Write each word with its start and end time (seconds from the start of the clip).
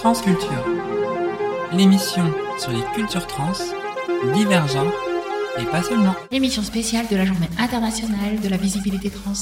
Transculture, 0.00 0.64
l'émission 1.74 2.24
sur 2.58 2.70
les 2.70 2.80
cultures 2.94 3.26
trans, 3.26 3.52
divergentes 4.32 4.94
et 5.60 5.64
pas 5.66 5.82
seulement. 5.82 6.14
L'émission 6.32 6.62
spéciale 6.62 7.04
de 7.10 7.16
la 7.16 7.26
Journée 7.26 7.50
internationale 7.58 8.40
de 8.42 8.48
la 8.48 8.56
visibilité 8.56 9.10
trans, 9.10 9.34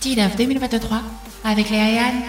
TIDAF 0.00 0.36
2023, 0.36 1.00
avec 1.44 1.70
Léa 1.70 1.90
et 1.90 1.98
Anne. 1.98 2.22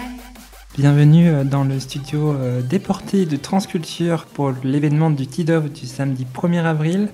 Bienvenue 0.78 1.28
euh, 1.28 1.44
dans 1.44 1.64
le 1.64 1.78
studio 1.78 2.32
euh, 2.32 2.62
déporté 2.62 3.26
de 3.26 3.36
Transculture 3.36 4.24
pour 4.32 4.54
l'événement 4.64 5.10
du 5.10 5.26
TIDOV 5.26 5.70
du 5.70 5.86
samedi 5.86 6.26
1er 6.34 6.64
avril. 6.64 7.10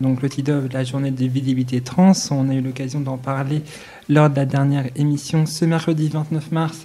Donc 0.00 0.22
le 0.22 0.28
TIDOV, 0.28 0.70
la 0.72 0.82
journée 0.82 1.12
de 1.12 1.24
visibilité 1.24 1.82
trans, 1.82 2.14
on 2.32 2.48
a 2.48 2.54
eu 2.54 2.62
l'occasion 2.62 2.98
d'en 2.98 3.16
parler 3.16 3.62
lors 4.08 4.28
de 4.28 4.34
la 4.34 4.44
dernière 4.44 4.86
émission 4.96 5.46
ce 5.46 5.64
mercredi 5.64 6.08
29 6.08 6.50
mars 6.50 6.84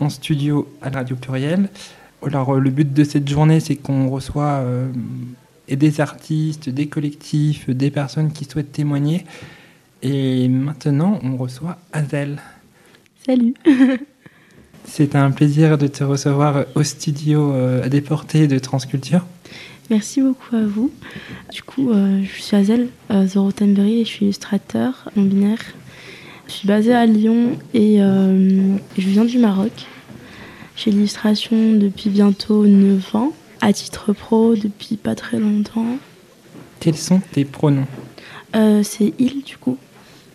en 0.00 0.08
studio 0.08 0.68
à 0.82 0.90
la 0.90 0.98
Radio 0.98 1.14
Pluriel. 1.14 1.68
Alors, 2.26 2.54
euh, 2.54 2.60
le 2.60 2.70
but 2.70 2.92
de 2.92 3.04
cette 3.04 3.28
journée, 3.28 3.60
c'est 3.60 3.76
qu'on 3.76 4.08
reçoit 4.08 4.62
euh, 4.62 4.88
des 5.68 6.00
artistes, 6.00 6.68
des 6.68 6.86
collectifs, 6.86 7.70
des 7.70 7.90
personnes 7.90 8.32
qui 8.32 8.44
souhaitent 8.44 8.72
témoigner. 8.72 9.24
Et 10.02 10.48
maintenant, 10.48 11.18
on 11.22 11.36
reçoit 11.36 11.78
Azel. 11.92 12.40
Salut. 13.26 13.54
c'est 14.84 15.14
un 15.14 15.30
plaisir 15.30 15.78
de 15.78 15.86
te 15.86 16.04
recevoir 16.04 16.66
au 16.74 16.82
studio 16.82 17.52
euh, 17.52 17.84
à 17.84 17.88
déporté 17.88 18.46
de 18.46 18.58
Transculture. 18.58 19.24
Merci 19.90 20.22
beaucoup 20.22 20.56
à 20.56 20.62
vous. 20.62 20.90
Du 21.52 21.62
coup, 21.62 21.90
euh, 21.90 22.22
je 22.22 22.42
suis 22.42 22.56
Azel 22.56 22.88
euh, 23.10 23.26
Zorotenberry 23.26 24.00
et 24.00 24.04
je 24.04 24.08
suis 24.08 24.24
illustrateur 24.24 25.10
non 25.16 25.24
binaire. 25.24 25.60
Je 26.46 26.52
suis 26.52 26.68
basée 26.68 26.94
à 26.94 27.04
Lyon 27.06 27.58
et 27.74 28.02
euh, 28.02 28.76
je 28.96 29.08
viens 29.08 29.24
du 29.24 29.38
Maroc. 29.38 29.72
Fais 30.76 30.90
l'illustration 30.90 31.74
depuis 31.74 32.10
bientôt 32.10 32.66
9 32.66 33.14
ans, 33.14 33.32
à 33.60 33.72
titre 33.72 34.12
pro 34.12 34.54
depuis 34.54 34.96
pas 34.96 35.14
très 35.14 35.38
longtemps. 35.38 35.98
Quels 36.80 36.96
sont 36.96 37.20
tes 37.32 37.44
pronoms 37.44 37.86
Euh, 38.56 38.82
c'est 38.82 39.14
il 39.18 39.42
du 39.44 39.56
coup. 39.56 39.78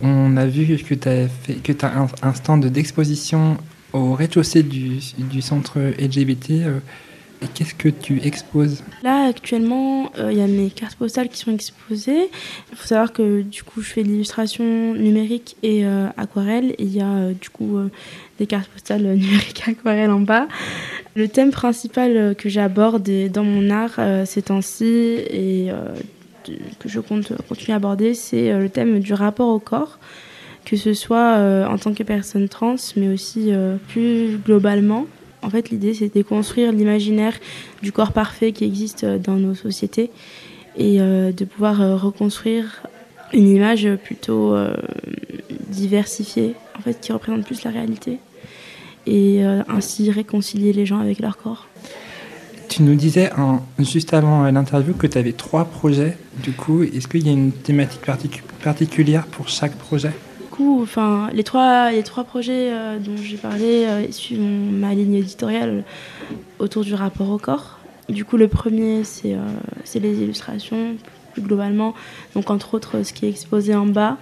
On 0.01 0.37
a 0.37 0.45
vu 0.45 0.77
que 0.77 0.93
tu 0.93 1.09
as, 1.09 1.27
fait, 1.27 1.55
que 1.55 1.73
as 1.85 1.99
un, 1.99 2.07
un 2.21 2.33
stand 2.33 2.65
d'exposition 2.65 3.57
au 3.91 4.13
rez-de-chaussée 4.13 4.63
du, 4.63 4.99
du 5.17 5.41
centre 5.41 5.79
LGBT. 5.79 6.51
Euh, 7.41 7.45
et 7.45 7.47
qu'est-ce 7.53 7.73
que 7.73 7.89
tu 7.89 8.21
exposes? 8.25 8.83
Là, 9.03 9.27
actuellement, 9.27 10.11
euh, 10.17 10.31
il 10.31 10.37
y 10.37 10.41
a 10.41 10.47
mes 10.47 10.69
cartes 10.69 10.97
postales 10.97 11.29
qui 11.29 11.37
sont 11.37 11.53
exposées. 11.53 12.29
Il 12.71 12.77
faut 12.77 12.87
savoir 12.87 13.13
que 13.13 13.41
du 13.41 13.63
coup, 13.63 13.81
je 13.81 13.89
fais 13.89 14.03
de 14.03 14.09
l'illustration 14.09 14.93
numérique 14.93 15.57
et 15.63 15.85
euh, 15.85 16.07
aquarelle. 16.17 16.75
Il 16.79 16.95
y 16.95 17.01
a 17.01 17.09
euh, 17.09 17.33
du 17.33 17.49
coup 17.49 17.77
euh, 17.77 17.89
des 18.39 18.47
cartes 18.47 18.69
postales 18.69 19.05
euh, 19.05 19.15
numériques 19.15 19.63
et 19.67 19.71
aquarelle 19.71 20.11
en 20.11 20.21
bas. 20.21 20.47
Le 21.15 21.27
thème 21.27 21.51
principal 21.51 22.15
euh, 22.15 22.33
que 22.33 22.49
j'aborde 22.49 23.09
dans 23.31 23.43
mon 23.43 23.69
art 23.69 23.95
euh, 23.99 24.25
ces 24.25 24.43
temps-ci 24.43 24.85
et 24.85 25.71
euh, 25.71 25.95
que 26.79 26.89
je 26.89 26.99
compte 26.99 27.33
continuer 27.47 27.73
à 27.73 27.77
aborder, 27.77 28.13
c'est 28.13 28.51
euh, 28.51 28.59
le 28.59 28.69
thème 28.69 28.99
du 28.99 29.13
rapport 29.13 29.49
au 29.49 29.59
corps. 29.59 29.99
Que 30.65 30.75
ce 30.75 30.93
soit 30.93 31.37
euh, 31.37 31.65
en 31.65 31.77
tant 31.77 31.93
que 31.93 32.03
personne 32.03 32.47
trans, 32.47 32.75
mais 32.95 33.07
aussi 33.07 33.47
euh, 33.49 33.77
plus 33.87 34.37
globalement. 34.37 35.07
En 35.41 35.49
fait, 35.49 35.69
l'idée, 35.69 35.93
c'est 35.93 36.09
de 36.09 36.13
déconstruire 36.13 36.71
l'imaginaire 36.71 37.33
du 37.81 37.91
corps 37.91 38.11
parfait 38.11 38.51
qui 38.51 38.65
existe 38.65 39.03
euh, 39.03 39.17
dans 39.17 39.35
nos 39.35 39.55
sociétés 39.55 40.11
et 40.77 40.99
euh, 41.01 41.31
de 41.31 41.45
pouvoir 41.45 41.81
euh, 41.81 41.95
reconstruire 41.95 42.83
une 43.33 43.47
image 43.47 43.87
plutôt 44.03 44.55
diversifiée, 45.69 46.55
en 46.75 46.81
fait, 46.81 46.99
qui 46.99 47.11
représente 47.11 47.45
plus 47.45 47.63
la 47.63 47.69
réalité 47.69 48.17
et 49.05 49.43
ainsi 49.67 50.09
réconcilier 50.09 50.73
les 50.73 50.87
gens 50.87 50.97
avec 50.97 51.19
leur 51.19 51.37
corps. 51.37 51.67
Tu 52.69 52.81
nous 52.81 52.95
disais 52.95 53.29
juste 53.77 54.15
avant 54.15 54.49
l'interview 54.49 54.95
que 54.95 55.05
tu 55.05 55.15
avais 55.19 55.33
trois 55.33 55.65
projets. 55.65 56.17
Du 56.41 56.53
coup, 56.53 56.81
est-ce 56.81 57.07
qu'il 57.07 57.23
y 57.23 57.29
a 57.29 57.33
une 57.33 57.51
thématique 57.51 58.01
particu- 58.03 58.41
particulière 58.63 59.27
pour 59.27 59.47
chaque 59.47 59.75
projet? 59.75 60.11
Enfin, 60.81 61.29
les 61.33 61.43
trois, 61.43 61.91
les 61.91 62.03
trois 62.03 62.23
projets 62.23 62.69
euh, 62.71 62.97
dont 62.99 63.17
j'ai 63.21 63.37
parlé 63.37 63.85
euh, 63.85 64.11
suivent 64.11 64.39
ma 64.41 64.93
ligne 64.93 65.15
éditoriale 65.15 65.83
autour 66.59 66.83
du 66.83 66.93
rapport 66.93 67.29
au 67.29 67.37
corps. 67.37 67.79
Du 68.09 68.25
coup, 68.25 68.37
le 68.37 68.47
premier, 68.47 69.03
c'est 69.03 69.33
euh, 69.33 69.39
les 69.95 70.21
illustrations, 70.21 70.95
plus 71.33 71.41
globalement. 71.41 71.93
Donc, 72.35 72.49
entre 72.49 72.73
autres, 72.73 73.03
ce 73.03 73.13
qui 73.13 73.25
est 73.25 73.29
exposé 73.29 73.75
en 73.75 73.85
bas. 73.85 74.17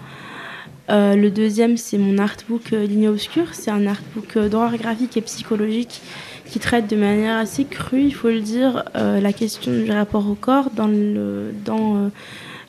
Euh, 0.89 1.15
le 1.15 1.29
deuxième, 1.31 1.77
c'est 1.77 1.97
mon 1.97 2.17
artbook 2.17 2.71
Ligne 2.71 3.09
Obscure. 3.09 3.53
C'est 3.53 3.71
un 3.71 3.85
artbook 3.87 4.37
d'horreur 4.37 4.75
graphique 4.77 5.17
et 5.17 5.21
psychologique 5.21 6.01
qui 6.45 6.59
traite 6.59 6.89
de 6.89 6.95
manière 6.95 7.37
assez 7.37 7.65
crue, 7.65 8.03
il 8.03 8.13
faut 8.13 8.29
le 8.29 8.39
dire, 8.39 8.85
la 8.95 9.33
question 9.33 9.69
du 9.69 9.91
rapport 9.91 10.29
au 10.29 10.33
corps 10.33 10.69
dans 10.73 10.87
le- 10.87 11.51
dans, 11.65 12.09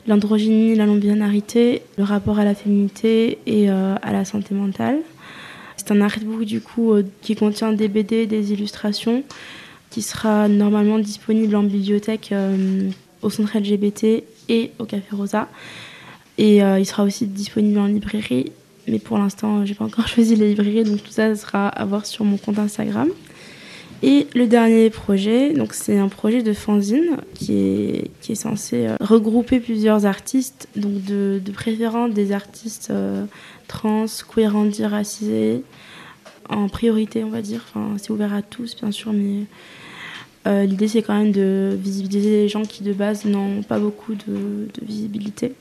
l'androgynie, 0.07 0.75
la 0.75 0.85
non-binarité, 0.85 1.81
le 1.97 2.03
rapport 2.03 2.39
à 2.39 2.45
la 2.45 2.55
féminité 2.55 3.37
et 3.45 3.69
euh, 3.69 3.95
à 4.01 4.11
la 4.11 4.25
santé 4.25 4.55
mentale. 4.55 4.99
C'est 5.77 5.91
un 5.91 6.01
artbook 6.01 6.43
du 6.43 6.61
coup 6.61 6.93
euh, 6.93 7.03
qui 7.21 7.35
contient 7.35 7.71
des 7.71 7.87
BD, 7.87 8.25
des 8.25 8.51
illustrations, 8.53 9.23
qui 9.89 10.01
sera 10.01 10.47
normalement 10.47 10.99
disponible 10.99 11.55
en 11.55 11.63
bibliothèque 11.63 12.29
euh, 12.31 12.89
au 13.21 13.29
centre 13.29 13.57
LGBT 13.57 14.23
et 14.49 14.71
au 14.79 14.85
Café 14.85 15.15
Rosa. 15.15 15.47
Et 16.37 16.59
il 16.59 16.85
sera 16.85 17.03
aussi 17.03 17.27
disponible 17.27 17.77
en 17.79 17.87
librairie, 17.87 18.53
mais 18.87 18.99
pour 18.99 19.17
l'instant, 19.17 19.65
j'ai 19.65 19.73
pas 19.73 19.83
encore 19.83 20.07
choisi 20.13 20.37
les 20.37 20.49
librairies, 20.49 20.85
donc 20.85 21.03
tout 21.03 21.11
ça 21.11 21.35
sera 21.35 21.67
à 21.67 21.83
voir 21.83 22.05
sur 22.05 22.23
mon 22.23 22.37
compte 22.37 22.59
Instagram. 22.59 23.09
Et 24.01 24.27
le 24.33 24.47
dernier 24.47 24.89
projet, 24.89 25.53
donc 25.53 25.73
c'est 25.73 25.97
un 25.97 26.07
projet 26.07 26.41
de 26.41 26.53
fanzine 26.53 27.17
qui 27.33 27.53
est, 27.55 28.11
qui 28.21 28.31
est 28.31 28.35
censé 28.35 28.87
euh, 28.87 28.95
regrouper 29.01 29.59
plusieurs 29.59 30.05
artistes, 30.05 30.69
donc 30.77 31.03
de, 31.03 31.41
de 31.43 31.51
préférence 31.51 32.11
des 32.11 32.31
artistes 32.31 32.91
euh, 32.91 33.25
trans, 33.67 34.05
queer, 34.33 34.53
racisés, 34.89 35.63
en 36.47 36.69
priorité 36.69 37.25
on 37.25 37.29
va 37.29 37.41
dire. 37.41 37.65
Enfin, 37.69 37.95
c'est 37.97 38.11
ouvert 38.11 38.33
à 38.33 38.41
tous 38.41 38.77
bien 38.77 38.91
sûr, 38.91 39.11
mais 39.11 39.43
euh, 40.47 40.63
l'idée 40.63 40.87
c'est 40.87 41.01
quand 41.01 41.17
même 41.17 41.33
de 41.33 41.77
visibiliser 41.77 42.43
les 42.43 42.47
gens 42.47 42.63
qui 42.63 42.83
de 42.83 42.93
base 42.93 43.25
n'ont 43.25 43.63
pas 43.63 43.79
beaucoup 43.79 44.15
de, 44.15 44.69
visibilité. 44.81 45.53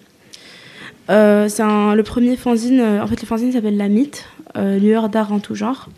C'est 1.08 1.62
le 1.62 2.02
premier 2.02 2.36
fanzine, 2.36 2.82
en 2.82 3.06
fait 3.06 3.20
le 3.20 3.26
fanzine 3.26 3.50
s'appelle 3.50 3.78
La 3.78 3.88
Mythe, 3.88 4.26
lueur 4.54 5.08
d'art 5.08 5.32
en 5.32 5.40
tout 5.40 5.54
genre. 5.54 5.88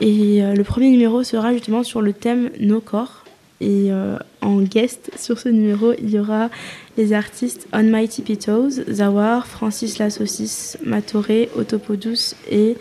Et 0.00 0.42
euh, 0.42 0.54
le 0.54 0.64
premier 0.64 0.90
numéro 0.90 1.22
sera 1.22 1.52
justement 1.52 1.82
sur 1.82 2.02
le 2.02 2.12
thème 2.12 2.50
Nos 2.60 2.80
corps. 2.80 3.24
Et 3.60 3.86
euh, 3.90 4.16
en 4.42 4.60
guest 4.60 5.10
sur 5.16 5.38
ce 5.38 5.48
numéro, 5.48 5.92
il 5.98 6.10
y 6.10 6.18
aura 6.18 6.50
les 6.98 7.12
artistes 7.12 7.66
On 7.72 7.82
My 7.84 8.08
Tippy 8.08 8.36
Toes, 8.36 8.82
Zawar, 8.90 9.46
Francis 9.46 9.98
La 9.98 10.10
Saucisse, 10.10 10.76
Matoré, 10.84 11.48
Autopodous 11.56 12.34
et 12.50 12.76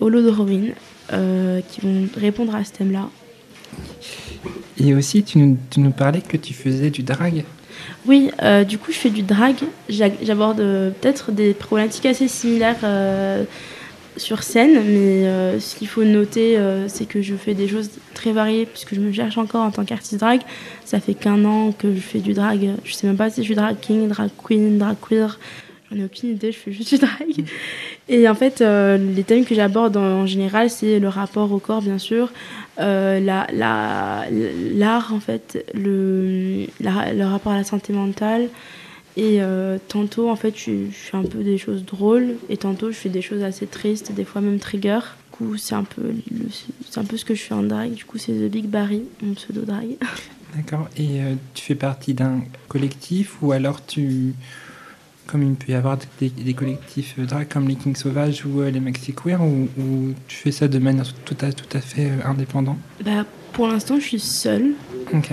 Holodorowin 0.00 0.68
euh, 1.12 1.60
qui 1.68 1.80
vont 1.82 2.06
répondre 2.16 2.54
à 2.54 2.64
ce 2.64 2.72
thème-là. 2.72 3.10
Et 4.78 4.94
aussi, 4.94 5.24
tu 5.24 5.38
nous, 5.38 5.58
tu 5.70 5.80
nous 5.80 5.90
parlais 5.90 6.20
que 6.20 6.36
tu 6.36 6.54
faisais 6.54 6.90
du 6.90 7.02
drag. 7.02 7.44
Oui, 8.06 8.30
euh, 8.42 8.64
du 8.64 8.78
coup, 8.78 8.92
je 8.92 8.98
fais 8.98 9.10
du 9.10 9.22
drag. 9.22 9.56
J'a- 9.88 10.08
J'aborde 10.22 10.60
euh, 10.60 10.90
peut-être 10.90 11.32
des 11.32 11.54
problématiques 11.54 12.06
assez 12.06 12.28
similaires 12.28 12.78
sur 14.16 14.42
scène, 14.42 14.74
mais 14.74 15.26
euh, 15.26 15.58
ce 15.60 15.74
qu'il 15.76 15.88
faut 15.88 16.04
noter, 16.04 16.56
euh, 16.56 16.88
c'est 16.88 17.06
que 17.06 17.20
je 17.22 17.34
fais 17.34 17.54
des 17.54 17.68
choses 17.68 17.90
très 18.14 18.32
variées, 18.32 18.66
puisque 18.66 18.94
je 18.94 19.00
me 19.00 19.12
cherche 19.12 19.38
encore 19.38 19.62
en 19.62 19.70
tant 19.70 19.84
qu'artiste 19.84 20.20
drag. 20.20 20.40
Ça 20.84 21.00
fait 21.00 21.14
qu'un 21.14 21.44
an 21.44 21.72
que 21.72 21.92
je 21.94 22.00
fais 22.00 22.20
du 22.20 22.32
drag. 22.32 22.70
Je 22.84 22.92
sais 22.94 23.06
même 23.06 23.16
pas 23.16 23.30
si 23.30 23.40
je 23.42 23.46
suis 23.46 23.54
drag 23.54 23.76
king, 23.80 24.08
drag 24.08 24.30
queen, 24.42 24.78
drag 24.78 24.96
queer. 25.00 25.38
J'en 25.90 25.98
ai 26.00 26.04
aucune 26.04 26.30
idée, 26.30 26.50
je 26.52 26.58
fais 26.58 26.72
juste 26.72 26.90
du 26.90 26.98
drag. 26.98 27.44
Et 28.08 28.28
en 28.28 28.34
fait, 28.34 28.60
euh, 28.60 28.96
les 28.98 29.22
thèmes 29.24 29.44
que 29.44 29.54
j'aborde 29.54 29.96
en, 29.96 30.02
en 30.22 30.26
général, 30.26 30.70
c'est 30.70 30.98
le 30.98 31.08
rapport 31.08 31.50
au 31.52 31.58
corps, 31.58 31.82
bien 31.82 31.98
sûr, 31.98 32.30
la- 32.78 33.20
la- 33.20 34.24
l'art, 34.74 35.12
en 35.14 35.20
fait, 35.20 35.64
le, 35.74 36.66
la- 36.80 37.12
le 37.12 37.24
rapport 37.24 37.52
à 37.52 37.56
la 37.58 37.64
santé 37.64 37.92
mentale. 37.92 38.48
Et 39.16 39.40
euh, 39.42 39.78
tantôt, 39.88 40.28
en 40.28 40.36
fait, 40.36 40.54
je, 40.58 40.86
je 40.90 40.96
fais 40.96 41.16
un 41.16 41.22
peu 41.22 41.44
des 41.44 41.56
choses 41.58 41.84
drôles, 41.84 42.34
et 42.48 42.56
tantôt, 42.56 42.90
je 42.90 42.96
fais 42.96 43.08
des 43.08 43.22
choses 43.22 43.42
assez 43.44 43.66
tristes, 43.66 44.12
des 44.12 44.24
fois 44.24 44.40
même 44.40 44.58
trigger. 44.58 44.98
Du 45.30 45.36
coup, 45.38 45.56
c'est 45.56 45.74
un, 45.74 45.84
peu 45.84 46.02
le- 46.02 46.46
c'est 46.88 46.98
un 46.98 47.04
peu 47.04 47.16
ce 47.16 47.24
que 47.24 47.34
je 47.34 47.42
fais 47.42 47.54
en 47.54 47.62
drag. 47.62 47.92
Du 47.92 48.04
coup, 48.04 48.18
c'est 48.18 48.32
The 48.32 48.50
Big 48.50 48.66
Barry, 48.66 49.02
mon 49.22 49.34
pseudo 49.34 49.62
drag. 49.62 49.96
D'accord. 50.56 50.88
Et 50.96 51.20
euh, 51.20 51.34
tu 51.54 51.64
fais 51.64 51.74
partie 51.74 52.14
d'un 52.14 52.42
collectif 52.68 53.42
ou 53.42 53.52
alors 53.52 53.84
tu. 53.84 54.34
Comme 55.26 55.42
il 55.42 55.54
peut 55.54 55.72
y 55.72 55.74
avoir 55.74 55.96
des, 56.20 56.28
des 56.28 56.52
collectifs 56.54 57.14
euh, 57.18 57.24
drag 57.24 57.48
comme 57.48 57.66
les 57.66 57.76
Kings 57.76 57.96
Sauvages 57.96 58.44
ou 58.44 58.60
euh, 58.60 58.70
les 58.70 58.78
Maxi 58.78 59.14
Queer, 59.14 59.42
ou, 59.42 59.68
ou 59.78 60.12
tu 60.28 60.36
fais 60.36 60.52
ça 60.52 60.68
de 60.68 60.78
manière 60.78 61.12
tout 61.24 61.36
à, 61.40 61.50
tout 61.52 61.76
à 61.76 61.80
fait 61.80 62.10
indépendante 62.24 62.78
Bah, 63.04 63.24
pour 63.54 63.66
l'instant, 63.68 63.98
je 63.98 64.04
suis 64.04 64.20
seule. 64.20 64.72
Ok. 65.14 65.30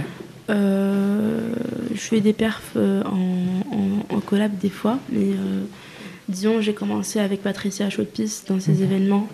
Euh, 0.50 1.54
je 1.94 2.00
fais 2.00 2.20
des 2.22 2.34
perfs 2.34 2.74
euh, 2.76 3.04
en, 3.04 3.62
en- 3.76 4.16
en 4.16 4.20
collab 4.20 4.58
des 4.58 4.70
fois, 4.70 5.00
mais 5.12 5.20
euh, 5.34 5.64
disons, 6.30 6.62
j'ai 6.62 6.74
commencé 6.74 7.20
avec 7.20 7.42
Patricia 7.42 7.90
Chaude-Pisse 7.90 8.46
dans 8.48 8.60
ces 8.60 8.74
Mhm. 8.74 8.84
événements 8.84 9.28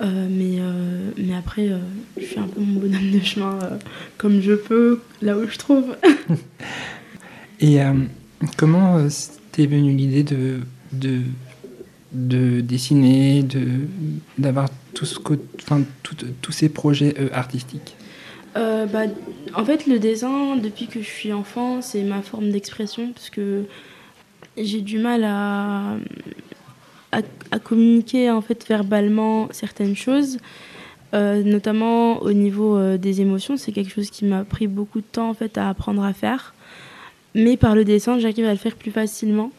Euh, 0.00 0.26
mais, 0.28 0.56
euh, 0.58 1.10
mais 1.16 1.36
après, 1.36 1.68
euh, 1.68 1.78
je 2.18 2.24
fais 2.24 2.40
un 2.40 2.48
peu 2.48 2.60
mon 2.60 2.80
bonhomme 2.80 3.12
de 3.12 3.20
chemin 3.24 3.56
comme 4.18 4.40
je 4.40 4.54
peux, 4.54 5.00
là 5.22 5.38
où 5.38 5.46
je 5.48 5.56
trouve. 5.56 5.94
Et 7.60 7.78
comment 8.56 8.98
t'es 9.52 9.66
venue 9.66 9.92
l'idée 9.94 10.24
de, 10.24 10.58
de, 10.92 11.20
de 12.12 12.60
dessiner, 12.60 13.44
de, 13.44 13.66
d'avoir 14.36 14.68
tout 14.94 15.06
ce 15.06 15.16
co- 15.20 15.36
enfin, 15.62 15.82
tous 16.42 16.50
ces 16.52 16.68
projets 16.68 17.14
artistiques? 17.32 17.94
Euh, 18.56 18.86
bah, 18.86 19.04
en 19.54 19.64
fait, 19.64 19.86
le 19.86 19.98
dessin, 19.98 20.56
depuis 20.56 20.86
que 20.86 21.00
je 21.00 21.08
suis 21.08 21.32
enfant, 21.32 21.82
c'est 21.82 22.02
ma 22.02 22.22
forme 22.22 22.50
d'expression 22.50 23.12
parce 23.12 23.30
que 23.30 23.64
j'ai 24.56 24.80
du 24.80 24.98
mal 24.98 25.24
à, 25.24 25.96
à, 27.12 27.58
communiquer 27.58 28.30
en 28.30 28.40
fait 28.40 28.66
verbalement 28.68 29.48
certaines 29.50 29.96
choses, 29.96 30.38
euh, 31.14 31.42
notamment 31.42 32.22
au 32.22 32.32
niveau 32.32 32.76
euh, 32.76 32.96
des 32.96 33.20
émotions. 33.20 33.56
C'est 33.56 33.72
quelque 33.72 33.92
chose 33.92 34.10
qui 34.10 34.24
m'a 34.24 34.44
pris 34.44 34.68
beaucoup 34.68 35.00
de 35.00 35.06
temps 35.06 35.30
en 35.30 35.34
fait 35.34 35.58
à 35.58 35.68
apprendre 35.68 36.04
à 36.04 36.12
faire, 36.12 36.54
mais 37.34 37.56
par 37.56 37.74
le 37.74 37.84
dessin, 37.84 38.18
j'arrive 38.20 38.46
à 38.46 38.52
le 38.52 38.58
faire 38.58 38.76
plus 38.76 38.92
facilement. 38.92 39.50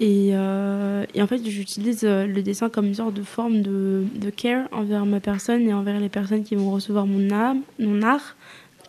Et, 0.00 0.30
euh, 0.32 1.04
et 1.14 1.20
en 1.20 1.26
fait, 1.26 1.44
j'utilise 1.44 2.00
euh, 2.04 2.26
le 2.26 2.42
dessin 2.42 2.70
comme 2.70 2.86
une 2.86 2.94
sorte 2.94 3.12
de 3.12 3.22
forme 3.22 3.60
de, 3.60 4.30
care 4.34 4.66
envers 4.72 5.04
ma 5.04 5.20
personne 5.20 5.68
et 5.68 5.74
envers 5.74 6.00
les 6.00 6.08
personnes 6.08 6.42
qui 6.42 6.56
vont 6.56 6.70
recevoir 6.70 7.06
mon 7.06 7.30
âme, 7.30 7.60
mon 7.78 8.00
art, 8.00 8.34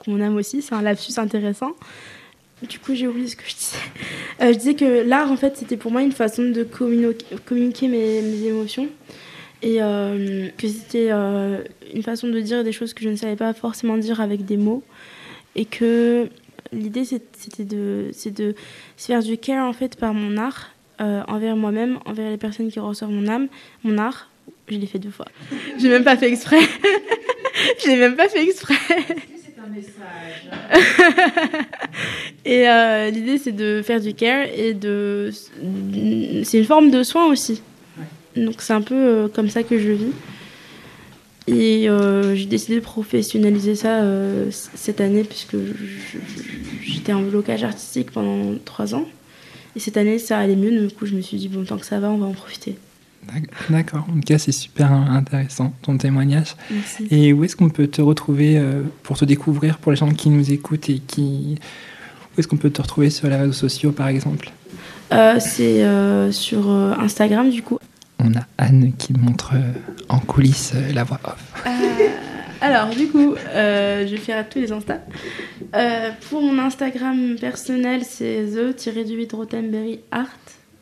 mon 0.08 0.22
âme 0.22 0.38
aussi. 0.38 0.62
C'est 0.62 0.74
un 0.74 0.82
lapsus 0.82 1.14
intéressant. 1.18 1.74
Du 2.70 2.80
coup, 2.80 2.96
j'ai 2.96 3.08
oublié 3.08 3.28
ce 3.28 3.36
que 3.36 3.44
je 3.46 3.56
disais. 3.56 3.78
Euh, 4.40 4.54
je 4.54 4.58
disais 4.58 4.74
que 4.76 5.06
l'art, 5.06 5.30
en 5.30 5.36
fait, 5.36 5.58
c'était 5.58 5.76
pour 5.76 5.92
moi 5.92 6.02
une 6.02 6.14
façon 6.14 6.44
de 6.44 6.64
communi- 6.64 7.14
communiquer 7.46 7.90
mes, 7.90 8.46
émotions 8.46 8.88
et 9.64 9.78
que 9.78 10.68
c'était 10.68 11.12
une 11.12 12.02
façon 12.02 12.28
de 12.28 12.40
dire 12.40 12.64
des 12.64 12.72
choses 12.72 12.96
que 12.96 13.04
je 13.04 13.10
ne 13.10 13.16
savais 13.16 13.36
pas 13.36 13.54
forcément 13.54 13.96
dire 13.96 14.20
avec 14.20 14.44
des 14.44 14.58
mots 14.58 14.82
et 15.56 15.66
que 15.66 16.30
l'idée 16.74 17.04
c'était 17.06 17.64
de 17.64 18.10
de 18.26 18.56
se 18.98 19.06
faire 19.06 19.22
du 19.22 19.38
care 19.38 19.68
en 19.68 19.74
fait 19.74 19.98
par 19.98 20.16
mon 20.16 20.38
art 20.38 20.72
euh, 21.00 21.24
envers 21.28 21.56
moi-même 21.56 22.00
envers 22.06 22.30
les 22.30 22.38
personnes 22.38 22.72
qui 22.72 22.80
reçoivent 22.80 23.12
mon 23.12 23.28
âme 23.28 23.48
mon 23.84 23.98
art 23.98 24.30
je 24.68 24.78
l'ai 24.78 24.88
fait 24.88 25.00
deux 25.00 25.12
fois. 25.12 25.26
J'ai 25.80 25.90
même 25.90 26.04
pas 26.06 26.16
fait 26.16 26.30
exprès. 26.30 26.62
Je 27.84 27.90
l'ai 27.90 27.98
même 27.98 28.16
pas 28.16 28.30
fait 28.30 28.44
exprès. 28.44 28.76
Et 32.46 32.70
euh, 32.70 33.10
l'idée 33.10 33.38
c'est 33.38 33.52
de 33.52 33.82
faire 33.84 34.00
du 34.00 34.14
care 34.14 34.48
et 34.56 34.74
de 34.74 35.30
c'est 36.44 36.58
une 36.58 36.66
forme 36.66 36.90
de 36.90 37.04
soin 37.04 37.28
aussi. 37.28 37.62
Donc 38.36 38.56
c'est 38.60 38.74
un 38.74 38.82
peu 38.82 38.96
euh, 38.96 39.28
comme 39.28 39.50
ça 39.50 39.64
que 39.64 39.78
je 39.78 39.92
vis. 39.92 40.14
Et 41.48 41.90
euh, 41.90 42.36
j'ai 42.36 42.46
décidé 42.46 42.76
de 42.76 42.82
professionnaliser 42.82 43.76
ça 43.76 44.02
euh, 44.02 44.50
cette 44.52 45.02
année 45.02 45.24
puisque 45.24 45.58
j'étais 46.84 47.14
en 47.14 47.22
blocage 47.22 47.64
artistique 47.64 48.12
pendant 48.12 48.56
trois 48.64 48.96
ans. 48.96 49.06
Et 49.76 49.80
cette 49.80 49.98
année, 49.98 50.20
ça 50.20 50.38
allait 50.40 50.56
mieux. 50.56 50.88
Du 50.88 50.94
coup, 50.94 51.06
je 51.06 51.16
me 51.16 51.22
suis 51.22 51.38
dit, 51.38 51.48
bon, 51.48 51.64
tant 51.64 51.78
que 51.78 51.86
ça 51.86 52.00
va, 52.00 52.10
on 52.10 52.18
va 52.18 52.28
en 52.28 52.34
profiter. 52.34 52.78
D'ac- 53.28 53.50
D'accord, 53.70 54.08
en 54.10 54.14
tout 54.14 54.22
cas 54.22 54.40
c'est 54.40 54.52
super 54.52 54.92
intéressant 54.92 55.74
ton 55.84 55.96
témoignage. 55.96 56.56
Merci. 56.72 57.08
Et 57.12 57.34
où 57.34 57.44
est-ce 57.44 57.56
qu'on 57.56 57.70
peut 57.70 57.86
te 57.86 58.02
retrouver 58.02 58.58
euh, 58.58 58.82
pour 59.04 59.16
te 59.16 59.26
découvrir, 59.26 59.78
pour 59.78 59.92
les 59.92 59.96
gens 59.96 60.10
qui 60.10 60.30
nous 60.32 60.52
écoutent 60.52 60.90
et 60.90 60.98
qui... 61.00 61.60
Où 62.36 62.40
est-ce 62.40 62.48
qu'on 62.48 62.58
peut 62.58 62.72
te 62.72 62.82
retrouver 62.82 63.12
sur 63.12 63.28
les 63.30 63.36
réseaux 63.36 63.52
sociaux 63.54 63.92
par 63.92 64.08
exemple? 64.08 64.52
Euh, 65.14 65.38
c'est 65.40 65.84
euh, 65.84 66.32
sur 66.32 66.68
Instagram, 66.72 67.52
du 67.52 67.62
coup. 67.62 67.78
On 68.18 68.34
a 68.34 68.46
Anne 68.58 68.94
qui 68.98 69.14
montre 69.14 69.52
en 70.10 70.18
coulisses 70.20 70.74
la 70.94 71.04
voix 71.04 71.20
off. 71.24 71.64
Alors, 72.62 72.90
du 72.90 73.08
coup, 73.08 73.34
euh, 73.34 74.06
je 74.06 74.12
vais 74.12 74.18
faire 74.18 74.48
tous 74.48 74.60
les 74.60 74.72
Insta. 74.72 75.02
Euh, 75.76 76.12
pour 76.30 76.44
mon 76.44 76.60
Instagram 76.60 77.36
personnel, 77.40 78.04
c'est 78.04 78.46
the-8 78.46 79.36
Rottenberry 79.36 80.02
Art. 80.12 80.28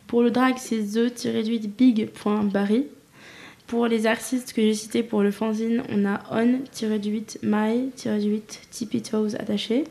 Pour 0.06 0.22
le 0.22 0.30
drag, 0.30 0.56
c'est 0.58 0.80
the-8 0.82 1.70
big.barry. 1.70 2.88
Pour 3.68 3.88
les 3.88 4.08
artistes 4.08 4.52
que 4.52 4.62
j'ai 4.62 4.74
cités 4.74 5.04
pour 5.04 5.24
le 5.24 5.32
fanzine, 5.32 5.84
on 5.90 6.06
a 6.06 6.20
on-8 6.32 7.38
my-8 7.44 8.60
tippy 8.72 9.02
toes 9.02 9.36
attaché. 9.40 9.86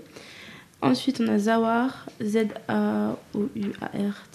Ensuite, 0.83 1.21
on 1.21 1.29
a 1.29 1.39
Zawar, 1.39 2.07
Z-A-O-U-A-R 2.23 3.17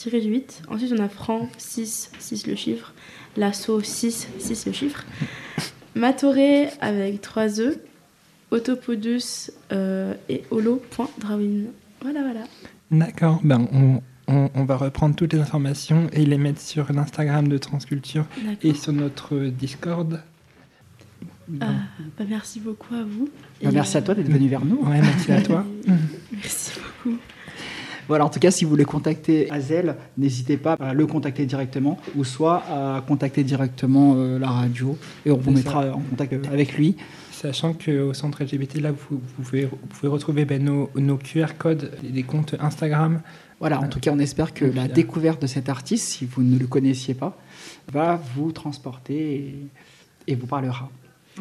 8. 0.06 0.62
Ensuite, 0.70 0.94
on 0.94 1.04
a 1.04 1.10
Franc, 1.10 1.50
6, 1.58 2.12
6 2.18 2.48
le 2.48 2.56
chiffre. 2.56 2.94
Lasso, 3.38 3.80
6, 3.80 4.28
6 4.40 4.66
le 4.66 4.72
chiffre. 4.72 5.06
Matoré 5.96 6.70
avec 6.82 7.22
3 7.22 7.60
E. 7.62 7.78
Autopodus 8.52 9.50
euh, 9.72 10.14
et 10.30 10.44
holo.drawin. 10.52 11.64
Voilà, 12.02 12.22
voilà. 12.22 12.42
D'accord, 12.92 13.40
ben, 13.44 13.68
on, 13.74 14.02
on- 14.28 14.50
on 14.54 14.64
va 14.64 14.78
reprendre 14.78 15.16
toutes 15.16 15.34
les 15.34 15.40
informations 15.40 16.08
et 16.14 16.24
les 16.26 16.38
mettre 16.38 16.62
sur 16.62 16.94
l'Instagram 16.94 17.48
de 17.48 17.58
Transculture 17.58 18.26
et 18.62 18.76
sur 18.76 18.94
notre 18.94 19.38
Discord. 19.46 20.22
Ah, 21.62 21.66
bah, 22.18 22.26
merci 22.30 22.60
beaucoup 22.60 22.94
à 22.94 23.04
vous. 23.04 23.28
Bah, 23.64 23.70
merci 23.74 23.98
à 23.98 24.02
toi 24.04 24.14
d'être 24.14 24.30
venu 24.30 24.48
vers 24.48 24.64
nous. 24.66 24.84
Ouais, 24.86 25.02
merci 25.02 25.32
à 25.32 25.42
toi. 25.42 25.66
Merci 26.32 26.80
beaucoup. 27.04 27.18
Voilà, 28.08 28.26
en 28.26 28.30
tout 28.30 28.40
cas, 28.40 28.52
si 28.52 28.66
vous 28.66 28.70
voulez 28.70 28.86
contacter 28.86 29.50
Azel, 29.52 29.96
n'hésitez 30.18 30.58
pas 30.58 30.74
à 30.74 30.94
le 30.94 31.06
contacter 31.08 31.46
directement 31.46 31.98
ou 32.16 32.24
soit 32.24 32.64
à 32.70 33.02
contacter 33.08 33.44
directement 33.44 34.16
euh, 34.16 34.40
la 34.40 34.50
radio 34.50 34.98
et 35.26 35.32
on 35.32 35.38
vous 35.38 35.52
mettra 35.52 35.92
en 35.92 36.00
contact 36.00 36.34
euh, 36.34 36.52
avec 36.52 36.74
lui. 36.74 36.96
Sachant 37.32 37.74
qu'au 37.74 38.14
centre 38.14 38.44
LGBT, 38.44 38.80
là, 38.80 38.92
vous, 38.92 39.20
vous 39.20 39.44
pouvez, 39.44 39.66
vous 39.66 39.78
pouvez 39.90 40.08
retrouver 40.08 40.46
ben, 40.46 40.64
nos, 40.64 40.90
nos 40.96 41.18
QR 41.18 41.58
codes, 41.58 41.92
des 42.02 42.24
comptes 42.24 42.56
Instagram. 42.60 43.22
Voilà, 43.60 43.80
en 43.80 43.88
tout 43.88 44.00
cas, 44.00 44.12
on 44.14 44.20
espère 44.20 44.54
que 44.54 44.66
Donc, 44.66 44.76
la 44.76 44.84
euh, 44.84 44.88
découverte 44.88 45.42
de 45.42 45.48
cet 45.48 45.70
artiste, 45.70 46.08
si 46.08 46.26
vous 46.26 46.42
ne 46.42 46.58
le 46.58 46.68
connaissiez 46.68 47.14
pas, 47.14 47.38
va 47.92 48.20
vous 48.36 48.52
transporter 48.52 49.36
et, 49.36 49.56
et 50.28 50.36
vous 50.36 50.48
parlera. 50.48 50.90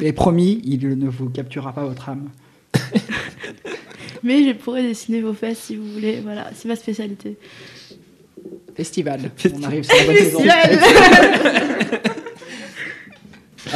Et 0.01 0.13
promis, 0.13 0.61
il 0.65 0.89
ne 0.99 1.09
vous 1.09 1.29
capturera 1.29 1.73
pas 1.73 1.85
votre 1.85 2.09
âme. 2.09 2.31
Mais 4.23 4.45
je 4.45 4.53
pourrais 4.53 4.83
dessiner 4.83 5.21
vos 5.21 5.33
fesses 5.35 5.59
si 5.59 5.77
vous 5.77 5.87
voulez. 5.93 6.21
Voilà, 6.21 6.51
c'est 6.55 6.69
ma 6.69 6.77
spécialité. 6.77 7.37
Festival. 8.75 9.31
On 9.55 9.63
arrive 9.65 9.85
sur 9.85 9.97
la 9.97 10.05
bonne 10.07 10.17
saison. 10.17 10.41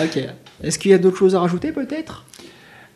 Ok. 0.02 0.18
Est-ce 0.62 0.78
qu'il 0.78 0.90
y 0.90 0.94
a 0.94 0.98
d'autres 0.98 1.16
choses 1.18 1.34
à 1.34 1.40
rajouter 1.40 1.72
peut-être? 1.72 2.24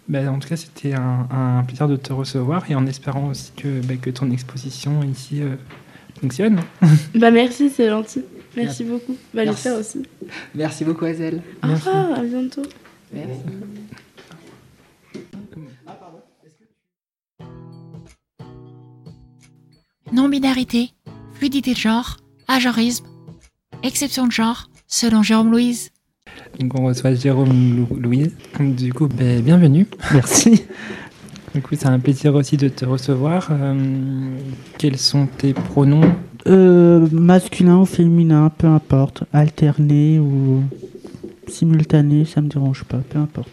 Ben, 0.09 0.29
en 0.29 0.39
tout 0.39 0.49
cas, 0.49 0.57
c'était 0.57 0.95
un, 0.95 1.29
un 1.31 1.63
plaisir 1.63 1.87
de 1.89 1.97
te 1.97 2.13
recevoir 2.13 2.69
et 2.71 2.75
en 2.75 2.87
espérant 2.87 3.29
aussi 3.29 3.53
que, 3.57 3.81
ben, 3.81 3.99
que 3.99 4.11
ton 4.11 4.31
exposition 4.31 5.03
ici 5.05 5.41
euh, 5.41 5.55
fonctionne. 6.21 6.61
Bah 7.15 7.31
merci, 7.31 7.71
c'est 7.71 7.89
gentil. 7.89 8.23
Merci 8.57 8.83
beaucoup. 8.83 9.17
Bah 9.33 9.45
Merci. 9.45 9.69
aussi. 9.71 10.03
Merci 10.55 10.85
beaucoup 10.85 11.05
Azel. 11.05 11.41
Au 11.63 11.69
revoir, 11.69 12.19
à 12.19 12.23
bientôt. 12.23 12.63
Merci. 13.13 13.41
Non-binarité, 20.13 20.91
fluidité 21.35 21.73
de 21.73 21.79
genre, 21.79 22.17
agenrisme, 22.49 23.07
exception 23.83 24.27
de 24.27 24.33
genre, 24.33 24.69
selon 24.87 25.23
Jérôme 25.23 25.51
Louise. 25.53 25.91
Donc, 26.59 26.79
on 26.79 26.85
reçoit 26.87 27.15
Jérôme 27.15 27.77
Lou- 27.89 27.97
Louise. 28.01 28.35
Du 28.59 28.93
coup, 28.93 29.07
ben, 29.09 29.41
bienvenue. 29.43 29.87
Merci. 30.13 30.63
Du 31.53 31.61
coup, 31.63 31.75
c'est 31.77 31.89
un 31.89 31.99
plaisir 31.99 32.37
aussi 32.37 32.57
de 32.57 32.69
te 32.69 32.85
recevoir. 32.85 33.49
Euh, 33.51 34.37
quels 34.79 34.97
sont 34.99 35.27
tes 35.27 35.53
pronoms? 35.53 36.15
Euh, 36.47 37.09
masculin 37.11 37.79
ou 37.79 37.87
féminin, 37.87 38.53
peu 38.57 38.69
importe. 38.69 39.25
Alterné 39.33 40.21
ou 40.21 40.63
simultané, 41.49 42.25
ça 42.25 42.41
me 42.41 42.47
dérange 42.49 42.85
pas, 42.85 42.99
peu 42.99 43.19
importe. 43.19 43.51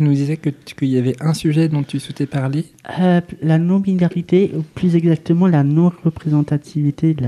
Tu 0.00 0.04
nous 0.04 0.14
disais 0.14 0.38
qu'il 0.38 0.88
y 0.88 0.96
avait 0.96 1.14
un 1.20 1.34
sujet 1.34 1.68
dont 1.68 1.82
tu 1.82 2.00
souhaitais 2.00 2.24
parler. 2.24 2.64
Euh, 3.00 3.20
la 3.42 3.58
non-binarité, 3.58 4.50
ou 4.56 4.62
plus 4.62 4.96
exactement 4.96 5.46
la 5.46 5.62
non-représentativité 5.62 7.12
de 7.12 7.22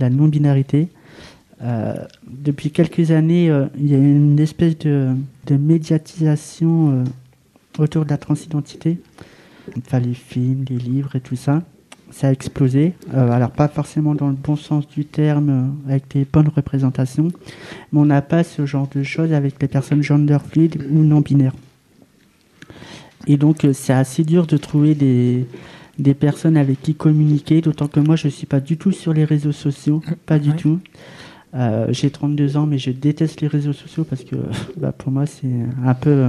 la, 0.00 0.08
non-binarité. 0.08 0.88
Euh, 1.60 1.96
depuis 2.26 2.70
quelques 2.70 3.10
années, 3.10 3.50
euh, 3.50 3.66
il 3.78 3.88
y 3.88 3.94
a 3.94 3.98
une 3.98 4.40
espèce 4.40 4.78
de, 4.78 5.16
médiatisation 5.50 7.04
autour 7.78 8.06
de 8.06 8.10
la 8.10 8.16
transidentité. 8.16 8.96
Enfin, 9.76 9.98
les 9.98 10.14
films, 10.14 10.64
les 10.70 10.78
livres 10.78 11.14
et 11.14 11.20
tout 11.20 11.36
ça. 11.36 11.62
Ça 12.10 12.28
a 12.28 12.32
explosé. 12.32 12.94
Alors, 13.12 13.50
pas 13.50 13.68
forcément 13.68 14.14
dans 14.14 14.28
le 14.28 14.34
bon 14.34 14.56
sens 14.56 14.88
du 14.88 15.04
terme, 15.04 15.76
avec 15.86 16.04
des 16.08 16.24
bonnes 16.24 16.48
représentations. 16.48 17.28
Mais 17.92 18.00
on 18.00 18.06
n'a 18.06 18.22
pas 18.22 18.44
ce 18.44 18.64
genre 18.64 18.88
de 18.94 19.02
choses 19.02 19.34
avec 19.34 19.60
les 19.60 19.68
personnes 19.68 20.02
gender 20.02 20.38
fluides 20.50 20.82
ou 20.90 21.04
non-binaires. 21.04 21.52
Et 23.28 23.36
donc, 23.36 23.66
c'est 23.72 23.92
assez 23.92 24.24
dur 24.24 24.46
de 24.46 24.56
trouver 24.56 24.94
des, 24.94 25.44
des 25.98 26.14
personnes 26.14 26.56
avec 26.56 26.80
qui 26.82 26.94
communiquer, 26.94 27.60
d'autant 27.60 27.86
que 27.86 28.00
moi, 28.00 28.16
je 28.16 28.26
ne 28.26 28.32
suis 28.32 28.46
pas 28.46 28.60
du 28.60 28.76
tout 28.76 28.90
sur 28.92 29.12
les 29.12 29.24
réseaux 29.24 29.52
sociaux, 29.52 30.02
pas 30.26 30.38
du 30.38 30.50
Ouais. 30.50 30.56
tout. 30.56 30.80
Euh, 31.54 31.86
J'ai 31.92 32.10
32 32.10 32.56
ans, 32.56 32.66
mais 32.66 32.78
je 32.78 32.90
déteste 32.90 33.40
les 33.40 33.48
réseaux 33.48 33.72
sociaux 33.72 34.04
parce 34.04 34.24
que 34.24 34.36
bah, 34.76 34.92
pour 34.92 35.12
moi, 35.12 35.26
c'est 35.26 35.46
un 35.84 35.94
peu 35.94 36.26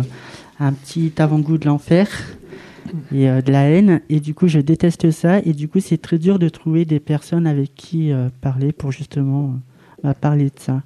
un 0.60 0.74
petit 0.74 1.12
avant-goût 1.18 1.58
de 1.58 1.66
l'enfer 1.68 2.08
et 3.14 3.30
euh, 3.30 3.42
de 3.42 3.52
la 3.52 3.64
haine. 3.70 4.02
Et 4.10 4.20
du 4.20 4.34
coup, 4.34 4.48
je 4.48 4.60
déteste 4.60 5.12
ça. 5.12 5.40
Et 5.40 5.54
du 5.54 5.68
coup, 5.68 5.80
c'est 5.80 5.98
très 5.98 6.18
dur 6.20 6.40
de 6.40 6.50
trouver 6.50 6.86
des 6.86 7.00
personnes 7.00 7.48
avec 7.48 7.76
qui 7.76 8.12
euh, 8.12 8.30
parler 8.42 8.72
pour 8.72 8.92
justement 8.92 9.56
euh, 10.06 10.14
parler 10.14 10.46
de 10.46 10.60
ça. 10.60 10.84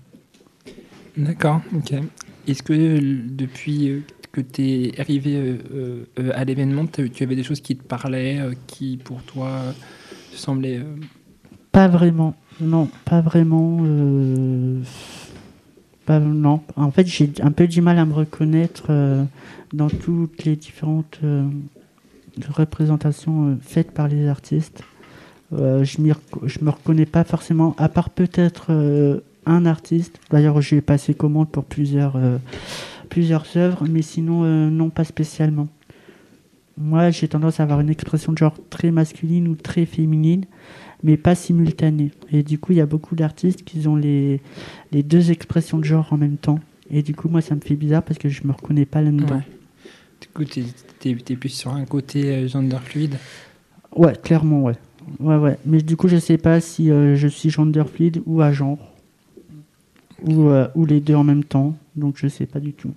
D'accord, 1.17 1.61
ok. 1.75 1.93
Est-ce 2.47 2.63
que 2.63 2.73
depuis 3.29 4.01
que 4.33 4.41
tu 4.41 4.63
es 4.63 4.99
arrivé 4.99 5.35
euh, 5.35 6.05
euh, 6.19 6.31
à 6.33 6.43
l'événement, 6.43 6.85
tu 6.87 7.23
avais 7.23 7.35
des 7.35 7.43
choses 7.43 7.61
qui 7.61 7.77
te 7.77 7.83
parlaient, 7.83 8.39
euh, 8.39 8.53
qui 8.67 8.97
pour 8.97 9.21
toi 9.21 9.61
semblaient... 10.33 10.81
Pas 11.71 11.87
vraiment. 11.87 12.35
Non, 12.59 12.89
pas 13.05 13.21
vraiment. 13.21 13.77
Pas, 16.05 16.19
non. 16.19 16.61
En 16.75 16.91
fait, 16.91 17.07
j'ai 17.07 17.31
un 17.41 17.51
peu 17.51 17.67
du 17.67 17.81
mal 17.81 17.97
à 17.97 18.05
me 18.05 18.13
reconnaître 18.13 18.91
dans 19.73 19.89
toutes 19.89 20.43
les 20.43 20.55
différentes 20.55 21.19
représentations 22.47 23.57
faites 23.59 23.89
par 23.89 24.07
les 24.07 24.27
artistes. 24.27 24.83
Je 25.51 26.01
ne 26.01 26.13
me 26.61 26.69
reconnais 26.69 27.07
pas 27.07 27.23
forcément, 27.23 27.75
à 27.79 27.89
part 27.89 28.11
peut-être 28.11 29.21
un 29.47 29.65
artiste. 29.65 30.19
D'ailleurs, 30.29 30.61
j'ai 30.61 30.81
passé 30.81 31.15
commande 31.15 31.49
pour 31.49 31.63
plusieurs, 31.65 32.19
plusieurs 33.05 33.45
œuvres, 33.57 33.85
mais 33.89 34.01
sinon, 34.01 34.43
euh, 34.43 34.69
non, 34.69 34.89
pas 34.89 35.03
spécialement. 35.03 35.67
Moi, 36.77 37.11
j'ai 37.11 37.27
tendance 37.27 37.59
à 37.59 37.63
avoir 37.63 37.79
une 37.81 37.89
expression 37.89 38.31
de 38.31 38.37
genre 38.37 38.55
très 38.69 38.91
masculine 38.91 39.47
ou 39.47 39.55
très 39.55 39.85
féminine 39.85 40.45
mais 41.03 41.17
pas 41.17 41.35
simultanée. 41.35 42.11
Et 42.31 42.41
du 42.41 42.57
coup, 42.57 42.71
il 42.71 42.77
y 42.77 42.81
a 42.81 42.85
beaucoup 42.85 43.15
d'artistes 43.15 43.63
qui 43.63 43.85
ont 43.87 43.97
les, 43.97 44.41
les 44.91 45.03
deux 45.03 45.31
expressions 45.31 45.77
de 45.77 45.83
genre 45.83 46.11
en 46.11 46.17
même 46.17 46.37
temps. 46.37 46.59
Et 46.89 47.03
du 47.03 47.13
coup, 47.13 47.27
moi, 47.27 47.41
ça 47.41 47.55
me 47.55 47.59
fait 47.59 47.75
bizarre 47.75 48.03
parce 48.03 48.17
que 48.17 48.29
je 48.29 48.47
me 48.47 48.53
reconnais 48.53 48.85
pas 48.85 49.01
là-dedans. 49.01 49.35
Ouais. 49.35 49.41
Du 50.21 50.27
coup, 50.29 50.45
tu 50.45 50.63
es, 51.05 51.35
plus 51.35 51.49
sur 51.49 51.73
un 51.73 51.85
côté 51.85 52.33
euh, 52.33 52.47
gender 52.47 52.77
fluide? 52.83 53.15
Ouais. 53.95 54.13
clairement, 54.23 54.63
ouais. 54.63 54.75
Ouais, 55.19 55.35
ouais. 55.35 55.57
Mais 55.65 55.81
du 55.81 55.97
coup, 55.97 56.07
je 56.07 56.17
sais 56.17 56.37
pas 56.37 56.61
si 56.61 56.89
euh, 56.89 57.15
je 57.15 57.27
suis 57.27 57.49
gender 57.49 57.83
fluide 57.83 58.21
ou 58.25 58.41
à 58.41 58.53
genre. 58.53 58.92
Ou, 60.23 60.49
euh, 60.49 60.67
ou 60.75 60.85
les 60.85 60.99
deux 61.01 61.15
en 61.15 61.23
même 61.23 61.43
temps. 61.43 61.75
Donc, 61.95 62.15
je 62.17 62.27
sais 62.27 62.45
pas 62.45 62.59
du 62.59 62.73
tout. 62.73 62.91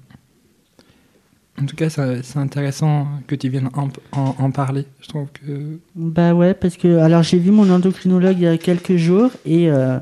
En 1.61 1.65
tout 1.65 1.75
cas, 1.75 1.89
c'est 1.89 2.37
intéressant 2.39 3.07
que 3.27 3.35
tu 3.35 3.49
viennes 3.49 3.71
en, 3.75 3.89
en- 4.13 4.35
en 4.39 4.51
parler. 4.51 4.85
Je 5.01 5.09
trouve 5.09 5.29
que... 5.33 5.79
Bah 5.95 6.35
ouais, 6.35 6.53
parce 6.53 6.77
que 6.77 6.99
alors 6.99 7.23
j'ai 7.23 7.39
vu 7.39 7.51
mon 7.51 7.71
endocrinologue 7.71 8.37
il 8.39 8.43
y 8.45 8.47
a 8.47 8.59
quelques 8.59 8.97
jours 8.97 9.31
et 9.47 9.71
euh, 9.71 9.99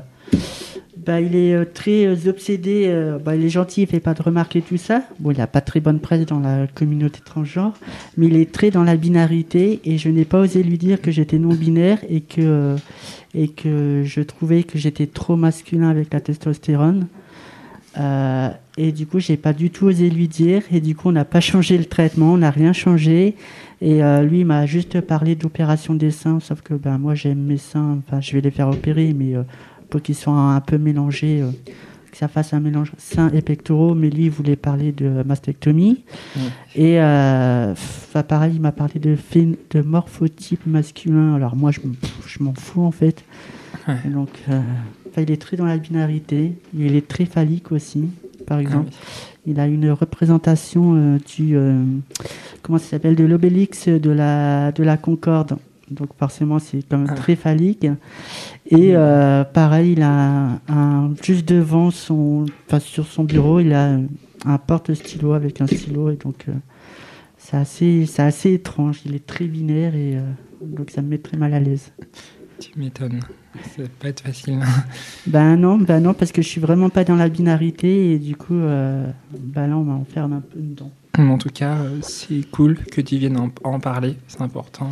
bah, 1.05 1.21
il 1.21 1.35
est 1.35 1.53
euh, 1.53 1.65
très 1.65 2.05
euh, 2.05 2.29
obsédé. 2.29 2.85
euh, 2.87 3.19
bah, 3.19 3.35
il 3.35 3.45
est 3.45 3.49
gentil, 3.49 3.83
il 3.83 3.87
fait 3.87 3.99
pas 3.99 4.13
de 4.13 4.21
remarques 4.21 4.55
et 4.55 4.61
tout 4.61 4.77
ça. 4.77 5.03
Bon, 5.19 5.31
il 5.31 5.39
a 5.39 5.47
pas 5.47 5.61
très 5.61 5.79
bonne 5.79 5.99
presse 5.99 6.25
dans 6.25 6.39
la 6.39 6.67
communauté 6.67 7.19
transgenre, 7.23 7.73
mais 8.17 8.27
il 8.27 8.35
est 8.35 8.51
très 8.51 8.71
dans 8.71 8.83
la 8.83 8.95
binarité 8.95 9.79
et 9.85 9.97
je 9.97 10.09
n'ai 10.09 10.25
pas 10.25 10.39
osé 10.39 10.63
lui 10.63 10.77
dire 10.77 11.01
que 11.01 11.11
j'étais 11.11 11.37
non 11.37 11.53
binaire 11.53 11.99
et 12.09 12.21
que 12.21 12.75
et 13.33 13.49
que 13.49 14.03
je 14.05 14.21
trouvais 14.21 14.63
que 14.63 14.77
j'étais 14.77 15.07
trop 15.07 15.35
masculin 15.35 15.89
avec 15.89 16.13
la 16.13 16.21
testostérone. 16.21 17.07
Et 18.77 18.91
du 18.91 19.07
coup, 19.07 19.19
j'ai 19.19 19.37
pas 19.37 19.53
du 19.53 19.69
tout 19.69 19.85
osé 19.85 20.09
lui 20.09 20.27
dire. 20.27 20.63
Et 20.71 20.81
du 20.81 20.95
coup, 20.95 21.09
on 21.09 21.13
n'a 21.13 21.25
pas 21.25 21.39
changé 21.51 21.77
le 21.77 21.85
traitement, 21.85 22.33
on 22.33 22.37
n'a 22.37 22.51
rien 22.51 22.73
changé. 22.73 23.35
Et 23.81 24.03
euh, 24.03 24.23
lui 24.23 24.43
m'a 24.45 24.65
juste 24.65 25.01
parlé 25.01 25.35
d'opération 25.35 25.95
des 25.95 26.11
seins, 26.11 26.39
sauf 26.39 26.61
que 26.61 26.73
ben, 26.73 26.97
moi 26.97 27.13
j'aime 27.13 27.39
mes 27.39 27.57
seins, 27.57 27.99
enfin 27.99 28.21
je 28.21 28.33
vais 28.33 28.41
les 28.41 28.51
faire 28.51 28.69
opérer, 28.69 29.13
mais 29.13 29.35
pour 29.89 30.01
qu'ils 30.01 30.15
soient 30.15 30.33
un, 30.33 30.61
peu 30.61 30.77
mélangés, 30.77 31.41
euh, 31.41 31.51
que 32.15 32.19
ça 32.19 32.29
fasse 32.29 32.53
un 32.53 32.61
mélange 32.61 32.93
seins 32.97 33.29
et 33.33 33.41
pectoraux, 33.41 33.93
mais 33.93 34.09
lui 34.09 34.25
il 34.25 34.31
voulait 34.31 34.55
parler 34.55 34.93
de 34.93 35.23
mastectomie. 35.25 36.05
Ouais. 36.35 36.41
Et 36.75 37.01
euh, 37.01 37.73
enfin, 37.73 38.23
pareil, 38.23 38.53
il 38.55 38.61
m'a 38.61 38.71
parlé 38.71 38.99
de, 39.01 39.17
de 39.71 39.81
morphotype 39.81 40.65
masculin, 40.65 41.35
alors 41.35 41.57
moi 41.57 41.71
je, 41.71 41.81
m'en 42.39 42.53
fous 42.53 42.83
en 42.83 42.91
fait. 42.91 43.25
Ouais. 43.87 43.95
Donc, 44.05 44.29
euh, 44.49 44.61
il 45.17 45.29
est 45.29 45.41
très 45.41 45.57
dans 45.57 45.65
la 45.65 45.77
binarité, 45.77 46.53
il 46.73 46.95
est 46.95 47.07
très 47.07 47.25
phallique 47.25 47.73
aussi, 47.73 48.05
par 48.47 48.59
exemple. 48.59 48.91
Ah 48.91 49.35
Il 49.45 49.59
a 49.59 49.67
une 49.67 49.91
représentation 49.91 50.93
euh, 50.95 51.17
du 51.35 51.57
comment 52.61 52.77
ça 52.77 52.85
s'appelle 52.91 53.15
de 53.15 53.25
l'obélix 53.25 53.89
de 53.89 54.09
la 54.09 54.71
de 54.71 54.83
la 54.83 54.95
Concorde. 54.95 55.57
Donc 55.91 56.09
forcément 56.17 56.59
c'est 56.59 56.79
quand 56.89 56.97
même 56.97 57.07
Ah. 57.11 57.15
très 57.15 57.35
phallique. 57.35 57.85
Et 58.69 58.95
euh, 58.95 59.43
pareil, 59.43 59.91
il 59.93 60.01
a 60.01 60.59
un, 60.67 61.13
juste 61.23 61.47
devant 61.47 61.91
son 61.91 62.45
enfin 62.67 62.79
sur 62.79 63.05
son 63.05 63.23
bureau, 63.23 63.59
il 63.59 63.71
a 63.73 63.99
un 64.45 64.57
porte-stylo 64.57 65.33
avec 65.33 65.61
un 65.61 65.67
stylo 65.67 66.09
et 66.11 66.15
donc 66.15 66.45
euh, 66.49 66.53
c'est 67.37 67.57
assez 67.57 68.05
c'est 68.07 68.23
assez 68.23 68.53
étrange. 68.53 69.01
Il 69.05 69.13
est 69.15 69.25
très 69.25 69.45
binaire 69.45 69.95
et 69.95 70.17
euh, 70.17 70.21
donc 70.61 70.89
ça 70.89 71.01
me 71.01 71.09
met 71.09 71.17
très 71.19 71.37
mal 71.37 71.53
à 71.53 71.59
l'aise. 71.59 71.91
Tu 72.59 72.71
m'étonnes. 72.77 73.19
Ça 73.75 73.83
va 73.83 73.87
pas 73.99 74.07
être 74.09 74.21
facile. 74.21 74.59
Ben 75.27 75.55
non, 75.55 75.77
ben 75.77 75.99
non 76.01 76.13
parce 76.13 76.31
que 76.31 76.41
je 76.41 76.47
suis 76.47 76.61
vraiment 76.61 76.89
pas 76.89 77.03
dans 77.03 77.15
la 77.15 77.29
binarité 77.29 78.13
et 78.13 78.19
du 78.19 78.35
coup 78.35 78.53
ben 78.55 79.67
là 79.67 79.77
on 79.77 79.83
m'enferme 79.83 80.33
un 80.33 80.41
peu 80.41 80.59
dedans. 80.59 80.91
En 81.17 81.37
tout 81.37 81.49
cas, 81.49 81.77
c'est 82.01 82.41
cool 82.51 82.75
que 82.77 82.99
tu 82.99 83.15
viennes 83.17 83.37
en, 83.37 83.49
en 83.63 83.79
parler, 83.79 84.17
c'est 84.27 84.41
important. 84.41 84.89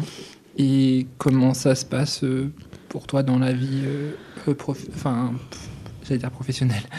Et 0.58 1.08
comment 1.18 1.54
ça 1.54 1.76
se 1.76 1.86
passe 1.86 2.24
euh, 2.24 2.52
pour 2.90 3.08
toi 3.08 3.24
dans 3.24 3.40
la 3.40 3.54
vie, 3.54 3.82
euh, 3.86 4.12
euh, 4.48 4.54
prof- 4.54 4.86
enfin, 4.96 5.32
j'allais 6.04 6.20
dire 6.20 6.32
professionnelle, 6.32 6.84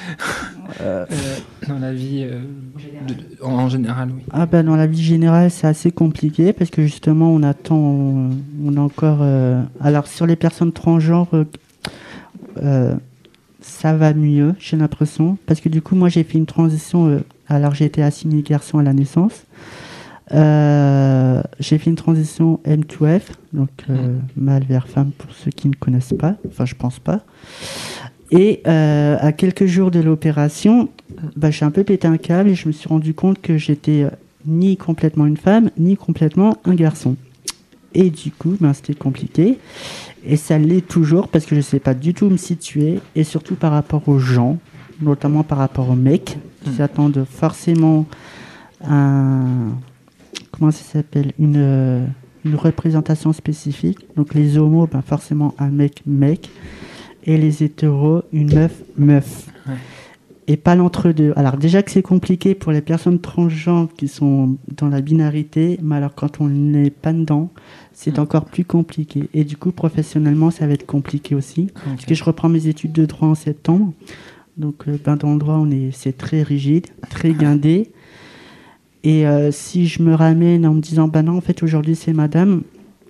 Euh, 0.81 1.05
dans 1.69 1.79
la 1.79 1.93
vie 1.93 2.23
euh, 2.29 2.41
de- 3.07 3.45
en, 3.45 3.69
général, 3.69 4.09
oui. 4.17 4.23
Ah 4.33 4.47
ben 4.47 4.65
dans 4.65 4.77
la 4.77 4.87
vie 4.87 5.03
générale 5.03 5.51
c'est 5.51 5.67
assez 5.67 5.93
compliqué 5.93 6.53
parce 6.55 6.71
que 6.71 6.83
justement 6.83 7.31
on 7.31 7.43
attend, 7.43 7.77
on, 7.77 8.31
on 8.65 8.77
a 8.77 8.81
encore... 8.81 9.23
alors 9.81 10.07
sur 10.09 10.27
les 10.27 10.37
personnes 10.37 10.73
transgenres, 10.73 11.29
ça 13.61 13.93
va 13.95 14.15
mieux 14.15 14.55
j'ai 14.59 14.77
l'impression 14.77 15.37
parce 15.47 15.61
que 15.61 15.69
du 15.69 15.83
coup 15.83 15.95
moi 15.95 16.09
j'ai 16.09 16.25
fait 16.25 16.39
une 16.39 16.47
transition, 16.47 17.23
alors 17.47 17.75
j'ai 17.75 17.85
été 17.85 18.03
assigné 18.03 18.43
garçon 18.43 18.79
à 18.79 18.83
la 18.83 18.95
naissance. 18.95 19.45
Euh, 20.33 21.43
j'ai 21.61 21.79
fait 21.79 21.91
une 21.91 21.97
transition 21.97 22.61
M2F, 22.67 23.23
donc 23.53 23.69
euh, 23.91 24.17
mâle 24.37 24.65
vers 24.65 24.89
femme 24.89 25.11
pour 25.17 25.31
ceux 25.33 25.51
qui 25.51 25.69
ne 25.69 25.75
connaissent 25.75 26.15
pas, 26.19 26.37
enfin 26.49 26.65
je 26.65 26.75
pense 26.75 26.99
pas. 26.99 27.21
Et 28.31 28.63
euh, 28.67 29.17
à 29.21 29.33
quelques 29.33 29.67
jours 29.67 29.91
de 29.91 30.01
l'opération, 30.01 30.89
bah, 31.37 31.51
j'ai 31.51 31.65
un 31.65 31.71
peu 31.71 31.85
pété 31.85 32.09
un 32.09 32.17
câble 32.17 32.49
et 32.51 32.55
je 32.55 32.67
me 32.67 32.73
suis 32.73 32.89
rendu 32.89 33.13
compte 33.13 33.41
que 33.43 33.59
j'étais 33.59 34.05
euh, 34.05 34.11
ni 34.47 34.77
complètement 34.77 35.27
une 35.27 35.37
femme, 35.37 35.71
ni 35.79 35.97
complètement 35.97 36.57
un 36.65 36.75
garçon. 36.75 37.17
Et 37.93 38.11
du 38.11 38.31
coup, 38.33 38.57
ben, 38.61 38.73
c'était 38.73 38.95
compliqué. 38.95 39.59
Et 40.27 40.37
ça 40.37 40.59
l'est 40.59 40.81
toujours 40.87 41.29
parce 41.29 41.45
que 41.45 41.51
je 41.51 41.61
ne 41.61 41.63
sais 41.63 41.79
pas 41.81 41.93
du 41.95 42.15
tout 42.15 42.27
où 42.27 42.31
me 42.31 42.39
situer, 42.39 42.99
et 43.15 43.25
surtout 43.25 43.55
par 43.57 43.73
rapport 43.73 44.09
aux 44.09 44.19
gens, 44.19 44.59
notamment 45.03 45.43
par 45.45 45.59
rapport 45.59 45.91
aux 45.91 45.95
mecs, 45.97 46.39
qui 46.65 46.71
Mm. 46.71 46.77
s'attendent 46.77 47.25
forcément 47.31 48.07
à 48.83 48.95
un- 48.95 49.77
comment 50.57 50.71
ça 50.71 50.85
s'appelle 50.85 51.33
une, 51.39 51.57
euh, 51.57 52.07
une 52.45 52.55
représentation 52.55 53.33
spécifique. 53.33 53.99
Donc 54.17 54.35
les 54.35 54.59
homos, 54.59 54.87
ben, 54.87 55.03
forcément 55.03 55.55
un 55.59 55.71
mec 55.71 56.03
mec, 56.07 56.51
et 57.25 57.37
les 57.37 57.63
hétéros, 57.63 58.23
une 58.33 58.55
meuf 58.55 58.83
meuf. 58.97 59.49
Ouais. 59.67 59.75
Et 60.47 60.59
pas 60.59 60.75
l'entre-deux. 60.75 61.33
Alors 61.37 61.57
déjà 61.57 61.83
que 61.83 61.91
c'est 61.91 62.03
compliqué 62.03 62.55
pour 62.55 62.71
les 62.71 62.83
personnes 62.83 63.19
transgenres 63.19 63.89
qui 63.97 64.09
sont 64.09 64.57
dans 64.77 64.89
la 64.89 65.01
binarité, 65.01 65.79
mais 65.83 65.97
alors 65.97 66.15
quand 66.15 66.41
on 66.41 66.49
n'est 66.49 66.91
pas 66.91 67.15
dedans, 67.15 67.51
c'est 67.95 68.19
encore 68.19 68.45
plus 68.45 68.65
compliqué. 68.65 69.31
Et 69.33 69.45
du 69.45 69.57
coup, 69.57 69.73
professionnellement, 69.73 70.51
ça 70.51 70.67
va 70.67 70.75
être 70.75 70.85
compliqué 70.85 71.35
aussi. 71.35 71.71
Parce 71.85 72.05
que 72.05 72.15
je 72.15 72.25
reprends 72.25 72.51
mes 72.51 72.67
études 72.67 72.93
de 72.93 73.07
droit 73.07 73.29
en 73.29 73.35
septembre. 73.35 73.93
Donc, 74.57 74.87
euh, 74.87 74.99
ben, 75.03 75.17
dans 75.17 75.33
le 75.33 75.39
droit, 75.39 75.55
on 75.55 75.71
est, 75.71 75.91
c'est 75.93 76.17
très 76.17 76.43
rigide, 76.43 76.87
très 77.09 77.31
guindé. 77.33 77.91
Et 79.05 79.27
euh, 79.27 79.53
si 79.53 79.87
je 79.87 80.03
me 80.03 80.15
ramène 80.15 80.67
en 80.67 80.75
me 80.75 80.81
disant, 80.81 81.09
ben 81.09 81.23
non, 81.25 81.37
en 81.37 81.41
fait, 81.43 81.63
aujourd'hui, 81.63 81.95
c'est 81.95 82.15
madame, 82.15 82.63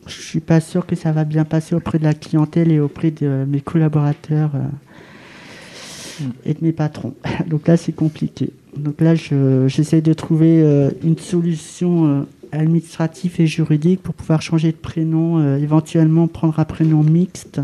je 0.07 0.21
suis 0.21 0.41
pas 0.41 0.61
sûr 0.61 0.87
que 0.87 0.97
ça 0.97 1.13
va 1.13 1.25
bien 1.25 1.45
passer 1.45 1.75
auprès 1.77 1.99
de 2.01 2.05
la 2.05 2.15
clientèle 2.15 2.71
et 2.73 2.81
auprès 2.81 3.11
de 3.13 3.45
mes 3.49 3.61
collaborateurs 3.61 4.51
euh, 4.57 6.25
et 6.45 6.55
de 6.55 6.59
mes 6.63 6.73
patrons. 6.73 7.15
Donc 7.47 7.69
là, 7.69 7.77
c'est 7.77 7.93
compliqué. 7.93 8.51
Donc 8.77 9.01
là, 9.01 9.15
je- 9.15 9.67
j'essaie 9.69 10.01
de 10.01 10.13
trouver 10.13 10.63
euh, 10.63 10.91
une 11.05 11.17
solution 11.19 12.27
administrative 12.51 13.37
et 13.41 13.47
juridique 13.47 14.03
pour 14.03 14.15
pouvoir 14.15 14.43
changer 14.43 14.73
de 14.73 14.77
prénom, 14.77 15.57
éventuellement 15.57 16.27
prendre 16.29 16.59
un 16.61 16.65
prénom 16.65 17.03
mixte. 17.03 17.61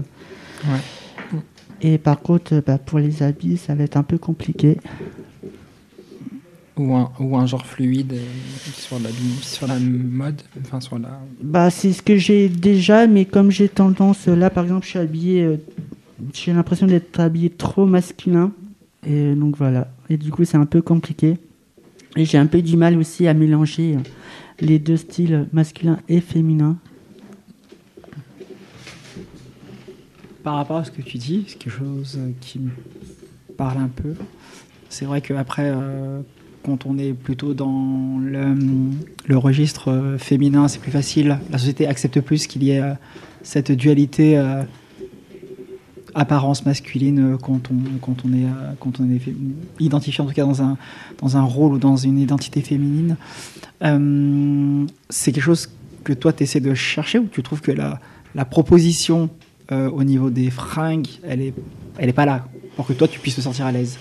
Ouais. 0.64 1.38
Et 1.82 1.96
par 1.98 2.20
contre, 2.20 2.62
bah, 2.66 2.76
pour 2.78 2.98
les 2.98 3.22
habits, 3.22 3.56
ça 3.56 3.74
va 3.74 3.84
être 3.84 3.96
un 3.96 4.02
peu 4.02 4.18
compliqué. 4.18 4.78
Ou 6.76 6.94
un, 6.94 7.12
ou 7.18 7.36
un 7.36 7.46
genre 7.46 7.66
fluide 7.66 8.12
euh, 8.14 8.26
sur, 8.72 8.98
la, 9.00 9.10
sur 9.42 9.66
la 9.66 9.78
mode, 9.78 10.40
enfin 10.62 10.80
sur 10.80 10.98
la... 10.98 11.20
Bah, 11.42 11.68
c'est 11.68 11.92
ce 11.92 12.00
que 12.00 12.16
j'ai 12.16 12.48
déjà, 12.48 13.06
mais 13.06 13.26
comme 13.26 13.50
j'ai 13.50 13.68
tendance, 13.68 14.26
là 14.26 14.48
par 14.50 14.64
exemple, 14.64 14.84
je 14.84 14.90
suis 14.90 14.98
habillé, 14.98 15.42
euh, 15.42 15.56
j'ai 16.32 16.52
l'impression 16.52 16.86
d'être 16.86 17.20
habillé 17.20 17.50
trop 17.50 17.86
masculin. 17.86 18.52
Et 19.06 19.34
donc 19.34 19.56
voilà. 19.56 19.92
Et 20.08 20.16
du 20.16 20.30
coup, 20.30 20.44
c'est 20.44 20.56
un 20.56 20.66
peu 20.66 20.82
compliqué. 20.82 21.38
Et 22.16 22.24
j'ai 22.24 22.38
un 22.38 22.46
peu 22.46 22.60
du 22.62 22.76
mal 22.76 22.98
aussi 22.98 23.26
à 23.26 23.34
mélanger 23.34 23.96
euh, 23.96 24.00
les 24.60 24.78
deux 24.78 24.96
styles 24.96 25.48
masculin 25.52 25.98
et 26.08 26.20
féminin. 26.20 26.76
Par 30.42 30.54
rapport 30.54 30.78
à 30.78 30.84
ce 30.84 30.90
que 30.90 31.02
tu 31.02 31.18
dis, 31.18 31.44
c'est 31.46 31.58
quelque 31.58 31.78
chose 31.78 32.18
qui 32.40 32.58
me 32.58 32.70
parle 33.56 33.78
un 33.78 33.88
peu. 33.88 34.14
C'est 34.88 35.04
vrai 35.04 35.20
qu'après, 35.20 35.70
euh, 35.74 36.22
quand 36.64 36.86
on 36.86 36.98
est 36.98 37.12
plutôt 37.12 37.54
dans 37.54 38.18
le, 38.20 39.36
registre 39.36 39.90
euh, 39.90 40.18
féminin, 40.18 40.68
c'est 40.68 40.80
plus 40.80 40.90
facile. 40.90 41.38
La 41.50 41.58
société 41.58 41.86
accepte 41.86 42.20
plus 42.20 42.46
qu'il 42.46 42.62
y 42.62 42.70
ait 42.70 42.82
euh, 42.82 42.94
cette 43.42 43.72
dualité 43.72 44.36
euh, 44.36 44.62
apparence 46.14 46.66
masculine 46.66 47.38
quand 47.40 47.70
on, 47.70 47.98
quand 48.00 48.16
on 48.24 48.32
est, 48.32 48.46
quand 48.80 49.00
on 49.00 49.10
est 49.10 49.20
identifié 49.78 50.22
en 50.22 50.26
tout 50.26 50.34
cas 50.34 50.44
dans 50.44 50.60
un, 50.60 50.76
dans 51.18 51.36
un 51.36 51.42
rôle 51.42 51.74
ou 51.74 51.78
dans 51.78 51.96
une 51.96 52.18
identité 52.18 52.60
féminine. 52.62 53.16
C'est 55.08 55.32
quelque 55.32 55.44
chose 55.44 55.70
que 56.02 56.12
toi 56.12 56.32
tu 56.32 56.42
essaies 56.42 56.60
de 56.60 56.74
chercher 56.74 57.20
ou 57.20 57.28
tu 57.30 57.44
trouves 57.44 57.60
que 57.60 57.70
la, 57.70 58.00
la 58.34 58.44
proposition 58.44 59.30
au 59.70 60.02
niveau 60.02 60.30
des 60.30 60.50
fringues, 60.50 61.06
elle 61.22 61.42
est, 61.42 61.54
elle 61.96 62.08
est 62.08 62.12
pas 62.12 62.26
là 62.26 62.44
pour 62.74 62.88
que 62.88 62.92
toi 62.92 63.06
tu 63.06 63.20
puisses 63.20 63.36
te 63.36 63.40
sentir 63.40 63.66
à 63.66 63.72
l'aise? 63.72 63.96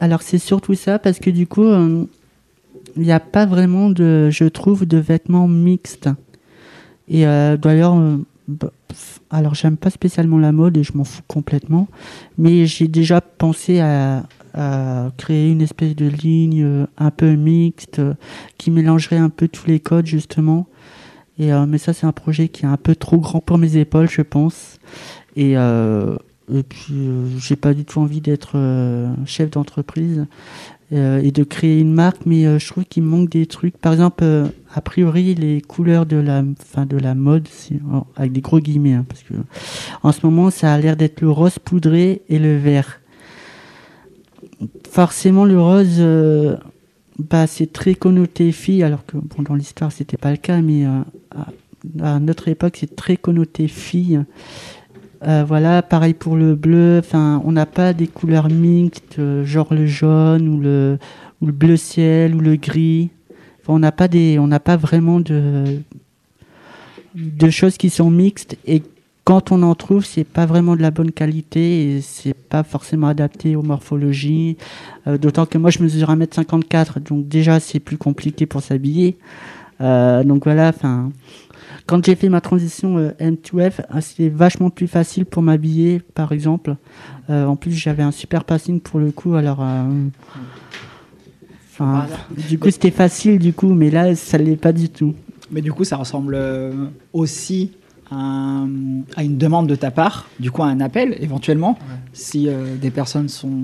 Alors 0.00 0.22
c'est 0.22 0.38
surtout 0.38 0.74
ça 0.74 0.98
parce 0.98 1.18
que 1.18 1.30
du 1.30 1.46
coup, 1.46 1.64
euh, 1.64 2.04
il 2.96 3.02
n'y 3.02 3.12
a 3.12 3.20
pas 3.20 3.46
vraiment 3.46 3.90
de, 3.90 4.28
je 4.30 4.44
trouve, 4.44 4.86
de 4.86 4.98
vêtements 4.98 5.48
mixtes. 5.48 6.08
Et 7.08 7.26
euh, 7.26 7.56
d'ailleurs, 7.56 7.96
euh, 7.96 8.16
bah, 8.48 8.70
alors 9.30 9.54
j'aime 9.54 9.76
pas 9.76 9.90
spécialement 9.90 10.38
la 10.38 10.52
mode 10.52 10.76
et 10.76 10.84
je 10.84 10.96
m'en 10.96 11.04
fous 11.04 11.22
complètement, 11.26 11.88
mais 12.38 12.66
j'ai 12.66 12.88
déjà 12.88 13.20
pensé 13.20 13.80
à, 13.80 14.24
créer 15.16 15.50
une 15.50 15.62
espèce 15.62 15.96
de 15.96 16.06
ligne 16.06 16.86
un 16.96 17.10
peu 17.10 17.34
mixte 17.34 18.00
qui 18.56 18.70
mélangerait 18.70 19.16
un 19.16 19.28
peu 19.28 19.48
tous 19.48 19.66
les 19.66 19.80
codes 19.80 20.06
justement. 20.06 20.68
Et 21.40 21.50
mais 21.66 21.78
ça 21.78 21.92
c'est 21.92 22.06
un 22.06 22.12
projet 22.12 22.46
qui 22.46 22.64
est 22.64 22.68
un 22.68 22.76
peu 22.76 22.94
trop 22.94 23.18
grand 23.18 23.40
pour 23.40 23.58
mes 23.58 23.78
épaules, 23.78 24.08
je 24.08 24.22
pense. 24.22 24.78
Et 25.34 25.56
et 26.52 26.62
puis, 26.62 26.92
euh, 26.92 27.26
j'ai 27.38 27.56
pas 27.56 27.72
du 27.72 27.84
tout 27.84 28.00
envie 28.00 28.20
d'être 28.20 28.52
euh, 28.56 29.14
chef 29.24 29.50
d'entreprise 29.50 30.26
euh, 30.92 31.20
et 31.22 31.30
de 31.30 31.42
créer 31.42 31.80
une 31.80 31.92
marque, 31.92 32.26
mais 32.26 32.58
je 32.58 32.66
trouve 32.68 32.84
qu'il 32.84 33.02
manque 33.02 33.30
des 33.30 33.46
trucs. 33.46 33.78
Par 33.78 33.92
exemple, 33.92 34.24
a 34.74 34.80
priori, 34.82 35.34
les 35.34 35.62
couleurs 35.62 36.04
de 36.04 36.16
la, 36.16 36.44
fin, 36.58 36.84
de 36.84 36.98
la 36.98 37.14
mode, 37.14 37.48
avec 38.16 38.32
des 38.32 38.42
gros 38.42 38.60
guillemets, 38.60 38.92
hein, 38.92 39.06
parce 39.08 39.22
que 39.22 39.34
en 40.02 40.12
ce 40.12 40.20
moment, 40.24 40.50
ça 40.50 40.74
a 40.74 40.78
l'air 40.78 40.96
d'être 40.96 41.22
le 41.22 41.30
rose 41.30 41.58
poudré 41.58 42.22
et 42.28 42.38
le 42.38 42.56
vert. 42.58 43.00
Forcément, 44.90 45.46
le 45.46 45.60
rose, 45.60 46.02
bah, 47.18 47.46
c'est 47.46 47.72
très 47.72 47.94
connoté 47.94 48.52
fille, 48.52 48.82
alors 48.82 49.06
que 49.06 49.16
bon, 49.16 49.42
dans 49.42 49.54
l'histoire, 49.54 49.90
c'était 49.92 50.18
pas 50.18 50.30
le 50.30 50.36
cas, 50.36 50.60
mais 50.60 50.84
à 52.02 52.20
notre 52.20 52.48
époque, 52.48 52.76
c'est 52.78 52.94
très 52.94 53.16
connoté 53.16 53.68
fille. 53.68 54.20
Euh, 55.26 55.44
voilà, 55.46 55.82
pareil 55.82 56.14
pour 56.14 56.36
le 56.36 56.54
bleu. 56.54 56.98
Enfin, 56.98 57.40
on 57.44 57.52
n'a 57.52 57.66
pas 57.66 57.92
des 57.92 58.06
couleurs 58.06 58.48
mixtes, 58.50 59.18
euh, 59.18 59.44
genre 59.44 59.72
le 59.72 59.86
jaune 59.86 60.48
ou 60.48 60.60
le, 60.60 60.98
bleu 61.40 61.76
ciel 61.76 62.34
ou 62.34 62.40
le 62.40 62.56
gris. 62.56 63.10
On 63.66 63.78
n'a 63.78 63.92
pas 63.92 64.08
des, 64.08 64.38
on 64.38 64.46
n'a 64.46 64.60
pas 64.60 64.76
vraiment 64.76 65.20
de, 65.20 65.80
choses 67.50 67.78
qui 67.78 67.88
sont 67.88 68.10
mixtes. 68.10 68.58
Et 68.66 68.82
quand 69.24 69.50
on 69.50 69.62
en 69.62 69.74
trouve, 69.74 70.04
c'est 70.04 70.24
pas 70.24 70.44
vraiment 70.44 70.76
de 70.76 70.82
la 70.82 70.90
bonne 70.90 71.10
qualité 71.10 71.96
et 71.96 72.00
c'est 72.02 72.34
pas 72.34 72.62
forcément 72.62 73.06
adapté 73.06 73.56
aux 73.56 73.62
morphologies. 73.62 74.58
Euh, 75.06 75.16
D'autant 75.16 75.46
que 75.46 75.56
moi, 75.56 75.70
je 75.70 75.82
mesure 75.82 76.10
1m54, 76.10 77.02
donc 77.02 77.26
déjà, 77.28 77.60
c'est 77.60 77.80
plus 77.80 77.96
compliqué 77.96 78.44
pour 78.44 78.62
s'habiller. 78.62 79.16
Donc 79.80 80.44
voilà, 80.44 80.68
enfin. 80.68 81.10
Quand 81.86 82.04
j'ai 82.04 82.14
fait 82.14 82.28
ma 82.30 82.40
transition 82.40 82.96
euh, 82.96 83.10
M2F, 83.20 83.80
euh, 83.94 84.00
c'était 84.00 84.30
vachement 84.30 84.70
plus 84.70 84.86
facile 84.88 85.26
pour 85.26 85.42
m'habiller, 85.42 86.00
par 86.14 86.32
exemple. 86.32 86.76
Euh, 87.28 87.44
en 87.46 87.56
plus, 87.56 87.72
j'avais 87.72 88.02
un 88.02 88.10
super 88.10 88.44
passing 88.44 88.80
pour 88.80 89.00
le 89.00 89.10
coup, 89.10 89.34
alors. 89.34 89.58
euh, 89.62 89.84
du 92.48 92.58
coup, 92.58 92.70
c'était 92.70 92.90
facile, 92.90 93.38
du 93.38 93.52
coup, 93.52 93.74
mais 93.74 93.90
là, 93.90 94.14
ça 94.14 94.38
l'est 94.38 94.56
pas 94.56 94.72
du 94.72 94.88
tout. 94.88 95.14
Mais 95.50 95.60
du 95.60 95.72
coup, 95.72 95.84
ça 95.84 95.96
ressemble 95.96 96.36
aussi 97.12 97.72
à, 98.10 98.14
un- 98.16 98.68
à 99.16 99.24
une 99.24 99.36
demande 99.36 99.66
de 99.66 99.74
ta 99.74 99.90
part, 99.90 100.28
du 100.38 100.50
coup 100.50 100.62
à 100.62 100.66
un 100.66 100.80
appel 100.80 101.16
éventuellement, 101.20 101.78
si 102.12 102.48
euh, 102.48 102.76
des 102.76 102.90
personnes 102.90 103.28
sont 103.28 103.60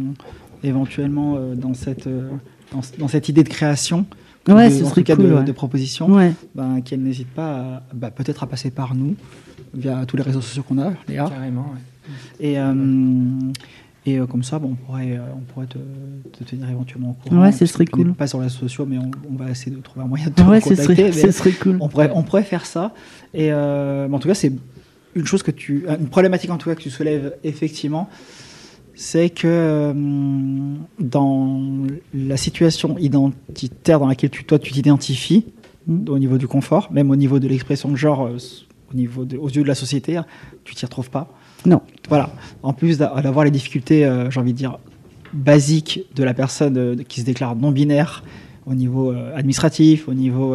éventuellement 0.62 1.36
euh, 1.36 1.54
dans, 1.54 1.72
cette, 1.74 2.06
euh, 2.06 2.28
dans, 2.72 2.80
dans 2.98 3.08
cette 3.08 3.28
idée 3.28 3.44
de 3.44 3.48
création, 3.48 4.06
Ouais, 4.48 4.68
de, 4.70 4.84
ce 4.84 4.94
tout 4.94 5.02
cas 5.02 5.16
cool, 5.16 5.26
de, 5.28 5.34
ouais. 5.34 5.44
de 5.44 5.52
proposition, 5.52 6.08
Ouais. 6.10 6.32
ben, 6.54 6.80
qu'elles 6.80 7.02
n'hésitent 7.02 7.28
pas 7.34 7.50
à- 7.76 7.82
bah, 7.94 8.10
peut-être 8.10 8.42
à 8.42 8.46
passer 8.46 8.70
par 8.70 8.94
nous, 8.94 9.14
via 9.74 10.04
tous 10.06 10.16
les 10.16 10.22
réseaux 10.22 10.40
sociaux 10.40 10.62
qu'on 10.62 10.78
a, 10.78 10.92
Léa. 11.08 11.28
Carrément, 11.28 11.62
ouais. 11.72 12.10
Et, 12.40 12.58
euh, 12.58 12.74
et 14.06 14.18
euh, 14.18 14.26
comme 14.26 14.42
ça, 14.42 14.58
bon, 14.58 14.70
on 14.72 14.74
pourrait, 14.74 15.12
euh, 15.12 15.20
on 15.36 15.40
pourrait 15.52 15.66
te, 15.66 15.78
te 16.38 16.42
tenir 16.44 16.68
éventuellement 16.70 17.10
au 17.10 17.28
courant. 17.28 17.42
Ouais, 17.42 17.52
ce 17.52 17.66
serait 17.66 17.84
cool. 17.84 18.14
Pas 18.14 18.26
sur 18.26 18.38
les 18.38 18.44
réseaux 18.44 18.58
sociaux, 18.60 18.86
mais 18.88 18.96
on, 18.98 19.10
on 19.30 19.36
va 19.36 19.50
essayer 19.50 19.70
de 19.76 19.80
trouver 19.80 20.04
un 20.04 20.08
moyen 20.08 20.26
de 20.28 20.32
te 20.32 20.42
Ouais, 20.42 20.60
mais- 20.66 21.12
ce 21.12 21.30
serait 21.30 21.52
cool. 21.52 21.76
on 21.80 21.88
pourrait, 21.88 22.10
on 22.14 22.22
pourrait 22.22 22.42
faire 22.42 22.64
ça. 22.66 22.94
Et 23.34 23.52
euh, 23.52 24.08
en 24.10 24.18
tout 24.18 24.26
cas, 24.28 24.34
c'est 24.34 24.52
une 25.14 25.26
chose 25.26 25.42
que 25.42 25.50
tu, 25.50 25.84
une 25.86 26.08
problématique 26.08 26.50
en 26.50 26.56
tout 26.56 26.68
cas 26.70 26.74
que 26.76 26.80
tu 26.82 26.90
soulèves 26.90 27.34
effectivement, 27.44 28.08
c'est 29.02 29.30
que 29.30 29.48
euh, 29.48 29.94
dans 30.98 31.58
la 32.12 32.36
situation 32.36 32.98
identitaire 32.98 33.98
dans 33.98 34.06
laquelle 34.08 34.28
tu, 34.28 34.44
toi 34.44 34.58
tu 34.58 34.72
t'identifies, 34.72 35.46
Mm. 35.86 36.10
au 36.10 36.18
niveau 36.18 36.36
du 36.36 36.46
confort, 36.46 36.92
même 36.92 37.10
au 37.10 37.16
niveau 37.16 37.38
de 37.38 37.48
l'expression 37.48 37.88
de 37.90 37.96
genre, 37.96 38.26
euh, 38.26 38.36
au 38.92 38.94
niveau 38.94 39.24
de- 39.24 39.38
aux 39.38 39.48
yeux 39.48 39.62
de 39.62 39.68
la 39.68 39.74
société, 39.74 40.18
hein, 40.18 40.26
tu 40.64 40.74
t'y 40.74 40.84
retrouves 40.84 41.08
pas. 41.08 41.32
Non. 41.64 41.80
Voilà. 42.10 42.28
En 42.62 42.74
plus 42.74 42.98
d'a- 42.98 43.18
d'avoir 43.22 43.46
les 43.46 43.50
difficultés, 43.50 44.04
euh, 44.04 44.30
j'ai 44.30 44.38
envie 44.40 44.52
de 44.52 44.58
dire, 44.58 44.78
basiques 45.32 46.00
de 46.14 46.22
la 46.22 46.34
personne 46.34 47.02
qui 47.08 47.20
se 47.22 47.24
déclare 47.24 47.56
non 47.56 47.70
binaire 47.70 48.22
au 48.66 48.74
niveau 48.74 49.10
administratif, 49.34 50.06
au 50.06 50.12
niveau 50.14 50.54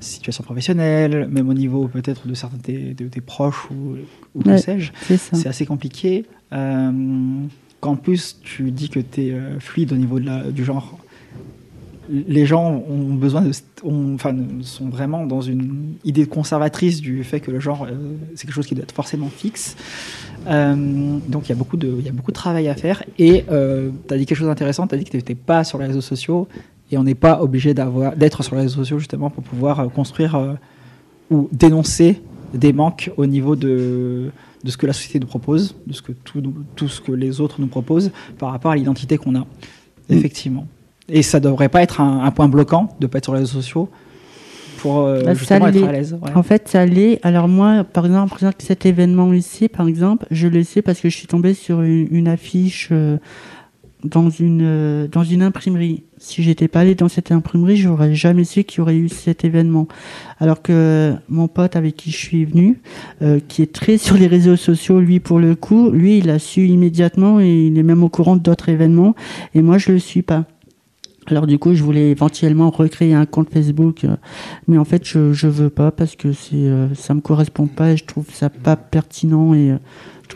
situation 0.00 0.44
professionnelle, 0.44 1.26
même 1.30 1.48
au 1.48 1.54
niveau 1.54 1.88
peut-être 1.88 2.28
de 2.28 2.34
certains 2.34 2.58
de 2.58 3.08
tes, 3.08 3.20
proches 3.22 3.70
ou, 3.70 3.96
ou 4.34 4.42
que 4.42 4.50
Ouais. 4.50 4.58
sais-je. 4.58 4.92
C'est 5.32 5.46
assez 5.48 5.64
compliqué. 5.64 6.26
Euh, 6.52 6.92
Qu'en 7.86 7.94
plus, 7.96 8.38
tu 8.42 8.72
dis 8.72 8.88
que 8.88 8.98
tu 8.98 9.28
es 9.28 9.34
fluide 9.60 9.92
au 9.92 9.96
niveau 9.96 10.18
de 10.18 10.26
la, 10.26 10.42
du 10.50 10.64
genre. 10.64 10.98
Les 12.10 12.46
gens 12.46 12.82
ont 12.88 13.14
besoin 13.14 13.42
de. 13.42 13.52
ont- 13.84 14.14
enfin, 14.14 14.34
sont 14.62 14.88
vraiment 14.88 15.24
dans 15.24 15.40
une 15.40 15.94
idée 16.04 16.26
conservatrice 16.26 17.00
du 17.00 17.22
fait 17.22 17.38
que 17.40 17.52
le 17.52 17.60
genre, 17.60 17.84
euh, 17.84 17.94
c'est 18.34 18.46
quelque 18.46 18.54
chose 18.54 18.66
qui 18.66 18.74
doit 18.74 18.82
être 18.82 18.92
forcément 18.92 19.28
fixe. 19.28 19.76
Euh, 20.48 21.18
donc 21.28 21.46
il 21.46 21.50
y, 21.50 21.52
a 21.52 21.56
beaucoup 21.56 21.76
de, 21.76 22.00
y 22.04 22.08
a 22.08 22.12
beaucoup 22.12 22.32
de 22.32 22.36
travail 22.36 22.66
à 22.68 22.74
faire. 22.74 23.04
Et 23.18 23.44
tu 23.48 24.14
as 24.14 24.18
dit 24.18 24.26
quelque 24.26 24.38
chose 24.38 24.48
d'intéressant 24.48 24.86
tu 24.88 24.94
as 24.94 24.98
dit 24.98 25.04
que 25.04 25.10
tu 25.10 25.16
n'étais 25.16 25.34
pas 25.36 25.62
sur 25.64 25.78
les 25.78 25.86
réseaux 25.86 26.00
sociaux. 26.00 26.48
Et 26.90 26.98
on 26.98 27.02
n'est 27.04 27.14
pas 27.16 27.40
obligé 27.42 27.72
d'être 27.74 28.42
sur 28.44 28.54
les 28.56 28.62
réseaux 28.62 28.76
sociaux 28.76 28.98
justement 28.98 29.30
pour 29.30 29.42
pouvoir 29.44 29.78
euh, 29.80 29.88
construire 29.88 30.34
euh, 30.36 30.54
ou 31.30 31.48
dénoncer 31.52 32.20
des 32.54 32.72
manques 32.72 33.10
au 33.16 33.26
niveau 33.26 33.56
de, 33.56 34.30
de 34.64 34.70
ce 34.70 34.76
que 34.76 34.86
la 34.86 34.92
société 34.92 35.20
nous 35.20 35.26
propose, 35.26 35.74
de 35.86 35.92
ce 35.92 36.02
que 36.02 36.12
tout, 36.12 36.42
tout 36.74 36.88
ce 36.88 37.00
que 37.00 37.12
les 37.12 37.40
autres 37.40 37.60
nous 37.60 37.66
proposent 37.68 38.10
par 38.38 38.50
rapport 38.50 38.70
à 38.70 38.76
l'identité 38.76 39.16
qu'on 39.18 39.34
a. 39.36 39.46
Effectivement. 40.08 40.66
Et 41.08 41.22
ça 41.22 41.40
devrait 41.40 41.68
pas 41.68 41.82
être 41.82 42.00
un, 42.00 42.24
un 42.24 42.30
point 42.30 42.48
bloquant 42.48 42.96
de 43.00 43.06
pas 43.06 43.18
être 43.18 43.24
sur 43.24 43.34
les 43.34 43.40
réseaux 43.40 43.52
sociaux 43.60 43.88
pour 44.78 45.00
euh, 45.00 45.22
Bah, 45.22 45.34
justement 45.34 45.68
être 45.68 45.82
à 45.84 45.92
l'aise. 45.92 46.16
ouais. 46.20 46.30
En 46.34 46.42
fait, 46.42 46.68
ça 46.68 46.84
l'est. 46.84 47.18
Alors 47.22 47.48
moi, 47.48 47.84
par 47.84 48.06
exemple, 48.06 48.30
par 48.30 48.38
exemple, 48.38 48.56
cet 48.58 48.86
événement 48.86 49.32
ici, 49.32 49.68
par 49.68 49.86
exemple, 49.88 50.26
je 50.30 50.48
le 50.48 50.62
sais 50.64 50.82
parce 50.82 51.00
que 51.00 51.08
je 51.08 51.16
suis 51.16 51.26
tombé 51.26 51.54
sur 51.54 51.82
une, 51.82 52.08
une 52.10 52.28
affiche 52.28 52.88
euh, 52.92 53.18
dans 54.04 54.30
une 54.30 54.62
euh, 54.62 55.08
dans 55.08 55.24
une 55.24 55.42
imprimerie. 55.42 56.04
Si 56.18 56.42
j'étais 56.42 56.68
pas 56.68 56.80
allé 56.80 56.94
dans 56.94 57.08
cette 57.08 57.32
imprimerie, 57.32 57.76
j'aurais 57.76 58.14
jamais 58.14 58.44
su 58.44 58.64
qu'il 58.64 58.78
y 58.78 58.80
aurait 58.80 58.96
eu 58.96 59.08
cet 59.08 59.44
événement. 59.44 59.88
Alors 60.38 60.62
que 60.62 61.14
mon 61.28 61.48
pote 61.48 61.76
avec 61.76 61.96
qui 61.96 62.10
je 62.10 62.16
suis 62.16 62.44
venu, 62.44 62.80
euh, 63.22 63.40
qui 63.46 63.62
est 63.62 63.72
très 63.72 63.98
sur 63.98 64.16
les 64.16 64.26
réseaux 64.26 64.56
sociaux, 64.56 65.00
lui 65.00 65.20
pour 65.20 65.38
le 65.38 65.54
coup, 65.54 65.90
lui 65.90 66.18
il 66.18 66.30
a 66.30 66.38
su 66.38 66.66
immédiatement 66.66 67.40
et 67.40 67.66
il 67.66 67.78
est 67.78 67.82
même 67.82 68.04
au 68.04 68.08
courant 68.08 68.36
d'autres 68.36 68.68
événements. 68.68 69.14
Et 69.54 69.62
moi 69.62 69.78
je 69.78 69.92
le 69.92 69.98
suis 69.98 70.22
pas. 70.22 70.46
Alors 71.28 71.48
du 71.48 71.58
coup, 71.58 71.74
je 71.74 71.82
voulais 71.82 72.10
éventuellement 72.10 72.70
recréer 72.70 73.12
un 73.12 73.26
compte 73.26 73.50
Facebook, 73.50 74.04
euh, 74.04 74.16
mais 74.68 74.78
en 74.78 74.84
fait, 74.84 75.04
je 75.04 75.32
je 75.32 75.48
veux 75.48 75.70
pas 75.70 75.90
parce 75.90 76.14
que 76.14 76.32
c'est 76.32 76.54
euh, 76.54 76.94
ça 76.94 77.14
me 77.14 77.20
correspond 77.20 77.66
pas 77.66 77.90
et 77.90 77.96
je 77.96 78.04
trouve 78.04 78.26
ça 78.32 78.48
pas 78.48 78.76
pertinent 78.76 79.52
et 79.52 79.74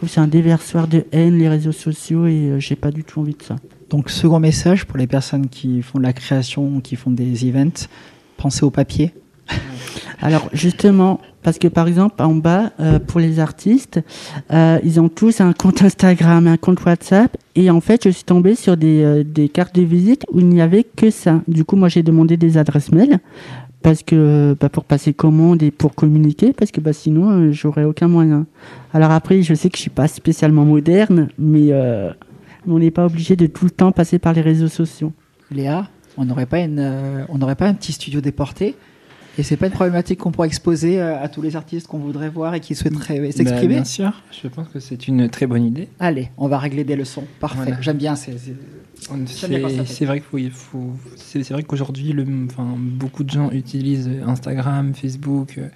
trouve 0.00 0.08
c'est 0.08 0.20
un 0.20 0.28
déversoir 0.28 0.88
de 0.88 1.04
haine 1.12 1.36
les 1.36 1.46
réseaux 1.46 1.72
sociaux 1.72 2.26
et 2.26 2.48
euh, 2.48 2.58
j'ai 2.58 2.74
pas 2.74 2.90
du 2.90 3.04
tout 3.04 3.20
envie 3.20 3.34
de 3.34 3.42
ça. 3.42 3.56
Donc 3.90 4.08
second 4.08 4.40
message 4.40 4.86
pour 4.86 4.96
les 4.96 5.06
personnes 5.06 5.48
qui 5.50 5.82
font 5.82 5.98
de 5.98 6.04
la 6.04 6.14
création, 6.14 6.80
qui 6.80 6.96
font 6.96 7.10
des 7.10 7.46
events, 7.46 7.86
pensez 8.38 8.64
au 8.64 8.70
papier. 8.70 9.12
Alors 10.22 10.48
justement, 10.54 11.20
parce 11.42 11.58
que 11.58 11.68
par 11.68 11.86
exemple 11.86 12.22
en 12.22 12.34
bas, 12.34 12.72
euh, 12.80 12.98
pour 12.98 13.20
les 13.20 13.40
artistes, 13.40 14.00
euh, 14.50 14.78
ils 14.84 15.00
ont 15.00 15.10
tous 15.10 15.42
un 15.42 15.52
compte 15.52 15.82
Instagram, 15.82 16.46
un 16.46 16.56
compte 16.56 16.82
WhatsApp, 16.82 17.36
et 17.54 17.68
en 17.68 17.82
fait 17.82 18.04
je 18.04 18.08
suis 18.08 18.24
tombée 18.24 18.54
sur 18.54 18.78
des, 18.78 19.02
euh, 19.02 19.22
des 19.22 19.50
cartes 19.50 19.74
de 19.74 19.82
visite 19.82 20.24
où 20.32 20.40
il 20.40 20.46
n'y 20.46 20.62
avait 20.62 20.84
que 20.84 21.10
ça. 21.10 21.42
Du 21.46 21.66
coup 21.66 21.76
moi 21.76 21.88
j'ai 21.88 22.02
demandé 22.02 22.38
des 22.38 22.56
adresses 22.56 22.90
mail 22.90 23.18
parce 23.82 24.02
que 24.02 24.56
bah, 24.60 24.68
pour 24.68 24.84
passer 24.84 25.12
commande 25.14 25.62
et 25.62 25.70
pour 25.70 25.94
communiquer, 25.94 26.52
parce 26.52 26.70
que 26.70 26.80
bah, 26.80 26.92
sinon 26.92 27.30
euh, 27.30 27.52
j'aurais 27.52 27.84
aucun 27.84 28.08
moyen. 28.08 28.46
Alors 28.92 29.10
après 29.10 29.42
je 29.42 29.54
sais 29.54 29.70
que 29.70 29.76
je 29.76 29.82
suis 29.82 29.90
pas 29.90 30.08
spécialement 30.08 30.64
moderne, 30.64 31.28
mais 31.38 31.68
euh, 31.72 32.10
on 32.66 32.78
n'est 32.78 32.90
pas 32.90 33.06
obligé 33.06 33.36
de 33.36 33.46
tout 33.46 33.64
le 33.64 33.70
temps 33.70 33.92
passer 33.92 34.18
par 34.18 34.32
les 34.32 34.42
réseaux 34.42 34.68
sociaux. 34.68 35.12
Léa, 35.50 35.88
on 36.16 36.24
n'aurait 36.24 36.46
pas, 36.46 36.60
une, 36.60 36.78
euh, 36.78 37.24
on 37.28 37.38
n'aurait 37.38 37.54
pas 37.56 37.66
un 37.68 37.74
petit 37.74 37.92
studio 37.92 38.20
déporté? 38.20 38.74
Et 39.38 39.42
c'est 39.44 39.56
pas 39.56 39.66
une 39.66 39.72
problématique 39.72 40.18
qu'on 40.18 40.32
pourrait 40.32 40.48
exposer 40.48 41.00
euh, 41.00 41.16
à 41.22 41.28
tous 41.28 41.40
les 41.40 41.54
artistes 41.56 41.86
qu'on 41.86 41.98
voudrait 41.98 42.28
voir 42.28 42.52
et 42.54 42.60
qui 42.60 42.74
souhaiteraient 42.74 43.20
Bah, 43.20 43.32
s'exprimer? 43.32 43.74
Bien 43.76 43.84
sûr, 43.84 44.22
je 44.42 44.48
pense 44.48 44.68
que 44.68 44.80
c'est 44.80 45.08
une 45.08 45.28
très 45.30 45.46
bonne 45.46 45.64
idée. 45.64 45.88
Allez, 46.00 46.30
on 46.36 46.48
va 46.48 46.58
régler 46.58 46.84
des 46.84 46.96
leçons. 46.96 47.24
Parfait. 47.38 47.56
Voilà. 47.64 47.80
J'aime 47.80 47.96
bien. 47.96 48.16
C'est- 48.16 48.36
C'est 49.26 50.04
vrai 50.04 50.20
qu'il 50.20 50.50
faut, 50.50 50.92
c'est 51.16 51.48
vrai 51.50 51.62
qu'aujourd'hui, 51.62 52.12
le, 52.12 52.24
enfin, 52.46 52.74
beaucoup 52.78 53.24
de 53.24 53.30
gens 53.30 53.50
utilisent 53.50 54.10
Instagram, 54.26 54.92
Facebook. 54.94 55.54
euh, 55.58 55.68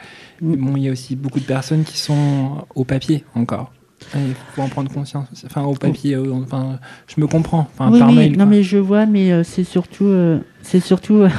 mais 0.43 0.57
bon, 0.57 0.77
il 0.77 0.85
y 0.85 0.89
a 0.89 0.93
aussi 0.93 1.17
beaucoup 1.17 1.41
de 1.41 1.45
personnes 1.45 1.85
qui 1.85 1.99
sont 1.99 2.65
au 2.75 2.85
papier 2.85 3.25
encore. 3.35 3.73
Il 4.15 4.35
faut 4.55 4.63
en 4.63 4.69
prendre 4.69 4.91
conscience. 4.93 5.27
Enfin, 5.47 5.63
au 5.63 5.75
papier, 5.75 6.15
euh, 6.15 6.33
enfin, 6.35 6.79
je 7.07 7.21
me 7.21 7.27
comprends. 7.27 7.67
Enfin, 7.73 7.91
oui, 7.91 7.99
par 7.99 8.09
oui, 8.11 8.15
mail. 8.17 8.33
non 8.33 8.37
quoi. 8.39 8.47
mais 8.47 8.63
je 8.63 8.77
vois, 8.77 9.07
mais 9.07 9.33
euh, 9.33 9.43
c'est 9.43 9.65
surtout, 9.65 10.05
euh, 10.05 10.39
c'est 10.63 10.81
surtout 10.81 11.15
euh, 11.15 11.31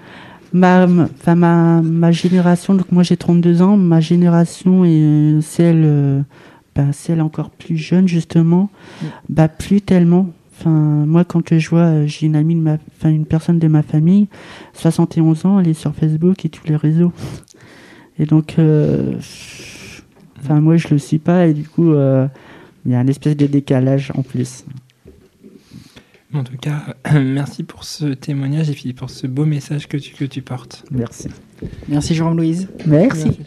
ma, 0.52 0.86
ma- 0.86 1.08
enfin 1.20 1.34
ma, 1.34 1.82
ma 1.82 2.10
génération. 2.12 2.74
Donc 2.74 2.90
moi 2.90 3.02
j'ai 3.02 3.16
32 3.18 3.60
ans, 3.62 3.76
ma 3.76 4.00
génération 4.00 4.84
et 4.84 5.38
celle, 5.42 6.24
bah, 6.74 6.92
celle 6.92 7.20
encore 7.20 7.50
plus 7.50 7.76
jeune 7.76 8.08
justement, 8.08 8.70
bah 9.28 9.48
plus 9.48 9.80
tellement. 9.82 10.30
Enfin 10.64 11.04
moi 11.04 11.26
quand 11.26 11.58
je 11.58 11.68
vois, 11.68 11.80
euh, 11.80 12.06
j'ai 12.06 12.24
une 12.24 12.36
amie 12.36 12.54
de 12.54 12.60
ma, 12.60 12.78
enfin 12.96 13.10
une 13.10 13.26
personne 13.26 13.58
de 13.58 13.68
ma 13.68 13.82
famille, 13.82 14.28
71 14.72 15.44
ans, 15.44 15.60
elle 15.60 15.68
est 15.68 15.74
sur 15.74 15.94
Facebook 15.94 16.42
et 16.46 16.48
tous 16.48 16.66
les 16.66 16.76
réseaux. 16.76 17.12
Et 18.18 18.24
donc, 18.24 18.58
euh, 18.58 19.18
enfin 20.38 20.62
moi 20.62 20.78
je 20.78 20.88
le 20.88 20.96
suis 20.96 21.18
pas 21.18 21.48
et 21.48 21.52
du 21.52 21.68
coup 21.68 21.92
euh, 21.92 22.26
il 22.86 22.92
y 22.92 22.94
a 22.94 22.98
un 22.98 23.06
espèce 23.08 23.36
de 23.36 23.46
décalage 23.46 24.10
en 24.14 24.22
plus. 24.22 24.64
En 26.32 26.44
tout 26.44 26.56
cas, 26.56 26.96
merci 27.12 27.62
pour 27.62 27.84
ce 27.84 28.06
témoignage 28.06 28.70
et 28.70 28.92
pour 28.94 29.10
ce 29.10 29.26
beau 29.26 29.44
message 29.44 29.86
que 29.86 29.98
tu, 29.98 30.14
que 30.14 30.24
tu 30.24 30.40
portes. 30.40 30.86
Merci. 30.90 31.28
Merci 31.88 32.14
Jérôme-Louise. 32.14 32.68
Merci. 32.86 33.38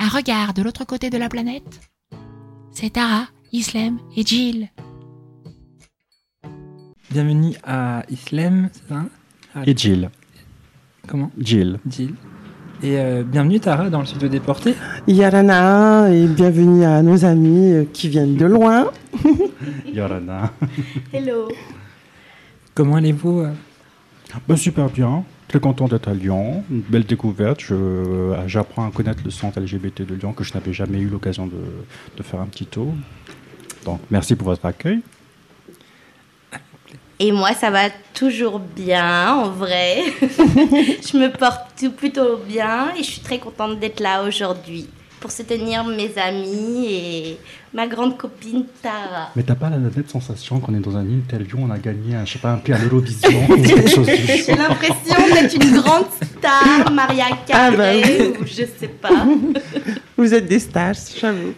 Un 0.00 0.08
regard 0.08 0.52
de 0.52 0.62
l'autre 0.62 0.84
côté 0.84 1.10
de 1.10 1.16
la 1.16 1.28
planète 1.28 1.80
C'est 2.72 2.94
Tara, 2.94 3.28
Islem 3.52 3.98
et 4.16 4.24
Jill. 4.24 4.68
Bienvenue 7.10 7.54
à 7.64 8.04
Islem, 8.08 8.68
c'est 8.72 8.88
ça 8.88 9.04
Ah, 9.54 9.62
Et 9.66 9.76
Jill. 9.76 10.10
Comment 11.08 11.30
Jill. 11.38 11.78
Jill. 11.88 12.14
Et 12.82 12.98
euh, 12.98 13.24
bienvenue 13.24 13.60
Tara 13.60 13.90
dans 13.90 14.00
le 14.00 14.06
studio 14.06 14.28
déporté. 14.28 14.74
Yarana 15.06 16.10
et 16.14 16.26
bienvenue 16.26 16.84
à 16.84 17.02
nos 17.02 17.24
amis 17.24 17.72
euh, 17.72 17.84
qui 17.92 18.08
viennent 18.08 18.36
de 18.36 18.46
loin. 18.46 18.90
Yorana. 19.92 20.52
Hello. 21.12 21.48
Comment 22.74 22.96
allez-vous 22.96 23.40
euh 23.40 23.52
Bah, 24.48 24.56
super 24.56 24.88
bien. 24.88 25.24
Très 25.48 25.58
content 25.58 25.88
d'être 25.88 26.06
à 26.08 26.14
Lyon. 26.14 26.62
Une 26.70 26.80
belle 26.82 27.04
découverte. 27.04 27.60
J'apprends 28.46 28.86
à 28.86 28.92
connaître 28.92 29.22
le 29.24 29.30
centre 29.32 29.58
LGBT 29.60 30.02
de 30.02 30.14
Lyon 30.14 30.32
que 30.32 30.44
je 30.44 30.54
n'avais 30.54 30.72
jamais 30.72 31.00
eu 31.00 31.08
l'occasion 31.08 31.48
de, 31.48 31.56
de 32.16 32.22
faire 32.22 32.40
un 32.40 32.46
petit 32.46 32.66
tour. 32.66 32.94
Donc, 33.84 34.00
merci 34.10 34.34
pour 34.34 34.48
votre 34.48 34.64
accueil. 34.64 35.00
Et 37.18 37.32
moi, 37.32 37.52
ça 37.52 37.70
va 37.70 37.90
toujours 38.14 38.58
bien, 38.58 39.34
en 39.34 39.50
vrai. 39.50 40.04
je 40.22 41.18
me 41.18 41.30
porte 41.30 41.60
tout 41.78 41.90
plutôt 41.90 42.38
bien 42.38 42.94
et 42.96 43.02
je 43.02 43.10
suis 43.10 43.20
très 43.20 43.38
contente 43.38 43.78
d'être 43.78 44.00
là 44.00 44.22
aujourd'hui 44.22 44.88
pour 45.20 45.30
soutenir 45.30 45.84
mes 45.84 46.10
amis 46.16 46.86
et 46.88 47.38
ma 47.74 47.86
grande 47.86 48.16
copine 48.16 48.64
Tara. 48.82 49.28
Mais 49.36 49.42
t'as 49.42 49.54
pas 49.54 49.68
la 49.68 49.76
nette 49.76 50.08
sensation 50.08 50.60
qu'on 50.60 50.74
est 50.74 50.80
dans 50.80 50.96
un 50.96 51.06
interview, 51.06 51.58
on 51.60 51.70
a 51.70 51.78
gagné 51.78 52.16
un, 52.16 52.24
je 52.24 52.32
sais 52.32 52.38
pas, 52.38 52.52
un 52.52 52.56
prix 52.56 52.72
à 52.72 52.78
l'Eurovision 52.78 53.44
ou 53.50 53.62
quelque 53.62 53.88
chose 53.88 54.06
du 54.06 54.16
J'ai 54.26 54.54
l'impression 54.54 55.34
d'être 55.34 55.54
une 55.62 55.78
grande 55.78 56.06
star, 56.38 56.90
Maria 56.90 57.26
Ah 57.52 57.70
bah 57.70 57.76
Carey, 57.76 58.32
ou 58.40 58.46
je 58.46 58.64
sais 58.78 58.88
pas. 58.88 59.10
Vous 60.16 60.34
êtes 60.34 60.46
des 60.46 60.58
stars, 60.58 60.94
j'avoue. 61.20 61.52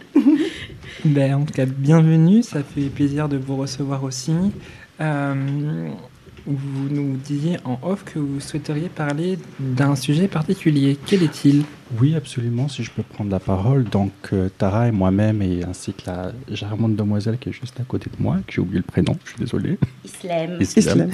Ben, 1.05 1.35
en 1.35 1.45
tout 1.45 1.55
cas, 1.55 1.67
bienvenue. 1.67 2.43
Ça 2.43 2.63
fait 2.63 2.89
plaisir 2.89 3.29
de 3.29 3.37
vous 3.37 3.57
recevoir 3.57 4.05
aussi. 4.05 4.33
Euh, 5.01 5.89
vous 6.47 6.89
nous 6.91 7.17
disiez 7.17 7.57
en 7.65 7.79
off 7.83 8.05
que 8.05 8.19
vous 8.19 8.41
souhaiteriez 8.41 8.89
parler 8.89 9.39
d'un 9.59 9.97
sujet 9.97 10.29
particulier. 10.29 10.99
Quel 11.07 11.23
est-il? 11.23 11.65
Oui, 12.01 12.15
absolument, 12.15 12.69
si 12.69 12.83
je 12.83 12.91
peux 12.91 13.03
prendre 13.03 13.31
la 13.31 13.39
parole. 13.39 13.85
Donc, 13.85 14.13
euh, 14.33 14.49
Tara 14.57 14.89
et 14.89 14.93
moi-même, 14.93 15.43
et 15.43 15.63
ainsi 15.63 15.93
que 15.93 16.03
la 16.07 16.33
charmante 16.55 16.97
demoiselle 16.97 17.39
qui 17.39 17.51
est 17.51 17.53
juste 17.53 17.79
à 17.81 17.85
côté 17.85 18.09
de 18.09 18.23
moi, 18.23 18.39
que 18.47 18.53
j'ai 18.55 18.61
oublié 18.61 18.79
le 18.79 18.85
prénom, 18.85 19.17
je 19.25 19.31
suis 19.31 19.39
désolé. 19.39 19.79
Islam. 20.05 20.57
Islam. 20.61 20.79
Islam. 20.79 21.11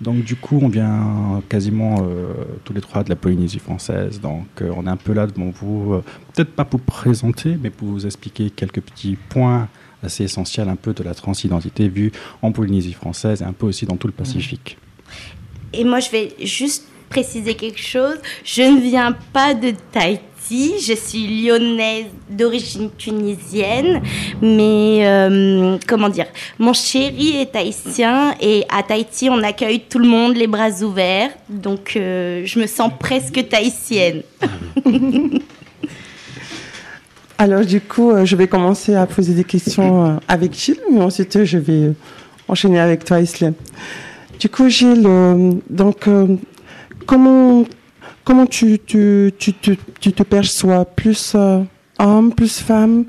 Donc, 0.00 0.24
du 0.24 0.36
coup, 0.36 0.58
on 0.60 0.68
vient 0.68 1.40
quasiment 1.48 1.96
euh, 2.00 2.32
tous 2.64 2.72
les 2.72 2.80
trois 2.80 3.04
de 3.04 3.10
la 3.10 3.16
Polynésie 3.16 3.60
française. 3.60 4.20
Donc, 4.20 4.46
euh, 4.60 4.72
on 4.76 4.86
est 4.86 4.90
un 4.90 4.96
peu 4.96 5.12
là 5.12 5.26
devant 5.26 5.50
vous, 5.50 5.94
euh, 5.94 6.04
peut-être 6.34 6.52
pas 6.52 6.64
pour 6.64 6.80
présenter, 6.80 7.56
mais 7.60 7.70
pour 7.70 7.88
vous 7.88 8.06
expliquer 8.06 8.50
quelques 8.50 8.80
petits 8.80 9.16
points 9.28 9.68
assez 10.02 10.24
essentiels 10.24 10.68
un 10.68 10.76
peu 10.76 10.92
de 10.92 11.02
la 11.02 11.14
transidentité 11.14 11.88
vue 11.88 12.12
en 12.42 12.52
Polynésie 12.52 12.92
française 12.92 13.42
et 13.42 13.44
un 13.44 13.52
peu 13.52 13.66
aussi 13.66 13.86
dans 13.86 13.96
tout 13.96 14.06
le 14.06 14.12
Pacifique. 14.12 14.78
Et 15.72 15.84
moi, 15.84 16.00
je 16.00 16.10
vais 16.10 16.34
juste 16.42 16.84
préciser 17.08 17.54
quelque 17.54 17.80
chose. 17.80 18.16
Je 18.44 18.62
ne 18.62 18.80
viens 18.80 19.12
pas 19.32 19.54
de 19.54 19.72
Tahiti. 19.92 20.74
Je 20.80 20.94
suis 20.94 21.42
lyonnaise 21.42 22.06
d'origine 22.30 22.90
tunisienne. 22.96 24.02
Mais, 24.40 25.00
euh, 25.06 25.76
comment 25.86 26.08
dire, 26.08 26.26
mon 26.58 26.72
chéri 26.72 27.36
est 27.36 27.52
tahitien. 27.52 28.34
Et 28.40 28.64
à 28.70 28.82
Tahiti, 28.82 29.28
on 29.30 29.42
accueille 29.42 29.80
tout 29.80 29.98
le 29.98 30.08
monde 30.08 30.36
les 30.36 30.46
bras 30.46 30.70
ouverts. 30.82 31.30
Donc, 31.50 31.94
euh, 31.96 32.42
je 32.46 32.58
me 32.60 32.66
sens 32.66 32.90
presque 32.98 33.48
tahitienne. 33.48 34.22
Alors 37.40 37.64
du 37.64 37.80
coup, 37.80 38.10
euh, 38.10 38.24
je 38.24 38.34
vais 38.34 38.48
commencer 38.48 38.96
à 38.96 39.06
poser 39.06 39.32
des 39.32 39.44
questions 39.44 40.04
euh, 40.04 40.16
avec 40.26 40.54
Gilles, 40.54 40.80
mais 40.92 41.00
ensuite 41.00 41.44
je 41.44 41.58
vais 41.58 41.84
euh, 41.84 41.92
enchaîner 42.48 42.80
avec 42.80 43.04
toi, 43.04 43.20
Islam. 43.20 43.54
Du 44.40 44.48
coup, 44.48 44.68
Gilles, 44.68 45.06
donc 45.70 46.08
comment 47.06 47.64
comment 48.24 48.46
tu 48.46 48.80
tu, 48.84 49.32
tu, 49.38 49.54
tu, 49.54 49.78
tu 50.00 50.12
te 50.12 50.22
perçois? 50.24 50.84
Plus 50.84 51.36
homme, 51.98 52.32
plus 52.34 52.58
femme? 52.58 53.04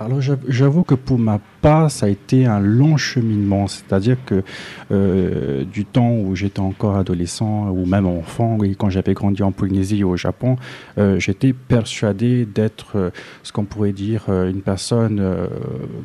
Alors 0.00 0.20
j'av- 0.20 0.42
j'avoue 0.48 0.82
que 0.82 0.96
pour 0.96 1.20
ma 1.20 1.38
part, 1.62 1.88
ça 1.88 2.06
a 2.06 2.08
été 2.08 2.46
un 2.46 2.58
long 2.58 2.96
cheminement. 2.96 3.68
C'est-à-dire 3.68 4.16
que 4.26 4.42
euh, 4.90 5.64
du 5.64 5.84
temps 5.84 6.10
où 6.16 6.34
j'étais 6.34 6.58
encore 6.60 6.96
adolescent 6.96 7.70
ou 7.70 7.86
même 7.86 8.04
enfant, 8.06 8.58
et 8.64 8.74
quand 8.74 8.90
j'avais 8.90 9.14
grandi 9.14 9.44
en 9.44 9.52
Polynésie 9.52 10.00
et 10.00 10.04
au 10.04 10.16
Japon, 10.16 10.56
euh, 10.98 11.20
j'étais 11.20 11.52
persuadé 11.52 12.44
d'être 12.44 12.96
euh, 12.96 13.10
ce 13.44 13.52
qu'on 13.52 13.64
pourrait 13.64 13.92
dire 13.92 14.24
une 14.28 14.62
personne 14.62 15.22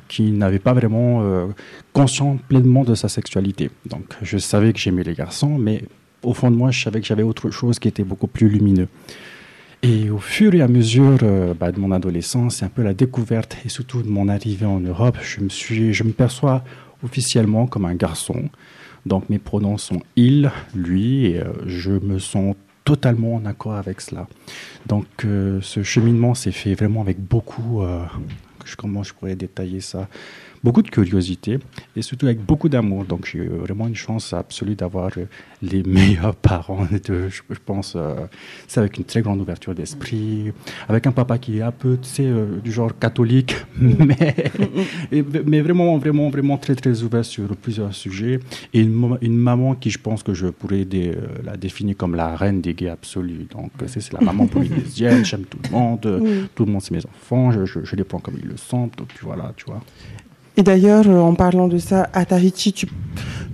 qui 0.07 0.31
n'avait 0.31 0.59
pas 0.59 0.73
vraiment 0.73 1.47
conscient 1.93 2.37
pleinement 2.47 2.83
de 2.83 2.93
sa 2.93 3.09
sexualité. 3.09 3.71
Donc 3.87 4.15
je 4.21 4.37
savais 4.37 4.71
que 4.71 4.79
j'aimais 4.79 5.03
les 5.03 5.15
garçons, 5.15 5.57
mais 5.57 5.83
au 6.21 6.33
fond 6.33 6.51
de 6.51 6.55
moi, 6.55 6.69
je 6.69 6.83
savais 6.83 7.01
que 7.01 7.07
j'avais 7.07 7.23
autre 7.23 7.49
chose 7.49 7.79
qui 7.79 7.87
était 7.87 8.03
beaucoup 8.03 8.27
plus 8.27 8.49
lumineux. 8.49 8.87
Et 9.81 10.09
au 10.09 10.17
fur 10.17 10.53
et 10.55 10.61
à 10.61 10.67
mesure 10.67 11.19
euh, 11.23 11.53
bah, 11.53 11.71
de 11.71 11.79
mon 11.79 11.91
adolescence, 11.91 12.61
et 12.61 12.65
un 12.65 12.69
peu 12.69 12.83
la 12.83 12.93
découverte 12.93 13.57
et 13.65 13.69
surtout 13.69 14.01
de 14.01 14.09
mon 14.09 14.27
arrivée 14.27 14.65
en 14.65 14.81
Europe, 14.81 15.17
je 15.21 15.39
me, 15.39 15.49
suis, 15.49 15.93
je 15.93 16.03
me 16.03 16.11
perçois 16.11 16.63
officiellement 17.03 17.65
comme 17.65 17.85
un 17.85 17.95
garçon. 17.95 18.49
Donc 19.05 19.29
mes 19.29 19.39
pronoms 19.39 19.77
sont 19.77 20.01
il, 20.17 20.51
lui, 20.75 21.27
et 21.27 21.39
euh, 21.39 21.53
je 21.65 21.91
me 21.91 22.19
sens 22.19 22.55
totalement 22.83 23.35
en 23.35 23.45
accord 23.45 23.75
avec 23.75 24.01
cela. 24.01 24.27
Donc 24.87 25.05
euh, 25.23 25.59
ce 25.61 25.81
cheminement 25.81 26.33
s'est 26.33 26.51
fait 26.51 26.73
vraiment 26.73 27.01
avec 27.01 27.19
beaucoup, 27.19 27.81
comment 28.77 29.03
je 29.03 29.13
pourrais 29.13 29.35
détailler 29.35 29.79
ça, 29.79 30.09
beaucoup 30.63 30.81
de 30.81 30.89
curiosité 30.89 31.59
et 31.95 32.01
surtout 32.01 32.25
avec 32.25 32.43
beaucoup 32.43 32.69
d'amour. 32.69 33.05
Donc 33.05 33.27
j'ai 33.31 33.45
vraiment 33.45 33.87
une 33.87 33.95
chance 33.95 34.33
absolue 34.33 34.75
d'avoir 34.75 35.11
euh, 35.17 35.25
les 35.61 35.83
meilleurs 35.87 36.35
parents. 36.35 36.87
De, 37.07 37.29
je, 37.29 37.41
pense, 37.65 37.93
euh, 37.95 38.15
c'est 38.67 38.79
avec 38.79 38.97
une 38.97 39.03
très 39.03 39.21
grande 39.21 39.39
ouverture 39.41 39.73
d'esprit, 39.75 40.51
avec 40.87 41.07
un 41.07 41.11
papa 41.11 41.37
qui 41.37 41.59
est 41.59 41.61
un 41.61 41.71
peu, 41.71 41.97
tu 42.01 42.07
sais, 42.07 42.25
euh, 42.25 42.59
du 42.63 42.71
genre 42.71 42.97
catholique, 42.97 43.55
mais, 43.79 44.35
mais 45.45 45.61
vraiment, 45.61 45.97
vraiment, 45.97 46.29
vraiment 46.29 46.57
très, 46.57 46.75
très 46.75 47.03
ouvert 47.03 47.25
sur 47.25 47.55
plusieurs 47.55 47.93
sujets. 47.93 48.39
Et 48.73 48.81
une, 48.81 49.17
une 49.21 49.37
maman 49.37 49.75
qui, 49.75 49.89
je 49.89 49.99
pense 49.99 50.23
que 50.23 50.33
je 50.33 50.47
pourrais 50.47 50.85
la 51.43 51.57
définir 51.57 51.95
comme 51.97 52.15
la 52.15 52.35
reine 52.35 52.61
des 52.61 52.73
gays 52.73 52.89
absolus. 52.89 53.47
Donc 53.51 53.71
c'est 53.87 54.11
la 54.13 54.21
maman 54.21 54.47
polynésienne, 54.47 55.25
j'aime 55.25 55.43
tout 55.43 55.59
le 55.63 55.69
monde, 55.69 56.49
tout 56.55 56.65
le 56.65 56.71
monde 56.71 56.81
c'est 56.81 56.91
mes 56.91 57.05
enfants, 57.05 57.51
je, 57.51 57.65
je, 57.65 57.83
je 57.83 57.95
les 57.95 58.03
prends 58.03 58.19
comme 58.19 58.35
ils 58.41 58.47
le 58.47 58.57
sentent, 58.57 59.01
puis 59.07 59.19
voilà, 59.21 59.53
tu 59.55 59.65
vois. 59.65 59.81
Et 60.59 60.63
d'ailleurs, 60.63 61.07
euh, 61.07 61.21
en 61.21 61.35
parlant 61.35 61.69
de 61.69 61.77
ça, 61.77 62.09
à 62.11 62.25
Tahiti, 62.25 62.73
tu, 62.73 62.85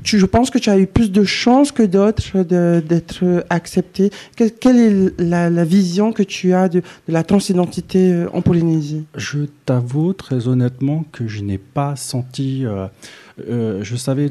tu, 0.03 0.17
je 0.17 0.25
pense 0.25 0.49
que 0.49 0.57
tu 0.57 0.71
as 0.71 0.79
eu 0.79 0.87
plus 0.87 1.11
de 1.11 1.23
chances 1.23 1.71
que 1.71 1.83
d'autres 1.83 2.41
d'être 2.41 3.45
accepté. 3.51 4.09
Quelle, 4.35 4.79
est 4.79 5.21
la, 5.21 5.63
vision 5.65 6.11
que 6.11 6.23
tu 6.23 6.55
as 6.55 6.67
de, 6.67 6.81
la 7.07 7.21
transidentité 7.21 8.11
euh, 8.11 8.27
en 8.33 8.41
Polynésie? 8.41 9.05
Je 9.13 9.41
t'avoue 9.67 10.13
très 10.13 10.47
honnêtement 10.47 11.05
que 11.11 11.27
je 11.27 11.43
n'ai 11.43 11.59
pas 11.59 11.95
senti... 11.95 12.65
Euh, 12.65 13.83
je 13.83 13.95
savais 13.97 14.29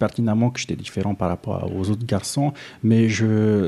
pertinemment 0.00 0.50
que 0.50 0.58
j'étais 0.58 0.74
différent 0.74 1.14
par 1.14 1.28
rapport 1.28 1.70
aux 1.76 1.90
autres 1.90 2.06
garçons, 2.06 2.54
mais 2.82 3.08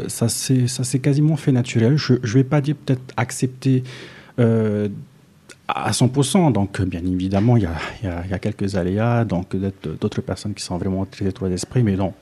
ça 0.09 0.29
s'est 0.29 0.99
quasiment 0.99 1.37
fait 1.37 1.53
naturel. 1.53 1.97
Je 1.97 2.15
ne 2.15 2.27
vais 2.27 2.43
pas 2.43 2.61
dire 2.61 2.75
peut-être 2.75 3.15
accepter 3.17 3.85
à 5.69 5.91
100%. 5.91 6.53
Donc, 6.53 6.81
bien 6.83 7.05
évidemment, 7.05 7.57
il 7.57 7.65
y 7.65 7.67
a, 7.67 8.27
y 8.27 8.33
a, 8.33 8.39
quelques 8.39 8.75
aléas, 8.77 9.25
donc 9.25 9.55
d'autres 10.01 10.23
personnes 10.23 10.55
qui 10.55 10.65
sont 10.65 10.79
vraiment 10.79 11.05
très 11.05 11.27
étroites 11.27 11.51
d'esprit, 11.51 11.83
mais 11.83 11.97
non. 11.97 12.15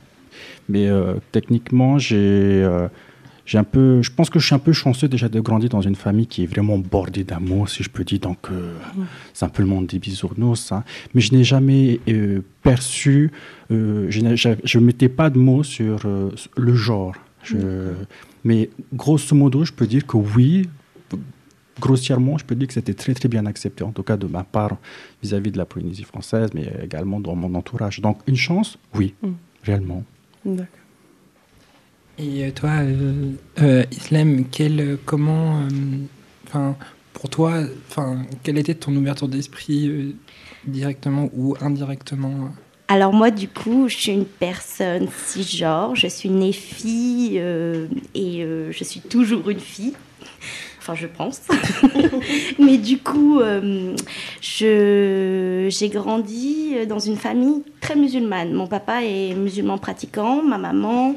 Mais 0.68 0.88
euh, 0.88 1.14
techniquement, 1.32 1.98
j'ai 1.98 2.16
euh, 2.16 2.88
j'ai 3.46 3.58
un 3.58 3.64
peu, 3.64 4.02
je 4.02 4.10
pense 4.10 4.28
que 4.28 4.40
je 4.40 4.46
suis 4.46 4.56
un 4.56 4.58
peu 4.58 4.72
chanceux 4.72 5.06
déjà 5.06 5.28
de 5.28 5.38
grandir 5.38 5.68
dans 5.70 5.80
une 5.80 5.94
famille 5.94 6.26
qui 6.26 6.42
est 6.42 6.46
vraiment 6.46 6.78
bordée 6.78 7.22
d'amour, 7.22 7.68
si 7.68 7.84
je 7.84 7.88
peux 7.88 8.02
dire. 8.02 8.18
Donc, 8.18 8.38
euh, 8.50 8.74
c'est 9.32 9.44
un 9.44 9.48
peu 9.48 9.62
le 9.62 9.68
monde 9.68 9.86
des 9.86 10.00
bisounours. 10.00 10.72
Hein. 10.72 10.82
Mais 11.14 11.20
je 11.20 11.32
n'ai 11.32 11.44
jamais 11.44 12.00
perçu, 12.62 13.30
je 13.70 14.78
ne 14.78 14.84
mettais 14.84 15.08
pas 15.08 15.30
de 15.30 15.38
mots 15.38 15.62
sur 15.62 16.00
le 16.56 16.74
genre. 16.74 17.14
Je, 17.44 17.56
mais 18.42 18.70
grosso 18.92 19.36
modo, 19.36 19.64
je 19.64 19.72
peux 19.72 19.86
dire 19.86 20.04
que 20.04 20.16
oui, 20.16 20.68
grossièrement, 21.80 22.38
je 22.38 22.44
peux 22.44 22.54
dire 22.54 22.68
que 22.68 22.74
c'était 22.74 22.94
très 22.94 23.14
très 23.14 23.28
bien 23.28 23.46
accepté, 23.46 23.84
en 23.84 23.92
tout 23.92 24.02
cas 24.02 24.16
de 24.16 24.26
ma 24.26 24.44
part 24.44 24.76
vis-à-vis 25.22 25.50
de 25.50 25.58
la 25.58 25.66
Polynésie 25.66 26.04
française, 26.04 26.50
mais 26.54 26.72
également 26.82 27.20
dans 27.20 27.34
mon 27.34 27.54
entourage. 27.54 28.00
Donc 28.00 28.18
une 28.26 28.36
chance, 28.36 28.78
oui, 28.94 29.14
mm. 29.22 29.28
réellement. 29.64 30.04
D'accord. 30.44 30.86
Et 32.18 32.46
euh, 32.46 32.50
toi, 32.50 32.70
euh, 32.70 33.32
euh, 33.60 33.84
Islam, 33.92 34.44
quel, 34.50 34.98
comment, 35.04 35.66
enfin, 36.46 36.76
pour 37.12 37.28
toi, 37.28 37.62
enfin, 37.90 38.24
quelle 38.42 38.58
était 38.58 38.74
ton 38.74 38.94
ouverture 38.96 39.28
d'esprit 39.28 40.16
directement 40.66 41.28
ou 41.34 41.56
indirectement? 41.60 42.50
Alors 42.88 43.12
moi, 43.12 43.30
du 43.30 43.48
coup, 43.48 43.88
je 43.88 43.96
suis 43.96 44.12
une 44.12 44.24
personne 44.24 45.08
cisgenre, 45.26 45.94
je 45.94 46.06
suis 46.06 46.30
née 46.30 46.52
fille 46.52 47.36
et 47.36 48.42
je 48.70 48.84
suis 48.84 49.00
toujours 49.00 49.50
une 49.50 49.60
fille. 49.60 49.94
Enfin, 50.88 50.94
je 50.94 51.08
pense. 51.08 51.40
Mais 52.60 52.78
du 52.78 52.98
coup, 52.98 53.40
euh, 53.40 53.96
j'ai 54.40 55.88
grandi 55.88 56.76
dans 56.88 57.00
une 57.00 57.16
famille 57.16 57.64
très 57.80 57.96
musulmane. 57.96 58.52
Mon 58.52 58.68
papa 58.68 59.02
est 59.02 59.34
musulman 59.34 59.78
pratiquant, 59.78 60.44
ma 60.44 60.58
maman 60.58 61.16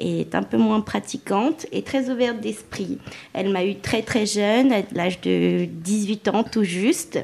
est 0.00 0.34
un 0.34 0.42
peu 0.42 0.56
moins 0.56 0.80
pratiquante 0.80 1.66
et 1.70 1.82
très 1.82 2.10
ouverte 2.10 2.40
d'esprit. 2.40 2.98
Elle 3.34 3.50
m'a 3.50 3.64
eu 3.64 3.76
très 3.76 4.02
très 4.02 4.26
jeune, 4.26 4.72
à 4.72 4.82
l'âge 4.92 5.20
de 5.20 5.66
18 5.66 6.26
ans 6.28 6.42
tout 6.42 6.64
juste. 6.64 7.20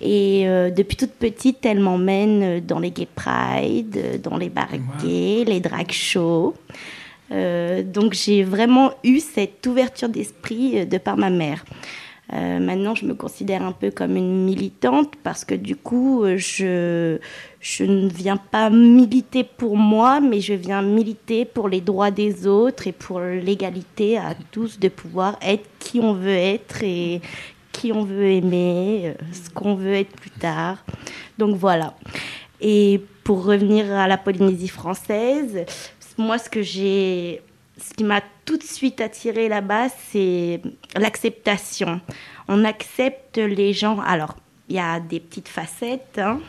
Et 0.00 0.48
euh, 0.48 0.70
depuis 0.70 0.96
toute 0.96 1.12
petite, 1.12 1.64
elle 1.64 1.78
m'emmène 1.78 2.58
dans 2.66 2.80
les 2.80 2.90
gay 2.90 3.06
pride, 3.14 4.20
dans 4.24 4.36
les 4.36 4.48
bars 4.48 4.66
gays, 5.00 5.44
les 5.46 5.60
drag 5.60 5.92
shows. 5.92 6.54
Euh, 7.30 7.82
donc 7.82 8.14
j'ai 8.14 8.42
vraiment 8.42 8.92
eu 9.04 9.20
cette 9.20 9.66
ouverture 9.66 10.08
d'esprit 10.08 10.80
euh, 10.80 10.84
de 10.84 10.98
par 10.98 11.16
ma 11.16 11.30
mère. 11.30 11.64
Euh, 12.34 12.58
maintenant, 12.58 12.94
je 12.94 13.06
me 13.06 13.14
considère 13.14 13.62
un 13.62 13.72
peu 13.72 13.90
comme 13.90 14.16
une 14.16 14.44
militante 14.44 15.14
parce 15.22 15.46
que 15.46 15.54
du 15.54 15.76
coup, 15.76 16.24
je, 16.36 17.18
je 17.60 17.84
ne 17.84 18.08
viens 18.08 18.36
pas 18.36 18.68
militer 18.68 19.44
pour 19.44 19.78
moi, 19.78 20.20
mais 20.20 20.40
je 20.42 20.52
viens 20.52 20.82
militer 20.82 21.46
pour 21.46 21.70
les 21.70 21.80
droits 21.80 22.10
des 22.10 22.46
autres 22.46 22.86
et 22.86 22.92
pour 22.92 23.20
l'égalité 23.20 24.18
à 24.18 24.34
tous 24.50 24.78
de 24.78 24.88
pouvoir 24.88 25.38
être 25.40 25.64
qui 25.78 26.00
on 26.00 26.12
veut 26.12 26.28
être 26.28 26.82
et 26.82 27.22
qui 27.72 27.92
on 27.92 28.04
veut 28.04 28.26
aimer, 28.26 29.14
ce 29.32 29.48
qu'on 29.48 29.74
veut 29.74 29.94
être 29.94 30.14
plus 30.14 30.30
tard. 30.30 30.84
Donc 31.38 31.56
voilà. 31.56 31.94
Et 32.60 33.00
pour 33.24 33.44
revenir 33.44 33.92
à 33.92 34.08
la 34.08 34.16
Polynésie 34.16 34.68
française, 34.68 35.64
moi, 36.18 36.38
ce 36.38 36.50
que 36.50 36.62
j'ai, 36.62 37.40
ce 37.78 37.94
qui 37.94 38.04
m'a 38.04 38.20
tout 38.44 38.56
de 38.56 38.64
suite 38.64 39.00
attiré 39.00 39.48
là-bas, 39.48 39.88
c'est 40.10 40.60
l'acceptation. 40.96 42.00
On 42.48 42.64
accepte 42.64 43.38
les 43.38 43.72
gens. 43.72 44.00
Alors, 44.00 44.36
il 44.68 44.76
y 44.76 44.78
a 44.78 45.00
des 45.00 45.18
petites 45.18 45.48
facettes, 45.48 46.18
hein, 46.18 46.40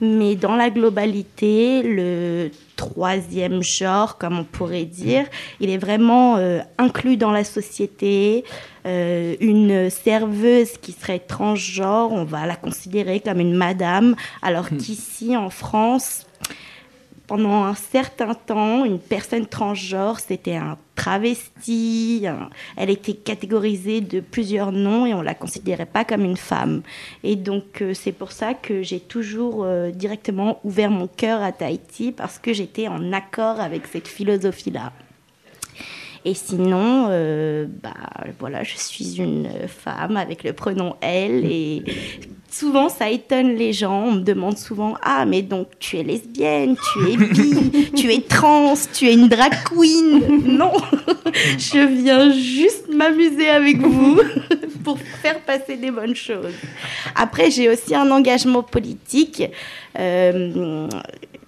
mais 0.00 0.36
dans 0.36 0.54
la 0.54 0.70
globalité, 0.70 1.82
le 1.82 2.50
troisième 2.76 3.62
genre, 3.62 4.18
comme 4.18 4.38
on 4.38 4.44
pourrait 4.44 4.84
dire, 4.84 5.26
il 5.58 5.70
est 5.70 5.78
vraiment 5.78 6.36
euh, 6.36 6.60
inclus 6.78 7.16
dans 7.16 7.32
la 7.32 7.42
société. 7.42 8.44
Euh, 8.86 9.34
une 9.40 9.90
serveuse 9.90 10.78
qui 10.80 10.92
serait 10.92 11.18
transgenre, 11.18 12.12
on 12.12 12.24
va 12.24 12.46
la 12.46 12.54
considérer 12.54 13.18
comme 13.18 13.40
une 13.40 13.54
madame, 13.54 14.14
alors 14.42 14.72
hmm. 14.72 14.76
qu'ici 14.76 15.36
en 15.36 15.50
France, 15.50 16.24
pendant 17.26 17.64
un 17.64 17.74
certain 17.74 18.34
temps, 18.34 18.84
une 18.84 18.98
personne 18.98 19.46
transgenre, 19.46 20.20
c'était 20.20 20.56
un 20.56 20.78
travesti. 20.94 22.26
elle 22.76 22.90
était 22.90 23.14
catégorisée 23.14 24.00
de 24.00 24.20
plusieurs 24.20 24.72
noms 24.72 25.06
et 25.06 25.14
on 25.14 25.22
la 25.22 25.34
considérait 25.34 25.86
pas 25.86 26.04
comme 26.04 26.24
une 26.24 26.36
femme. 26.36 26.82
Et 27.22 27.36
donc 27.36 27.82
euh, 27.82 27.94
c'est 27.94 28.12
pour 28.12 28.32
ça 28.32 28.54
que 28.54 28.82
j'ai 28.82 29.00
toujours 29.00 29.64
euh, 29.64 29.90
directement 29.90 30.60
ouvert 30.64 30.90
mon 30.90 31.06
cœur 31.06 31.42
à 31.42 31.52
Tahiti 31.52 32.12
parce 32.12 32.38
que 32.38 32.52
j'étais 32.52 32.88
en 32.88 33.12
accord 33.12 33.60
avec 33.60 33.86
cette 33.86 34.08
philosophie-là. 34.08 34.92
Et 36.26 36.34
sinon, 36.34 37.06
euh, 37.10 37.66
bah, 37.84 37.94
voilà, 38.40 38.64
je 38.64 38.76
suis 38.76 39.18
une 39.20 39.48
femme 39.68 40.16
avec 40.16 40.42
le 40.42 40.52
pronom 40.52 40.96
elle 41.00 41.44
et 41.44 41.84
souvent 42.50 42.88
ça 42.88 43.08
étonne 43.08 43.54
les 43.54 43.72
gens. 43.72 44.06
On 44.06 44.12
me 44.14 44.22
demande 44.22 44.58
souvent 44.58 44.96
Ah, 45.02 45.24
mais 45.24 45.42
donc 45.42 45.68
tu 45.78 45.98
es 45.98 46.02
lesbienne, 46.02 46.74
tu 46.74 47.12
es 47.12 47.16
bi, 47.16 47.92
tu 47.94 48.12
es 48.12 48.20
trans, 48.22 48.74
tu 48.92 49.06
es 49.06 49.14
une 49.14 49.28
drag 49.28 49.52
queen? 49.70 50.56
Non, 50.58 50.72
je 51.58 52.02
viens 52.02 52.32
juste 52.32 52.92
m'amuser 52.92 53.48
avec 53.48 53.78
vous 53.78 54.20
pour 54.82 54.98
faire 54.98 55.38
passer 55.42 55.76
des 55.76 55.92
bonnes 55.92 56.16
choses. 56.16 56.54
Après, 57.14 57.52
j'ai 57.52 57.68
aussi 57.68 57.94
un 57.94 58.10
engagement 58.10 58.64
politique. 58.64 59.44
Euh, 59.96 60.88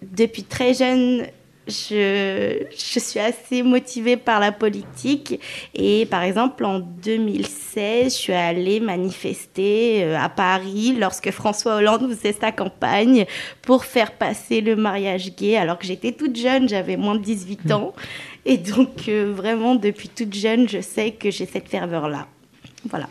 depuis 0.02 0.44
très 0.44 0.74
jeune, 0.74 1.26
je, 1.68 2.64
suis 2.74 3.20
assez 3.20 3.62
motivée 3.62 4.16
par 4.16 4.40
la 4.40 4.52
politique. 4.52 5.40
Et 5.74 6.06
par 6.06 6.22
exemple, 6.22 6.64
en 6.64 6.80
2016, 6.80 8.12
je 8.12 8.18
suis 8.18 8.32
allée 8.32 8.80
manifester 8.80 10.04
euh, 10.04 10.18
à 10.18 10.28
Paris 10.28 10.96
lorsque 10.98 11.30
François 11.30 11.76
Hollande 11.76 12.08
faisait 12.08 12.32
sa 12.32 12.52
campagne 12.52 13.26
pour 13.62 13.84
faire 13.84 14.12
passer 14.12 14.60
le 14.60 14.76
mariage 14.76 15.34
gay, 15.36 15.56
alors 15.56 15.78
que 15.78 15.86
j'étais 15.86 16.12
toute 16.12 16.36
jeune, 16.36 16.68
j'avais 16.68 16.96
moins 16.96 17.14
de 17.14 17.22
18 17.22 17.66
hmm. 17.66 17.72
ans. 17.72 17.94
Et 18.46 18.56
donc, 18.56 19.08
euh, 19.08 19.32
vraiment, 19.34 19.74
depuis 19.74 20.08
toute 20.08 20.34
jeune, 20.34 20.68
je 20.68 20.80
sais 20.80 21.10
que 21.10 21.30
j'ai 21.30 21.46
cette 21.46 21.68
ferveur-là. 21.68 22.26
Voilà. 22.88 23.08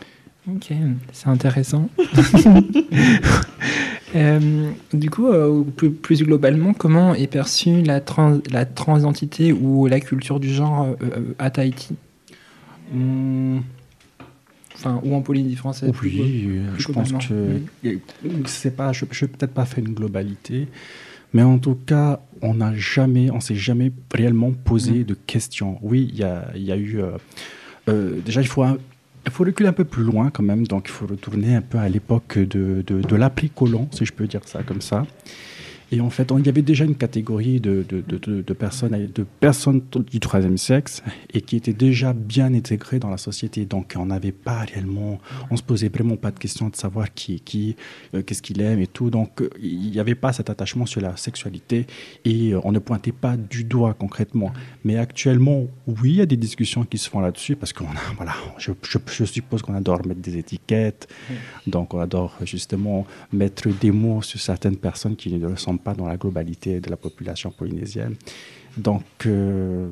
Ok, 0.54 0.72
c'est 1.12 1.28
intéressant. 1.28 1.88
Euh, 4.16 4.70
du 4.94 5.10
coup, 5.10 5.26
euh, 5.26 5.62
plus, 5.64 6.22
globalement, 6.22 6.72
comment 6.72 7.14
est 7.14 7.26
perçue 7.26 7.82
la, 7.82 8.00
trans, 8.00 8.38
la 8.50 8.64
transidentité 8.64 9.52
ou 9.52 9.86
la 9.86 10.00
culture 10.00 10.40
du 10.40 10.48
genre 10.48 10.96
euh, 11.02 11.34
à 11.38 11.50
Tahiti? 11.50 11.94
Hmm. 12.90 13.58
Enfin, 14.74 14.98
ou 15.04 15.14
en 15.14 15.20
Polynésie 15.20 15.56
française 15.56 15.92
Oui, 16.02 16.58
je 16.78 16.88
pense 16.90 17.12
que 17.12 17.60
c'est 18.46 18.74
pas, 18.74 18.94
je, 18.94 19.04
ne 19.04 19.10
vais 19.10 19.26
peut-être 19.26 19.52
pas 19.52 19.66
faire 19.66 19.84
une 19.84 19.92
globalité, 19.92 20.68
mais 21.34 21.42
en 21.42 21.58
tout 21.58 21.74
cas, 21.74 22.20
on 22.40 22.54
n'a 22.54 22.74
jamais, 22.74 23.30
on 23.30 23.40
s'est 23.40 23.56
jamais 23.56 23.92
réellement 24.10 24.52
posé 24.52 25.00
mm. 25.00 25.04
de 25.04 25.14
questions. 25.26 25.78
Oui, 25.82 26.08
il 26.10 26.18
y 26.18 26.24
a, 26.24 26.50
y 26.56 26.72
a, 26.72 26.78
eu 26.78 27.02
déjà 28.24 28.40
il 28.40 28.46
faut 28.48 28.64
il 29.28 29.30
faut 29.30 29.44
reculer 29.44 29.68
un 29.68 29.74
peu 29.74 29.84
plus 29.84 30.02
loin 30.02 30.30
quand 30.30 30.42
même, 30.42 30.66
donc 30.66 30.86
il 30.86 30.90
faut 30.92 31.06
retourner 31.06 31.54
un 31.54 31.60
peu 31.60 31.78
à 31.78 31.88
l'époque 31.88 32.38
de, 32.38 32.82
de, 32.86 33.02
de 33.02 33.16
l'après-colon, 33.16 33.88
si 33.90 34.04
je 34.06 34.12
peux 34.12 34.26
dire 34.26 34.40
ça 34.46 34.62
comme 34.62 34.80
ça. 34.80 35.06
Et 35.90 36.00
en 36.00 36.10
fait, 36.10 36.30
il 36.36 36.44
y 36.44 36.48
avait 36.48 36.62
déjà 36.62 36.84
une 36.84 36.96
catégorie 36.96 37.60
de, 37.60 37.84
de, 37.88 38.02
de, 38.02 38.42
de, 38.42 38.52
personnes, 38.52 39.08
de 39.14 39.26
personnes 39.40 39.82
du 40.10 40.20
troisième 40.20 40.58
sexe 40.58 41.02
et 41.32 41.40
qui 41.40 41.56
étaient 41.56 41.72
déjà 41.72 42.12
bien 42.12 42.52
intégrées 42.52 42.98
dans 42.98 43.08
la 43.08 43.16
société. 43.16 43.64
Donc, 43.64 43.94
on 43.96 44.06
n'avait 44.06 44.32
pas 44.32 44.60
réellement, 44.60 45.18
on 45.50 45.56
se 45.56 45.62
posait 45.62 45.88
vraiment 45.88 46.16
pas 46.16 46.30
de 46.30 46.38
questions 46.38 46.68
de 46.68 46.76
savoir 46.76 47.12
qui 47.14 47.36
est 47.36 47.38
qui, 47.38 47.76
euh, 48.14 48.22
qu'est-ce 48.22 48.42
qu'il 48.42 48.60
aime 48.60 48.80
et 48.80 48.86
tout. 48.86 49.08
Donc, 49.08 49.42
il 49.60 49.90
n'y 49.90 49.98
avait 49.98 50.14
pas 50.14 50.32
cet 50.34 50.50
attachement 50.50 50.84
sur 50.84 51.00
la 51.00 51.16
sexualité 51.16 51.86
et 52.24 52.52
euh, 52.52 52.60
on 52.64 52.72
ne 52.72 52.78
pointait 52.78 53.12
pas 53.12 53.36
du 53.36 53.64
doigt 53.64 53.94
concrètement. 53.94 54.52
Mais 54.84 54.98
actuellement, 54.98 55.66
oui, 55.86 56.10
il 56.10 56.16
y 56.16 56.20
a 56.20 56.26
des 56.26 56.36
discussions 56.36 56.84
qui 56.84 56.98
se 56.98 57.08
font 57.08 57.20
là-dessus 57.20 57.56
parce 57.56 57.72
qu'on 57.72 57.86
a, 57.86 58.14
voilà, 58.16 58.34
je, 58.58 58.72
je, 58.82 58.98
je 59.10 59.24
suppose 59.24 59.62
qu'on 59.62 59.74
adore 59.74 60.06
mettre 60.06 60.20
des 60.20 60.36
étiquettes. 60.36 61.08
Donc, 61.66 61.94
on 61.94 62.00
adore 62.00 62.36
justement 62.44 63.06
mettre 63.32 63.68
des 63.68 63.90
mots 63.90 64.20
sur 64.20 64.38
certaines 64.40 64.76
personnes 64.76 65.16
qui 65.16 65.32
ne 65.32 65.77
pas 65.78 65.94
dans 65.94 66.06
la 66.06 66.16
globalité 66.16 66.80
de 66.80 66.90
la 66.90 66.96
population 66.96 67.50
polynésienne. 67.50 68.14
Donc, 68.76 69.04
euh, 69.26 69.88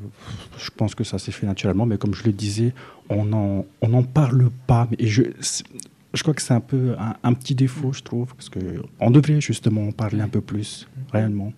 je 0.57 0.69
pense 0.75 0.95
que 0.95 1.03
ça 1.03 1.19
s'est 1.19 1.31
fait 1.31 1.45
naturellement, 1.45 1.85
mais 1.85 1.97
comme 1.97 2.13
je 2.13 2.23
le 2.23 2.31
disais, 2.31 2.73
on 3.09 3.25
n'en 3.25 3.65
on 3.81 4.03
parle 4.03 4.49
pas. 4.65 4.87
Et 4.97 5.07
je, 5.07 5.23
je 6.13 6.21
crois 6.21 6.33
que 6.33 6.41
c'est 6.41 6.53
un 6.53 6.61
peu 6.61 6.95
un, 7.23 7.33
petit 7.33 7.55
défaut, 7.55 7.91
je 7.91 8.01
trouve, 8.01 8.33
parce 8.35 8.49
qu'on 8.49 9.11
devrait 9.11 9.41
justement 9.41 9.87
en 9.87 9.91
parler 9.91 10.21
un 10.21 10.29
peu 10.29 10.41
plus, 10.41 10.87
réellement. 11.11 11.53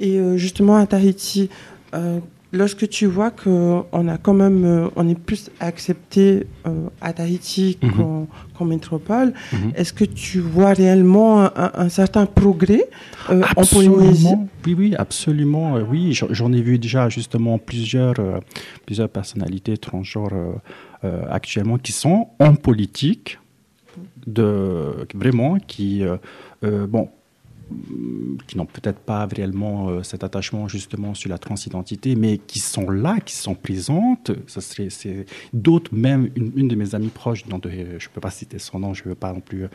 Et 0.00 0.18
euh, 0.18 0.36
justement, 0.36 0.76
à 0.76 0.86
Tahiti, 0.86 1.48
euh, 1.94 2.18
lorsque 2.52 2.88
tu 2.88 3.06
vois 3.06 3.30
qu'on 3.30 4.08
a 4.08 4.18
quand 4.18 4.34
même, 4.34 4.64
euh, 4.64 4.88
on 4.96 5.08
est 5.08 5.18
plus 5.18 5.50
accepté 5.60 6.46
euh, 6.66 6.88
à 7.00 7.12
Tahiti 7.12 7.78
Mhm. 7.82 8.26
qu'en 8.56 8.64
métropole, 8.64 9.32
Mhm. 9.52 9.72
est-ce 9.74 9.92
que 9.92 10.04
tu 10.04 10.40
vois 10.40 10.72
réellement 10.72 11.40
un, 11.44 11.70
un 11.74 11.88
certain 11.88 12.26
progrès 12.26 12.84
euh, 13.30 13.42
en 13.56 13.64
Polynésie? 13.64 14.26
Absolument. 14.28 14.48
Oui, 14.66 14.74
oui, 14.78 14.94
absolument. 14.98 15.76
euh, 15.76 15.82
oui, 15.90 16.12
J'en- 16.12 16.52
ai 16.52 16.60
vu 16.62 16.78
déjà 16.78 17.08
justement 17.08 17.58
plusieurs, 17.58 18.14
plusieurs 18.86 19.08
personnalités 19.08 19.76
transgenres 19.78 20.60
actuellement 21.30 21.78
qui 21.78 21.92
sont 21.92 22.28
en 22.38 22.54
politique, 22.54 23.38
de, 24.26 25.06
vraiment, 25.14 25.56
qui, 25.66 26.02
bon, 26.62 27.08
qui 28.46 28.56
n'ont 28.56 28.66
peut-être 28.66 29.00
pas 29.00 29.26
réellement 29.26 29.88
euh, 29.88 30.02
cet 30.02 30.24
attachement 30.24 30.68
justement 30.68 31.14
sur 31.14 31.30
la 31.30 31.38
transidentité, 31.38 32.14
mais 32.16 32.38
qui 32.38 32.58
sont 32.58 32.90
là, 32.90 33.18
qui 33.20 33.34
sont 33.36 33.54
présentes. 33.54 34.30
Ça 34.46 34.60
serait, 34.60 34.88
c'est 34.90 35.26
d'autres, 35.52 35.94
même 35.94 36.30
une, 36.36 36.52
une 36.56 36.68
de 36.68 36.76
mes 36.76 36.94
amies 36.94 37.08
proches, 37.08 37.46
dont 37.46 37.58
de- 37.58 37.70
je 37.70 38.08
ne 38.08 38.12
peux 38.14 38.20
pas 38.20 38.30
citer 38.30 38.58
son 38.58 38.78
nom, 38.78 38.94
je 38.94 39.02
ne 39.04 39.10
veux 39.10 39.14
pas 39.14 39.32
non 39.32 39.40
plus 39.40 39.64
euh, 39.64 39.68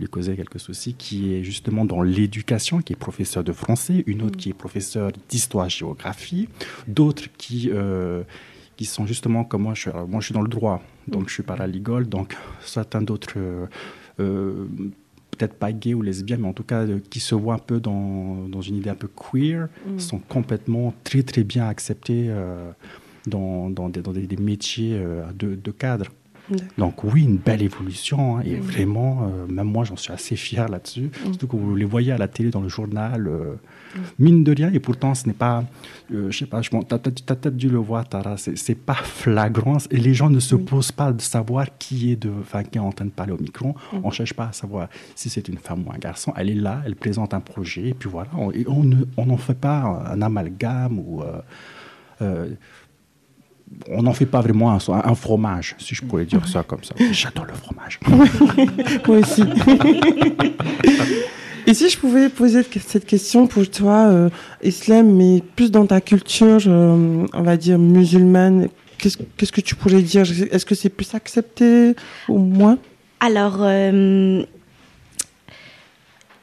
lui 0.00 0.08
causer 0.08 0.36
quelques 0.36 0.60
soucis, 0.60 0.94
qui 0.94 1.34
est 1.34 1.44
justement 1.44 1.84
dans 1.84 2.02
l'éducation, 2.02 2.80
qui 2.82 2.92
est 2.92 2.96
professeur 2.96 3.44
de 3.44 3.52
français, 3.52 4.04
une 4.06 4.22
autre 4.22 4.36
qui 4.36 4.50
est 4.50 4.54
professeur 4.54 5.10
d'histoire-géographie, 5.28 6.48
d'autres 6.88 7.24
qui, 7.38 7.70
euh, 7.72 8.22
qui 8.76 8.84
sont 8.84 9.06
justement 9.06 9.44
comme 9.44 9.62
moi, 9.62 9.74
je 9.74 9.90
alors, 9.90 10.08
moi 10.08 10.20
je 10.20 10.26
suis 10.26 10.34
dans 10.34 10.42
le 10.42 10.48
droit, 10.48 10.82
donc 11.08 11.28
je 11.28 11.34
suis 11.34 11.42
paraligole, 11.42 12.08
donc 12.08 12.36
certains 12.62 13.02
d'autres, 13.02 13.34
euh, 13.36 13.66
euh, 14.20 14.66
peut-être 15.36 15.54
pas 15.54 15.72
gays 15.72 15.94
ou 15.94 16.02
lesbiennes, 16.02 16.40
mais 16.42 16.48
en 16.48 16.52
tout 16.52 16.62
cas 16.62 16.82
euh, 16.82 16.98
qui 17.10 17.20
se 17.20 17.34
voient 17.34 17.54
un 17.54 17.58
peu 17.58 17.80
dans, 17.80 18.48
dans 18.48 18.60
une 18.60 18.76
idée 18.76 18.90
un 18.90 18.94
peu 18.94 19.08
queer, 19.08 19.68
Mm. 19.86 19.98
sont 19.98 20.18
complètement 20.28 20.94
très 21.04 21.22
très 21.22 21.42
bien 21.44 21.66
acceptés 21.68 22.26
euh, 22.28 22.70
dans, 23.26 23.70
dans, 23.70 23.88
des, 23.88 24.02
dans 24.02 24.12
des, 24.12 24.26
des 24.26 24.36
métiers 24.36 24.94
euh, 24.94 25.24
de, 25.36 25.54
de 25.54 25.70
cadre. 25.70 26.06
Donc 26.76 27.02
oui, 27.04 27.22
une 27.24 27.38
belle 27.38 27.62
évolution. 27.62 28.36
hein, 28.38 28.42
et 28.44 28.56
Mm. 28.56 28.60
vraiment, 28.60 29.30
même 29.48 29.66
moi, 29.68 29.84
j'en 29.84 29.96
suis 29.96 30.12
assez 30.12 30.36
fier 30.36 30.68
là-dessus. 30.68 31.06
Mm. 31.24 31.24
Surtout 31.30 31.46
que 31.46 31.56
vous 31.56 31.74
les 31.74 31.84
voyez 31.86 32.12
à 32.12 32.18
la 32.18 32.28
télé, 32.28 32.50
dans 32.50 32.60
le 32.60 32.68
journal, 32.68 33.30
mine 34.18 34.44
de 34.44 34.52
rien. 34.54 34.70
Et 34.72 34.80
pourtant, 34.80 35.14
ce 35.14 35.26
n'est 35.26 35.32
pas, 35.32 35.64
euh, 36.12 36.30
je 36.30 36.38
sais 36.38 36.46
pas, 36.46 36.62
je, 36.62 36.70
bon, 36.70 36.82
t'as 36.82 36.98
t'as- 36.98 37.10
t'as 37.10 37.34
peut-être 37.36 37.56
dû 37.56 37.68
le 37.68 37.78
voir, 37.78 38.08
Tara, 38.08 38.36
c'est 38.36 38.74
pas 38.74 38.94
flagrant. 38.94 39.78
Et 39.90 39.98
les 39.98 40.14
gens 40.14 40.30
ne 40.30 40.40
se 40.40 40.54
posent 40.54 40.92
pas 40.92 41.12
de 41.12 41.20
savoir 41.20 41.66
qui 41.78 42.12
est, 42.12 42.16
de, 42.16 42.30
enfin, 42.40 42.62
qui 42.64 42.78
est 42.78 42.80
en 42.80 42.92
train 42.92 43.04
de 43.06 43.10
parler 43.10 43.32
au 43.32 43.38
micro. 43.38 43.74
On 44.02 44.08
ne 44.08 44.12
cherche 44.12 44.34
pas 44.34 44.46
à 44.48 44.52
savoir 44.52 44.88
si 45.14 45.28
c'est 45.30 45.46
une 45.48 45.58
femme 45.58 45.84
ou 45.86 45.92
un 45.92 45.98
garçon. 45.98 46.32
Elle 46.36 46.50
est 46.50 46.54
là, 46.54 46.82
elle 46.86 46.96
présente 46.96 47.34
un 47.34 47.40
projet, 47.40 47.88
et 47.88 47.94
puis 47.94 48.08
voilà. 48.08 48.30
On, 48.36 48.50
et 48.52 48.64
on 48.68 48.82
ne- 48.84 49.04
on 49.16 49.26
n'en 49.26 49.36
fait 49.36 49.54
pas 49.58 50.04
un 50.10 50.20
amalgame 50.22 50.98
ou... 50.98 51.22
euh, 51.22 51.40
euh, 52.22 52.50
on 53.88 54.02
n'en 54.02 54.12
fait 54.12 54.26
pas 54.26 54.42
vraiment 54.42 54.70
un, 54.70 54.78
un 54.88 55.14
fromage, 55.14 55.74
si 55.78 55.94
je 55.94 56.02
pourrais 56.04 56.26
dire 56.26 56.46
ça 56.46 56.62
comme 56.62 56.84
ça. 56.84 56.94
J'adore 57.12 57.46
le 57.46 57.54
fromage. 57.54 57.98
Moi 59.06 59.16
aussi. 59.18 59.42
Et 61.66 61.74
si 61.74 61.88
je 61.88 61.98
pouvais 61.98 62.28
poser 62.28 62.62
cette 62.62 63.06
question 63.06 63.46
pour 63.46 63.68
toi, 63.70 64.06
euh, 64.06 64.30
Islam, 64.62 65.14
mais 65.14 65.42
plus 65.56 65.70
dans 65.70 65.86
ta 65.86 66.00
culture, 66.00 66.60
euh, 66.66 67.26
on 67.32 67.42
va 67.42 67.56
dire 67.56 67.78
musulmane, 67.78 68.68
qu'est-ce 68.98 69.18
qu'est-ce 69.36 69.52
que 69.52 69.60
tu 69.60 69.74
pourrais 69.74 70.02
dire? 70.02 70.22
Est-ce 70.50 70.66
que 70.66 70.74
c'est 70.74 70.88
plus 70.88 71.14
accepté 71.14 71.94
ou 72.28 72.38
moins? 72.38 72.78
Alors, 73.20 73.58
euh, 73.60 74.42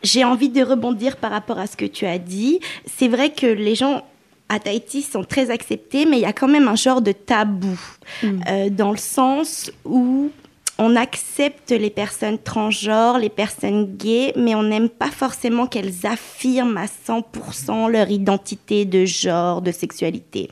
j'ai 0.03 0.23
envie 0.23 0.49
de 0.49 0.61
rebondir 0.61 1.17
par 1.17 1.31
rapport 1.31 1.59
à 1.59 1.67
ce 1.67 1.75
que 1.75 1.85
tu 1.85 2.05
as 2.05 2.17
dit. 2.17 2.59
C'est 2.85 3.07
vrai 3.07 3.31
que 3.31 3.47
les 3.47 3.75
gens 3.75 4.03
à 4.49 4.59
Tahiti 4.59 5.01
sont 5.01 5.23
très 5.23 5.51
acceptés, 5.51 6.05
mais 6.05 6.17
il 6.17 6.21
y 6.21 6.25
a 6.25 6.33
quand 6.33 6.47
même 6.47 6.67
un 6.67 6.75
genre 6.75 7.01
de 7.01 7.11
tabou, 7.11 7.79
euh, 8.23 8.69
dans 8.69 8.91
le 8.91 8.97
sens 8.97 9.71
où 9.85 10.31
on 10.79 10.95
accepte 10.95 11.71
les 11.71 11.89
personnes 11.89 12.39
transgenres, 12.39 13.19
les 13.19 13.29
personnes 13.29 13.97
gays, 13.97 14.31
mais 14.37 14.55
on 14.55 14.63
n'aime 14.63 14.87
pas 14.87 15.11
forcément 15.11 15.67
qu'elles 15.67 16.05
affirment 16.05 16.77
à 16.77 16.85
100% 16.85 17.91
leur 17.91 18.09
identité 18.09 18.85
de 18.85 19.03
genre, 19.03 19.61
de 19.61 19.71
sexualité. 19.71 20.49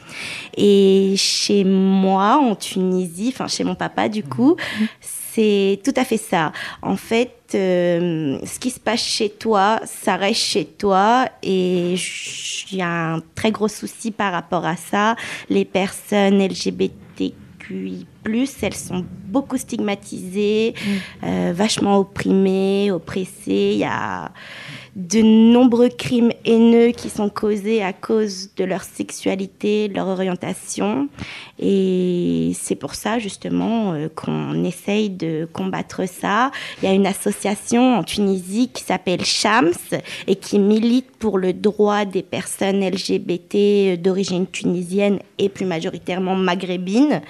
Et 0.57 1.13
chez 1.15 1.63
moi, 1.63 2.37
en 2.37 2.55
Tunisie, 2.55 3.31
enfin 3.33 3.47
chez 3.47 3.63
mon 3.63 3.75
papa 3.75 4.09
du 4.09 4.21
coup, 4.21 4.57
c'est 5.01 5.79
tout 5.83 5.93
à 5.95 6.03
fait 6.03 6.17
ça. 6.17 6.51
En 6.81 6.97
fait, 6.97 7.31
euh, 7.55 8.37
ce 8.45 8.59
qui 8.59 8.69
se 8.69 8.81
passe 8.81 9.03
chez 9.03 9.29
toi, 9.29 9.79
ça 9.85 10.17
reste 10.17 10.41
chez 10.41 10.65
toi 10.65 11.29
et 11.41 11.95
il 12.71 12.77
y 12.77 12.81
a 12.81 13.13
un 13.13 13.21
très 13.35 13.51
gros 13.51 13.69
souci 13.69 14.11
par 14.11 14.33
rapport 14.33 14.65
à 14.65 14.75
ça. 14.75 15.15
Les 15.49 15.63
personnes 15.63 16.45
LGBTQI+, 16.45 18.05
elles 18.61 18.75
sont 18.75 19.05
beaucoup 19.27 19.57
stigmatisées, 19.57 20.73
euh, 21.23 21.53
vachement 21.55 21.97
opprimées, 21.99 22.91
oppressées. 22.91 23.71
Il 23.73 23.79
y 23.79 23.83
a 23.83 24.31
de 24.97 25.21
nombreux 25.21 25.89
crimes 25.89 26.31
haineux 26.43 26.87
qui 26.87 27.09
sont 27.09 27.29
causés 27.29 27.83
à 27.83 27.93
cause 27.93 28.49
de 28.55 28.63
leur 28.63 28.81
sexualité, 28.81 29.89
de 29.89 29.93
leur 29.93 30.07
orientation. 30.07 31.07
Et 31.59 32.51
c'est 32.59 32.75
pour 32.75 32.95
ça 32.95 33.19
justement 33.19 33.93
euh, 33.93 34.09
qu'on 34.09 34.63
essaye 34.63 35.11
de 35.11 35.47
combattre 35.53 36.07
ça. 36.09 36.51
Il 36.81 36.89
y 36.89 36.91
a 36.91 36.95
une 36.95 37.05
association 37.05 37.97
en 37.97 38.03
Tunisie 38.03 38.71
qui 38.73 38.83
s'appelle 38.83 39.23
Shams 39.23 39.71
et 40.25 40.35
qui 40.35 40.57
milite 40.57 41.11
pour 41.19 41.37
le 41.37 41.53
droit 41.53 42.05
des 42.05 42.23
personnes 42.23 42.83
LGBT 42.83 44.01
d'origine 44.01 44.47
tunisienne 44.47 45.19
et 45.37 45.49
plus 45.49 45.65
majoritairement 45.65 46.35
maghrébine. 46.35 47.21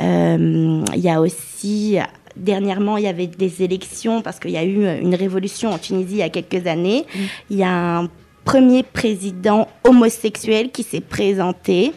Euh, 0.00 0.27
il 0.36 1.00
y 1.00 1.08
a 1.08 1.20
aussi 1.20 1.98
dernièrement, 2.36 2.96
il 2.96 3.04
y 3.04 3.08
avait 3.08 3.26
des 3.26 3.62
élections 3.62 4.22
parce 4.22 4.38
qu'il 4.38 4.52
y 4.52 4.56
a 4.56 4.64
eu 4.64 5.00
une 5.00 5.14
révolution 5.14 5.70
en 5.70 5.78
Tunisie 5.78 6.14
il 6.14 6.18
y 6.18 6.22
a 6.22 6.28
quelques 6.28 6.66
années. 6.66 7.04
Il 7.50 7.56
y 7.56 7.64
a 7.64 7.98
un 7.98 8.08
premier 8.44 8.82
président 8.82 9.68
homosexuel 9.84 10.70
qui 10.70 10.82
s'est 10.82 11.02
présenté 11.02 11.92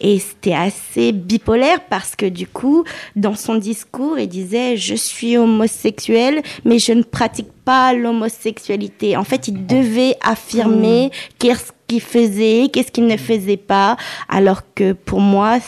et 0.00 0.20
c'était 0.20 0.54
assez 0.54 1.10
bipolaire 1.10 1.80
parce 1.90 2.14
que 2.14 2.26
du 2.26 2.46
coup, 2.46 2.84
dans 3.16 3.34
son 3.34 3.56
discours, 3.56 4.16
il 4.16 4.28
disait 4.28 4.76
je 4.76 4.94
suis 4.94 5.36
homosexuel 5.36 6.42
mais 6.64 6.78
je 6.78 6.92
ne 6.92 7.02
pratique 7.02 7.50
pas 7.64 7.92
l'homosexualité. 7.92 9.16
En 9.16 9.24
fait, 9.24 9.48
il 9.48 9.66
devait 9.66 10.16
affirmer 10.22 11.10
qu'est-ce 11.40 11.72
qu'il 11.88 12.00
faisait, 12.00 12.68
qu'est-ce 12.72 12.92
qu'il 12.92 13.06
ne 13.06 13.16
faisait 13.16 13.56
pas, 13.56 13.96
alors 14.28 14.62
que 14.76 14.92
pour 14.92 15.20
moi, 15.20 15.58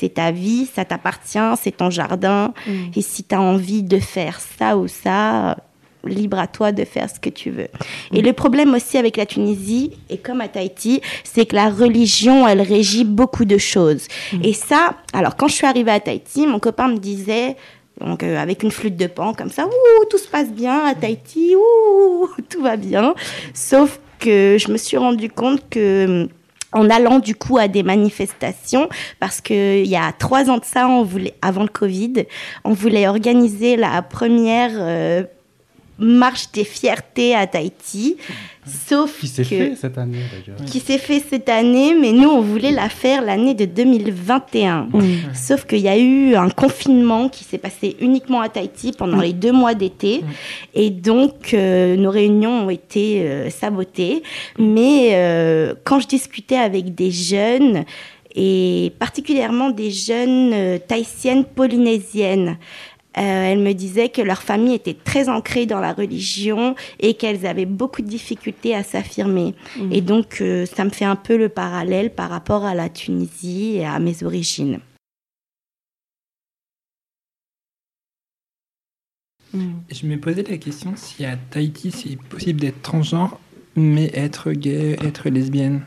c'est 0.00 0.14
ta 0.14 0.30
vie, 0.30 0.66
ça 0.74 0.84
t'appartient, 0.84 1.38
c'est 1.60 1.76
ton 1.76 1.90
jardin. 1.90 2.54
Mm. 2.66 2.72
Et 2.96 3.02
si 3.02 3.22
tu 3.22 3.34
as 3.34 3.40
envie 3.40 3.82
de 3.82 3.98
faire 3.98 4.40
ça 4.40 4.76
ou 4.78 4.88
ça, 4.88 5.56
libre 6.04 6.38
à 6.38 6.46
toi 6.46 6.72
de 6.72 6.84
faire 6.84 7.10
ce 7.10 7.20
que 7.20 7.28
tu 7.28 7.50
veux. 7.50 7.68
Et 8.12 8.22
le 8.22 8.32
problème 8.32 8.74
aussi 8.74 8.96
avec 8.96 9.18
la 9.18 9.26
Tunisie, 9.26 9.92
et 10.08 10.16
comme 10.16 10.40
à 10.40 10.48
Tahiti, 10.48 11.02
c'est 11.24 11.44
que 11.44 11.54
la 11.54 11.68
religion, 11.68 12.48
elle 12.48 12.62
régit 12.62 13.04
beaucoup 13.04 13.44
de 13.44 13.58
choses. 13.58 14.06
Et 14.42 14.54
ça, 14.54 14.94
alors 15.12 15.36
quand 15.36 15.48
je 15.48 15.54
suis 15.54 15.66
arrivée 15.66 15.90
à 15.90 16.00
Tahiti, 16.00 16.46
mon 16.46 16.58
copain 16.58 16.88
me 16.88 16.96
disait, 16.96 17.56
donc 18.00 18.22
euh, 18.22 18.38
avec 18.38 18.62
une 18.62 18.70
flûte 18.70 18.96
de 18.96 19.06
pan 19.06 19.34
comme 19.34 19.50
ça, 19.50 19.66
ouh, 19.66 20.04
tout 20.08 20.18
se 20.18 20.28
passe 20.28 20.50
bien 20.50 20.86
à 20.86 20.94
Tahiti, 20.94 21.54
ouh, 21.54 22.28
tout 22.48 22.62
va 22.62 22.76
bien. 22.76 23.14
Sauf 23.52 24.00
que 24.18 24.56
je 24.58 24.70
me 24.72 24.78
suis 24.78 24.96
rendu 24.96 25.28
compte 25.28 25.68
que 25.68 26.28
en 26.72 26.88
allant 26.90 27.18
du 27.18 27.34
coup 27.34 27.58
à 27.58 27.68
des 27.68 27.82
manifestations 27.82 28.88
parce 29.18 29.40
que 29.40 29.78
il 29.82 29.88
y 29.88 29.96
a 29.96 30.12
trois 30.12 30.50
ans 30.50 30.58
de 30.58 30.64
ça, 30.64 30.88
on 30.88 31.02
voulait 31.02 31.34
avant 31.42 31.62
le 31.62 31.68
Covid, 31.68 32.26
on 32.64 32.72
voulait 32.72 33.08
organiser 33.08 33.76
la 33.76 34.02
première 34.02 34.72
euh, 34.74 35.24
marche 36.00 36.50
des 36.52 36.64
fiertés 36.64 37.34
à 37.34 37.46
Tahiti. 37.46 38.16
Sauf 38.66 39.18
Qui 39.20 39.26
s'est 39.26 39.44
fait 39.44 39.74
cette 39.74 39.98
année 39.98 40.18
d'ailleurs. 40.30 40.64
qui 40.66 40.80
s'est 40.80 40.98
fait 40.98 41.22
cette 41.28 41.48
année, 41.48 41.94
mais 41.98 42.12
nous 42.12 42.28
on 42.28 42.40
voulait 42.40 42.70
la 42.70 42.88
faire 42.88 43.22
l'année 43.22 43.54
de 43.54 43.64
2021. 43.64 44.88
Sauf 45.34 45.64
qu'il 45.66 45.80
y 45.80 45.88
a 45.88 45.96
eu 45.98 46.34
un 46.34 46.50
confinement 46.50 47.28
qui 47.28 47.44
s'est 47.44 47.58
passé 47.58 47.96
uniquement 48.00 48.40
à 48.40 48.48
Tahiti 48.48 48.92
pendant 48.92 49.20
les 49.20 49.32
deux 49.32 49.52
mois 49.52 49.74
d'été. 49.74 50.22
Et 50.74 50.90
donc, 50.90 51.52
euh, 51.54 51.96
nos 51.96 52.10
réunions 52.10 52.66
ont 52.66 52.70
été 52.70 53.22
euh, 53.22 53.50
sabotées. 53.50 54.22
Mais 54.58 55.10
euh, 55.14 55.74
quand 55.84 56.00
je 56.00 56.06
discutais 56.06 56.56
avec 56.56 56.94
des 56.94 57.10
jeunes, 57.10 57.84
et 58.34 58.92
particulièrement 58.98 59.70
des 59.70 59.90
jeunes 59.90 60.52
euh, 60.52 60.78
tahitiennes 60.78 61.44
polynésiennes, 61.44 62.58
euh, 63.18 63.20
elles 63.20 63.58
me 63.58 63.72
disaient 63.72 64.08
que 64.08 64.22
leur 64.22 64.42
famille 64.42 64.74
était 64.74 64.94
très 64.94 65.28
ancrée 65.28 65.66
dans 65.66 65.80
la 65.80 65.92
religion 65.92 66.76
et 67.00 67.14
qu'elles 67.14 67.44
avaient 67.44 67.66
beaucoup 67.66 68.02
de 68.02 68.06
difficultés 68.06 68.74
à 68.74 68.84
s'affirmer. 68.84 69.54
Et 69.90 70.00
donc, 70.00 70.38
euh, 70.40 70.64
ça 70.64 70.84
me 70.84 70.90
fait 70.90 71.04
un 71.04 71.16
peu 71.16 71.36
le 71.36 71.48
parallèle 71.48 72.10
par 72.10 72.30
rapport 72.30 72.64
à 72.64 72.74
la 72.74 72.88
Tunisie 72.88 73.76
et 73.76 73.86
à 73.86 73.98
mes 73.98 74.22
origines. 74.22 74.80
Je 79.52 80.06
me 80.06 80.16
posais 80.16 80.44
la 80.44 80.58
question 80.58 80.92
si 80.94 81.24
à 81.24 81.36
Tahiti 81.36 81.90
c'est 81.90 82.16
possible 82.16 82.60
d'être 82.60 82.82
transgenre, 82.82 83.40
mais 83.74 84.08
être 84.14 84.52
gay, 84.52 84.96
être 85.02 85.28
lesbienne, 85.28 85.82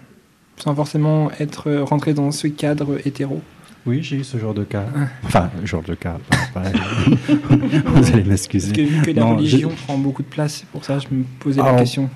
sans 0.57 0.75
forcément 0.75 1.31
être 1.39 1.71
rentré 1.71 2.13
dans 2.13 2.31
ce 2.31 2.47
cadre 2.47 2.99
hétéro. 3.07 3.41
Oui, 3.85 4.01
j'ai 4.01 4.17
eu 4.17 4.23
ce 4.23 4.37
genre 4.37 4.53
de 4.53 4.63
cas. 4.63 4.85
Enfin, 5.23 5.49
genre 5.65 5.83
de 5.83 5.93
cas. 5.95 6.17
pas- 6.53 6.61
pas- 6.61 6.71
Vous 7.95 8.13
allez 8.13 8.23
m'excuser. 8.23 8.67
Parce 8.67 8.77
que 8.77 8.81
vu 8.83 9.01
que 9.01 9.11
la 9.11 9.21
Non, 9.21 9.35
religion 9.35 9.69
prend 9.85 9.97
beaucoup 9.97 10.21
de 10.23 10.27
place, 10.27 10.57
c'est 10.59 10.67
pour 10.67 10.85
ça 10.85 10.97
que 10.97 11.03
je 11.09 11.13
me 11.15 11.23
posais 11.39 11.59
la 11.61 11.67
Alors, 11.67 11.79
question. 11.79 12.09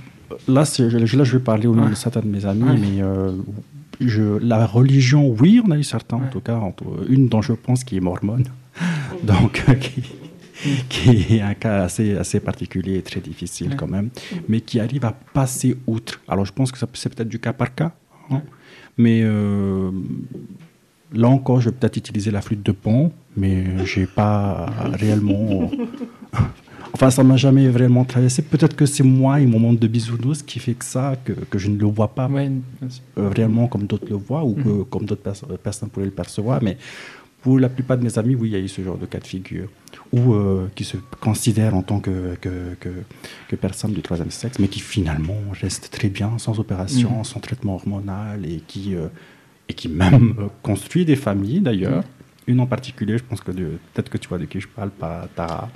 Là, 0.48 0.64
je 0.66 1.38
vais 1.38 1.44
parler 1.44 1.68
au 1.68 1.76
nom 1.76 1.84
Ouais. 1.84 1.90
de 1.90 1.96
certains 1.96 2.22
de 2.22 2.28
mes 2.28 2.46
amis, 2.46 2.64
Ouais. 2.64 2.78
mais 2.78 3.02
euh, 3.02 3.32
je, 4.00 4.38
la 4.42 4.66
religion, 4.66 5.28
oui, 5.40 5.62
on 5.66 5.72
a 5.72 5.78
eu 5.78 5.84
certains, 5.84 6.18
en 6.18 6.28
tout 6.30 6.40
cas, 6.42 6.60
une 7.10 7.28
dont 7.28 7.42
je 7.42 7.54
pense 7.54 7.84
qui 7.84 7.98
est 7.98 8.02
mormone, 8.02 8.46
donc 9.24 9.64
euh, 9.68 9.74
qui, 9.74 10.04
qui 10.90 11.36
est 11.38 11.42
un 11.42 11.54
cas 11.54 11.84
assez, 11.84 12.16
assez 12.18 12.40
particulier 12.40 12.98
et 12.98 13.02
très 13.02 13.20
difficile 13.20 13.76
quand 13.78 13.88
même, 13.88 14.10
mais 14.48 14.62
qui 14.62 14.80
arrive 14.80 15.04
à 15.06 15.12
passer 15.34 15.76
outre. 15.88 16.22
Alors, 16.28 16.46
je 16.46 16.54
pense 16.54 16.72
que 16.72 16.78
c'est 16.94 17.14
peut-être 17.14 17.30
du 17.30 17.40
cas 17.40 17.54
par 17.54 17.74
cas, 17.76 17.92
hein, 18.30 18.42
mais 18.98 19.22
euh, 19.24 19.92
là 21.14 21.28
encore, 21.30 21.62
je 21.62 21.70
vais 21.70 21.76
peut-être 21.76 21.98
utiliser 21.98 22.32
la 22.32 22.42
flûte 22.42 22.64
de 22.64 22.72
pont, 22.72 23.12
mais 23.36 23.86
j'ai 23.86 24.06
pas 24.06 24.66
réellement. 24.94 25.72
Enfin, 26.94 27.10
ça 27.12 27.24
m'a 27.24 27.38
jamais 27.38 27.68
vraiment 27.68 28.06
traversé. 28.06 28.42
Peut-être 28.42 28.76
que 28.76 28.86
c'est 28.88 29.04
moi 29.04 29.40
et 29.40 29.46
mon 29.46 29.60
monde 29.60 29.78
de 29.78 29.88
bisounours 29.88 30.42
qui 30.42 30.58
fait 30.60 30.74
que 30.74 30.86
ça, 30.86 31.16
que, 31.24 31.34
que 31.34 31.60
je 31.60 31.70
ne 31.70 31.78
le 31.78 31.86
vois 31.86 32.08
pas 32.08 32.28
Ouais, 32.28 32.50
sûr. 32.90 33.02
euh, 33.20 33.30
réellement 33.30 33.68
comme 33.68 33.86
d'autres 33.86 34.08
le 34.10 34.16
voient 34.16 34.44
ou 34.44 34.54
que, 34.56 34.84
comme 34.84 35.06
d'autres 35.06 35.22
perso- 35.22 35.46
personnes 35.62 35.90
pourraient 35.90 36.06
le 36.06 36.12
percevoir. 36.12 36.64
Mais 36.64 36.78
pour 37.42 37.60
la 37.60 37.70
plupart 37.70 37.98
de 38.00 38.04
mes 38.04 38.18
amis, 38.18 38.34
oui, 38.36 38.50
il 38.50 38.54
y 38.54 38.56
a 38.56 38.60
eu 38.60 38.68
ce 38.68 38.82
genre 38.82 38.98
de 38.98 39.06
cas 39.06 39.20
de 39.20 39.28
figure. 39.28 39.68
Ou 40.12 40.34
euh, 40.34 40.68
qui 40.76 40.86
se 40.86 40.98
considèrent 41.20 41.76
en 41.76 41.84
tant 41.84 42.00
que, 42.00 42.36
que, 42.42 42.74
que, 42.80 42.90
que 43.50 43.56
personnes 43.58 43.92
du 43.94 44.02
troisième 44.02 44.32
sexe, 44.32 44.58
mais 44.58 44.70
qui 44.70 44.80
finalement 44.80 45.38
restent 45.62 45.92
très 45.92 46.10
bien, 46.10 46.38
sans 46.40 46.58
opération, 46.60 47.18
Mhm. 47.20 47.24
sans 47.26 47.40
traitement 47.42 47.76
hormonal, 47.76 48.44
et 48.46 48.64
qui, 48.66 48.96
euh, 48.96 49.08
et 49.70 49.74
qui 49.74 49.90
même 49.90 50.34
euh, 50.40 50.44
construit 50.62 51.06
des 51.06 51.16
familles 51.16 51.60
d'ailleurs. 51.62 52.04
Une 52.48 52.60
en 52.62 52.66
particulier, 52.66 53.18
je 53.18 53.24
pense 53.24 53.42
que 53.42 53.52
peut-être 53.52 54.10
que 54.10 54.18
tu 54.18 54.30
vois 54.30 54.38
de 54.38 54.46
qui 54.46 54.62
je 54.62 54.68
parle, 54.68 54.90
pas 54.90 55.28
Tara. 55.36 55.70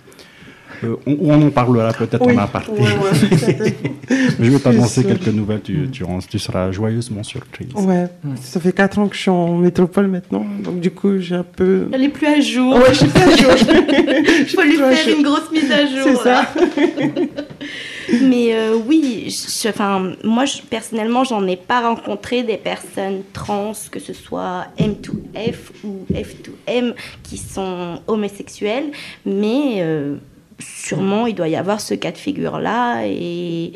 Euh, 0.86 0.96
on, 1.06 1.18
on 1.20 1.48
en 1.48 1.50
parlera 1.52 1.92
peut-être 1.92 2.26
Oui, 2.26 2.34
en 2.34 2.38
aparté. 2.39 2.72
ouais, 2.72 2.80
ouais, 2.80 3.74
je 4.39 4.50
vais 4.50 4.60
t'annoncer 4.60 5.04
quelques 5.04 5.28
nouvelles, 5.28 5.62
tu, 5.62 5.89
tu, 5.92 6.06
tu 6.30 6.39
seras 6.39 6.72
joyeusement 6.72 7.24
surprise. 7.24 7.74
Ouais, 7.76 8.08
ça 8.42 8.60
fait 8.62 8.72
4 8.72 9.00
ans 9.00 9.08
que 9.10 9.16
je 9.16 9.22
suis 9.22 9.30
en 9.30 9.58
métropole 9.58 10.08
maintenant, 10.08 10.46
donc 10.64 10.80
du 10.80 10.89
coup 10.92 11.18
j'ai 11.20 11.36
un 11.36 11.44
peu. 11.44 11.89
Elle 11.92 12.04
est 12.04 12.10
plus 12.10 12.26
à 12.26 12.39
jour. 12.39 12.76
Ouais, 12.76 12.94
je 12.94 13.00
suis 13.00 13.06
à 13.06 13.36
jour. 13.36 13.52
Il 14.39 14.46
faut 14.48 14.62
lui 14.62 14.78
faire 14.78 15.18
une 15.18 15.24
grosse 15.24 15.52
mise 15.52 15.70
à 15.72 15.86
jour. 15.86 16.06
C'est 16.06 16.24
ça. 16.24 16.54
Mais 18.22 18.54
euh, 18.56 18.76
oui, 18.76 19.30
je- 19.30 19.70
enfin, 19.70 20.14
moi 20.24 20.45
je- 20.45 20.62
personnellement, 20.70 21.24
j'en 21.24 21.45
ai 21.47 21.56
pas 21.58 21.82
rencontré 21.82 22.43
des 22.43 22.58
personnes 22.58 23.24
trans, 23.34 23.74
que 23.91 23.99
ce 23.99 24.14
soit 24.14 24.66
M2F 24.78 25.72
ou 25.84 26.06
F2M, 26.14 26.93
qui 27.24 27.38
sont 27.38 27.99
homosexuels, 28.08 28.91
mais 29.26 29.78
euh, 29.80 30.16
sûrement 30.60 31.28
il 31.28 31.36
doit 31.36 31.47
y 31.49 31.56
avoir 31.56 31.80
ce 31.82 31.93
cas 31.93 32.12
de 32.12 32.18
figure-là. 32.18 33.04
Et 33.08 33.74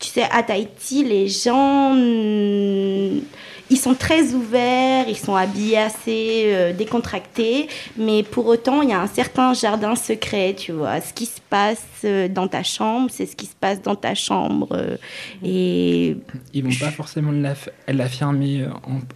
tu 0.00 0.08
sais, 0.08 0.22
à 0.30 0.42
Tahiti, 0.42 1.04
les 1.04 1.28
gens. 1.28 1.94
Ils 3.70 3.76
sont 3.76 3.94
très 3.94 4.32
ouverts, 4.32 5.06
ils 5.08 5.16
sont 5.16 5.34
habillés 5.34 5.78
assez 5.78 6.42
euh, 6.46 6.72
décontractés, 6.72 7.68
mais 7.96 8.22
pour 8.22 8.46
autant, 8.46 8.82
il 8.82 8.88
y 8.90 8.92
a 8.92 9.00
un 9.00 9.06
certain 9.06 9.52
jardin 9.54 9.94
secret, 9.94 10.54
tu 10.56 10.72
vois. 10.72 11.00
Ce 11.00 11.12
qui 11.12 11.26
se 11.26 11.40
passe 11.50 11.82
euh, 12.04 12.28
dans 12.28 12.48
ta 12.48 12.62
chambre, 12.62 13.08
c'est 13.12 13.26
ce 13.26 13.36
qui 13.36 13.46
se 13.46 13.54
passe 13.58 13.82
dans 13.82 13.94
ta 13.94 14.14
chambre. 14.14 14.68
euh, 14.72 14.96
et 15.44 16.16
Ils 16.54 16.64
vont 16.64 16.70
pas 16.80 16.90
forcément 16.90 17.30
l'aff- 17.32 17.68
l'affirmer 17.86 18.62
euh, 18.62 18.68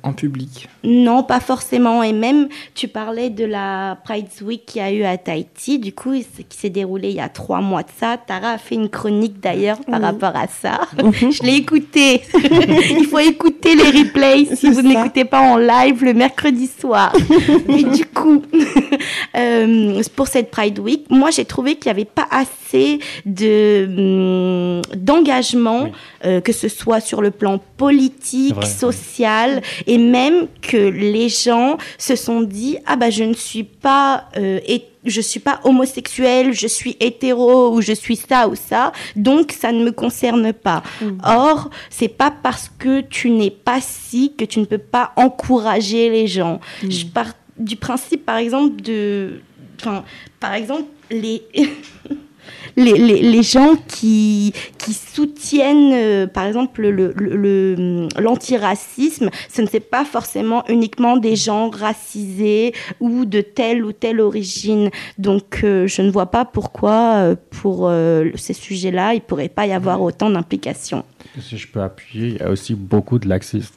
en, 0.04 0.08
en 0.10 0.12
public. 0.12 0.68
non, 0.84 1.22
pas 1.22 1.40
forcément. 1.40 2.02
Et 2.02 2.12
même, 2.12 2.48
tu 2.74 2.88
parlais 2.88 3.30
de 3.30 3.44
la 3.44 3.98
Pride 4.04 4.26
Week 4.42 4.66
qu'il 4.66 4.82
y 4.82 4.84
a 4.84 4.92
eu 4.92 5.04
à 5.04 5.16
Tahiti, 5.16 5.78
du 5.78 5.92
coup, 5.92 6.12
qui 6.48 6.58
s'est 6.58 6.70
déroulée 6.70 7.10
il 7.10 7.16
y 7.16 7.20
a 7.20 7.28
trois 7.28 7.60
mois 7.60 7.82
de 7.82 7.90
ça. 7.98 8.16
Tara 8.18 8.50
a 8.52 8.58
fait 8.58 8.74
une 8.74 8.88
chronique 8.88 9.40
d'ailleurs 9.40 9.78
par 9.84 10.00
Oui. 10.00 10.04
rapport 10.06 10.36
à 10.36 10.46
ça. 10.48 10.80
Je 10.98 11.42
l'ai 11.42 11.54
écoutée. 11.56 12.22
il 12.34 13.06
faut 13.10 13.18
écouter 13.18 13.74
les 13.74 14.02
replays 14.02 14.41
si 14.46 14.70
vous 14.70 14.82
n'écoutez 14.82 15.24
pas 15.24 15.40
en 15.40 15.56
live 15.56 16.04
le 16.04 16.14
mercredi 16.14 16.66
soir. 16.66 17.12
Mais 17.68 17.82
du 17.82 18.04
coup, 18.04 18.42
euh, 19.36 20.02
pour 20.16 20.28
cette 20.28 20.50
Pride 20.50 20.78
Week, 20.78 21.06
moi, 21.10 21.30
j'ai 21.30 21.44
trouvé 21.44 21.76
qu'il 21.76 21.90
n'y 21.92 22.00
avait 22.00 22.04
pas 22.04 22.26
assez 22.30 23.00
de 23.26 23.86
hum, 23.86 24.82
d'engagement, 24.94 25.90
euh, 26.24 26.40
que 26.40 26.52
ce 26.52 26.68
soit 26.68 27.00
sur 27.00 27.22
le 27.22 27.30
plan 27.30 27.60
politique, 27.76 28.54
vrai, 28.54 28.66
social, 28.66 29.62
et 29.86 29.98
même 29.98 30.46
que 30.60 30.76
les 30.76 31.28
gens 31.28 31.76
se 31.98 32.16
sont 32.16 32.42
dit 32.42 32.78
ah 32.86 32.96
bah 32.96 33.10
je 33.10 33.24
ne 33.24 33.34
suis 33.34 33.64
pas 33.64 34.24
euh, 34.36 34.60
je 35.04 35.20
suis 35.20 35.40
pas 35.40 35.60
homosexuel, 35.64 36.52
je 36.52 36.66
suis 36.66 36.96
hétéro 37.00 37.74
ou 37.74 37.80
je 37.80 37.92
suis 37.92 38.16
ça 38.16 38.48
ou 38.48 38.54
ça, 38.54 38.92
donc 39.16 39.52
ça 39.52 39.72
ne 39.72 39.84
me 39.84 39.92
concerne 39.92 40.52
pas. 40.52 40.82
Or, 41.24 41.70
c'est 41.90 42.08
pas 42.08 42.30
parce 42.30 42.70
que 42.78 43.00
tu 43.00 43.30
n'es 43.30 43.50
pas 43.50 43.80
si 43.80 44.34
que 44.36 44.44
tu 44.44 44.60
ne 44.60 44.64
peux 44.64 44.78
pas 44.78 45.12
encourager 45.16 46.10
les 46.10 46.26
gens. 46.26 46.60
Je 46.88 47.04
pars 47.06 47.32
du 47.58 47.76
principe, 47.76 48.24
par 48.24 48.36
exemple, 48.36 48.80
de, 48.80 49.40
enfin, 49.80 50.04
par 50.40 50.54
exemple, 50.54 50.84
les 51.10 51.42
les, 52.76 52.92
les, 52.94 53.22
les 53.22 53.42
gens 53.42 53.74
qui, 53.88 54.52
qui 54.78 54.92
soutiennent, 54.94 55.92
euh, 55.92 56.26
par 56.26 56.44
exemple, 56.46 56.82
le- 56.82 57.12
le- 57.16 57.36
le- 57.36 58.08
l'antiracisme, 58.20 59.30
ce 59.52 59.62
ne 59.62 59.66
c'est 59.66 59.80
pas 59.80 60.04
forcément 60.04 60.64
uniquement 60.68 61.16
des 61.16 61.36
gens 61.36 61.70
racisés 61.70 62.72
ou 63.00 63.24
de 63.24 63.40
telle 63.40 63.84
ou 63.84 63.92
telle 63.92 64.20
origine. 64.20 64.90
Donc, 65.18 65.60
euh, 65.64 65.86
je 65.86 66.02
ne 66.02 66.10
vois 66.10 66.30
pas 66.30 66.44
pourquoi, 66.44 67.14
euh, 67.16 67.36
pour 67.50 67.90
ces 68.36 68.52
sujets-là, 68.54 69.12
il 69.14 69.16
ne 69.16 69.20
pourrait 69.20 69.48
pas 69.48 69.66
y 69.66 69.72
avoir 69.72 70.00
autant 70.02 70.30
d'implications. 70.30 71.04
Si 71.40 71.56
je 71.56 71.68
peux 71.68 71.80
appuyer, 71.80 72.28
il 72.28 72.36
y 72.36 72.42
a 72.42 72.50
aussi 72.50 72.74
beaucoup 72.74 73.18
de 73.18 73.28
laxisme. 73.28 73.74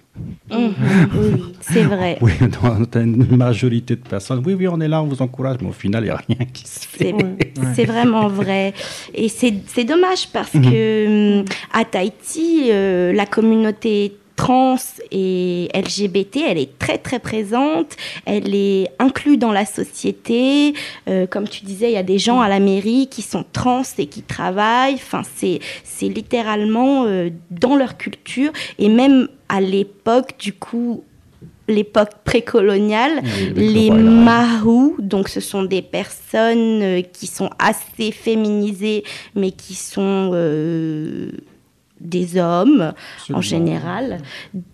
Mhm, 0.50 0.74
oui, 1.16 1.44
c'est 1.62 1.84
vrai. 1.84 2.18
Oui, 2.22 2.32
dans 2.62 3.00
une 3.00 3.36
majorité 3.36 3.96
de 3.96 4.02
personnes. 4.02 4.42
Oui, 4.46 4.54
oui, 4.54 4.68
on 4.68 4.80
est 4.80 4.88
là, 4.88 5.02
on 5.02 5.08
vous 5.08 5.22
encourage, 5.22 5.58
mais 5.62 5.70
au 5.70 5.74
final, 5.74 6.04
il 6.04 6.08
n'y 6.08 6.12
a 6.12 6.22
rien 6.28 6.46
qui 6.54 6.68
se 6.68 6.88
fait. 6.88 7.14
C'est 7.76 7.86
vraiment 7.86 8.28
vrai. 8.28 8.74
Et 9.14 9.30
c'est 9.30 9.54
c'est 9.68 9.84
dommage 9.84 10.30
parce 10.32 10.52
que 10.52 11.40
hum, 11.40 11.46
à 11.74 11.86
Tahiti, 11.86 12.70
euh, 12.70 13.14
la 13.14 13.26
communauté 13.26 14.18
trans 14.36 14.76
et 15.12 15.70
LGBT, 15.74 16.42
elle 16.48 16.58
est 16.58 16.78
très 16.78 16.98
très 16.98 17.20
présente, 17.20 17.96
elle 18.26 18.54
est 18.54 18.90
inclue 19.00 19.38
dans 19.38 19.52
la 19.52 19.66
société. 19.66 20.74
Euh, 21.08 21.26
comme 21.26 21.48
tu 21.48 21.64
disais, 21.66 21.90
il 21.90 21.94
y 21.94 21.98
a 21.98 22.04
des 22.04 22.20
gens 22.20 22.42
à 22.42 22.50
la 22.50 22.60
mairie 22.60 23.08
qui 23.08 23.22
sont 23.22 23.46
trans 23.54 23.84
et 23.98 24.08
qui 24.08 24.22
travaillent. 24.22 24.96
Enfin, 24.96 25.22
c'est 25.36 25.60
c'est 25.84 26.10
littéralement 26.10 27.06
euh, 27.06 27.30
dans 27.52 27.76
leur 27.76 27.98
culture 27.98 28.52
et 28.78 28.90
même 28.90 29.28
à 29.50 29.62
l'époque, 29.62 30.36
du 30.40 30.54
coup, 30.54 31.04
l'époque 31.68 32.12
précoloniale, 32.24 33.22
Oui, 33.56 33.74
les. 33.74 33.92
Mahou, 33.92 34.96
donc 35.00 35.30
ce 35.30 35.40
sont 35.40 35.64
des 35.64 35.82
personnes 35.82 36.82
euh, 36.82 37.02
qui 37.02 37.28
sont 37.28 37.50
assez 37.60 38.12
féminisées, 38.12 39.04
mais 39.36 39.52
qui 39.52 39.76
sont 39.76 40.32
euh, 40.34 41.32
des 42.00 42.38
hommes 42.38 42.94
en 43.34 43.42
général. 43.42 44.20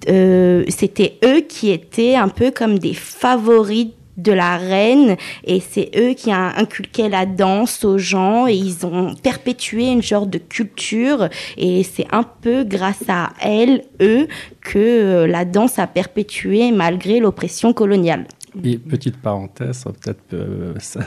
Euh, 0.09 0.63
C'était 0.69 1.17
eux 1.23 1.41
qui 1.41 1.71
étaient 1.71 2.15
un 2.15 2.29
peu 2.29 2.51
comme 2.51 2.79
des 2.79 2.93
favoris 2.93 3.89
de 4.17 4.31
la 4.31 4.57
reine 4.57 5.15
et 5.43 5.59
c'est 5.59 5.91
eux 5.97 6.13
qui 6.13 6.31
inculqué 6.31 7.09
la 7.09 7.25
danse 7.25 7.83
aux 7.83 7.97
gens 7.97 8.47
et 8.47 8.55
ils 8.55 8.85
ont 8.85 9.15
perpétué 9.15 9.91
une 9.91 10.01
genre 10.01 10.27
de 10.27 10.37
culture 10.37 11.29
et 11.57 11.83
c'est 11.83 12.07
un 12.11 12.23
peu 12.23 12.63
grâce 12.63 13.03
à 13.07 13.31
elles, 13.41 13.83
eux, 14.01 14.27
que 14.61 14.77
euh, 14.77 15.27
la 15.27 15.45
danse 15.45 15.79
a 15.79 15.87
perpétué 15.87 16.71
malgré 16.71 17.19
l'oppression 17.19 17.73
coloniale. 17.73 18.27
Et 18.63 18.77
petite 18.77 19.17
parenthèse, 19.17 19.83
peut-être 19.83 20.33
euh, 20.33 20.73
ça, 20.79 21.01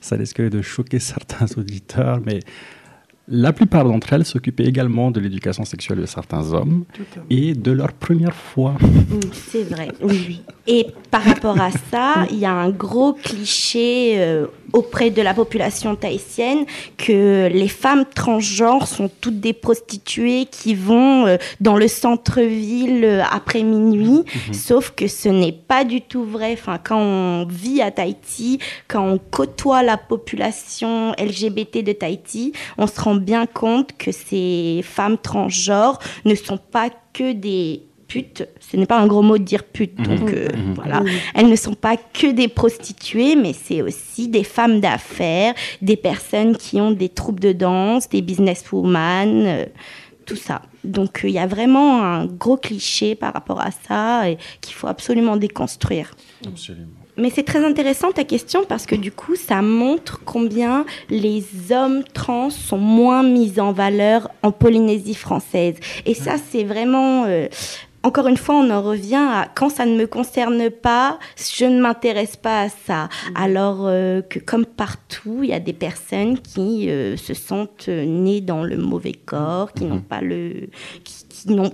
ça 0.00 0.16
risque 0.16 0.40
de 0.40 0.62
choquer 0.62 0.98
certains 0.98 1.46
auditeurs, 1.56 2.20
mais 2.24 2.40
la 3.30 3.52
plupart 3.52 3.84
d'entre 3.84 4.12
elles 4.12 4.24
s'occupaient 4.24 4.64
également 4.64 5.10
de 5.10 5.20
l'éducation 5.20 5.64
sexuelle 5.64 6.00
de 6.00 6.06
certains 6.06 6.52
hommes 6.52 6.84
et 7.30 7.54
de 7.54 7.70
leur 7.70 7.92
première 7.92 8.34
fois. 8.34 8.74
C'est 9.32 9.62
vrai. 9.62 9.88
Oui. 10.02 10.42
Et 10.66 10.86
par 11.10 11.22
rapport 11.22 11.60
à 11.60 11.70
ça, 11.70 12.26
il 12.30 12.38
y 12.38 12.44
a 12.44 12.52
un 12.52 12.70
gros 12.70 13.12
cliché 13.12 14.14
euh, 14.16 14.46
auprès 14.72 15.10
de 15.10 15.22
la 15.22 15.34
population 15.34 15.94
tahitienne 15.96 16.64
que 16.96 17.48
les 17.52 17.68
femmes 17.68 18.04
transgenres 18.14 18.86
sont 18.86 19.10
toutes 19.20 19.40
des 19.40 19.52
prostituées 19.52 20.46
qui 20.50 20.74
vont 20.74 21.26
euh, 21.26 21.36
dans 21.60 21.76
le 21.76 21.88
centre-ville 21.88 23.04
euh, 23.04 23.22
après 23.30 23.62
minuit, 23.62 24.24
Mhm. 24.48 24.54
sauf 24.54 24.90
que 24.90 25.06
ce 25.08 25.28
n'est 25.28 25.52
pas 25.52 25.84
du 25.84 26.00
tout 26.00 26.24
vrai. 26.24 26.52
Enfin, 26.52 26.78
quand 26.82 26.98
on 27.00 27.46
vit 27.46 27.82
à 27.82 27.90
Tahiti, 27.90 28.58
quand 28.88 29.06
on 29.06 29.18
côtoie 29.18 29.82
la 29.82 29.96
population 29.96 31.12
LGBT 31.18 31.82
de 31.82 31.92
Tahiti, 31.92 32.52
on 32.78 32.86
se 32.86 33.00
rend 33.00 33.16
bien 33.16 33.46
compte 33.46 33.96
que 33.98 34.12
ces 34.12 34.80
femmes 34.84 35.18
transgenres 35.18 35.98
ne 36.24 36.34
sont 36.34 36.58
pas 36.58 36.90
que 37.12 37.32
des 37.32 37.82
putes. 38.10 38.42
Ce 38.66 38.76
n'est 38.76 38.86
pas 38.86 38.98
un 38.98 39.06
gros 39.06 39.22
mot 39.22 39.38
de 39.38 39.44
dire 39.44 39.64
pute, 39.64 39.96
Mhm. 39.98 40.06
donc 40.06 40.32
euh, 40.32 40.48
Mhm. 40.54 40.74
voilà. 40.74 41.02
Elles 41.34 41.48
ne 41.48 41.56
sont 41.56 41.74
pas 41.86 41.96
que 41.96 42.28
des 42.40 42.48
prostituées, 42.48 43.36
mais 43.36 43.52
c'est 43.52 43.80
aussi 43.82 44.28
des 44.28 44.44
femmes 44.44 44.80
d'affaires, 44.80 45.54
des 45.80 45.96
personnes 45.96 46.56
qui 46.56 46.80
ont 46.80 46.90
des 46.90 47.08
troupes 47.08 47.40
de 47.40 47.52
danse, 47.52 48.08
des 48.08 48.22
businesswomen, 48.22 49.46
euh, 49.46 49.64
tout 50.26 50.36
ça. 50.36 50.62
Donc 50.84 51.24
euh, 51.24 51.28
il 51.28 51.34
y 51.34 51.38
a 51.38 51.46
vraiment 51.46 52.02
un 52.04 52.26
gros 52.26 52.56
cliché 52.56 53.14
par 53.14 53.32
rapport 53.32 53.60
à 53.60 53.70
ça 53.86 54.28
et 54.28 54.38
qu'il 54.60 54.74
faut 54.74 54.86
absolument 54.88 55.36
déconstruire. 55.36 56.10
Absolument. 56.46 56.86
Mais 57.16 57.30
c'est 57.34 57.42
très 57.42 57.62
intéressant 57.62 58.12
ta 58.12 58.24
question 58.24 58.60
parce 58.66 58.86
que 58.86 58.94
du 58.94 59.12
coup, 59.12 59.34
ça 59.36 59.60
montre 59.60 60.20
combien 60.24 60.86
les 61.10 61.44
hommes 61.70 62.02
trans 62.14 62.48
sont 62.48 62.78
moins 62.78 63.22
mis 63.22 63.60
en 63.60 63.72
valeur 63.72 64.30
en 64.42 64.52
Polynésie 64.52 65.14
française. 65.26 65.74
Et 66.06 66.14
ça, 66.14 66.34
c'est 66.50 66.64
vraiment... 66.64 67.24
euh, 67.26 67.48
encore 68.02 68.28
une 68.28 68.36
fois, 68.36 68.54
on 68.56 68.70
en 68.70 68.82
revient 68.82 69.16
à 69.16 69.48
quand 69.54 69.68
ça 69.68 69.84
ne 69.84 69.94
me 69.94 70.06
concerne 70.06 70.70
pas, 70.70 71.18
je 71.36 71.66
ne 71.66 71.80
m'intéresse 71.80 72.36
pas 72.36 72.62
à 72.62 72.68
ça. 72.68 73.08
Alors 73.34 73.86
euh, 73.86 74.22
que 74.22 74.38
comme 74.38 74.64
partout, 74.64 75.40
il 75.42 75.50
y 75.50 75.52
a 75.52 75.60
des 75.60 75.72
personnes 75.74 76.38
qui 76.38 76.88
euh, 76.90 77.16
se 77.16 77.34
sentent 77.34 77.86
euh, 77.88 78.04
nées 78.06 78.40
dans 78.40 78.62
le 78.62 78.78
mauvais 78.78 79.12
corps, 79.12 79.72
qui 79.72 79.84
n'ont 79.84 80.00
pas 80.00 80.22
le, 80.22 80.68
qui, 81.04 81.19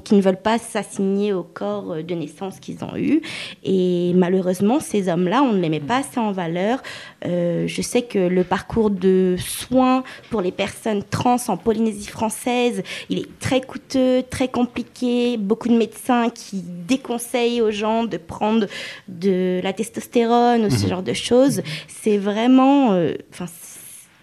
qui 0.04 0.14
ne 0.14 0.20
veulent 0.20 0.40
pas 0.40 0.58
s'assigner 0.58 1.32
au 1.32 1.42
corps 1.42 1.92
euh, 1.92 2.02
de 2.02 2.14
naissance 2.14 2.60
qu'ils 2.60 2.82
ont 2.84 2.96
eu. 2.96 3.20
Et 3.64 4.12
malheureusement, 4.14 4.80
ces 4.80 5.08
hommes-là, 5.08 5.42
on 5.42 5.52
ne 5.52 5.60
les 5.60 5.68
met 5.68 5.80
pas 5.80 5.98
assez 5.98 6.18
en 6.18 6.32
valeur. 6.32 6.82
Euh, 7.24 7.66
je 7.66 7.82
sais 7.82 8.02
que 8.02 8.18
le 8.18 8.44
parcours 8.44 8.90
de 8.90 9.36
soins 9.38 10.02
pour 10.30 10.40
les 10.40 10.52
personnes 10.52 11.02
trans 11.02 11.36
en 11.48 11.56
Polynésie 11.56 12.08
française, 12.08 12.82
il 13.10 13.18
est 13.20 13.38
très 13.40 13.60
coûteux, 13.60 14.22
très 14.28 14.48
compliqué. 14.48 15.36
Beaucoup 15.36 15.68
de 15.68 15.76
médecins 15.76 16.30
qui 16.30 16.62
déconseillent 16.88 17.60
aux 17.60 17.70
gens 17.70 18.04
de 18.04 18.16
prendre 18.16 18.66
de 19.08 19.60
la 19.62 19.72
testostérone 19.72 20.66
ou 20.66 20.70
ce 20.70 20.84
Mhm. 20.84 20.88
genre 20.90 21.02
de 21.02 21.12
choses. 21.12 21.62
C'est 21.88 22.18
vraiment... 22.18 22.92
euh, 22.92 23.14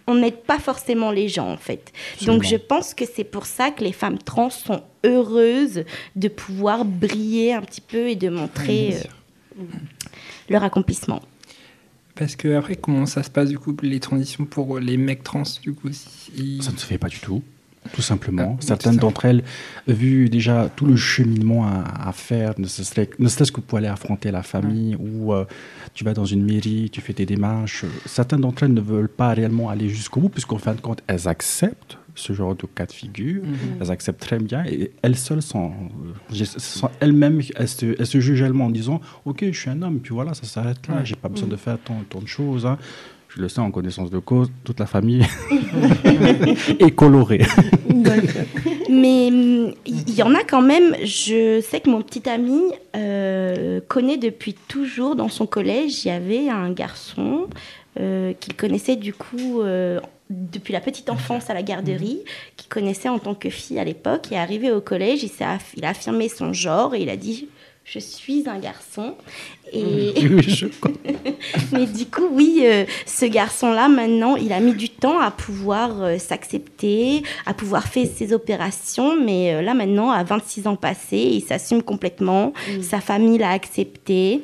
on 0.07 0.15
n'aide 0.15 0.41
pas 0.43 0.59
forcément 0.59 1.11
les 1.11 1.29
gens 1.29 1.49
en 1.51 1.57
fait. 1.57 1.91
Absolument. 2.13 2.37
Donc 2.37 2.45
je 2.49 2.55
pense 2.57 2.93
que 2.93 3.05
c'est 3.05 3.23
pour 3.23 3.45
ça 3.45 3.71
que 3.71 3.83
les 3.83 3.93
femmes 3.93 4.17
trans 4.17 4.49
sont 4.49 4.81
heureuses 5.05 5.83
de 6.15 6.27
pouvoir 6.27 6.85
briller 6.85 7.53
un 7.53 7.61
petit 7.61 7.81
peu 7.81 8.09
et 8.09 8.15
de 8.15 8.29
montrer 8.29 8.95
euh, 9.59 9.63
leur 10.49 10.63
accomplissement. 10.63 11.21
Parce 12.15 12.35
que 12.35 12.55
après, 12.55 12.75
comment 12.75 13.05
ça 13.07 13.23
se 13.23 13.29
passe 13.29 13.49
du 13.49 13.57
coup 13.57 13.75
les 13.81 13.99
transitions 13.99 14.45
pour 14.45 14.79
les 14.79 14.97
mecs 14.97 15.23
trans 15.23 15.43
du 15.61 15.73
coup 15.73 15.89
si- 15.91 16.61
Ça 16.61 16.71
ne 16.71 16.77
se 16.77 16.85
fait 16.85 16.97
pas 16.99 17.07
du 17.07 17.19
tout, 17.19 17.41
tout 17.91 18.01
simplement. 18.01 18.55
Ah, 18.59 18.61
Certaines 18.61 18.97
d'entre 18.97 19.25
elles, 19.25 19.43
vu 19.87 20.29
déjà 20.29 20.69
tout 20.75 20.85
le 20.85 20.95
cheminement 20.95 21.67
à, 21.67 22.07
à 22.09 22.11
faire, 22.11 22.53
ne 22.57 22.65
serait- 22.67 23.09
ne 23.19 23.27
serait-ce 23.27 23.51
que 23.51 23.61
pour 23.61 23.77
aller 23.77 23.87
affronter 23.87 24.31
la 24.31 24.43
famille, 24.43 24.95
ou 24.95 25.33
euh, 25.33 25.45
tu 25.93 26.03
vas 26.03 26.13
dans 26.13 26.25
une 26.25 26.43
mairie, 26.43 26.89
tu 26.91 27.01
fais 27.01 27.13
tes 27.13 27.25
démarches, 27.25 27.83
euh, 27.83 27.89
certaines 28.05 28.41
d'entre 28.41 28.63
elles 28.63 28.73
ne 28.73 28.81
veulent 28.81 29.09
pas 29.09 29.29
réellement 29.33 29.69
aller 29.69 29.89
jusqu'au 29.89 30.21
bout, 30.21 30.29
puisqu'en 30.29 30.57
fin 30.57 30.73
de 30.73 30.81
compte, 30.81 31.01
elles 31.07 31.27
acceptent 31.27 31.97
ce 32.15 32.31
genre 32.33 32.55
de 32.55 32.67
cas 32.67 32.85
de 32.85 32.91
figure, 32.91 33.41
Mhm. 33.43 33.77
elles 33.81 33.89
acceptent 33.91 34.19
très 34.21 34.37
bien, 34.37 34.63
et 34.65 34.91
elles 35.01 35.15
seules 35.17 35.41
sont, 35.41 35.71
euh, 36.31 36.45
sont 36.45 36.91
elles-mêmes, 36.99 37.41
elles 37.55 37.67
se, 37.67 37.95
elles 37.99 38.05
se 38.05 38.19
jugent 38.19 38.41
elles-mêmes 38.43 38.61
en 38.61 38.69
disant, 38.69 39.01
ok, 39.25 39.43
je 39.51 39.59
suis 39.59 39.69
un 39.71 39.81
homme, 39.81 39.99
puis 39.99 40.13
voilà, 40.13 40.35
ça 40.35 40.43
s'arrête 40.43 40.87
là, 40.87 41.03
j'ai 41.03 41.15
pas 41.15 41.27
besoin 41.29 41.49
de 41.49 41.55
faire 41.55 41.79
tant, 41.83 42.03
tant 42.07 42.21
de 42.21 42.27
choses. 42.27 42.67
hein. 42.67 42.77
Je 43.35 43.41
le 43.41 43.49
sais 43.49 43.61
en 43.61 43.71
connaissance 43.71 44.11
de 44.11 44.19
cause, 44.19 44.51
toute 44.63 44.79
la 44.79 44.85
famille 44.85 45.25
est 46.79 46.91
colorée. 46.91 47.41
Mais 48.89 49.27
hum, 49.27 49.73
il 49.87 50.13
y, 50.13 50.21
en 50.21 50.35
a 50.35 50.43
quand 50.43 50.61
même, 50.61 50.95
je 51.03 51.59
sais 51.61 51.79
que 51.79 51.89
mon 51.89 52.01
petit 52.03 52.29
ami 52.29 52.61
euh, 52.95 53.81
connaît 53.87 54.17
depuis 54.17 54.53
toujours 54.53 55.15
dans 55.15 55.29
son 55.29 55.47
collège, 55.47 56.05
il 56.05 56.09
y 56.09 56.11
avait 56.11 56.49
un 56.49 56.71
garçon 56.71 57.47
euh, 57.99 58.33
qu'il 58.39 58.55
connaissait 58.55 58.97
du 58.97 59.13
coup 59.13 59.61
euh, 59.61 59.99
depuis 60.29 60.73
la 60.73 60.79
petite 60.81 61.09
enfance 61.09 61.49
à 61.49 61.55
la 61.55 61.63
garderie, 61.63 62.19
qu'il 62.55 62.69
connaissait 62.69 63.09
en 63.09 63.17
tant 63.17 63.33
que 63.33 63.49
fille 63.49 63.79
à 63.79 63.83
l'époque, 63.83 64.31
et 64.31 64.37
arrivé 64.37 64.71
au 64.71 64.81
collège, 64.81 65.23
il, 65.23 65.29
s'est 65.29 65.43
aff- 65.43 65.73
il 65.75 65.85
a 65.85 65.89
affirmé 65.89 66.29
son 66.29 66.53
genre 66.53 66.93
et 66.93 67.01
il 67.01 67.09
a 67.09 67.17
dit 67.17 67.47
je 67.85 67.99
suis 67.99 68.43
un 68.47 68.59
garçon. 68.59 69.15
Et... 69.73 70.27
Oui, 70.27 70.41
je 70.47 70.67
Mais 71.71 71.85
du 71.85 72.05
coup, 72.05 72.27
oui, 72.31 72.61
euh, 72.63 72.85
ce 73.05 73.25
garçon-là, 73.25 73.87
maintenant, 73.87 74.35
il 74.35 74.53
a 74.53 74.59
mis 74.59 74.73
du 74.73 74.89
temps 74.89 75.19
à 75.19 75.31
pouvoir 75.31 76.01
euh, 76.01 76.17
s'accepter, 76.17 77.23
à 77.45 77.53
pouvoir 77.53 77.87
faire 77.87 78.07
ses 78.13 78.33
opérations. 78.33 79.19
Mais 79.19 79.53
euh, 79.53 79.61
là, 79.61 79.73
maintenant, 79.73 80.11
à 80.11 80.23
26 80.23 80.67
ans 80.67 80.75
passés, 80.75 81.17
il 81.17 81.41
s'assume 81.41 81.81
complètement. 81.81 82.53
Sa 82.81 82.99
famille 82.99 83.37
l'a 83.37 83.51
accepté. 83.51 84.43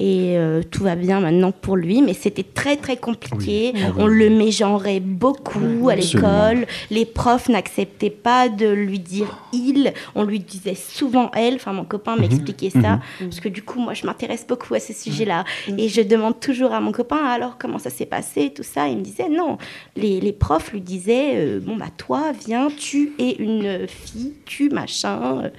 Et 0.00 0.38
euh, 0.38 0.62
tout 0.62 0.84
va 0.84 0.94
bien 0.94 1.18
maintenant 1.18 1.50
pour 1.50 1.74
lui, 1.76 2.02
mais 2.02 2.14
c'était 2.14 2.44
très 2.44 2.76
très 2.76 2.96
compliqué. 2.96 3.72
Oui. 3.74 3.80
On 3.98 4.06
le 4.06 4.30
mégenrait 4.30 5.00
beaucoup 5.00 5.88
à 5.90 5.96
l'école. 5.96 6.66
Les 6.90 7.04
profs 7.04 7.48
n'acceptaient 7.48 8.08
pas 8.08 8.48
de 8.48 8.68
lui 8.68 9.00
dire 9.00 9.38
il. 9.52 9.92
On 10.14 10.22
lui 10.22 10.38
disait 10.38 10.76
souvent 10.76 11.32
elle. 11.34 11.54
Enfin, 11.56 11.72
mon 11.72 11.84
copain 11.84 12.14
Mhm. 12.14 12.20
m'expliquait 12.20 12.70
ça. 12.70 13.00
Mhm. 13.20 13.28
Parce 13.28 13.40
que 13.40 13.48
du 13.48 13.62
coup, 13.62 13.80
moi, 13.80 13.92
je 13.92 14.06
m'intéresse 14.06 14.46
beaucoup 14.46 14.72
à 14.74 14.80
ce 14.80 14.92
sujet-là. 14.92 15.42
Et 15.76 15.88
je 15.88 16.00
demande 16.00 16.38
toujours 16.38 16.72
à 16.72 16.80
mon 16.80 16.92
copain, 16.92 17.16
alors, 17.24 17.56
comment 17.58 17.78
ça 17.78 17.90
s'est 17.90 18.06
passé, 18.06 18.52
tout 18.54 18.62
ça. 18.62 18.86
Il 18.88 18.98
me 18.98 19.02
disait, 19.02 19.28
non. 19.28 19.58
Les, 19.96 20.20
les 20.20 20.32
profs 20.32 20.72
lui 20.72 20.80
disaient, 20.80 21.32
euh, 21.34 21.60
bon, 21.60 21.74
bah, 21.76 21.86
toi, 21.96 22.30
viens, 22.46 22.68
tu 22.76 23.14
es 23.18 23.32
une 23.40 23.88
fille, 23.88 24.34
tu, 24.46 24.68
machin. 24.70 25.50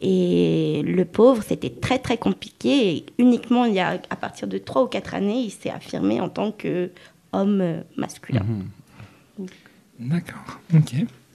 Et 0.00 0.82
le 0.84 1.04
pauvre, 1.04 1.42
c'était 1.46 1.70
très, 1.70 1.98
très 1.98 2.16
compliqué. 2.18 2.96
Et 2.96 3.06
uniquement, 3.18 3.64
il 3.64 3.74
y 3.74 3.80
a, 3.80 4.00
à 4.10 4.16
partir 4.16 4.48
de 4.48 4.58
trois 4.58 4.84
ou 4.84 4.86
quatre 4.86 5.14
années, 5.14 5.40
il 5.40 5.50
s'est 5.50 5.70
affirmé 5.70 6.20
en 6.20 6.28
tant 6.28 6.50
qu'homme 6.52 7.60
euh, 7.60 7.80
masculin. 7.96 8.44
D'accord, 9.98 10.60
ok. 10.74 10.94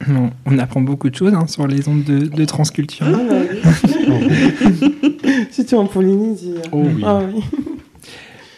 On, 0.10 0.30
on 0.46 0.58
apprend 0.60 0.82
beaucoup 0.82 1.10
de 1.10 1.16
choses 1.16 1.34
hein, 1.34 1.48
sur 1.48 1.68
les 1.68 1.88
ondes 1.90 2.04
de, 2.04 2.20
de 2.28 2.46
transculture. 2.46 3.06
Ah 3.10 3.18
bah 3.30 3.42
Surtout 5.52 5.76
en 5.76 5.88
Polynésie. 5.88 6.56
Oh 6.72 6.84
oui. 6.86 7.04
Ah 7.06 7.22
oui. 7.34 7.44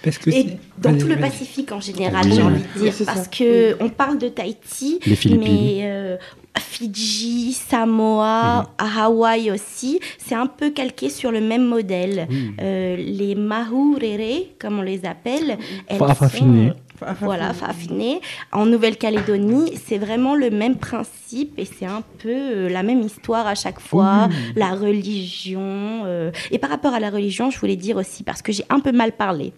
Parce 0.04 0.18
que 0.18 0.30
Et 0.30 0.34
c'est- 0.34 0.58
dans 0.82 0.98
tout 0.98 1.08
le. 1.08 1.18
Pacifique 1.18 1.72
en 1.72 1.80
général, 1.80 2.26
Oui. 2.26 2.34
j'ai 2.36 2.42
envie 2.42 2.62
de 2.76 2.80
dire, 2.82 2.94
parce 3.06 3.24
ça. 3.24 3.26
que 3.28 3.76
on 3.84 3.90
parle 3.90 4.18
de 4.18 4.28
Tahiti, 4.28 5.00
Les 5.06 5.38
mais 5.38 5.82
euh, 5.84 6.18
Fidji, 6.58 7.54
Samoa, 7.54 8.70
à 8.78 9.06
Hawaï 9.06 9.52
aussi, 9.52 10.00
c'est 10.18 10.36
un 10.36 10.48
peu 10.48 10.72
calqué 10.72 11.10
sur 11.10 11.32
le 11.32 11.42
même 11.42 11.66
modèle. 11.66 12.28
Euh, 12.62 12.96
les 12.98 13.36
Mahurere, 13.36 14.48
comme 14.60 14.80
on 14.80 14.82
les 14.82 15.06
appelle, 15.06 15.58
elles 15.88 15.98
sont-. 16.00 16.74
Voilà, 17.22 17.54
Fafine. 17.54 18.20
En 18.52 18.66
Nouvelle-Calédonie, 18.66 19.74
c'est 19.86 19.98
vraiment 19.98 20.36
le 20.36 20.50
même 20.50 20.76
principe 20.78 21.58
et 21.58 21.66
c'est 21.66 21.86
un 21.86 22.04
peu 22.20 22.30
euh, 22.30 22.70
la 22.70 22.84
même 22.84 23.02
histoire 23.02 23.48
à 23.48 23.56
chaque 23.56 23.80
fois. 23.80 24.30
La 24.56 24.72
religion. 24.76 26.04
euh, 26.06 26.32
Et 26.52 26.60
par 26.60 26.70
rapport 26.70 26.94
à 26.94 27.00
la 27.00 27.10
religion, 27.10 27.50
je 27.52 27.60
voulais 27.60 27.76
dire 27.76 27.98
aussi, 27.98 28.24
parce 28.24 28.42
que 28.42 28.52
j'ai 28.52 28.64
un 28.70 28.80
peu 28.80 28.92
mal 28.92 29.12
parlé. 29.12 29.54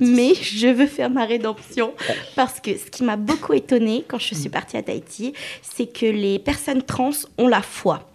Mais 0.00 0.34
je 0.34 0.68
veux 0.68 0.86
faire 0.86 1.10
ma 1.10 1.24
rédemption 1.24 1.94
parce 2.36 2.60
que 2.60 2.76
ce 2.76 2.86
qui 2.90 3.02
m'a 3.02 3.16
beaucoup 3.16 3.54
étonnée 3.54 4.04
quand 4.06 4.18
je 4.20 4.34
suis 4.34 4.48
partie 4.48 4.76
à 4.76 4.82
Tahiti, 4.82 5.32
c'est 5.62 5.86
que 5.86 6.06
les 6.06 6.38
personnes 6.38 6.82
trans 6.82 7.10
ont 7.38 7.48
la 7.48 7.62
foi. 7.62 8.08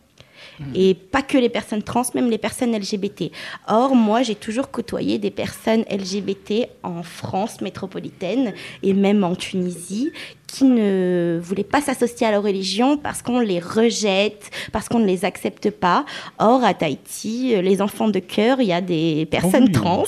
Et 0.76 0.94
pas 0.94 1.22
que 1.22 1.38
les 1.38 1.50
personnes 1.50 1.84
trans, 1.84 2.04
même 2.16 2.30
les 2.30 2.38
personnes 2.38 2.76
LGBT. 2.76 3.32
Or, 3.68 3.96
moi, 3.96 4.24
j'ai 4.24 4.36
toujours 4.36 4.72
côtoyé 4.72 5.18
des 5.18 5.32
personnes 5.32 5.84
LGBT 5.90 6.68
en 6.84 7.04
France 7.04 7.62
métropolitaine 7.62 8.54
et 8.84 8.94
même 8.94 9.24
en 9.24 9.36
Tunisie 9.36 10.12
qui 10.52 10.64
ne 10.66 11.40
voulaient 11.42 11.64
pas 11.64 11.82
s'associer 11.82 12.28
à 12.28 12.32
leur 12.32 12.44
religion 12.44 12.98
parce 12.98 13.22
qu'on 13.22 13.40
les 13.40 13.60
rejette, 13.60 14.50
parce 14.72 14.90
qu'on 14.90 15.00
ne 15.00 15.06
les 15.06 15.26
accepte 15.26 15.70
pas. 15.70 16.06
Or, 16.40 16.64
à 16.64 16.74
Tahiti, 16.74 17.56
euh, 17.56 17.62
les 17.62 17.82
enfants 17.82 18.10
de 18.10 18.20
cœur, 18.20 18.60
il 18.60 18.68
y 18.68 18.74
a 18.74 18.82
des 18.82 19.28
personnes 19.30 19.66
oui. 19.66 19.72
trans 19.72 20.04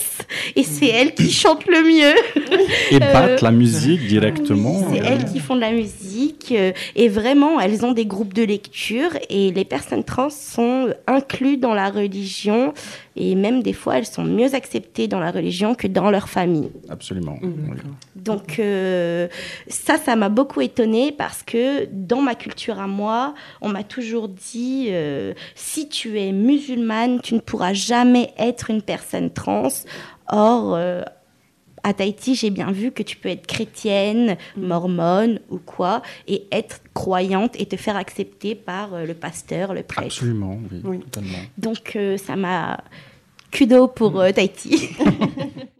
et 0.56 0.64
c'est 0.64 0.88
elles 0.88 1.14
qui 1.14 1.32
chantent 1.32 1.68
le 1.68 1.84
mieux. 1.84 2.16
Et 2.92 3.00
Euh, 3.02 3.14
battre 3.14 3.44
la 3.44 3.52
musique 3.52 4.06
directement. 4.08 4.88
C'est 4.92 5.00
elles 5.00 5.26
qui 5.26 5.39
font 5.39 5.56
de 5.56 5.62
la 5.62 5.72
musique 5.72 6.52
euh, 6.52 6.72
et 6.96 7.10
vraiment, 7.10 7.60
elles 7.60 7.86
ont 7.86 7.92
des 7.92 8.06
groupes 8.06 8.34
de 8.34 8.44
lecture 8.44 9.12
et 9.30 9.52
les 9.52 9.66
personnes 9.66 10.04
trans 10.04 10.30
sont 10.30 10.94
incluses 11.08 11.60
dans 11.60 11.74
la 11.74 11.89
religion 11.89 12.74
et 13.16 13.36
même 13.36 13.62
des 13.62 13.74
fois, 13.74 13.97
elles 13.97 14.05
sont 14.05 14.24
mieux 14.24 14.55
acceptées 14.55 15.07
dans 15.07 15.20
la 15.20 15.32
religion 15.32 15.76
que 15.76 15.88
dans 15.88 16.09
leur 16.09 16.30
famille. 16.30 16.70
Absolument. 16.89 17.38
Mmh, 17.41 17.72
oui. 17.72 17.78
Donc 18.16 18.59
euh, 18.59 19.28
ça, 19.68 19.97
ça 19.97 20.16
m'a 20.16 20.30
beaucoup 20.30 20.62
étonnée 20.62 21.12
parce 21.12 21.43
que 21.43 21.86
dans 21.91 22.22
ma 22.22 22.36
culture 22.36 22.80
à 22.80 22.88
moi, 22.88 23.34
on 23.62 23.70
m'a 23.70 23.84
toujours 23.84 24.30
dit, 24.30 24.88
euh, 24.89 25.34
si 25.55 25.89
tu 25.89 26.20
es 26.20 26.32
musulmane, 26.32 27.20
tu 27.22 27.36
ne 27.36 27.39
pourras 27.39 27.74
jamais 27.74 28.34
être 28.38 28.70
une 28.70 28.82
personne 28.82 29.30
trans. 29.30 29.68
Or, 30.30 30.76
euh, 30.76 31.03
à 31.84 31.94
Tahiti, 31.94 32.36
j'ai 32.36 32.50
bien 32.50 32.72
vu 32.72 32.92
que 32.92 33.04
tu 33.04 33.18
peux 33.18 33.30
être 33.30 33.48
chrétienne, 33.48 34.38
mormone 34.58 35.40
ou 35.50 35.58
quoi, 35.58 36.02
et 36.28 36.46
être 36.52 36.82
croyante 36.94 37.60
et 37.60 37.66
te 37.66 37.76
faire 37.76 37.96
accepter 37.96 38.56
par 38.56 38.94
euh, 38.94 39.06
le 39.06 39.14
pasteur, 39.14 39.74
le 39.74 39.84
prêtre. 39.84 40.08
Absolument, 40.08 40.60
oui, 40.72 40.82
Oui. 40.84 41.00
totalement. 41.00 41.38
Donc 41.58 41.94
euh, 41.96 42.18
ça 42.18 42.36
m'a 42.36 42.84
kudo 43.52 43.88
pour 43.88 44.20
euh, 44.20 44.32
Tahiti. 44.32 44.90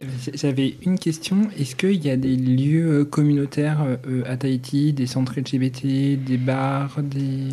J'avais 0.34 0.74
une 0.82 0.98
question. 0.98 1.48
Est-ce 1.58 1.76
qu'il 1.76 2.04
y 2.04 2.10
a 2.10 2.16
des 2.16 2.36
lieux 2.36 3.04
communautaires 3.04 3.84
euh, 4.06 4.22
à 4.26 4.36
Tahiti, 4.36 4.92
des 4.92 5.06
centres 5.06 5.38
LGBT, 5.38 6.16
des 6.16 6.36
bars, 6.36 6.96
des... 7.02 7.48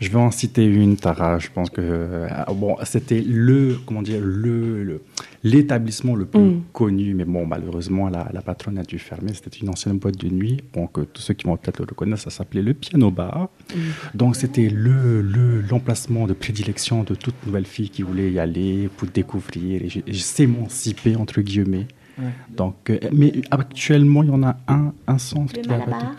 Je 0.00 0.08
vais 0.10 0.16
en 0.18 0.30
citer 0.30 0.64
une, 0.64 0.96
Tara. 0.96 1.38
Je 1.38 1.48
pense 1.54 1.70
que 1.70 1.80
euh, 1.80 2.28
bon, 2.54 2.76
c'était 2.84 3.22
le, 3.26 3.78
comment 3.86 4.02
dire, 4.02 4.20
le, 4.22 5.00
l'établissement 5.44 6.14
le 6.14 6.26
plus 6.26 6.40
Mm. 6.40 6.62
connu, 6.72 7.14
mais 7.14 7.24
bon, 7.24 7.46
malheureusement, 7.46 8.08
la, 8.08 8.28
la 8.32 8.42
patronne 8.42 8.76
a 8.78 8.82
dû 8.82 8.98
fermer. 8.98 9.32
C'était 9.34 9.56
une 9.58 9.68
ancienne 9.70 9.98
boîte 9.98 10.16
de 10.18 10.28
nuit. 10.28 10.62
Donc, 10.74 10.98
euh, 10.98 11.06
tous 11.10 11.22
ceux 11.22 11.34
qui 11.34 11.46
vont 11.46 11.56
peut-être 11.56 11.78
le 11.78 11.86
reconnaître, 11.88 12.20
ça 12.22 12.30
s'appelait 12.30 12.60
le 12.62 12.74
Piano 12.74 13.10
Bar. 13.10 13.48
Donc, 14.14 14.36
c'était 14.36 14.68
le, 14.68 15.22
le, 15.22 15.60
l'emplacement 15.62 16.26
de 16.26 16.32
prédilection 16.34 17.02
de 17.04 17.14
toute 17.14 17.34
nouvelle 17.46 17.64
fille 17.66 17.88
qui 17.88 18.02
voulait 18.02 18.30
y 18.32 18.38
aller 18.38 18.88
pour 18.96 19.08
découvrir 19.08 19.80
et, 19.82 20.02
et 20.06 20.12
s'émanciper 20.14 21.16
entre 21.16 21.40
guillemets. 21.40 21.86
Ouais. 22.18 22.24
Donc, 22.56 22.90
euh, 22.90 22.98
mais 23.12 23.32
actuellement, 23.50 24.22
il 24.22 24.28
y 24.28 24.32
en 24.32 24.42
a 24.42 24.56
un, 24.68 24.92
un 25.06 25.18
centre 25.18 25.54
Le 25.56 25.62
qui 25.62 25.70
a 25.70 25.78
Malabar. 25.78 26.14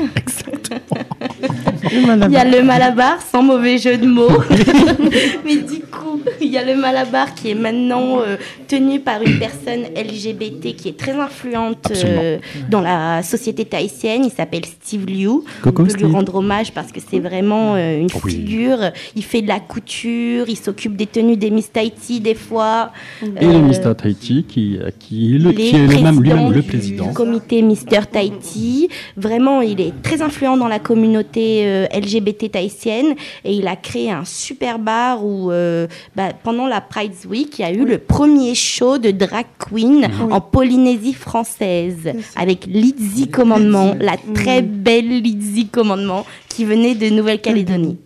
Il 1.92 2.32
y 2.32 2.36
a 2.36 2.44
le 2.44 2.62
Malabar, 2.62 3.18
sans 3.20 3.42
mauvais 3.42 3.78
jeu 3.78 3.96
de 3.96 4.06
mots. 4.06 4.28
Mais 5.44 5.56
du 5.56 5.80
coup, 5.80 6.20
il 6.40 6.48
y 6.48 6.58
a 6.58 6.64
le 6.64 6.76
Malabar 6.80 7.34
qui 7.34 7.50
est 7.50 7.54
maintenant 7.54 8.20
euh, 8.20 8.36
tenu 8.68 9.00
par 9.00 9.22
une 9.22 9.38
personne 9.38 9.82
LGBT 9.96 10.76
qui 10.76 10.88
est 10.88 10.96
très 10.96 11.12
influente 11.12 11.90
euh, 12.04 12.38
dans 12.70 12.80
la 12.80 13.22
société 13.22 13.64
tahitienne. 13.64 14.24
Il 14.24 14.30
s'appelle 14.30 14.64
Steve 14.64 15.06
Liu. 15.06 15.28
Coucou, 15.62 15.82
On 15.82 15.84
peut 15.84 15.90
Steve. 15.90 16.06
lui 16.06 16.12
rendre 16.12 16.34
hommage 16.36 16.72
parce 16.72 16.92
que 16.92 17.00
c'est 17.00 17.18
vraiment 17.20 17.74
euh, 17.76 17.98
une 18.00 18.08
Oui. 18.24 18.32
figure. 18.32 18.78
Il 19.16 19.24
fait 19.24 19.42
de 19.42 19.48
la 19.48 19.60
couture, 19.60 20.46
il 20.48 20.56
s'occupe 20.56 20.96
des 20.96 21.06
tenues 21.06 21.36
des 21.36 21.50
Miss 21.50 21.72
Tahiti 21.72 22.20
des 22.20 22.34
fois. 22.34 22.92
Et 23.22 23.46
le 23.46 23.58
Mr. 23.60 23.94
Tahiti, 23.96 24.44
qui, 24.44 24.78
qui 24.98 25.34
est, 25.36 25.38
le, 25.38 25.52
qui 25.52 25.74
est 25.74 25.86
lui-même 25.86 26.20
le 26.52 26.62
président. 26.62 27.08
du 27.08 27.14
comité 27.14 27.62
Mister 27.62 28.00
Tahiti. 28.10 28.88
Vraiment, 29.16 29.60
il 29.62 29.80
est 29.80 29.89
très 30.02 30.22
influent 30.22 30.56
dans 30.56 30.68
la 30.68 30.78
communauté 30.78 31.62
euh, 31.66 31.86
LGBT 31.92 32.50
tahitienne. 32.50 33.14
Et 33.44 33.54
il 33.54 33.66
a 33.66 33.76
créé 33.76 34.10
un 34.10 34.24
super 34.24 34.78
bar 34.78 35.24
où, 35.24 35.50
euh, 35.50 35.86
bah, 36.16 36.30
pendant 36.42 36.66
la 36.66 36.80
Pride 36.80 37.12
Week, 37.28 37.58
il 37.58 37.62
y 37.62 37.64
a 37.64 37.72
eu 37.72 37.84
le 37.84 37.98
premier 37.98 38.54
show 38.54 38.98
de 38.98 39.10
drag 39.10 39.46
queen 39.58 40.08
en 40.30 40.40
Polynésie 40.40 41.14
française 41.14 42.12
avec 42.36 42.66
Lizzie 42.66 43.28
Commandement, 43.28 43.94
la 44.00 44.16
très 44.34 44.62
belle 44.62 45.22
Lizzie 45.22 45.68
Commandement 45.68 46.26
qui 46.48 46.64
venait 46.64 46.94
de 46.94 47.08
Nouvelle-Calédonie. 47.08 47.98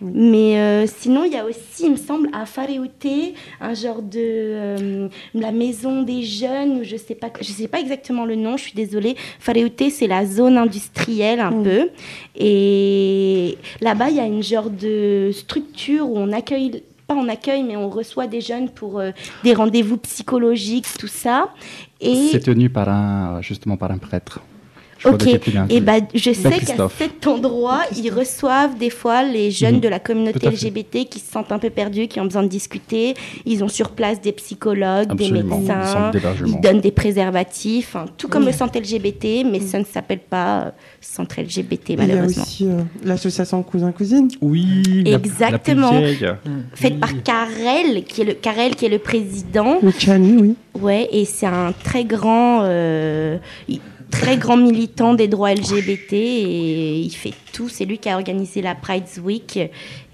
Mais 0.00 0.58
euh, 0.58 0.86
sinon, 0.86 1.24
il 1.24 1.32
y 1.32 1.36
a 1.36 1.44
aussi, 1.44 1.84
il 1.84 1.92
me 1.92 1.96
semble, 1.96 2.28
à 2.32 2.46
Fareouté, 2.46 3.34
un 3.60 3.74
genre 3.74 4.02
de 4.02 4.18
euh, 4.18 5.08
la 5.34 5.52
maison 5.52 6.02
des 6.02 6.22
jeunes, 6.22 6.82
je 6.84 6.96
sais 6.96 7.14
pas, 7.14 7.30
je 7.40 7.50
sais 7.50 7.68
pas 7.68 7.80
exactement 7.80 8.24
le 8.24 8.34
nom. 8.34 8.56
Je 8.56 8.64
suis 8.64 8.72
désolée. 8.74 9.16
Fareouté, 9.38 9.90
c'est 9.90 10.06
la 10.06 10.24
zone 10.26 10.56
industrielle 10.56 11.40
un 11.40 11.52
peu, 11.52 11.90
et 12.36 13.58
là-bas, 13.80 14.10
il 14.10 14.16
y 14.16 14.20
a 14.20 14.26
une 14.26 14.42
genre 14.42 14.70
de 14.70 15.30
structure 15.32 16.08
où 16.08 16.16
on 16.16 16.32
accueille 16.32 16.82
pas 17.06 17.16
on 17.16 17.28
accueille, 17.28 17.64
mais 17.64 17.76
on 17.76 17.90
reçoit 17.90 18.28
des 18.28 18.40
jeunes 18.40 18.70
pour 18.70 19.00
euh, 19.00 19.10
des 19.42 19.52
rendez-vous 19.52 19.96
psychologiques, 19.96 20.86
tout 20.96 21.08
ça. 21.08 21.52
Et 22.00 22.28
C'est 22.30 22.40
tenu 22.40 22.70
par 22.70 22.88
un, 22.88 23.42
justement 23.42 23.76
par 23.76 23.90
un 23.90 23.98
prêtre. 23.98 24.40
Je 25.00 25.08
Ok, 25.08 25.26
et 25.26 25.38
dit. 25.68 25.80
bah, 25.80 25.94
je 26.14 26.30
sais 26.32 26.50
qu'à 26.50 26.88
cet 26.98 27.26
endroit, 27.26 27.80
ils 27.96 28.10
reçoivent 28.12 28.76
des 28.76 28.90
fois 28.90 29.22
les 29.22 29.50
jeunes 29.50 29.76
Mhm. 29.76 29.80
de 29.80 29.88
la 29.88 29.98
communauté. 29.98 30.46
LGBT 30.46 31.06
qui 31.08 31.18
se 31.20 31.32
sentent 31.32 31.52
un 31.52 31.58
peu 31.58 31.70
perdus, 31.70 32.06
qui 32.06 32.20
ont 32.20 32.24
besoin 32.24 32.42
de 32.42 32.48
discuter. 32.48 33.14
Ils 33.46 33.64
ont 33.64 33.68
sur 33.68 33.90
place 33.92 34.20
des 34.20 34.32
psychologues, 34.32 35.10
Absolument, 35.10 35.56
des 35.56 35.62
médecins, 35.62 36.10
ils 36.46 36.60
donnent 36.60 36.80
des 36.82 36.90
préservatifs, 36.90 37.96
hein, 37.96 38.04
tout 38.18 38.28
comme 38.28 38.44
le 38.44 38.52
centre 38.52 38.78
LGBT, 38.78 39.44
mais 39.50 39.60
ça 39.60 39.78
ne 39.78 39.84
s'appelle 39.84 40.18
pas 40.20 40.60
euh, 40.66 40.70
centre 41.00 41.40
LGBT 41.40 41.90
Il 41.94 41.98
y 41.98 42.02
a 42.02 42.06
malheureusement. 42.06 42.42
aussi 42.42 42.66
euh, 42.66 42.82
l'association 43.02 43.62
Cousin-Cousine. 43.62 44.28
Oui, 44.42 45.02
la- 45.06 45.16
Exactement. 45.16 45.92
La 45.92 46.12
vieille. 46.12 46.30
Faite 46.74 47.00
par 47.00 47.22
Karel, 47.22 48.04
qui 48.04 48.20
est 48.20 48.24
le 48.24 48.34
Karel 48.34 48.76
qui 48.76 48.84
est 48.84 48.90
le 48.90 48.98
président. 48.98 49.78
Le 49.82 49.90
Chani, 49.92 50.36
oui. 50.42 50.54
Ouais, 50.80 51.08
et 51.10 51.24
c'est 51.24 51.46
un 51.46 51.72
très 51.84 52.04
grand, 52.04 52.60
euh, 52.64 53.38
très 54.10 54.36
grand 54.36 54.56
militant 54.56 55.14
des 55.14 55.28
droits 55.28 55.52
LGBT 55.54 56.12
et 56.14 57.00
il 57.00 57.10
fait 57.10 57.32
tout. 57.52 57.68
C'est 57.68 57.84
lui 57.84 57.98
qui 57.98 58.08
a 58.08 58.16
organisé 58.16 58.60
la 58.62 58.74
Pride 58.74 59.04
Week. 59.22 59.58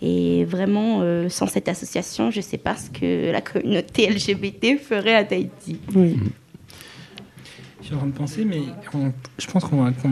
Et 0.02 0.44
vraiment, 0.44 0.98
euh, 1.00 1.28
sans 1.28 1.46
cette 1.46 1.68
association, 1.68 2.30
je 2.30 2.38
ne 2.38 2.42
sais 2.42 2.58
pas 2.58 2.76
ce 2.76 2.90
que 2.90 3.32
la 3.32 3.40
communauté 3.40 4.08
LGBT 4.08 4.78
ferait 4.78 5.14
à 5.14 5.24
Tahiti. 5.24 5.78
oui. 5.94 6.16
Je 7.82 7.90
suis 7.90 7.94
en 7.94 7.98
train 7.98 8.06
de 8.08 8.12
penser, 8.14 8.44
mais 8.44 8.62
on- 8.94 9.12
je 9.38 9.46
pense 9.46 9.62
qu'on 9.64 10.08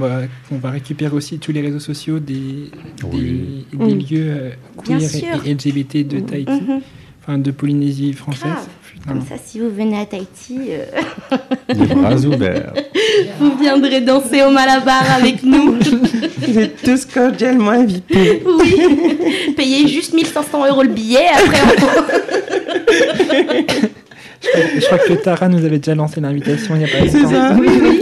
va, 0.58 0.70
récupérer 0.70 1.12
aussi 1.16 1.40
tous 1.40 1.50
les 1.50 1.60
réseaux 1.60 1.80
sociaux 1.80 2.20
des, 2.20 2.70
Oui. 3.12 3.64
des, 3.72 3.76
des 3.86 3.94
Mm. 3.94 3.98
lieux 3.98 4.06
euh, 4.30 4.50
queer 4.84 5.00
et 5.44 5.50
LGBT 5.54 6.04
de 6.04 6.20
Tahiti, 6.20 6.52
Mhm. 6.52 6.80
enfin 7.20 7.38
de 7.38 7.50
Polynésie 7.50 8.12
française. 8.12 8.42
Grave. 8.52 8.68
Comme 9.06 9.20
ça, 9.20 9.34
si 9.44 9.60
vous 9.60 9.68
venez 9.70 9.98
à 10.00 10.06
Tahiti, 10.06 10.58
euh, 10.70 10.84
Les 11.68 11.86
bras 11.94 12.16
ouverts. 12.16 12.72
vous 13.38 13.56
viendrez 13.58 14.00
danser 14.00 14.42
au 14.42 14.50
Malabar 14.50 15.02
avec 15.18 15.42
nous. 15.42 15.76
Vous 16.46 16.58
êtes 16.58 16.82
tous 16.82 17.04
cordialement 17.06 17.70
invités. 17.70 18.42
oui. 18.46 19.54
Payez 19.56 19.88
juste 19.88 20.12
1500 20.14 20.66
euros 20.68 20.82
le 20.82 20.88
billet. 20.90 21.26
Après, 21.34 21.58
on... 21.62 21.74
Je 24.78 24.86
crois 24.86 24.98
que 24.98 25.12
Tara 25.14 25.48
nous 25.48 25.64
avait 25.64 25.78
déjà 25.78 25.94
lancé 25.94 26.20
l'invitation 26.20 26.74
il 26.76 26.78
n'y 26.78 26.84
a 26.84 26.88
pas 26.88 26.98
C'est 27.10 27.18
longtemps. 27.20 27.30
ça. 27.30 27.56
oui, 27.58 27.68
oui. 27.82 28.00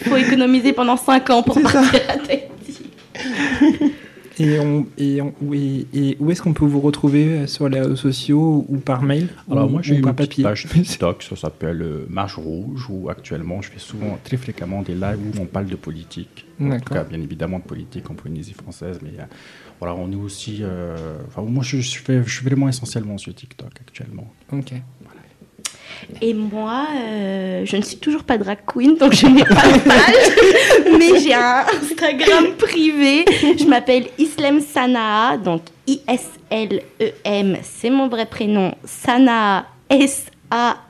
Il 0.00 0.08
faut 0.10 0.16
économiser 0.16 0.72
pendant 0.72 0.96
5 0.96 1.30
ans 1.30 1.42
pour 1.42 1.54
C'est 1.56 1.62
ça. 1.62 1.72
partir 1.72 2.00
à 2.08 2.16
Tahiti. 2.18 3.92
Et, 4.38 4.58
on, 4.58 4.86
et, 4.98 5.20
on- 5.22 5.32
et- 5.52 5.86
et 5.94 6.16
où 6.18 6.30
est-ce 6.30 6.42
qu'on 6.42 6.52
peut 6.54 6.64
vous 6.64 6.80
retrouver 6.80 7.24
euh, 7.28 7.46
sur 7.46 7.68
les 7.68 7.80
réseaux 7.80 7.94
sociaux 7.96 8.64
ou 8.68 8.78
par 8.78 9.02
mail 9.02 9.28
Alors 9.50 9.66
ou, 9.66 9.70
moi 9.70 9.82
j'ai 9.82 9.94
une 9.96 10.02
par 10.02 10.14
petite 10.14 10.42
papier 10.42 10.44
page 10.44 10.66
TikTok, 10.72 11.22
ça 11.22 11.36
s'appelle 11.36 11.82
euh, 11.82 12.06
Marche 12.08 12.36
Rouge, 12.36 12.86
où 12.90 13.08
actuellement 13.08 13.62
je 13.62 13.70
fais 13.70 13.78
souvent, 13.78 14.18
très 14.24 14.36
fréquemment 14.36 14.82
des 14.82 14.94
lives 14.94 15.18
où 15.34 15.40
on 15.40 15.46
parle 15.46 15.66
de 15.66 15.76
politique. 15.76 16.46
En 16.60 16.78
tout 16.78 16.92
cas, 16.94 17.04
bien 17.04 17.20
évidemment 17.20 17.58
de 17.58 17.64
politique 17.64 18.10
en 18.10 18.14
Polynésie 18.14 18.52
française, 18.54 18.98
mais 19.02 19.10
euh, 19.18 19.24
voilà, 19.80 19.94
on 19.96 20.10
est 20.12 20.16
aussi... 20.16 20.58
euh, 20.62 21.18
enfin, 21.26 21.42
moi 21.42 21.62
je, 21.64 21.78
je 21.80 21.98
fais, 21.98 22.22
je 22.24 22.32
suis 22.32 22.44
vraiment 22.44 22.68
essentiellement 22.68 23.18
sur 23.18 23.34
TikTok 23.34 23.72
actuellement. 23.80 24.32
Ok. 24.52 24.72
Et 26.20 26.34
moi, 26.34 26.86
euh, 26.96 27.62
je 27.64 27.76
ne 27.76 27.82
suis 27.82 27.96
toujours 27.96 28.22
pas 28.24 28.38
drag 28.38 28.58
queen, 28.66 28.96
donc 28.96 29.12
je 29.14 29.26
n'ai 29.26 29.44
pas 29.44 29.54
de 29.54 29.78
page, 29.80 30.96
mais 30.98 31.18
j'ai 31.20 31.34
un 31.34 31.64
Instagram 31.82 32.54
privé. 32.58 33.24
Je 33.58 33.64
m'appelle 33.64 34.06
Islem 34.18 34.60
Sanaa, 34.60 35.36
donc 35.36 35.62
I-S-L-E-M, 35.86 37.56
c'est 37.62 37.90
mon 37.90 38.08
vrai 38.08 38.26
prénom. 38.26 38.74
Sanaa, 38.84 39.66
S-A-N-A-A. 39.90 40.84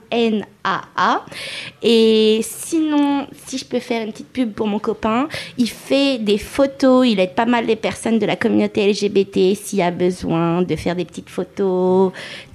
Et 1.81 2.41
sinon, 2.43 3.27
si 3.45 3.57
je 3.57 3.65
peux 3.65 3.79
faire 3.79 4.03
une 4.03 4.11
petite 4.11 4.31
pub 4.31 4.53
pour 4.53 4.67
mon 4.67 4.79
copain, 4.79 5.27
il 5.57 5.69
fait 5.69 6.17
des 6.19 6.37
photos, 6.37 7.07
il 7.07 7.19
aide 7.19 7.35
pas 7.35 7.45
mal 7.45 7.65
les 7.65 7.75
personnes 7.75 8.19
de 8.19 8.25
la 8.25 8.35
communauté 8.35 8.89
LGBT 8.89 9.55
s'il 9.55 9.79
y 9.79 9.81
a 9.81 9.91
besoin 9.91 10.61
de 10.61 10.75
faire 10.75 10.95
des 10.95 11.05
petites 11.05 11.29
photos, 11.29 12.11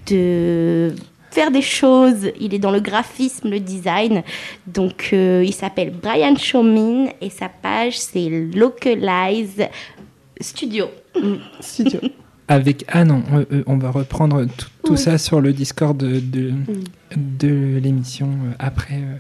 de 0.07 0.95
faire 1.31 1.51
des 1.51 1.63
choses. 1.63 2.31
Il 2.41 2.55
est 2.55 2.59
dans 2.59 2.71
le 2.71 2.81
graphisme, 2.81 3.49
le 3.51 3.61
design. 3.61 4.23
Donc, 4.67 5.11
euh, 5.13 5.43
il 5.47 5.53
s'appelle 5.55 5.91
Brian 5.91 6.37
Showmin 6.37 7.07
et 7.21 7.31
sa 7.31 7.49
page, 7.49 7.99
c'est 7.99 8.29
Localize 8.55 9.63
Studio. 10.41 10.87
Studio. 11.61 12.01
Avec 12.49 12.85
Anne, 12.89 13.23
on, 13.33 13.39
euh, 13.39 13.63
on 13.67 13.77
va 13.77 13.91
reprendre 13.93 14.45
tout, 14.57 14.67
tout 14.85 14.97
ça 14.97 15.19
sur 15.19 15.41
le 15.41 15.53
Discord 15.53 15.97
de, 15.97 16.19
de, 16.19 16.53
de 17.17 17.79
l'émission 17.79 18.27
euh, 18.29 18.53
après, 18.59 18.95
euh, 18.97 19.17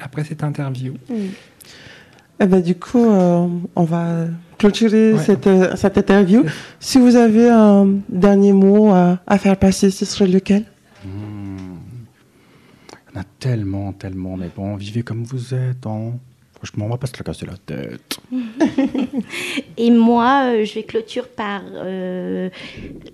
après 0.00 0.24
cette 0.24 0.42
interview. 0.42 0.94
Eh 2.40 2.46
ben, 2.46 2.60
du 2.60 2.74
coup, 2.74 3.04
euh, 3.08 3.46
on 3.76 3.84
va 3.84 4.26
clôturer 4.58 5.12
Ouais. 5.12 5.20
cette, 5.22 5.46
euh, 5.46 5.76
cette 5.76 5.96
interview. 5.98 6.42
Si 6.80 6.98
vous 6.98 7.14
avez 7.14 7.48
un 7.48 7.86
dernier 8.08 8.52
mot 8.52 8.90
à, 8.90 9.20
à 9.24 9.38
faire 9.38 9.56
passer, 9.56 9.92
ce 9.92 10.04
serait 10.04 10.26
lequel? 10.26 10.64
En 13.14 13.20
a 13.20 13.24
tellement, 13.38 13.92
tellement, 13.92 14.36
mais 14.36 14.50
bon, 14.54 14.76
vivez 14.76 15.02
comme 15.02 15.24
vous 15.24 15.54
êtes. 15.54 15.86
Hein. 15.86 16.12
Franchement, 16.54 16.86
on 16.86 16.88
va 16.88 16.96
pas 16.96 17.06
se 17.06 17.16
la 17.16 17.24
casser 17.24 17.46
la 17.46 17.56
tête. 17.56 18.18
Et 19.76 19.90
moi, 19.90 20.44
euh, 20.46 20.64
je 20.64 20.74
vais 20.74 20.82
clôturer 20.82 21.28
par 21.36 21.62
euh, 21.74 22.48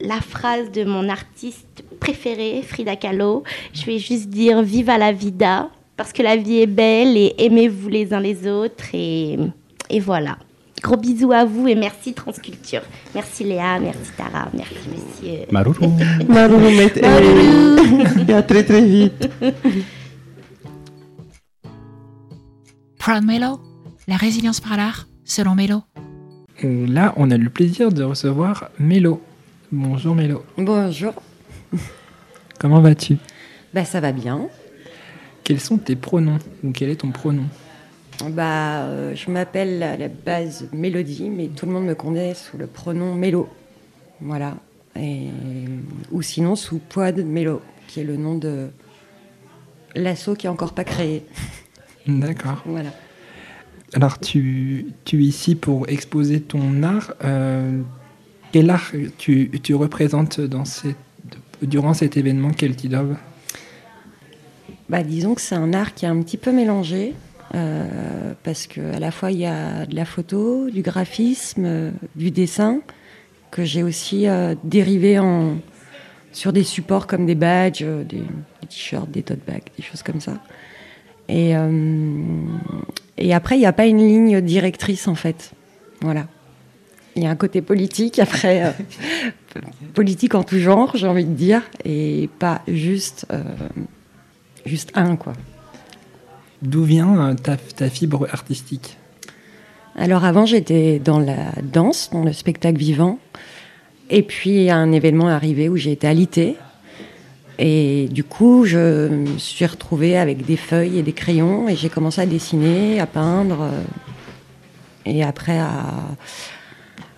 la 0.00 0.20
phrase 0.20 0.70
de 0.70 0.84
mon 0.84 1.08
artiste 1.08 1.84
préféré, 1.98 2.62
Frida 2.62 2.96
Kahlo. 2.96 3.42
Je 3.74 3.84
vais 3.84 3.98
juste 3.98 4.28
dire 4.28 4.62
Viva 4.62 4.98
la 4.98 5.12
vida, 5.12 5.68
parce 5.96 6.12
que 6.12 6.22
la 6.22 6.36
vie 6.36 6.60
est 6.60 6.66
belle 6.66 7.16
et 7.16 7.34
aimez-vous 7.38 7.88
les 7.88 8.14
uns 8.14 8.20
les 8.20 8.46
autres. 8.46 8.94
Et, 8.94 9.36
et 9.90 10.00
voilà. 10.00 10.38
Gros 10.82 10.96
bisous 10.96 11.32
à 11.32 11.44
vous 11.44 11.68
et 11.68 11.74
merci 11.74 12.14
Transculture. 12.14 12.82
Merci 13.14 13.44
Léa, 13.44 13.78
merci 13.78 14.10
Tara, 14.16 14.48
merci 14.54 14.74
monsieur. 14.88 15.40
Mate. 15.50 15.76
Maruru. 16.28 16.66
Et 18.28 18.32
à 18.32 18.42
très 18.42 18.64
très 18.64 18.84
vite. 18.84 19.28
Proud 22.98 23.24
Melo, 23.24 23.60
la 24.08 24.16
résilience 24.16 24.60
par 24.60 24.76
l'art, 24.76 25.06
selon 25.24 25.54
Melo. 25.54 25.82
Euh, 26.64 26.86
Là, 26.86 27.12
on 27.16 27.30
a 27.30 27.36
le 27.36 27.48
plaisir 27.50 27.90
de 27.92 28.02
recevoir 28.02 28.70
Mélo. 28.78 29.22
Bonjour 29.72 30.14
Mélo. 30.14 30.44
Bonjour, 30.56 31.14
Comment 32.58 32.80
vas-tu? 32.80 33.16
Bah, 33.72 33.84
ça 33.84 34.00
va 34.00 34.12
bien. 34.12 34.48
Quels 35.44 35.60
sont 35.60 35.78
tes 35.78 35.96
pronoms? 35.96 36.38
Ou 36.62 36.72
quel 36.72 36.90
est 36.90 36.96
ton 36.96 37.10
pronom? 37.10 37.44
Bah, 38.28 38.82
euh, 38.82 39.14
je 39.14 39.30
m'appelle 39.30 39.82
à 39.82 39.96
la 39.96 40.08
base 40.08 40.68
Mélodie, 40.72 41.30
mais 41.30 41.48
tout 41.48 41.66
le 41.66 41.72
monde 41.72 41.86
me 41.86 41.94
connaît 41.94 42.34
sous 42.34 42.58
le 42.58 42.66
pronom 42.66 43.14
Mélo. 43.14 43.48
Voilà. 44.20 44.56
Et, 44.98 45.28
ou 46.10 46.20
sinon 46.20 46.56
sous 46.56 46.78
Poid 46.78 47.16
Mélo, 47.24 47.62
qui 47.88 48.00
est 48.00 48.04
le 48.04 48.16
nom 48.16 48.36
de 48.36 48.68
l'assaut 49.94 50.34
qui 50.34 50.46
est 50.46 50.50
encore 50.50 50.74
pas 50.74 50.84
créé. 50.84 51.24
D'accord. 52.06 52.62
Voilà. 52.66 52.90
Alors, 53.94 54.18
tu, 54.18 54.86
tu 55.04 55.20
es 55.20 55.24
ici 55.24 55.54
pour 55.54 55.88
exposer 55.88 56.40
ton 56.40 56.82
art. 56.82 57.14
Euh, 57.24 57.80
quel 58.52 58.70
art 58.70 58.92
tu, 59.18 59.50
tu 59.62 59.74
représentes 59.74 60.40
dans 60.40 60.64
cette, 60.64 60.96
durant 61.62 61.94
cet 61.94 62.16
événement? 62.16 62.50
Keltidov 62.50 63.16
Bah, 64.88 65.02
disons 65.02 65.34
que 65.34 65.40
c'est 65.40 65.54
un 65.54 65.72
art 65.72 65.94
qui 65.94 66.04
est 66.04 66.08
un 66.08 66.20
petit 66.22 66.36
peu 66.36 66.52
mélangé. 66.52 67.14
Euh, 67.54 68.32
parce 68.44 68.68
que 68.68 68.80
à 68.94 69.00
la 69.00 69.10
fois 69.10 69.32
il 69.32 69.38
y 69.38 69.46
a 69.46 69.84
de 69.86 69.96
la 69.96 70.04
photo, 70.04 70.70
du 70.70 70.82
graphisme, 70.82 71.64
euh, 71.64 71.90
du 72.14 72.30
dessin, 72.30 72.80
que 73.50 73.64
j'ai 73.64 73.82
aussi 73.82 74.28
euh, 74.28 74.54
dérivé 74.62 75.18
en, 75.18 75.56
sur 76.32 76.52
des 76.52 76.62
supports 76.62 77.08
comme 77.08 77.26
des 77.26 77.34
badges, 77.34 77.82
des, 77.82 78.04
des 78.04 78.66
t-shirts, 78.68 79.10
des 79.10 79.22
tote 79.22 79.40
bags, 79.46 79.64
des 79.76 79.82
choses 79.82 80.02
comme 80.02 80.20
ça. 80.20 80.34
Et, 81.28 81.52
et 83.18 83.34
après, 83.34 83.54
il 83.54 83.60
n'y 83.60 83.66
a 83.66 83.72
pas 83.72 83.86
une 83.86 83.98
ligne 83.98 84.40
directrice 84.40 85.06
en 85.06 85.14
fait. 85.14 85.52
Voilà. 86.00 86.26
Il 87.14 87.22
y 87.22 87.26
a 87.26 87.30
un 87.30 87.36
côté 87.36 87.62
politique, 87.62 88.18
après, 88.18 88.74
politique 89.94 90.34
en 90.34 90.42
tout 90.42 90.58
genre, 90.58 90.96
j'ai 90.96 91.06
envie 91.06 91.24
de 91.24 91.34
dire, 91.34 91.62
et 91.84 92.28
pas 92.40 92.62
juste, 92.66 93.28
juste 94.66 94.90
un, 94.96 95.14
quoi. 95.14 95.34
D'où 96.62 96.84
vient 96.84 97.30
euh, 97.30 97.34
ta, 97.34 97.88
fibre 97.88 98.28
artistique? 98.30 98.96
Alors 99.96 100.24
avant, 100.24 100.46
j'étais 100.46 100.98
dans 100.98 101.18
la 101.18 101.52
danse, 101.62 102.10
dans 102.12 102.24
le 102.24 102.32
spectacle 102.32 102.78
vivant. 102.78 103.18
Et 104.08 104.22
puis, 104.22 104.70
un 104.70 104.92
événement 104.92 105.28
est 105.30 105.32
arrivé 105.32 105.68
où 105.68 105.76
j'ai 105.76 105.92
été 105.92 106.06
alitée. 106.06 106.56
Et 107.58 108.08
du 108.10 108.24
coup, 108.24 108.64
je 108.64 109.08
me 109.08 109.38
suis 109.38 109.66
retrouvée 109.66 110.16
avec 110.16 110.44
des 110.46 110.56
feuilles 110.56 110.98
et 110.98 111.02
des 111.02 111.12
crayons 111.12 111.68
et 111.68 111.76
j'ai 111.76 111.88
commencé 111.90 112.20
à 112.20 112.26
dessiner, 112.26 113.00
à 113.00 113.06
peindre. 113.06 113.62
euh, 113.62 113.82
Et 115.04 115.22
après, 115.22 115.58
à, 115.58 115.94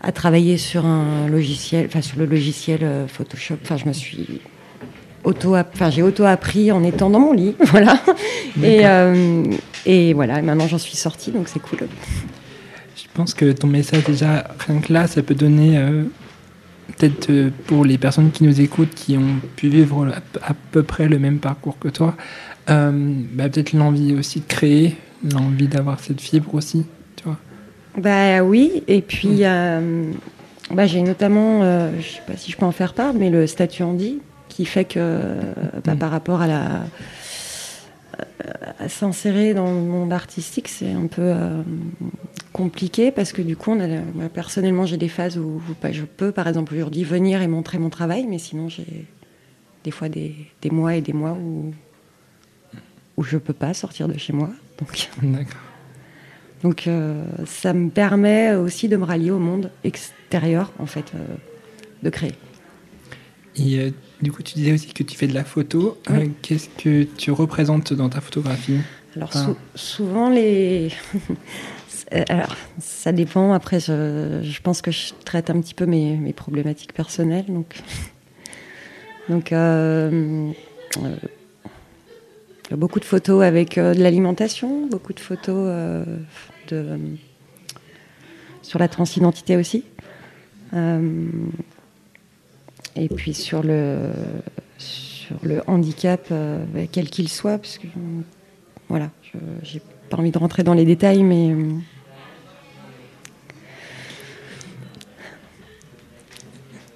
à 0.02 0.12
travailler 0.12 0.58
sur 0.58 0.84
un 0.84 1.28
logiciel, 1.28 1.86
enfin 1.86 2.02
sur 2.02 2.18
le 2.18 2.26
logiciel 2.26 2.80
euh, 2.82 3.06
Photoshop. 3.06 3.58
Enfin, 3.62 3.76
je 3.76 3.86
me 3.86 3.92
suis 3.92 4.40
auto, 5.24 5.56
enfin 5.56 5.90
j'ai 5.90 6.02
auto 6.02 6.24
appris 6.24 6.72
en 6.72 6.82
étant 6.84 7.10
dans 7.10 7.20
mon 7.20 7.32
lit, 7.32 7.54
voilà. 7.66 7.98
Et, 8.62 8.86
euh, 8.86 9.44
et 9.86 10.12
voilà. 10.12 10.38
Et 10.38 10.42
maintenant, 10.42 10.66
j'en 10.66 10.78
suis 10.78 10.96
sortie, 10.96 11.30
donc 11.30 11.48
c'est 11.48 11.60
cool. 11.60 11.80
Je 12.96 13.04
pense 13.14 13.34
que 13.34 13.52
ton 13.52 13.66
message, 13.66 14.04
déjà, 14.04 14.48
rien 14.66 14.80
que 14.80 14.92
là, 14.92 15.06
ça 15.06 15.22
peut 15.22 15.34
donner, 15.34 15.78
euh, 15.78 16.04
peut-être 16.96 17.30
euh, 17.30 17.50
pour 17.66 17.84
les 17.84 17.98
personnes 17.98 18.30
qui 18.30 18.44
nous 18.44 18.60
écoutent, 18.60 18.94
qui 18.94 19.16
ont 19.16 19.36
pu 19.56 19.68
vivre 19.68 20.08
à, 20.40 20.50
à 20.50 20.54
peu 20.72 20.82
près 20.82 21.08
le 21.08 21.18
même 21.18 21.38
parcours 21.38 21.78
que 21.78 21.88
toi, 21.88 22.14
euh, 22.70 23.14
bah, 23.32 23.48
peut-être 23.48 23.72
l'envie 23.72 24.14
aussi 24.14 24.40
de 24.40 24.46
créer, 24.46 24.96
l'envie 25.32 25.68
d'avoir 25.68 26.00
cette 26.00 26.20
fibre 26.20 26.54
aussi, 26.54 26.86
tu 27.16 27.24
vois. 27.24 27.38
Bah 27.98 28.42
oui, 28.42 28.84
et 28.88 29.02
puis 29.02 29.40
euh, 29.42 30.10
bah, 30.70 30.86
j'ai 30.86 31.02
notamment, 31.02 31.60
euh, 31.62 31.90
je 32.00 32.08
sais 32.08 32.22
pas 32.26 32.36
si 32.36 32.50
je 32.50 32.56
peux 32.56 32.64
en 32.64 32.72
faire 32.72 32.94
part, 32.94 33.14
mais 33.14 33.30
le 33.30 33.46
statut 33.46 33.82
handi 33.82 34.20
qui 34.52 34.64
fait 34.64 34.84
que 34.84 34.98
euh, 34.98 35.52
bah, 35.84 35.94
Mm. 35.94 35.98
par 35.98 36.10
rapport 36.10 36.40
à 36.42 36.46
la 36.46 36.84
à 38.78 38.88
s'insérer 38.88 39.54
dans 39.54 39.72
le 39.72 39.80
monde 39.80 40.12
artistique, 40.12 40.68
c'est 40.68 40.92
un 40.92 41.06
peu 41.06 41.22
euh, 41.22 41.62
compliqué 42.52 43.10
parce 43.10 43.32
que 43.32 43.40
du 43.40 43.56
coup, 43.56 43.70
on 43.72 43.80
a, 43.80 43.86
moi, 43.86 44.28
personnellement, 44.28 44.84
j'ai 44.84 44.96
des 44.98 45.08
phases 45.08 45.38
où, 45.38 45.62
où, 45.68 45.74
bah, 45.80 45.92
je 45.92 46.02
peux, 46.02 46.32
par 46.32 46.46
exemple, 46.48 46.74
aujourd'hui 46.74 47.04
venir 47.04 47.40
et 47.40 47.46
montrer 47.48 47.78
mon 47.78 47.90
travail, 47.90 48.26
mais 48.28 48.38
sinon, 48.38 48.68
j'ai 48.68 49.06
des 49.84 49.90
fois 49.90 50.08
des, 50.08 50.34
des 50.60 50.70
mois 50.70 50.94
et 50.96 51.00
des 51.00 51.12
mois 51.12 51.32
où 51.32 51.72
où 53.16 53.22
je 53.22 53.36
peux 53.36 53.52
pas 53.52 53.74
sortir 53.74 54.08
de 54.08 54.18
chez 54.18 54.32
moi. 54.32 54.50
Donc 54.78 55.10
donc 56.62 56.86
euh, 56.86 57.24
ça 57.44 57.72
me 57.72 57.90
permet 57.90 58.54
aussi 58.54 58.88
de 58.88 58.96
me 58.96 59.04
rallier 59.04 59.30
au 59.30 59.38
monde 59.38 59.70
extérieur, 59.84 60.72
en 60.78 60.86
fait, 60.86 61.12
euh, 61.14 61.18
de 62.02 62.10
créer. 62.10 62.34
Et 63.56 63.78
euh, 63.78 63.90
du 64.22 64.32
coup, 64.32 64.42
tu 64.42 64.54
disais 64.54 64.72
aussi 64.72 64.92
que 64.92 65.02
tu 65.02 65.16
fais 65.16 65.26
de 65.26 65.34
la 65.34 65.44
photo. 65.44 65.98
Oui. 66.08 66.16
Euh, 66.16 66.26
Qu'est-ce 66.42 66.68
que 66.68 67.02
tu 67.04 67.30
représentes 67.30 67.92
dans 67.92 68.08
ta 68.08 68.20
photographie 68.20 68.78
Alors 69.16 69.32
sou- 69.32 69.56
souvent 69.74 70.30
les... 70.30 70.90
C'est- 71.88 72.30
Alors, 72.30 72.56
ça 72.78 73.10
dépend. 73.12 73.52
Après, 73.52 73.80
je, 73.80 74.40
je 74.42 74.60
pense 74.60 74.80
que 74.82 74.90
je 74.90 75.12
traite 75.24 75.50
un 75.50 75.60
petit 75.60 75.74
peu 75.74 75.86
mes, 75.86 76.16
mes 76.16 76.32
problématiques 76.32 76.92
personnelles. 76.92 77.46
Donc, 77.48 77.76
donc 79.28 79.52
euh, 79.52 80.50
euh, 81.02 81.16
beaucoup 82.76 83.00
de 83.00 83.04
photos 83.04 83.42
avec 83.42 83.76
euh, 83.78 83.94
de 83.94 84.02
l'alimentation, 84.02 84.86
beaucoup 84.86 85.12
de 85.14 85.20
photos 85.20 85.56
euh, 85.68 86.04
de, 86.68 86.98
sur 88.62 88.78
la 88.78 88.88
transidentité 88.88 89.56
aussi. 89.56 89.84
Et 92.96 93.08
puis 93.08 93.32
sur 93.34 93.62
le, 93.62 94.10
sur 94.78 95.36
le 95.42 95.62
handicap, 95.66 96.26
euh, 96.30 96.64
quel 96.92 97.08
qu'il 97.08 97.28
soit, 97.28 97.58
parce 97.58 97.78
que 97.78 97.86
voilà, 98.88 99.10
je 99.22 99.38
j'ai 99.62 99.80
pas 100.10 100.18
envie 100.18 100.30
de 100.30 100.38
rentrer 100.38 100.62
dans 100.62 100.74
les 100.74 100.84
détails, 100.84 101.22
mais 101.22 101.50
euh, 101.50 101.70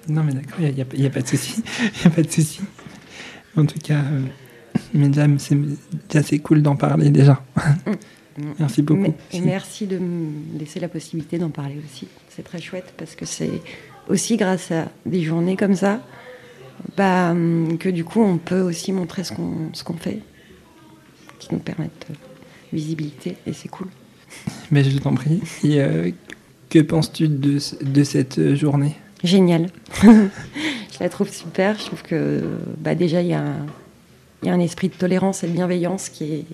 Non, 0.09 0.23
mais 0.23 0.33
d'accord, 0.33 0.59
il 0.59 0.73
n'y 0.73 0.81
a, 0.81 0.85
y 0.93 1.05
a 1.05 1.09
pas 1.09 1.21
de 1.21 1.27
souci. 1.27 1.61
Il 2.03 2.07
a 2.07 2.09
pas 2.11 2.21
de 2.21 2.31
souci. 2.31 2.61
En 3.57 3.65
tout 3.65 3.79
cas, 3.79 4.01
euh, 4.95 5.07
déjà, 5.07 5.25
c'est 5.37 5.57
c'est 6.23 6.39
cool 6.39 6.61
d'en 6.61 6.75
parler 6.77 7.09
déjà. 7.09 7.43
merci 8.59 8.83
beaucoup. 8.83 9.01
Mais- 9.01 9.13
et 9.33 9.41
merci 9.41 9.85
de 9.85 9.97
me 9.97 10.57
laisser 10.57 10.79
la 10.79 10.87
possibilité 10.87 11.37
d'en 11.39 11.49
parler 11.49 11.75
aussi. 11.83 12.07
C'est 12.29 12.43
très 12.43 12.61
chouette 12.61 12.93
parce 12.97 13.15
que 13.15 13.25
c'est 13.25 13.49
aussi 14.09 14.37
grâce 14.37 14.71
à 14.71 14.89
des 15.05 15.21
journées 15.23 15.55
comme 15.55 15.75
ça 15.75 16.01
bah, 16.95 17.31
hum, 17.31 17.77
que 17.79 17.89
du 17.89 18.03
coup 18.03 18.21
on 18.21 18.37
peut 18.37 18.61
aussi 18.61 18.91
montrer 18.93 19.23
ce 19.23 19.33
qu'on 19.33 19.69
ce 19.73 19.83
qu'on 19.83 19.95
fait, 19.97 20.19
qui 21.39 21.49
nous 21.53 21.59
permettent 21.59 22.07
euh, 22.11 22.13
visibilité 22.73 23.37
et 23.45 23.53
c'est 23.53 23.67
cool. 23.69 23.87
Mais 24.71 24.83
je 24.83 24.97
t'en 24.97 25.13
prie. 25.15 25.41
Et 25.63 25.81
euh, 25.81 26.11
que 26.69 26.79
penses-tu 26.79 27.27
de, 27.29 27.57
de 27.83 28.03
cette 28.03 28.55
journée? 28.55 28.95
Génial. 29.23 29.67
je 30.03 30.99
la 30.99 31.09
trouve 31.09 31.29
super. 31.31 31.77
Je 31.79 31.85
trouve 31.85 32.03
que 32.03 32.43
bah, 32.77 32.93
déjà, 32.93 33.21
il 33.21 33.29
y, 33.29 33.33
a 33.33 33.41
un- 33.41 33.65
il 34.43 34.47
y 34.47 34.51
a 34.51 34.53
un 34.53 34.59
esprit 34.59 34.89
de 34.89 34.93
tolérance 34.93 35.43
et 35.43 35.47
de 35.47 35.53
bienveillance 35.53 36.09
qui 36.09 36.25
est, 36.25 36.45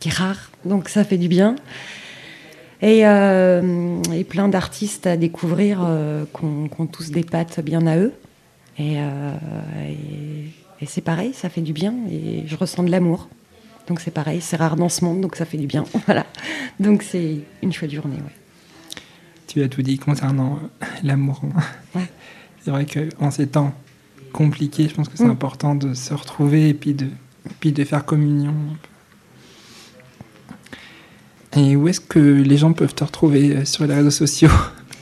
qui 0.00 0.08
est 0.08 0.12
rare. 0.14 0.50
Donc 0.64 0.88
ça 0.88 1.04
fait 1.04 1.18
du 1.18 1.28
bien. 1.28 1.56
Et, 2.82 3.06
euh, 3.06 4.02
et 4.14 4.24
plein 4.24 4.48
d'artistes 4.48 5.06
à 5.06 5.16
découvrir 5.16 5.80
euh, 5.84 6.24
qu'on 6.32 6.86
tous 6.86 7.10
des 7.10 7.22
pattes 7.24 7.60
bien 7.60 7.86
à 7.86 7.96
eux. 7.96 8.12
Et, 8.78 8.96
euh, 8.98 9.32
et, 9.88 10.82
et 10.82 10.86
c'est 10.86 11.00
pareil, 11.00 11.32
ça 11.34 11.48
fait 11.48 11.60
du 11.62 11.72
bien. 11.72 11.94
Et 12.10 12.42
je 12.46 12.56
ressens 12.56 12.82
de 12.82 12.90
l'amour. 12.90 13.28
Donc 13.86 14.00
c'est 14.00 14.10
pareil, 14.10 14.40
c'est 14.40 14.56
rare 14.56 14.76
dans 14.76 14.88
ce 14.88 15.04
monde, 15.04 15.20
donc 15.20 15.36
ça 15.36 15.44
fait 15.44 15.58
du 15.58 15.66
bien. 15.66 15.84
Voilà. 16.06 16.26
Donc 16.80 17.02
c'est 17.02 17.38
une 17.62 17.72
chouette 17.72 17.92
journée. 17.92 18.16
Ouais. 18.16 19.00
Tu 19.46 19.62
as 19.62 19.68
tout 19.68 19.82
dit 19.82 19.98
concernant 19.98 20.58
euh, 20.82 20.86
l'amour. 21.02 21.40
Ouais. 21.94 22.10
C'est 22.62 22.70
vrai 22.70 22.86
qu'en 22.86 23.30
ces 23.30 23.46
temps 23.46 23.72
compliqués, 24.32 24.88
je 24.88 24.94
pense 24.94 25.08
que 25.08 25.16
c'est 25.16 25.24
Mm. 25.26 25.30
important 25.30 25.74
de 25.74 25.94
se 25.94 26.12
retrouver 26.12 26.70
et 26.70 26.74
puis 26.74 26.94
de, 26.94 27.06
puis 27.60 27.72
de 27.72 27.84
faire 27.84 28.04
communion. 28.04 28.54
Et 31.56 31.76
où 31.76 31.88
est-ce 31.88 32.00
que 32.00 32.18
les 32.18 32.56
gens 32.56 32.72
peuvent 32.72 32.94
te 32.94 33.04
retrouver 33.04 33.56
euh, 33.56 33.64
sur 33.64 33.86
les 33.86 33.94
réseaux 33.94 34.10
sociaux 34.10 34.50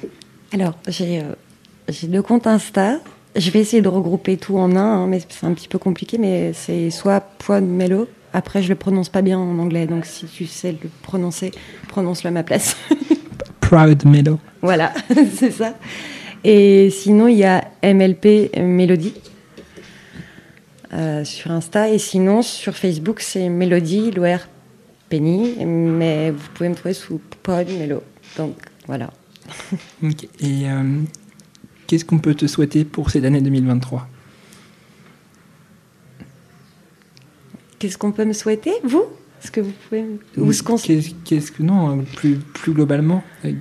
Alors, 0.53 0.75
j'ai 0.87 1.21
euh, 1.21 1.35
j'ai 1.89 2.07
deux 2.07 2.23
comptes 2.23 2.47
Insta. 2.47 2.99
Je 3.35 3.51
vais 3.51 3.61
essayer 3.61 3.81
de 3.81 3.89
regrouper 3.89 4.37
tout 4.37 4.59
en 4.59 4.77
un, 4.77 5.03
hein, 5.03 5.07
mais 5.07 5.21
c'est 5.27 5.47
un 5.47 5.55
petit 5.55 5.69
peu 5.69 5.79
compliqué. 5.79 6.19
Mais 6.19 6.53
c'est 6.53 6.91
soit 6.91 7.21
Poids 7.21 7.61
de 7.61 7.67
Mello. 7.67 8.09
Après, 8.35 8.63
je 8.63 8.69
le 8.69 8.75
prononce 8.75 9.09
pas 9.09 9.23
bien 9.23 9.39
en 9.39 9.59
anglais, 9.59 9.87
donc 9.87 10.07
si 10.07 10.25
tu 10.27 10.47
sais 10.47 10.73
le 10.73 10.89
prononcer, 11.03 11.53
prononce-le 11.89 12.29
à 12.29 12.31
ma 12.31 12.43
place. 12.43 12.77
Proud 13.61 14.07
Mellow. 14.07 14.39
voilà, 14.63 14.93
c'est 15.35 15.51
ça. 15.51 15.75
Et 16.45 16.91
sinon, 16.91 17.29
il 17.29 17.37
y 17.37 17.45
a 17.45 17.65
MLP 17.83 18.57
Mélodie 18.59 19.15
euh, 20.93 21.25
sur 21.25 21.51
Insta. 21.51 21.89
Et 21.91 21.99
sinon, 21.99 22.43
sur 22.43 22.75
Facebook, 22.75 23.21
c'est 23.21 23.49
Mélodie, 23.49 24.11
Loer 24.11 24.39
Penny. 25.13 25.57
Mais 25.67 26.31
vous 26.31 26.49
pouvez 26.55 26.71
me 26.71 26.75
trouver 26.75 26.95
sous 26.95 27.21
Pod 27.43 27.69
Mello. 27.69 28.03
Donc, 28.39 28.55
voilà. 28.87 29.11
Et 30.41 30.71
euh, 30.71 31.01
qu'est-ce 31.87 32.07
qu'on 32.07 32.19
peut 32.19 32.35
te 32.35 32.47
souhaiter 32.47 32.85
pour 32.87 33.11
cette 33.11 33.25
année 33.25 33.43
2023 33.43 34.09
Qu'est-ce 37.79 37.99
qu'on 37.99 38.13
peut 38.13 38.25
me 38.25 38.33
souhaiter, 38.33 38.73
vous? 38.85 39.05
Est-ce 39.43 39.51
que 39.51 39.61
vous 39.61 39.73
pouvez 39.89 40.03
me- 40.03 40.19
ou 40.43 40.53
ce 40.53 40.63
qu'on 40.63 40.77
Qu'est-ce 40.77 41.53
que 41.53 41.63
non, 41.63 41.99
euh, 41.99 42.03
plus, 42.17 42.37
plus 42.37 42.73
globalement, 42.73 43.23
euh, 43.45 43.53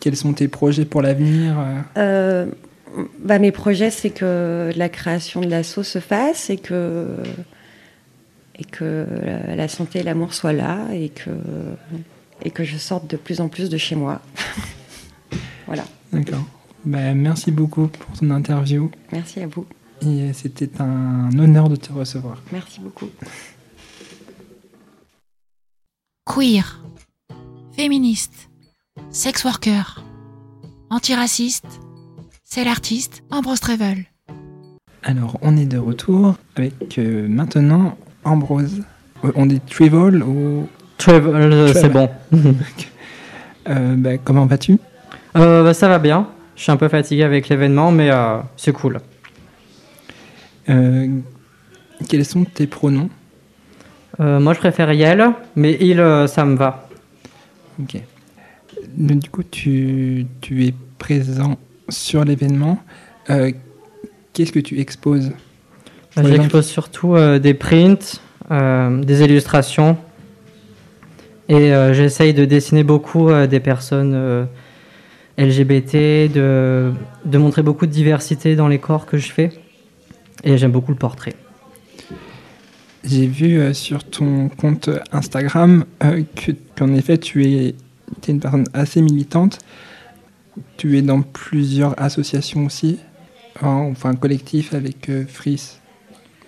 quels 0.00 0.16
sont 0.16 0.32
tes 0.32 0.48
projets 0.48 0.84
pour 0.84 1.02
l'avenir 1.02 1.56
euh 1.96 2.46
bah, 3.22 3.38
mes 3.38 3.52
projets, 3.52 3.90
c'est 3.90 4.10
que 4.10 4.70
la 4.74 4.88
création 4.88 5.42
de 5.42 5.46
l'asso 5.46 5.82
se 5.82 5.98
fasse 6.00 6.48
et 6.48 6.56
que 6.56 7.06
et 8.58 8.64
que 8.64 9.06
la, 9.56 9.68
santé 9.68 10.00
et 10.00 10.02
l'amour 10.02 10.34
soient 10.34 10.52
là 10.52 10.88
et 10.92 11.10
que 11.10 11.30
et 12.42 12.50
que 12.50 12.64
je 12.64 12.76
sorte 12.76 13.08
de 13.10 13.16
plus 13.16 13.40
en 13.40 13.48
plus 13.48 13.68
de 13.68 13.76
chez 13.76 13.96
moi. 13.96 14.20
voilà. 15.66 15.84
D'accord. 16.12 16.44
Bah, 16.84 17.14
merci 17.14 17.50
beaucoup 17.50 17.88
pour 17.88 18.18
ton 18.18 18.30
interview. 18.30 18.90
Merci 19.12 19.40
à 19.40 19.46
vous. 19.46 19.66
Et 20.02 20.06
euh, 20.06 20.32
c'était 20.32 20.80
un 20.80 21.36
honneur 21.38 21.68
de 21.68 21.76
te 21.76 21.92
recevoir. 21.92 22.40
Merci 22.52 22.80
beaucoup. 22.80 23.08
Queer, 26.24 26.82
féministe, 27.72 28.48
sex 29.10 29.44
worker, 29.44 30.04
antiraciste, 30.90 31.80
c'est 32.44 32.64
l'artiste 32.64 33.22
Ambrose 33.30 33.60
Trevel. 33.60 34.04
Alors, 35.02 35.38
on 35.42 35.56
est 35.56 35.66
de 35.66 35.78
retour 35.78 36.36
avec 36.56 36.98
euh, 36.98 37.28
maintenant 37.28 37.96
Ambrose. 38.24 38.82
Euh, 39.24 39.32
On 39.34 39.46
dit 39.46 39.60
Trival 39.60 40.22
ou. 40.22 40.68
Travel, 40.98 41.52
euh, 41.52 41.72
c'est 41.72 41.88
bon. 41.88 42.08
Euh, 43.68 43.96
bah, 43.98 44.16
comment 44.16 44.46
vas-tu? 44.46 44.78
Euh, 45.36 45.62
bah, 45.62 45.74
ça 45.74 45.88
va 45.88 45.98
bien. 45.98 46.26
Je 46.56 46.62
suis 46.62 46.72
un 46.72 46.78
peu 46.78 46.88
fatigué 46.88 47.22
avec 47.22 47.50
l'événement, 47.50 47.90
mais 47.90 48.10
euh, 48.10 48.38
c'est 48.56 48.72
cool. 48.72 48.98
Quels 50.66 52.24
sont 52.24 52.44
tes 52.44 52.66
pronoms? 52.66 53.10
Moi, 54.18 54.54
je 54.54 54.58
préfère 54.58 54.90
Yel, 54.94 55.32
mais 55.54 55.76
il, 55.82 55.98
ça 56.28 56.46
me 56.46 56.56
va. 56.56 56.88
Ok. 57.78 58.00
Donc, 58.96 59.18
Du 59.18 59.28
coup, 59.28 59.42
tu, 59.42 60.26
tu 60.40 60.64
es 60.64 60.72
présent 60.96 61.58
sur 61.90 62.24
l'événement. 62.24 62.78
Qu'est-ce 63.26 64.52
que 64.52 64.60
tu 64.60 64.80
exposes? 64.80 65.30
J'expose 66.24 66.66
surtout 66.66 67.14
euh, 67.14 67.38
des 67.38 67.54
prints, 67.54 68.20
euh, 68.50 69.02
des 69.02 69.22
illustrations, 69.22 69.96
et 71.48 71.72
euh, 71.72 71.92
j'essaye 71.94 72.34
de 72.34 72.44
dessiner 72.44 72.84
beaucoup 72.84 73.30
des 73.46 73.60
personnes 73.60 74.48
LGBT, 75.38 76.32
de, 76.32 76.92
de 77.24 77.38
montrer 77.38 77.62
beaucoup 77.62 77.86
de 77.86 77.92
diversité 77.92 78.56
dans 78.56 78.68
les 78.68 78.78
corps 78.78 79.06
que 79.06 79.18
je 79.18 79.30
fais, 79.30 79.50
et 80.44 80.58
j'aime 80.58 80.72
beaucoup 80.72 80.92
le 80.92 80.98
portrait. 80.98 81.34
J'ai 83.04 83.26
vu 83.26 83.58
euh, 83.58 83.72
sur 83.72 84.04
ton 84.04 84.48
compte 84.48 84.90
Instagram 85.12 85.84
euh, 86.02 86.22
que, 86.34 86.52
qu'en 86.76 86.92
effet, 86.94 87.16
tu 87.16 87.46
es, 87.46 87.68
es 87.68 87.74
une 88.28 88.40
personne 88.40 88.66
assez 88.74 89.00
militante. 89.00 89.58
Tu 90.76 90.98
es 90.98 91.02
dans 91.02 91.22
plusieurs 91.22 92.00
associations 92.00 92.66
aussi, 92.66 92.98
hein, 93.62 93.88
enfin 93.90 94.14
collectif 94.14 94.74
avec 94.74 95.08
euh, 95.08 95.24
Fris. 95.26 95.78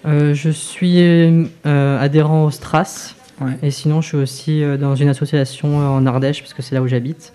Euh, 0.06 0.34
je 0.34 0.50
suis 0.50 0.96
euh, 0.98 1.98
adhérent 1.98 2.44
au 2.44 2.50
Stras. 2.50 3.14
Ouais. 3.40 3.52
Et 3.62 3.70
sinon, 3.70 4.00
je 4.00 4.08
suis 4.08 4.16
aussi 4.16 4.62
euh, 4.62 4.76
dans 4.76 4.94
une 4.94 5.08
association 5.08 5.78
en 5.78 6.04
Ardèche, 6.06 6.40
parce 6.40 6.54
que 6.54 6.62
c'est 6.62 6.74
là 6.74 6.82
où 6.82 6.88
j'habite, 6.88 7.32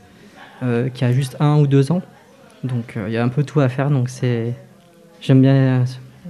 qui 0.93 1.05
a 1.05 1.11
juste 1.11 1.37
un 1.39 1.59
ou 1.59 1.67
deux 1.67 1.91
ans. 1.91 2.01
Donc, 2.63 2.97
il 3.07 3.13
y 3.13 3.17
a 3.17 3.23
un 3.23 3.29
peu 3.29 3.43
tout 3.43 3.59
à 3.59 3.69
faire. 3.69 3.91
Donc, 3.91 4.09
c'est. 4.09 4.53
J'aime 5.21 5.41
bien, 5.41 5.85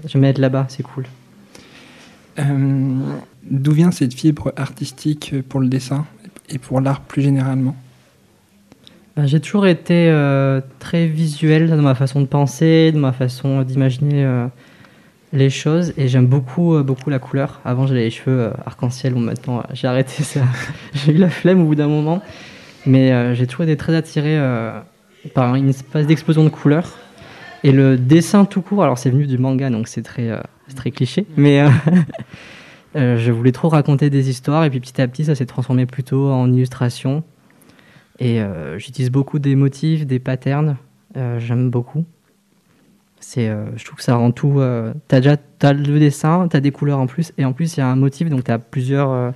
j'aime 0.05 0.21
bien 0.21 0.31
être 0.31 0.39
là-bas, 0.39 0.65
c'est 0.67 0.83
cool. 0.83 1.05
Euh, 2.39 2.99
D'où 3.49 3.71
vient 3.71 3.91
cette 3.91 4.13
fibre 4.13 4.51
artistique 4.55 5.35
pour 5.47 5.59
le 5.59 5.67
dessin 5.67 6.05
et 6.49 6.57
pour 6.57 6.81
l'art 6.81 7.01
plus 7.01 7.21
généralement? 7.21 7.75
Bah, 9.15 9.25
J'ai 9.25 9.39
toujours 9.39 9.67
été 9.67 10.09
euh, 10.09 10.61
très 10.79 11.07
visuel 11.07 11.69
dans 11.69 11.81
ma 11.81 11.95
façon 11.95 12.21
de 12.21 12.25
penser, 12.25 12.91
dans 12.91 12.99
ma 12.99 13.13
façon 13.13 13.61
d'imaginer 13.61 14.25
euh, 14.25 14.47
les 15.35 15.49
choses, 15.49 15.93
et 15.97 16.07
j'aime 16.07 16.27
beaucoup, 16.27 16.75
euh, 16.75 16.83
beaucoup 16.83 17.09
la 17.09 17.19
couleur. 17.19 17.61
Avant, 17.65 17.87
j'avais 17.87 18.01
les 18.01 18.09
cheveux 18.09 18.39
euh, 18.39 18.51
arc-en-ciel, 18.65 19.13
bon, 19.13 19.19
maintenant, 19.19 19.59
euh, 19.59 19.63
j'ai 19.73 19.87
arrêté 19.87 20.23
ça. 20.23 20.41
j'ai 20.93 21.13
eu 21.13 21.17
la 21.17 21.29
flemme 21.29 21.61
au 21.61 21.65
bout 21.65 21.75
d'un 21.75 21.87
moment, 21.87 22.21
mais 22.85 23.35
j'ai 23.35 23.47
toujours 23.47 23.63
été 23.63 23.77
très 23.77 23.95
attiré 23.95 24.39
par 25.33 25.55
une 25.55 25.69
espèce 25.69 26.05
d'explosion 26.05 26.43
de 26.43 26.49
couleurs. 26.49 26.91
Et 27.65 27.71
le 27.71 27.97
dessin 27.97 28.45
tout 28.45 28.61
court, 28.61 28.83
alors 28.83 28.99
c'est 28.99 29.09
venu 29.09 29.25
du 29.25 29.39
manga, 29.39 29.71
donc 29.71 29.87
c'est 29.87 30.03
très, 30.03 30.29
euh, 30.29 30.39
très 30.75 30.91
cliché, 30.91 31.25
mais 31.35 31.61
euh, 31.61 31.69
euh, 32.95 33.17
je 33.17 33.31
voulais 33.31 33.51
trop 33.51 33.69
raconter 33.69 34.11
des 34.11 34.29
histoires, 34.29 34.65
et 34.65 34.69
puis 34.69 34.79
petit 34.79 35.01
à 35.01 35.07
petit, 35.07 35.25
ça 35.25 35.33
s'est 35.33 35.47
transformé 35.47 35.87
plutôt 35.87 36.29
en 36.29 36.53
illustration. 36.53 37.23
Et 38.19 38.39
j'utilise 38.77 39.11
beaucoup 39.11 39.39
des 39.39 39.57
motifs, 39.57 40.07
des 40.07 40.19
patterns. 40.19 40.77
J'aime 41.15 41.69
beaucoup. 41.69 42.05
C'est, 43.19 43.49
euh, 43.49 43.65
je 43.75 43.83
trouve 43.85 43.97
que 43.97 44.03
ça 44.03 44.15
rend 44.15 44.31
tout. 44.31 44.59
Euh, 44.59 44.93
t'as 45.07 45.17
déjà 45.17 45.37
t'as 45.37 45.73
le 45.73 45.99
dessin, 45.99 46.47
t'as 46.47 46.59
des 46.59 46.71
couleurs 46.71 46.99
en 46.99 47.07
plus, 47.07 47.33
et 47.37 47.45
en 47.45 47.53
plus 47.53 47.75
il 47.75 47.79
y 47.79 47.83
a 47.83 47.87
un 47.87 47.95
motif, 47.95 48.29
donc 48.29 48.43
t'as 48.43 48.57
plusieurs. 48.57 49.09
euh, 49.11 49.31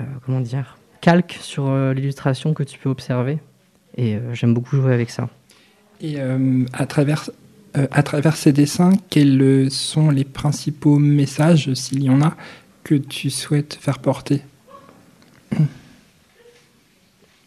euh, 0.00 0.04
comment 0.24 0.40
dire 0.40 0.78
Calques 1.00 1.38
sur 1.40 1.74
l'illustration 1.92 2.54
que 2.54 2.62
tu 2.62 2.78
peux 2.78 2.88
observer. 2.88 3.38
Et 3.96 4.18
j'aime 4.32 4.54
beaucoup 4.54 4.76
jouer 4.76 4.94
avec 4.94 5.10
ça. 5.10 5.28
Et 6.00 6.20
à, 6.20 6.86
travers, 6.86 7.28
à 7.74 8.02
travers 8.04 8.36
ces 8.36 8.52
dessins, 8.52 8.92
quels 9.10 9.68
sont 9.68 10.10
les 10.10 10.22
principaux 10.22 11.00
messages, 11.00 11.74
s'il 11.74 12.04
y 12.04 12.08
en 12.08 12.22
a, 12.22 12.36
que 12.84 12.94
tu 12.94 13.30
souhaites 13.30 13.74
faire 13.74 13.98
porter? 13.98 14.42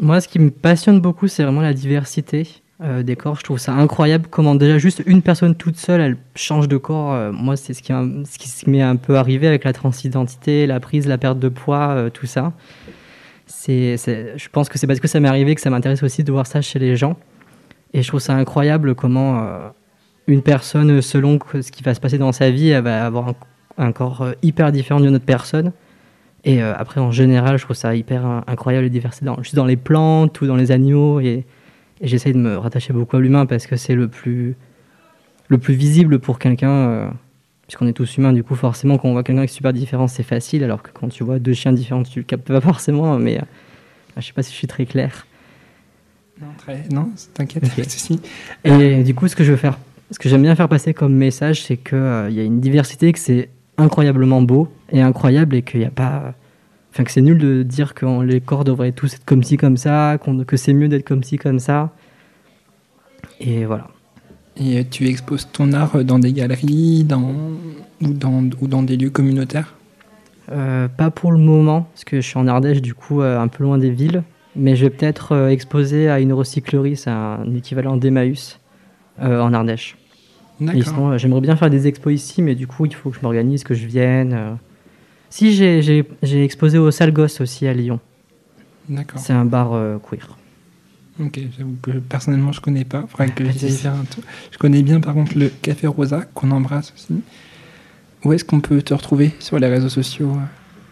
Moi, 0.01 0.19
ce 0.19 0.27
qui 0.27 0.39
me 0.39 0.51
passionne 0.51 0.99
beaucoup, 0.99 1.29
c'est 1.29 1.43
vraiment 1.43 1.61
la 1.61 1.73
diversité. 1.73 2.47
Euh, 2.83 3.03
des 3.03 3.15
corps. 3.15 3.37
Je 3.37 3.43
trouve 3.43 3.57
ça 3.57 3.71
incroyable 3.71 4.27
comment 4.29 4.53
déjà 4.53 4.77
juste 4.77 5.01
une 5.05 5.21
personne 5.21 5.55
toute 5.55 5.77
seule, 5.77 6.01
elle 6.01 6.17
change 6.35 6.67
de 6.67 6.75
corps. 6.75 7.13
Euh, 7.13 7.31
moi, 7.31 7.55
c'est 7.55 7.73
ce 7.73 7.81
qui, 7.81 7.93
ce 7.93 8.37
qui 8.37 8.69
m'est 8.69 8.81
un 8.81 8.97
peu 8.97 9.15
arrivé 9.15 9.47
avec 9.47 9.63
la 9.63 9.71
transidentité, 9.71 10.67
la 10.67 10.81
prise, 10.81 11.07
la 11.07 11.17
perte 11.17 11.39
de 11.39 11.47
poids, 11.47 11.91
euh, 11.91 12.09
tout 12.09 12.25
ça. 12.25 12.51
C'est, 13.47 13.95
je 13.95 14.49
pense 14.49 14.67
que 14.67 14.77
c'est 14.77 14.87
parce 14.87 14.99
que 14.99 15.07
ça 15.07 15.21
m'est 15.21 15.29
arrivé 15.29 15.55
que 15.55 15.61
ça 15.61 15.69
m'intéresse 15.69 16.03
aussi 16.03 16.25
de 16.25 16.31
voir 16.33 16.47
ça 16.47 16.61
chez 16.61 16.77
les 16.77 16.97
gens. 16.97 17.15
Et 17.93 18.01
je 18.01 18.09
trouve 18.09 18.19
ça 18.19 18.33
incroyable 18.33 18.93
comment 18.93 19.47
une 20.27 20.41
personne, 20.41 21.01
selon 21.01 21.39
ce 21.53 21.71
qui 21.71 21.81
va 21.81 21.93
se 21.93 22.01
passer 22.01 22.17
dans 22.17 22.33
sa 22.33 22.51
vie, 22.51 22.69
elle 22.69 22.83
va 22.83 23.05
avoir 23.05 23.33
un, 23.77 23.91
corps 23.93 24.27
hyper 24.43 24.73
différent 24.73 24.99
d'une 24.99 25.15
autre 25.15 25.25
personne. 25.25 25.71
Et 26.43 26.61
après, 26.61 26.99
en 26.99 27.11
général, 27.11 27.57
je 27.57 27.63
trouve 27.63 27.77
ça 27.77 27.95
hyper 27.95 28.25
incroyable 28.47 28.85
et 28.85 28.89
diversité, 28.89 29.25
dans, 29.25 29.41
juste 29.41 29.55
dans 29.55 29.65
les 29.65 29.77
plantes 29.77 30.41
ou 30.41 30.47
dans 30.47 30.57
les 30.57 30.71
animaux. 30.71 31.21
Et, 31.21 31.45
et 32.01 32.07
j'essaye 32.07 32.33
de 32.33 32.37
me 32.37 32.57
rattacher 32.57 32.93
beaucoup 32.93 33.15
à 33.15 33.19
l'humain 33.19 33.45
parce 33.45 33.67
que 33.67 33.75
c'est 33.75 33.95
le 33.95 34.07
plus, 34.07 34.55
le 35.47 35.57
plus 35.57 35.73
visible 35.73 36.19
pour 36.19 36.39
quelqu'un, 36.39 36.69
euh, 36.69 37.09
puisqu'on 37.67 37.87
est 37.87 37.93
tous 37.93 38.17
humains, 38.17 38.33
du 38.33 38.43
coup, 38.43 38.55
forcément, 38.55 38.97
quand 38.97 39.09
on 39.09 39.13
voit 39.13 39.23
quelqu'un 39.23 39.45
qui 39.45 39.51
est 39.51 39.55
super 39.55 39.73
différent, 39.73 40.07
c'est 40.07 40.23
facile, 40.23 40.63
alors 40.63 40.83
que 40.83 40.89
quand 40.93 41.09
tu 41.09 41.23
vois 41.23 41.39
deux 41.39 41.53
chiens 41.53 41.73
différents, 41.73 42.03
tu 42.03 42.19
le 42.19 42.25
captes 42.25 42.47
pas 42.47 42.61
forcément, 42.61 43.17
mais 43.17 43.37
euh, 43.37 43.43
je 44.17 44.21
sais 44.21 44.33
pas 44.33 44.43
si 44.43 44.51
je 44.51 44.57
suis 44.57 44.67
très 44.67 44.85
clair. 44.85 45.25
Non, 46.41 46.47
très... 46.57 46.83
non 46.91 47.09
t'inquiète, 47.33 47.63
okay. 47.63 48.19
Et 48.65 49.03
du 49.03 49.15
coup, 49.15 49.27
ce 49.29 49.35
que 49.37 49.45
je 49.45 49.51
veux 49.51 49.57
faire, 49.57 49.79
ce 50.11 50.19
que 50.19 50.27
j'aime 50.27 50.41
bien 50.41 50.55
faire 50.55 50.67
passer 50.67 50.93
comme 50.93 51.13
message, 51.13 51.63
c'est 51.63 51.77
qu'il 51.77 51.97
euh, 51.97 52.29
y 52.29 52.41
a 52.41 52.43
une 52.43 52.59
diversité, 52.59 53.13
que 53.13 53.19
c'est 53.19 53.49
incroyablement 53.77 54.41
beau 54.41 54.69
et 54.91 55.01
incroyable, 55.01 55.55
et 55.55 55.61
qu'il 55.61 55.79
n'y 55.79 55.85
a 55.85 55.91
pas 55.91 56.33
Enfin, 56.95 57.03
que 57.03 57.11
c'est 57.11 57.21
nul 57.21 57.37
de 57.37 57.61
dire 57.61 57.93
que 57.93 58.23
les 58.23 58.39
corps 58.39 58.63
devraient 58.63 58.93
tous 58.93 59.15
être 59.15 59.25
comme 59.25 59.43
ci, 59.43 59.57
comme 59.57 59.75
ça, 59.75 60.17
que 60.47 60.55
c'est 60.55 60.71
mieux 60.71 60.87
d'être 60.87 61.03
comme 61.03 61.23
ci, 61.23 61.37
comme 61.37 61.59
ça. 61.59 61.91
Et 63.41 63.65
voilà. 63.65 63.89
Et 64.55 64.79
euh, 64.79 64.83
tu 64.89 65.05
exposes 65.05 65.49
ton 65.51 65.73
art 65.73 66.05
dans 66.05 66.19
des 66.19 66.31
galeries 66.31 67.03
dans, 67.03 67.33
ou, 68.01 68.13
dans, 68.13 68.49
ou 68.61 68.67
dans 68.69 68.81
des 68.81 68.95
lieux 68.95 69.09
communautaires? 69.09 69.73
Euh, 70.53 70.87
Pas 70.87 71.11
pour 71.11 71.33
le 71.33 71.37
moment, 71.37 71.81
parce 71.81 72.05
que 72.05 72.21
je 72.21 72.25
suis 72.25 72.37
en 72.37 72.47
Ardèche, 72.47 72.81
du 72.81 72.93
coup, 72.93 73.21
euh, 73.21 73.41
un 73.41 73.49
peu 73.49 73.65
loin 73.65 73.77
des 73.77 73.89
villes. 73.89 74.23
Mais 74.55 74.77
je 74.77 74.85
vais 74.85 74.89
peut-être 74.89 75.49
exposer 75.49 76.07
à 76.07 76.21
une 76.21 76.31
recyclerie, 76.31 76.95
c'est 76.95 77.09
un 77.09 77.53
équivalent 77.53 77.97
d'Emmaüs 77.97 78.61
en 79.19 79.53
Ardèche. 79.53 79.97
D'accord. 80.61 81.17
J'aimerais 81.17 81.41
bien 81.41 81.57
faire 81.57 81.69
des 81.69 81.87
expos 81.87 82.13
ici, 82.13 82.41
mais 82.41 82.55
du 82.55 82.67
coup, 82.67 82.85
il 82.85 82.95
faut 82.95 83.09
que 83.09 83.17
je 83.17 83.21
m'organise, 83.21 83.65
que 83.65 83.73
je 83.73 83.85
vienne. 83.85 84.57
Si, 85.29 85.53
j'ai 85.53 86.43
exposé 86.43 86.77
au 86.77 86.91
Salgos 86.91 87.41
aussi 87.41 87.67
à 87.67 87.73
Lyon. 87.73 87.99
D'accord. 88.87 89.19
C'est 89.19 89.33
un 89.33 89.45
bar 89.45 89.73
euh, 89.73 89.97
queer. 89.97 90.37
Ok, 91.19 91.39
j'avoue 91.57 91.75
que 91.81 91.91
personnellement 91.91 92.51
je 92.51 92.59
connais 92.59 92.83
pas. 92.83 93.05
Faudrait 93.07 93.29
que 93.29 93.45
faire 93.45 93.93
un 93.93 94.03
tour. 94.03 94.23
Je 94.51 94.57
connais 94.57 94.83
bien 94.83 94.99
par 94.99 95.13
contre 95.13 95.37
le 95.37 95.49
Café 95.49 95.87
Rosa 95.87 96.21
qu'on 96.33 96.51
embrasse 96.51 96.93
aussi. 96.95 97.21
Où 98.23 98.33
est-ce 98.33 98.43
qu'on 98.43 98.59
peut 98.59 98.81
te 98.81 98.93
retrouver 98.93 99.33
sur 99.39 99.57
les 99.57 99.67
réseaux 99.67 99.89
sociaux 99.89 100.35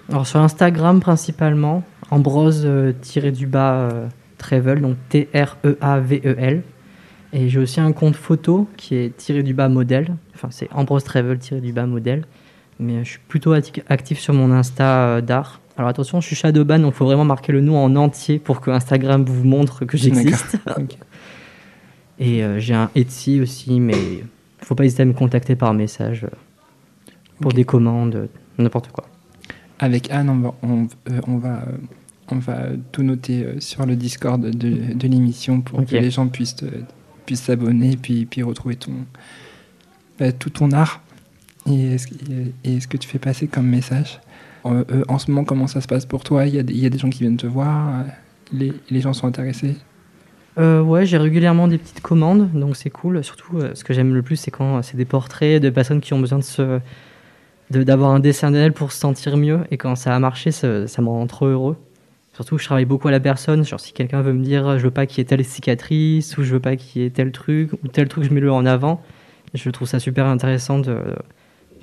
Alors 0.09 0.25
sur 0.25 0.39
Instagram 0.39 1.01
principalement, 1.01 1.83
Ambrose-du-bas 2.09 3.73
euh, 3.73 4.07
Travel, 4.37 4.81
donc 4.81 4.97
T-R-E-A-V-E-L. 5.09 6.63
Et 7.33 7.49
j'ai 7.49 7.59
aussi 7.59 7.81
un 7.81 7.91
compte 7.91 8.15
photo 8.15 8.69
qui 8.77 8.95
est 8.95 9.17
tiré 9.17 9.43
du 9.43 9.53
bas 9.53 9.67
modèle. 9.67 10.15
Enfin, 10.35 10.49
c'est 10.51 10.71
Ambrose 10.71 11.03
Travel 11.03 11.39
tiré 11.39 11.59
du 11.59 11.73
bas 11.73 11.85
modèle 11.85 12.23
mais 12.79 13.03
je 13.03 13.11
suis 13.11 13.19
plutôt 13.27 13.53
actif 13.53 14.19
sur 14.19 14.33
mon 14.33 14.51
Insta 14.51 15.07
euh, 15.07 15.21
d'art. 15.21 15.61
Alors 15.77 15.89
attention, 15.89 16.21
je 16.21 16.27
suis 16.27 16.35
Shadowban, 16.35 16.79
donc 16.79 16.93
il 16.93 16.97
faut 16.97 17.05
vraiment 17.05 17.25
marquer 17.25 17.51
le 17.51 17.61
nom 17.61 17.77
en 17.83 17.95
entier 17.95 18.39
pour 18.39 18.61
que 18.61 18.69
Instagram 18.69 19.23
vous 19.25 19.43
montre 19.43 19.85
que 19.85 19.97
j'existe. 19.97 20.57
Et 22.19 22.43
euh, 22.43 22.59
j'ai 22.59 22.75
un 22.75 22.91
Etsy 22.93 23.41
aussi, 23.41 23.79
mais 23.79 23.97
il 23.97 24.65
faut 24.65 24.75
pas 24.75 24.85
hésiter 24.85 25.01
à 25.01 25.05
me 25.05 25.13
contacter 25.13 25.55
par 25.55 25.73
message 25.73 26.25
euh, 26.25 26.35
pour 27.39 27.53
des 27.53 27.65
commandes, 27.65 28.29
n'importe 28.59 28.91
quoi. 28.91 29.05
Avec 29.79 30.11
Anne, 30.11 30.29
on 30.29 30.37
va, 30.37 30.53
on, 31.27 31.37
va, 31.37 31.65
on 32.29 32.37
va 32.37 32.67
tout 32.91 33.03
noter 33.03 33.59
sur 33.59 33.85
le 33.85 33.95
Discord 33.95 34.39
de, 34.41 34.93
de 34.93 35.07
l'émission 35.07 35.61
pour 35.61 35.83
que 35.85 35.95
les 35.95 36.11
gens 36.11 36.27
puissent, 36.27 36.55
puissent 37.25 37.41
s'abonner 37.41 37.93
et 37.93 37.97
puis, 37.97 38.25
puis 38.25 38.43
retrouver 38.43 38.75
ton, 38.75 38.93
bah, 40.19 40.31
tout 40.31 40.51
ton 40.51 40.71
art. 40.71 41.01
Et 41.69 41.93
est-ce 41.93 42.87
que 42.87 42.97
tu 42.97 43.07
fais 43.07 43.19
passer 43.19 43.47
comme 43.47 43.67
message 43.67 44.19
euh, 44.65 44.83
euh, 44.91 45.03
En 45.07 45.19
ce 45.19 45.31
moment, 45.31 45.45
comment 45.45 45.67
ça 45.67 45.81
se 45.81 45.87
passe 45.87 46.05
pour 46.05 46.23
toi? 46.23 46.45
Il 46.45 46.53
y, 46.53 46.77
y, 46.77 46.85
a 46.85 46.89
des 46.89 46.97
gens 46.97 47.09
qui 47.09 47.19
viennent 47.19 47.37
te 47.37 47.47
voir 47.47 47.87
euh, 47.87 48.03
les, 48.51 48.73
les 48.89 49.01
gens 49.01 49.13
sont 49.13 49.27
intéressés? 49.27 49.75
Ouais, 50.57 51.07
j'ai 51.07 51.17
régulièrement 51.17 51.67
des 51.67 51.79
petites 51.79 52.01
commandes, 52.01 52.51
donc 52.53 52.75
c'est 52.75 52.91
cool. 52.91 53.23
Surtout, 53.23 53.59
ce 53.73 53.83
que 53.83 53.91
j'aime 53.91 54.13
le 54.13 54.21
plus, 54.21 54.35
c'est 54.35 54.51
quand 54.51 54.83
c'est 54.83 54.97
des 54.97 55.05
portraits 55.05 55.59
de 55.59 55.71
personnes 55.71 55.99
qui 55.99 56.13
ont 56.13 56.19
besoin 56.19 56.39
d'avoir 57.71 58.11
un 58.11 58.19
dessin 58.19 58.51
d'elle 58.51 58.71
pour 58.71 58.91
se 58.91 58.99
sentir 58.99 59.35
mieux. 59.35 59.61
Et 59.71 59.77
quand 59.77 59.95
ça 59.95 60.15
a 60.15 60.19
marché, 60.19 60.51
ça, 60.51 60.87
ça 60.87 61.01
me 61.01 61.07
rend 61.07 61.25
trop 61.25 61.47
heureux. 61.47 61.77
Surtout, 62.33 62.59
je 62.59 62.65
travaille 62.65 62.85
beaucoup 62.85 63.07
à 63.07 63.11
la 63.11 63.19
personne. 63.19 63.65
Genre, 63.65 63.79
si 63.79 63.93
quelqu'un 63.93 64.21
veut 64.21 64.33
me 64.33 64.43
dire, 64.43 64.77
je 64.77 64.83
veux 64.83 64.91
pas 64.91 65.07
qu'il 65.07 65.19
y 65.19 65.21
ait 65.21 65.25
telle 65.25 65.43
cicatrice, 65.43 66.37
ou 66.37 66.43
je 66.43 66.53
veux 66.53 66.59
pas 66.59 66.75
qu'il 66.75 67.01
y 67.01 67.05
ait 67.05 67.09
tel 67.09 67.31
truc, 67.31 67.73
ou 67.73 67.87
tel 67.87 68.07
truc, 68.07 68.23
je 68.23 68.31
mets 68.31 68.39
le 68.39 68.51
en 68.51 68.67
avant. 68.67 69.01
Je 69.55 69.67
trouve 69.71 69.87
ça 69.87 69.99
super 69.99 70.27
intéressant 70.27 70.77
de, 70.77 70.99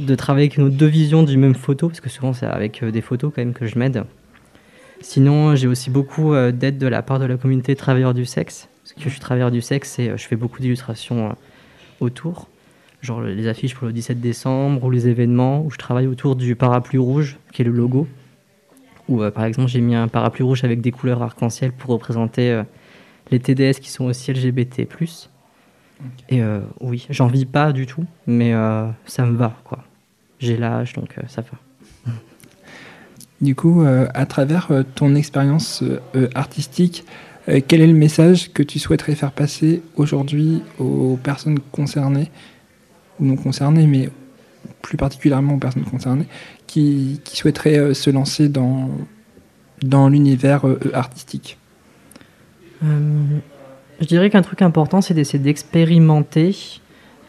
de 0.00 0.14
travailler 0.14 0.46
avec 0.46 0.58
nos 0.58 0.68
deux 0.68 0.86
visions 0.86 1.22
du 1.22 1.36
même 1.36 1.54
photo, 1.54 1.88
parce 1.88 2.00
que 2.00 2.08
souvent 2.08 2.32
c'est 2.32 2.46
avec 2.46 2.82
euh, 2.82 2.90
des 2.90 3.00
photos 3.00 3.32
quand 3.34 3.42
même 3.42 3.52
que 3.52 3.66
je 3.66 3.78
m'aide. 3.78 4.04
Sinon, 5.00 5.54
j'ai 5.56 5.66
aussi 5.66 5.90
beaucoup 5.90 6.34
euh, 6.34 6.52
d'aide 6.52 6.78
de 6.78 6.86
la 6.86 7.02
part 7.02 7.18
de 7.18 7.24
la 7.24 7.36
communauté 7.36 7.76
travailleurs 7.76 8.14
du 8.14 8.24
sexe, 8.24 8.68
parce 8.82 8.94
que 8.94 9.02
je 9.04 9.08
suis 9.10 9.20
travailleur 9.20 9.50
du 9.50 9.60
sexe 9.60 9.98
et 9.98 10.08
euh, 10.08 10.16
je 10.16 10.26
fais 10.26 10.36
beaucoup 10.36 10.60
d'illustrations 10.60 11.34
autour, 12.00 12.48
genre 13.02 13.20
les 13.20 13.46
affiches 13.46 13.74
pour 13.74 13.86
le 13.86 13.92
17 13.92 14.20
décembre 14.20 14.84
ou 14.84 14.90
les 14.90 15.08
événements, 15.08 15.62
où 15.64 15.70
je 15.70 15.78
travaille 15.78 16.06
autour 16.06 16.36
du 16.36 16.56
parapluie 16.56 16.98
rouge, 16.98 17.38
qui 17.52 17.62
est 17.62 17.64
le 17.64 17.72
logo, 17.72 18.08
où 19.08 19.18
par 19.30 19.44
exemple 19.44 19.68
j'ai 19.68 19.80
mis 19.80 19.94
un 19.94 20.08
parapluie 20.08 20.44
rouge 20.44 20.64
avec 20.64 20.80
des 20.80 20.92
couleurs 20.92 21.22
arc-en-ciel 21.22 21.72
pour 21.72 21.90
représenter 21.90 22.62
les 23.30 23.40
TDS 23.40 23.80
qui 23.80 23.90
sont 23.90 24.04
aussi 24.04 24.32
LGBT+. 24.32 24.86
Et 26.30 26.40
oui, 26.80 27.06
j'en 27.10 27.26
vis 27.26 27.44
pas 27.44 27.72
du 27.72 27.86
tout, 27.86 28.04
mais 28.26 28.54
ça 29.04 29.26
me 29.26 29.36
va, 29.36 29.56
quoi 29.64 29.84
j'ai 30.40 30.56
l'âge, 30.56 30.94
donc 30.94 31.10
euh, 31.18 31.22
ça 31.28 31.42
va. 31.42 32.12
Du 33.40 33.54
coup, 33.54 33.82
euh, 33.82 34.06
à 34.12 34.26
travers 34.26 34.70
euh, 34.70 34.82
ton 34.94 35.14
expérience 35.14 35.82
artistique, 36.34 37.04
quel 37.66 37.80
est 37.80 37.86
le 37.86 37.94
message 37.94 38.52
que 38.52 38.62
tu 38.62 38.78
souhaiterais 38.78 39.14
faire 39.14 39.32
passer 39.32 39.82
aujourd'hui 39.96 40.62
aux 40.78 41.18
personnes 41.20 41.58
concernées, 41.72 42.30
ou 43.18 43.24
non 43.24 43.34
concernées, 43.34 43.86
mais 43.86 44.08
plus 44.82 44.96
particulièrement 44.96 45.54
aux 45.54 45.58
personnes 45.58 45.84
concernées, 45.84 46.26
qui, 46.66 47.20
qui 47.24 47.36
souhaiteraient 47.36 47.94
se 47.94 48.10
lancer 48.10 48.48
dans, 48.48 48.90
dans 49.82 50.08
l'univers 50.08 50.64
artistique? 50.92 51.58
Je 52.82 54.06
dirais 54.06 54.30
qu'un 54.30 54.42
truc 54.42 54.62
important, 54.62 55.00
c'est 55.00 55.14
d'essayer 55.14 55.42
d'expérimenter 55.42 56.80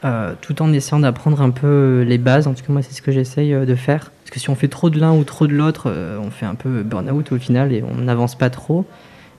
euh, 0.03 0.33
tout 0.41 0.63
en 0.63 0.73
essayant 0.73 0.99
d'apprendre 0.99 1.41
un 1.41 1.51
peu 1.51 2.03
les 2.07 2.17
bases. 2.17 2.47
En 2.47 2.53
tout 2.53 2.63
cas, 2.63 2.73
moi, 2.73 2.81
c'est 2.81 2.93
ce 2.93 3.03
que 3.03 3.11
j'essaye 3.11 3.53
euh, 3.53 3.65
de 3.65 3.75
faire. 3.75 4.11
Parce 4.23 4.31
que 4.31 4.39
si 4.39 4.49
on 4.49 4.55
fait 4.55 4.67
trop 4.67 4.89
de 4.89 4.99
l'un 4.99 5.13
ou 5.13 5.23
trop 5.23 5.45
de 5.45 5.53
l'autre, 5.53 5.83
euh, 5.87 6.17
on 6.19 6.31
fait 6.31 6.47
un 6.47 6.55
peu 6.55 6.81
burn-out 6.81 7.31
au 7.31 7.37
final 7.37 7.71
et 7.71 7.83
on 7.83 8.01
n'avance 8.01 8.35
pas 8.35 8.49
trop. 8.49 8.85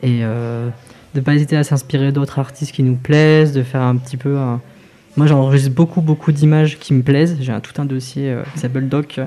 Et 0.05 0.23
de 0.23 0.71
ne 1.15 1.21
pas 1.21 1.35
hésiter 1.35 1.57
à 1.57 1.63
s'inspirer 1.63 2.11
d'autres 2.11 2.41
artistes 2.41 2.73
qui 2.73 2.83
nous 2.83 2.97
plaisent, 2.97 3.53
de 3.53 3.63
faire 3.63 3.83
un 3.83 3.95
petit 3.95 4.17
peu. 4.17 4.37
Moi, 5.17 5.29
j'enregistre 5.29 5.73
beaucoup, 5.73 6.01
beaucoup 6.01 6.33
d'images 6.33 6.81
qui 6.81 6.93
me 6.93 7.03
plaisent. 7.03 7.37
J'ai 7.41 7.53
un, 7.53 7.61
tout 7.61 7.81
un 7.81 7.85
dossier 7.85 8.37
qui 8.53 8.59
s'appelle 8.59 8.89
Doc 8.89 9.21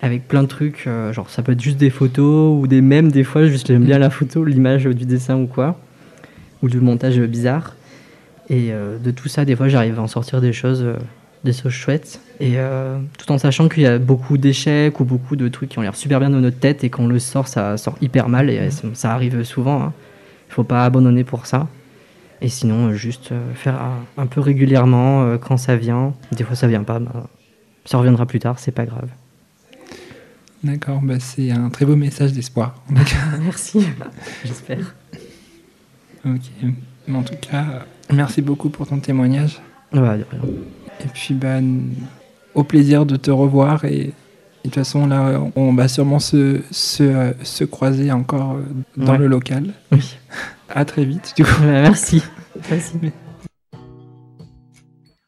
avec 0.00 0.28
plein 0.28 0.44
de 0.44 0.48
trucs. 0.48 0.88
genre, 1.10 1.28
ça 1.28 1.42
peut 1.42 1.50
être 1.50 1.60
juste 1.60 1.76
des 1.76 1.90
photos 1.90 2.56
ou 2.56 2.68
des 2.68 2.82
mèmes, 2.82 3.10
des 3.10 3.24
fois. 3.24 3.48
Juste, 3.48 3.66
j'aime 3.66 3.84
bien 3.84 3.98
la 3.98 4.10
photo, 4.10 4.44
l'image 4.44 4.84
du 4.84 5.06
dessin 5.06 5.36
ou 5.36 5.48
quoi. 5.48 5.80
Ou 6.62 6.68
du 6.68 6.78
montage 6.78 7.18
bizarre. 7.18 7.74
Et 8.50 8.72
euh, 8.72 8.98
de 8.98 9.12
tout 9.12 9.28
ça, 9.28 9.44
des 9.44 9.54
fois, 9.54 9.68
j'arrive 9.68 9.98
à 9.98 10.02
en 10.02 10.08
sortir 10.08 10.40
des 10.40 10.52
choses, 10.52 10.82
euh, 10.82 10.96
des 11.44 11.52
choses 11.52 11.72
chouettes. 11.72 12.20
Et 12.40 12.54
euh, 12.56 12.98
tout 13.16 13.30
en 13.30 13.38
sachant 13.38 13.68
qu'il 13.68 13.84
y 13.84 13.86
a 13.86 13.98
beaucoup 13.98 14.38
d'échecs 14.38 14.98
ou 14.98 15.04
beaucoup 15.04 15.36
de 15.36 15.48
trucs 15.48 15.70
qui 15.70 15.78
ont 15.78 15.82
l'air 15.82 15.94
super 15.94 16.18
bien 16.18 16.30
dans 16.30 16.40
notre 16.40 16.58
tête 16.58 16.82
et 16.82 16.90
quand 16.90 17.04
on 17.04 17.06
le 17.06 17.20
sort, 17.20 17.46
ça 17.46 17.76
sort 17.76 17.96
hyper 18.02 18.28
mal. 18.28 18.50
Et 18.50 18.70
ça 18.92 19.14
arrive 19.14 19.44
souvent. 19.44 19.80
Hein. 19.80 19.92
Il 20.48 20.50
ne 20.50 20.54
faut 20.54 20.64
pas 20.64 20.84
abandonner 20.84 21.22
pour 21.22 21.46
ça. 21.46 21.68
Et 22.42 22.48
sinon, 22.48 22.92
juste 22.92 23.32
faire 23.54 23.78
un 24.16 24.26
peu 24.26 24.40
régulièrement 24.40 25.36
quand 25.36 25.58
ça 25.58 25.76
vient. 25.76 26.14
Des 26.32 26.42
fois, 26.42 26.56
ça 26.56 26.66
vient 26.66 26.82
pas. 26.82 26.98
Bah, 26.98 27.28
ça 27.84 27.98
reviendra 27.98 28.24
plus 28.24 28.38
tard, 28.38 28.58
c'est 28.58 28.72
pas 28.72 28.86
grave. 28.86 29.08
D'accord, 30.64 31.00
bah 31.02 31.20
c'est 31.20 31.50
un 31.50 31.68
très 31.70 31.84
beau 31.84 31.96
message 31.96 32.32
d'espoir. 32.32 32.82
Merci, 33.40 33.86
j'espère. 34.44 34.94
Ok, 36.24 36.50
mais 37.06 37.16
en 37.16 37.22
tout 37.22 37.36
cas, 37.36 37.86
Merci 38.12 38.42
beaucoup 38.42 38.70
pour 38.70 38.86
ton 38.86 38.98
témoignage. 38.98 39.60
Ouais, 39.92 40.00
rien. 40.00 40.24
Et 41.00 41.08
puis, 41.12 41.34
ben, 41.34 41.90
au 42.54 42.64
plaisir 42.64 43.06
de 43.06 43.16
te 43.16 43.30
revoir. 43.30 43.84
Et, 43.84 44.12
de 44.62 44.68
toute 44.68 44.74
façon, 44.74 45.06
là, 45.06 45.40
on 45.56 45.72
va 45.72 45.88
sûrement 45.88 46.18
se, 46.18 46.60
se, 46.70 47.32
se 47.42 47.64
croiser 47.64 48.12
encore 48.12 48.58
dans 48.96 49.16
le 49.16 49.26
local. 49.26 49.72
Oui. 49.92 50.16
À 50.72 50.84
très 50.84 51.04
vite, 51.04 51.32
du 51.36 51.42
coup. 51.42 51.62
merci. 51.62 52.22
Vas-y. 52.68 53.10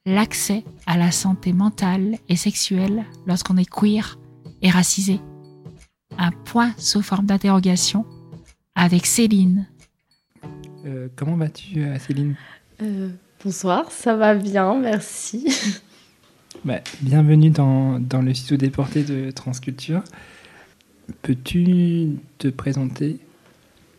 L'accès 0.07 0.65
à 0.87 0.97
la 0.97 1.11
santé 1.11 1.53
mentale 1.53 2.19
et 2.29 2.37
sexuelle 2.37 3.05
lorsqu'on 3.27 3.57
est 3.57 3.69
queer 3.69 4.19
et 4.61 4.71
racisé. 4.71 5.21
Un 6.19 6.31
point 6.31 6.73
sous 6.77 7.03
forme 7.03 7.27
d'interrogation 7.27 8.05
avec 8.75 9.07
Céline. 9.07 9.67
Euh, 10.87 11.09
comment 11.17 11.37
vas-tu, 11.37 11.83
euh, 11.83 11.99
Céline? 11.99 12.37
Euh, 12.83 13.09
bonsoir, 13.45 13.93
ça 13.93 14.17
va 14.17 14.35
bien, 14.35 14.75
merci. 14.75 15.47
Bah, 16.65 16.81
Bienvenue 17.01 17.51
dans, 17.51 17.99
dans 17.99 18.23
le 18.23 18.35
studio 18.35 18.57
déporté 18.57 19.03
de 19.03 19.33
Transculture. 19.33 20.03
Peux-tu 21.23 22.11
te 22.39 22.47
présenter? 22.49 23.17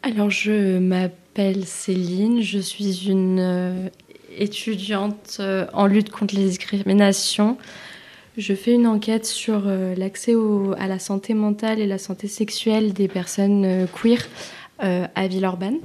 Alors, 0.01 0.29
je 0.29 0.77
m'appelle 0.77 1.65
Céline, 1.65 2.41
je 2.41 2.59
suis 2.59 3.09
une 3.09 3.39
euh, 3.39 3.89
étudiante 4.37 5.37
euh, 5.41 5.65
en 5.73 5.87
lutte 5.87 6.09
contre 6.09 6.35
les 6.35 6.45
discriminations. 6.45 7.57
Je 8.37 8.53
fais 8.53 8.75
une 8.75 8.87
enquête 8.87 9.25
sur 9.25 9.63
l'accès 9.65 10.35
à 10.77 10.87
la 10.87 10.99
santé 10.99 11.33
mentale 11.33 11.79
et 11.79 11.87
la 11.87 11.97
santé 11.97 12.27
sexuelle 12.27 12.93
des 12.93 13.07
personnes 13.07 13.87
queer 13.93 14.27
à 14.79 15.27
Villeurbanne. 15.27 15.79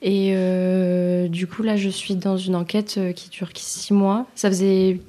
Et 0.00 0.32
euh, 0.34 1.28
du 1.28 1.46
coup, 1.46 1.62
là, 1.62 1.76
je 1.76 1.88
suis 1.88 2.14
dans 2.14 2.36
une 2.36 2.54
enquête 2.54 2.96
euh, 2.98 3.12
qui 3.12 3.30
dure 3.30 3.50
six 3.54 3.92
mois. 3.92 4.26
Ça 4.34 4.48
faisait 4.48 5.00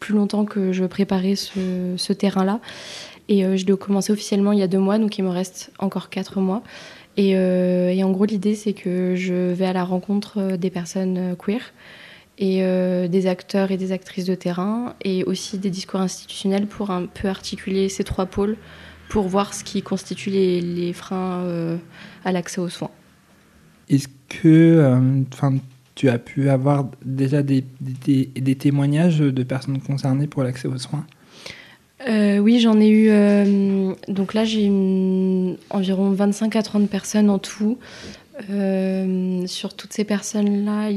plus 0.00 0.14
longtemps 0.14 0.44
que 0.44 0.72
je 0.72 0.84
préparais 0.84 1.34
ce, 1.34 2.12
terrain-là. 2.12 2.60
Et 3.28 3.44
euh, 3.44 3.56
je 3.56 3.64
l'ai 3.66 3.76
commencé 3.76 4.12
officiellement 4.12 4.52
il 4.52 4.58
y 4.58 4.62
a 4.62 4.68
deux 4.68 4.78
mois, 4.78 4.98
donc 4.98 5.18
il 5.18 5.24
me 5.24 5.30
reste 5.30 5.72
encore 5.78 6.10
quatre 6.10 6.40
mois. 6.40 6.62
Et, 7.16 7.34
en 7.36 8.10
gros, 8.12 8.26
l'idée, 8.26 8.54
c'est 8.54 8.74
que 8.74 9.16
je 9.16 9.52
vais 9.52 9.66
à 9.66 9.72
la 9.72 9.82
rencontre 9.82 10.56
des 10.56 10.70
personnes 10.70 11.34
queer 11.36 11.72
et 12.38 12.62
des 13.08 13.26
acteurs 13.26 13.72
et 13.72 13.76
des 13.76 13.90
actrices 13.90 14.24
de 14.24 14.36
terrain, 14.36 14.94
et 15.02 15.24
aussi 15.24 15.58
des 15.58 15.70
discours 15.70 15.98
institutionnels 15.98 16.68
pour 16.68 16.92
un 16.92 17.06
peu 17.06 17.26
articuler 17.26 17.88
ces 17.88 18.04
trois 18.04 18.26
pôles, 18.26 18.56
pour 19.08 19.26
voir 19.26 19.52
ce 19.52 19.64
qui 19.64 19.82
constitue 19.82 20.30
les, 20.30 20.92
freins 20.92 21.80
à 22.24 22.30
l'accès 22.30 22.60
aux 22.60 22.68
soins. 22.68 22.92
Est-ce 23.90 24.08
que 24.28 24.46
euh, 24.46 25.22
tu 25.94 26.08
as 26.08 26.18
pu 26.18 26.48
avoir 26.48 26.86
déjà 27.04 27.42
des, 27.42 27.64
témoignages 28.58 29.18
de 29.18 29.42
personnes 29.42 29.80
concernées 29.80 30.26
pour 30.26 30.42
l'accès 30.42 30.68
aux 30.68 30.78
soins? 30.78 31.06
Euh, 32.08 32.38
oui, 32.38 32.60
j'en 32.60 32.78
ai 32.80 32.88
eu. 32.88 33.08
euh, 33.10 33.92
donc 34.06 34.34
là, 34.34 34.44
j'ai 34.44 34.70
environ 35.70 36.10
25 36.10 36.54
à 36.56 36.62
30 36.62 36.88
personnes 36.88 37.30
en 37.30 37.38
tout. 37.38 37.78
Sur 39.46 39.74
toutes 39.74 39.92
ces 39.92 40.04
personnes-là, 40.04 40.90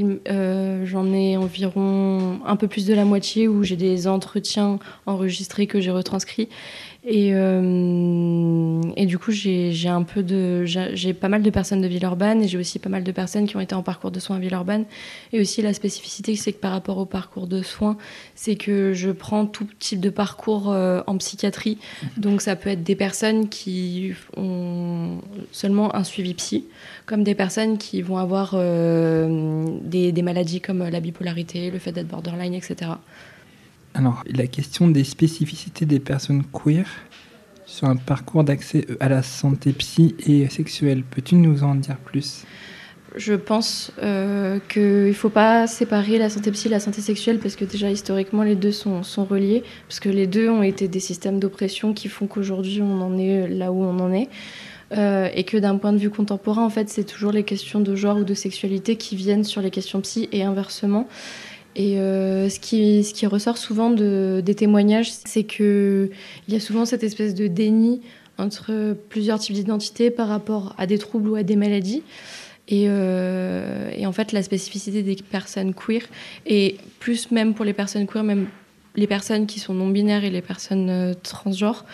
j'en 0.85 1.11
ai 1.11 1.37
environ 1.37 2.39
un 2.45 2.55
peu 2.55 2.67
plus 2.67 2.85
de 2.85 2.93
la 2.93 3.03
moitié 3.03 3.47
où 3.47 3.63
j'ai 3.63 3.77
des 3.77 4.07
entretiens 4.07 4.77
enregistrés 5.07 5.65
que 5.65 5.81
j'ai 5.81 5.89
retranscrits. 5.89 6.49
Et, 7.03 7.31
euh, 7.33 8.79
et 8.95 9.07
du 9.07 9.17
coup, 9.17 9.31
j'ai 9.31 9.87
un 9.87 10.03
peu 10.03 10.21
de, 10.21 10.65
j'ai 10.65 11.13
pas 11.13 11.29
mal 11.29 11.41
de 11.41 11.49
personnes 11.49 11.81
de 11.81 11.87
Villeurbanne 11.87 12.43
et 12.43 12.47
j'ai 12.47 12.59
aussi 12.59 12.77
pas 12.77 12.89
mal 12.89 13.03
de 13.03 13.11
personnes 13.11 13.47
qui 13.47 13.57
ont 13.57 13.59
été 13.59 13.73
en 13.73 13.81
parcours 13.81 14.11
de 14.11 14.19
soins 14.19 14.35
à 14.35 14.39
Villeurbanne. 14.39 14.85
Et 15.33 15.41
aussi 15.41 15.63
la 15.63 15.73
spécificité, 15.73 16.35
c'est 16.35 16.53
que 16.53 16.59
par 16.59 16.71
rapport 16.71 16.99
au 16.99 17.05
parcours 17.05 17.47
de 17.47 17.63
soins, 17.63 17.97
c'est 18.35 18.55
que 18.55 18.93
je 18.93 19.09
prends 19.09 19.47
tout 19.47 19.67
type 19.79 19.99
de 19.99 20.11
parcours 20.11 20.71
euh, 20.71 21.01
en 21.07 21.17
psychiatrie. 21.17 21.79
Donc 22.17 22.41
ça 22.41 22.55
peut 22.55 22.69
être 22.69 22.83
des 22.83 22.95
personnes 22.95 23.49
qui 23.49 24.13
ont 24.37 25.17
seulement 25.51 25.95
un 25.95 26.03
suivi 26.03 26.35
psy, 26.35 26.65
comme 27.07 27.23
des 27.23 27.35
personnes 27.35 27.79
qui 27.79 28.03
vont 28.03 28.17
avoir 28.17 28.51
euh, 28.53 29.65
des 29.81 30.21
maladies 30.21 30.61
comme 30.61 30.87
la 30.87 30.99
bipolarité, 30.99 31.71
le 31.71 31.79
fait 31.79 31.91
d'être 31.91 32.07
borderline, 32.07 32.53
etc. 32.53 32.91
Alors, 33.93 34.23
la 34.25 34.47
question 34.47 34.87
des 34.87 35.03
spécificités 35.03 35.85
des 35.85 35.99
personnes 35.99 36.43
queer 36.51 36.85
sur 37.65 37.87
un 37.87 37.95
parcours 37.95 38.43
d'accès 38.43 38.85
à 38.99 39.09
la 39.09 39.23
santé 39.23 39.73
psy 39.73 40.15
et 40.25 40.49
sexuelle, 40.49 41.03
peux-tu 41.03 41.35
nous 41.35 41.63
en 41.63 41.75
dire 41.75 41.97
plus? 41.97 42.45
Je 43.15 43.33
pense 43.33 43.91
euh, 44.01 44.59
qu'il 44.69 45.07
ne 45.07 45.13
faut 45.13 45.29
pas 45.29 45.67
séparer 45.67 46.17
la 46.17 46.29
santé 46.29 46.49
psy 46.51 46.67
et 46.67 46.71
la 46.71 46.79
santé 46.79 47.01
sexuelle 47.01 47.39
parce 47.39 47.57
que 47.57 47.65
déjà 47.65 47.89
historiquement 47.89 48.43
les 48.43 48.55
deux 48.55 48.71
sont, 48.71 49.01
reliés, 49.29 49.63
parce 49.89 49.99
que 49.99 50.07
les 50.07 50.27
deux 50.27 50.49
ont 50.49 50.63
été 50.63 50.87
des 50.87 51.01
systèmes 51.01 51.39
d'oppression 51.39 51.93
qui 51.93 52.07
font 52.07 52.27
qu'aujourd'hui 52.27 52.81
on 52.81 53.01
en 53.01 53.17
est 53.17 53.49
là 53.49 53.73
où 53.73 53.83
on 53.83 53.99
en 53.99 54.13
est. 54.13 54.29
Euh, 54.97 55.29
et 55.33 55.45
que 55.45 55.55
d'un 55.55 55.77
point 55.77 55.93
de 55.93 55.97
vue 55.97 56.09
contemporain, 56.09 56.65
en 56.65 56.69
fait, 56.69 56.89
c'est 56.89 57.05
toujours 57.05 57.31
les 57.31 57.43
questions 57.43 57.79
de 57.79 57.95
genre 57.95 58.17
ou 58.17 58.23
de 58.25 58.33
sexualité 58.33 58.97
qui 58.97 59.15
viennent 59.15 59.45
sur 59.45 59.61
les 59.61 59.71
questions 59.71 60.01
psy 60.01 60.27
et 60.33 60.43
inversement. 60.43 61.07
Et 61.75 61.99
euh, 61.99 62.49
ce, 62.49 62.59
qui, 62.59 63.25
ressort 63.25 63.57
souvent 63.57 63.89
de, 63.89 64.41
des 64.43 64.55
témoignages, 64.55 65.11
c'est 65.11 65.43
qu'il 65.43 66.09
y 66.49 66.55
a 66.55 66.59
souvent 66.59 66.85
cette 66.85 67.03
espèce 67.03 67.33
de 67.33 67.47
déni 67.47 68.01
entre 68.37 68.95
plusieurs 69.09 69.39
types 69.39 69.55
d'identités 69.55 70.09
par 70.09 70.27
rapport 70.27 70.75
à 70.77 70.87
des 70.87 70.97
troubles 70.97 71.29
ou 71.29 71.35
à 71.35 71.43
des 71.43 71.55
maladies. 71.55 72.03
Et, 72.67 72.85
euh, 72.87 73.91
et 73.95 74.05
en 74.05 74.11
fait, 74.11 74.31
la 74.31 74.43
spécificité 74.43 75.03
des 75.03 75.15
personnes 75.15 75.73
queer, 75.73 76.01
et 76.45 76.77
plus 76.99 77.31
même 77.31 77.53
pour 77.53 77.65
les 77.65 77.73
personnes 77.73 78.07
queer, 78.07 78.23
même 78.23 78.47
les 78.95 79.07
personnes 79.07 79.47
qui 79.47 79.59
sont 79.59 79.73
non-binaires 79.73 80.23
et 80.23 80.29
les 80.29 80.41
personnes 80.41 80.89
euh, 80.89 81.13
transgenres, 81.23 81.85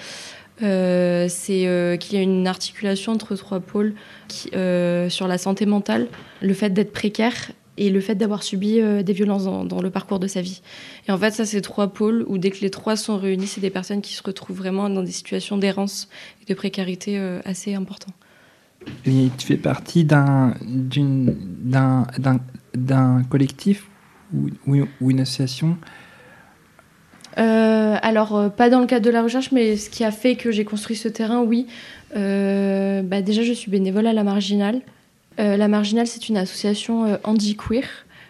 c'est 0.60 1.98
qu'il 2.00 2.14
y 2.14 2.18
a 2.18 2.22
une 2.22 2.48
articulation 2.48 3.12
entre 3.12 3.36
trois 3.36 3.60
pôles 3.60 3.94
sur 4.28 5.28
la 5.28 5.38
santé 5.38 5.68
mentale, 5.68 6.08
le 6.42 6.54
fait 6.56 6.72
d'être 6.72 6.92
précaire 6.92 7.52
et 7.78 7.90
le 7.90 8.00
fait 8.02 8.16
d'avoir 8.16 8.44
subi 8.44 8.80
euh, 8.80 9.04
des 9.04 9.14
violences 9.14 9.46
dans, 9.46 9.64
dans 9.66 9.82
le 9.82 9.90
parcours 9.90 10.20
de 10.20 10.28
sa 10.28 10.42
vie. 10.42 10.62
Et 11.08 11.12
en 11.12 11.18
fait, 11.18 11.32
ça, 11.32 11.46
c'est 11.46 11.62
trois 11.62 11.88
pôles 11.88 12.26
où 12.28 12.38
dès 12.38 12.50
que 12.52 12.60
les 12.62 12.70
trois 12.70 12.96
sont 12.96 13.18
réunis, 13.18 13.48
c'est 13.48 13.62
des 13.62 13.70
personnes 13.70 14.02
qui 14.02 14.14
se 14.14 14.24
retrouvent 14.24 14.58
vraiment 14.58 14.90
dans 14.90 15.04
des 15.04 15.12
situations 15.12 15.58
d'errance 15.58 16.10
et 16.42 16.46
de 16.46 16.54
précarité 16.56 17.18
euh, 17.18 17.40
assez 17.46 17.74
importantes. 17.76 18.14
Et 19.06 19.30
tu 19.38 19.46
fais 19.48 19.58
partie 19.58 20.04
d'un 20.04 20.54
d'une- 20.66 21.36
d'un 21.64 22.08
d'un- 22.18 22.40
d'un 22.74 23.24
collectif 23.30 23.88
ou, 24.34 24.50
ou- 24.66 24.86
ou 25.02 25.12
une 25.12 25.20
association? 25.22 25.78
Euh, 27.38 27.96
alors, 28.02 28.52
pas 28.52 28.70
dans 28.70 28.80
le 28.80 28.88
cadre 28.88 29.06
de 29.06 29.12
la 29.12 29.22
recherche, 29.22 29.52
mais 29.52 29.78
ce 29.78 29.90
qui 29.90 30.04
a 30.04 30.12
fait 30.12 30.36
que 30.36 30.52
j'ai 30.52 30.66
construit 30.66 30.96
ce 30.96 31.08
terrain, 31.08 31.42
oui. 31.42 31.68
Bah, 32.16 33.22
déjà, 33.22 33.44
je 33.44 33.54
suis 33.54 33.70
bénévole 33.70 34.08
à 34.08 34.14
La 34.14 34.24
Marginale. 34.24 34.82
Euh, 35.40 35.58
la 35.58 35.68
Marginale, 35.68 36.08
c'est 36.08 36.30
une 36.30 36.38
association 36.38 37.06
euh, 37.06 37.18
anti-queer 37.24 37.84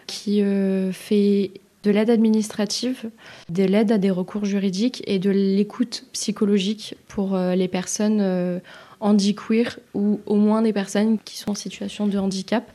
qui 0.06 0.42
euh, 0.42 0.92
fait 0.92 1.52
de 1.82 1.90
l'aide 1.90 2.10
administrative, 2.10 3.10
de 3.48 3.64
l'aide 3.64 3.92
à 3.92 3.98
des 3.98 4.10
recours 4.10 4.44
juridiques 4.44 5.02
et 5.06 5.18
de 5.18 5.30
l'écoute 5.30 6.04
psychologique 6.12 6.96
pour 7.06 7.38
les 7.38 7.68
personnes 7.68 8.60
handi-queer 8.98 9.78
ou 9.94 10.20
au 10.26 10.34
moins 10.34 10.60
des 10.60 10.72
personnes 10.72 11.18
qui 11.24 11.38
sont 11.38 11.52
en 11.52 11.54
situation 11.54 12.08
de 12.08 12.18
handicap. 12.18 12.68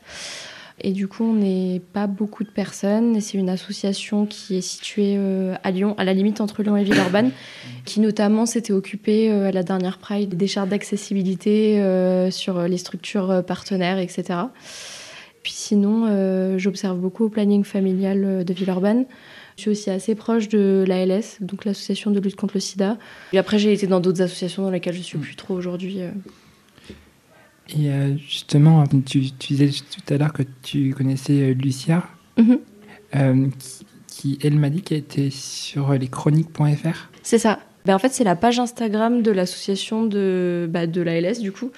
Et 0.80 0.90
du 0.90 1.06
coup, 1.06 1.24
on 1.24 1.34
n'est 1.34 1.80
pas 1.92 2.06
beaucoup 2.06 2.42
de 2.42 2.50
personnes. 2.50 3.16
Et 3.16 3.20
c'est 3.20 3.38
une 3.38 3.48
association 3.48 4.26
qui 4.26 4.56
est 4.56 4.60
située 4.60 5.14
euh, 5.16 5.54
à 5.62 5.70
Lyon, 5.70 5.94
à 5.98 6.04
la 6.04 6.12
limite 6.12 6.40
entre 6.40 6.62
Lyon 6.62 6.76
et 6.76 6.84
Villeurbanne, 6.84 7.30
qui 7.84 8.00
notamment 8.00 8.44
s'était 8.44 8.72
occupée 8.72 9.30
euh, 9.30 9.48
à 9.48 9.52
la 9.52 9.62
dernière 9.62 9.98
Pride 9.98 10.36
des 10.36 10.46
chartes 10.46 10.68
d'accessibilité 10.68 11.80
euh, 11.80 12.30
sur 12.30 12.62
les 12.62 12.78
structures 12.78 13.44
partenaires, 13.46 13.98
etc. 13.98 14.40
Puis 15.42 15.52
sinon, 15.52 16.56
j'observe 16.56 16.98
beaucoup 16.98 17.24
au 17.24 17.28
planning 17.28 17.64
familial 17.64 18.46
de 18.46 18.54
Villeurbanne. 18.54 19.04
Je 19.56 19.62
suis 19.62 19.70
aussi 19.70 19.90
assez 19.90 20.14
proche 20.14 20.48
de 20.48 20.86
l'ALS, 20.88 21.36
donc 21.40 21.66
l'association 21.66 22.10
de 22.10 22.18
lutte 22.18 22.34
contre 22.34 22.54
le 22.54 22.60
sida. 22.60 22.96
Et 23.34 23.38
après, 23.38 23.58
j'ai 23.58 23.70
été 23.74 23.86
dans 23.86 24.00
d'autres 24.00 24.22
associations 24.22 24.62
dans 24.62 24.70
lesquelles 24.70 24.94
je 24.94 25.02
suis 25.02 25.18
plus 25.18 25.36
trop 25.36 25.52
aujourd'hui. 25.52 25.98
Euh. 27.70 27.78
Et 27.82 27.90
euh, 27.90 28.16
justement, 28.16 28.84
tu, 28.86 29.30
tu 29.32 29.54
disais 29.54 29.68
tout 29.70 30.14
à 30.14 30.18
l'heure 30.18 30.32
que 30.32 30.42
tu 30.62 30.94
connaissais 30.94 31.50
euh, 31.50 31.54
Lucia, 31.54 32.04
Mhm. 32.36 32.58
euh, 33.16 33.46
qui, 33.58 33.86
qui, 34.06 34.38
elle 34.46 34.58
m'a 34.58 34.70
dit 34.70 34.82
qu'elle 34.82 34.98
était 34.98 35.30
sur 35.30 35.92
leschroniques.fr. 35.92 37.08
C'est 37.22 37.38
ça. 37.38 37.60
Ben, 37.84 37.94
en 37.94 37.98
fait, 37.98 38.08
c'est 38.12 38.24
la 38.24 38.34
page 38.34 38.58
Instagram 38.58 39.20
de 39.22 39.30
l'association 39.30 40.06
de, 40.06 40.66
bah, 40.70 40.86
de 40.86 41.02
l'ALS, 41.02 41.40
du 41.40 41.52
coup. 41.52 41.70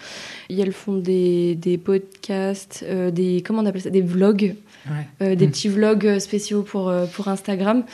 Et 0.48 0.58
elles 0.60 0.72
font 0.72 0.94
des, 0.96 1.56
des 1.56 1.78
podcasts, 1.78 2.84
euh, 2.88 3.10
des, 3.10 3.42
comment 3.44 3.62
on 3.62 3.66
appelle 3.66 3.80
ça, 3.82 3.90
des 3.90 4.02
vlogs, 4.02 4.54
Ouais. 4.90 5.06
euh, 5.26 5.34
des 5.34 5.46
Mm. 5.46 5.50
petits 5.50 5.68
vlogs 5.68 6.18
spéciaux 6.18 6.62
pour, 6.62 6.88
euh, 6.88 7.06
pour 7.06 7.28
Instagram, 7.28 7.84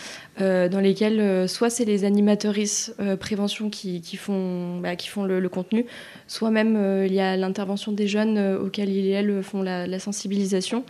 euh, 0.41 0.69
dans 0.69 0.81
lesquels 0.81 1.21
euh, 1.21 1.47
soit 1.47 1.71
c'est 1.71 1.85
les 1.85 2.05
animatrices 2.05 2.95
euh, 3.01 3.17
prévention 3.17 3.71
qui, 3.71 4.01
qui 4.01 4.17
font, 4.17 4.79
bah, 4.81 4.95
qui 4.97 5.09
font 5.09 5.25
le, 5.25 5.41
le 5.41 5.49
contenu, 5.49 5.87
soit 6.27 6.51
même 6.51 6.77
euh, 6.77 7.07
il 7.07 7.15
y 7.15 7.21
a 7.21 7.37
l'intervention 7.37 7.93
des 7.93 8.07
jeunes 8.07 8.37
euh, 8.37 8.59
auxquels 8.61 8.91
ils 8.91 9.07
et 9.07 9.11
elles 9.11 9.43
font 9.43 9.63
la, 9.63 9.87
la 9.87 9.99
sensibilisation. 9.99 10.85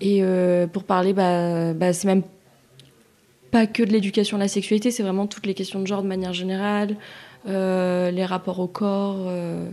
Et 0.00 0.20
euh, 0.22 0.66
pour 0.66 0.84
parler, 0.84 1.12
bah, 1.12 1.72
bah, 1.74 1.92
c'est 1.92 2.06
même 2.08 2.22
pas 3.50 3.66
que 3.66 3.82
de 3.82 3.90
l'éducation 3.92 4.36
à 4.36 4.40
la 4.40 4.48
sexualité, 4.48 4.90
c'est 4.90 5.02
vraiment 5.02 5.26
toutes 5.26 5.46
les 5.46 5.54
questions 5.54 5.80
de 5.80 5.86
genre 5.86 6.02
de 6.02 6.08
manière 6.08 6.32
générale, 6.32 6.96
euh, 7.48 8.10
les 8.10 8.24
rapports 8.24 8.60
au 8.60 8.66
corps. 8.68 9.26
euh, 9.28 9.68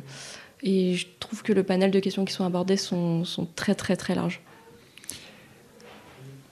et 0.63 0.95
je 0.95 1.05
trouve 1.19 1.43
que 1.43 1.53
le 1.53 1.61
panel 1.63 1.91
de 1.91 1.99
questions 1.99 2.25
qui 2.25 2.33
sont 2.33 2.45
abordées 2.45 2.77
sont, 2.77 3.23
sont 3.23 3.45
très 3.55 3.75
très 3.75 3.95
très 3.95 4.15
larges. 4.15 4.41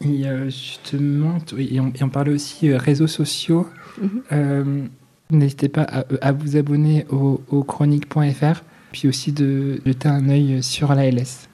Et 0.06 0.26
euh, 0.28 0.46
justement, 0.46 1.38
et 1.58 1.80
on, 1.80 1.92
et 1.96 2.04
on 2.04 2.10
parlait 2.10 2.34
aussi 2.34 2.70
euh, 2.70 2.78
réseaux 2.78 3.08
sociaux. 3.08 3.68
Mhm. 4.02 4.22
Euh, 4.32 4.84
N'hésitez 5.32 5.70
pas 5.70 5.84
à, 5.84 6.04
à 6.22 6.32
vous 6.32 6.58
abonner 6.58 7.06
au, 7.10 7.42
au 7.50 7.64
chronique.fr, 7.64 8.62
puis 8.92 9.08
aussi 9.08 9.32
de 9.32 9.82
jeter 9.84 10.08
un 10.08 10.30
œil 10.30 10.62
sur 10.62 10.94
l'ALS. 10.94 11.48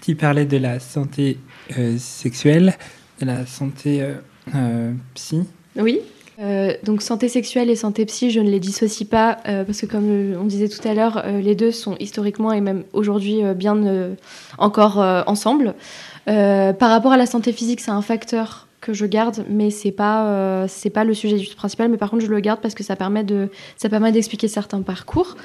Tu 0.00 0.14
parlais 0.14 0.46
de 0.46 0.56
la 0.56 0.80
santé 0.80 1.36
euh, 1.76 1.98
sexuelle, 1.98 2.78
de 3.20 3.26
la 3.26 3.44
santé 3.44 4.00
euh, 4.00 4.14
euh, 4.54 4.92
psy. 5.14 5.40
Oui. 5.76 6.00
Donc 6.84 7.02
santé 7.02 7.28
sexuelle 7.28 7.68
et 7.68 7.74
santé 7.74 8.06
psy, 8.06 8.30
je 8.30 8.38
ne 8.38 8.48
les 8.48 8.60
dissocie 8.60 9.08
pas 9.08 9.38
parce 9.44 9.80
que 9.80 9.86
comme 9.86 10.08
on 10.40 10.44
disait 10.44 10.68
tout 10.68 10.86
à 10.86 10.94
l'heure, 10.94 11.24
les 11.26 11.56
deux 11.56 11.72
sont 11.72 11.96
historiquement 11.98 12.52
et 12.52 12.60
même 12.60 12.84
aujourd'hui 12.92 13.40
bien 13.56 14.14
encore 14.56 14.98
ensemble. 15.26 15.74
Euh, 16.28 16.72
par 16.72 16.90
rapport 16.90 17.12
à 17.12 17.16
la 17.16 17.26
santé 17.26 17.52
physique, 17.52 17.80
c'est 17.80 17.90
un 17.90 18.02
facteur 18.02 18.66
que 18.80 18.92
je 18.92 19.06
garde, 19.06 19.44
mais 19.48 19.70
c'est 19.70 19.90
pas 19.92 20.26
euh, 20.26 20.66
c'est 20.68 20.90
pas 20.90 21.04
le 21.04 21.14
sujet 21.14 21.36
du 21.36 21.46
principal. 21.54 21.90
Mais 21.90 21.96
par 21.96 22.10
contre, 22.10 22.24
je 22.24 22.30
le 22.30 22.40
garde 22.40 22.60
parce 22.60 22.74
que 22.74 22.84
ça 22.84 22.96
permet 22.96 23.24
de 23.24 23.48
ça 23.76 23.88
permet 23.88 24.12
d'expliquer 24.12 24.48
certains 24.48 24.82
parcours. 24.82 25.36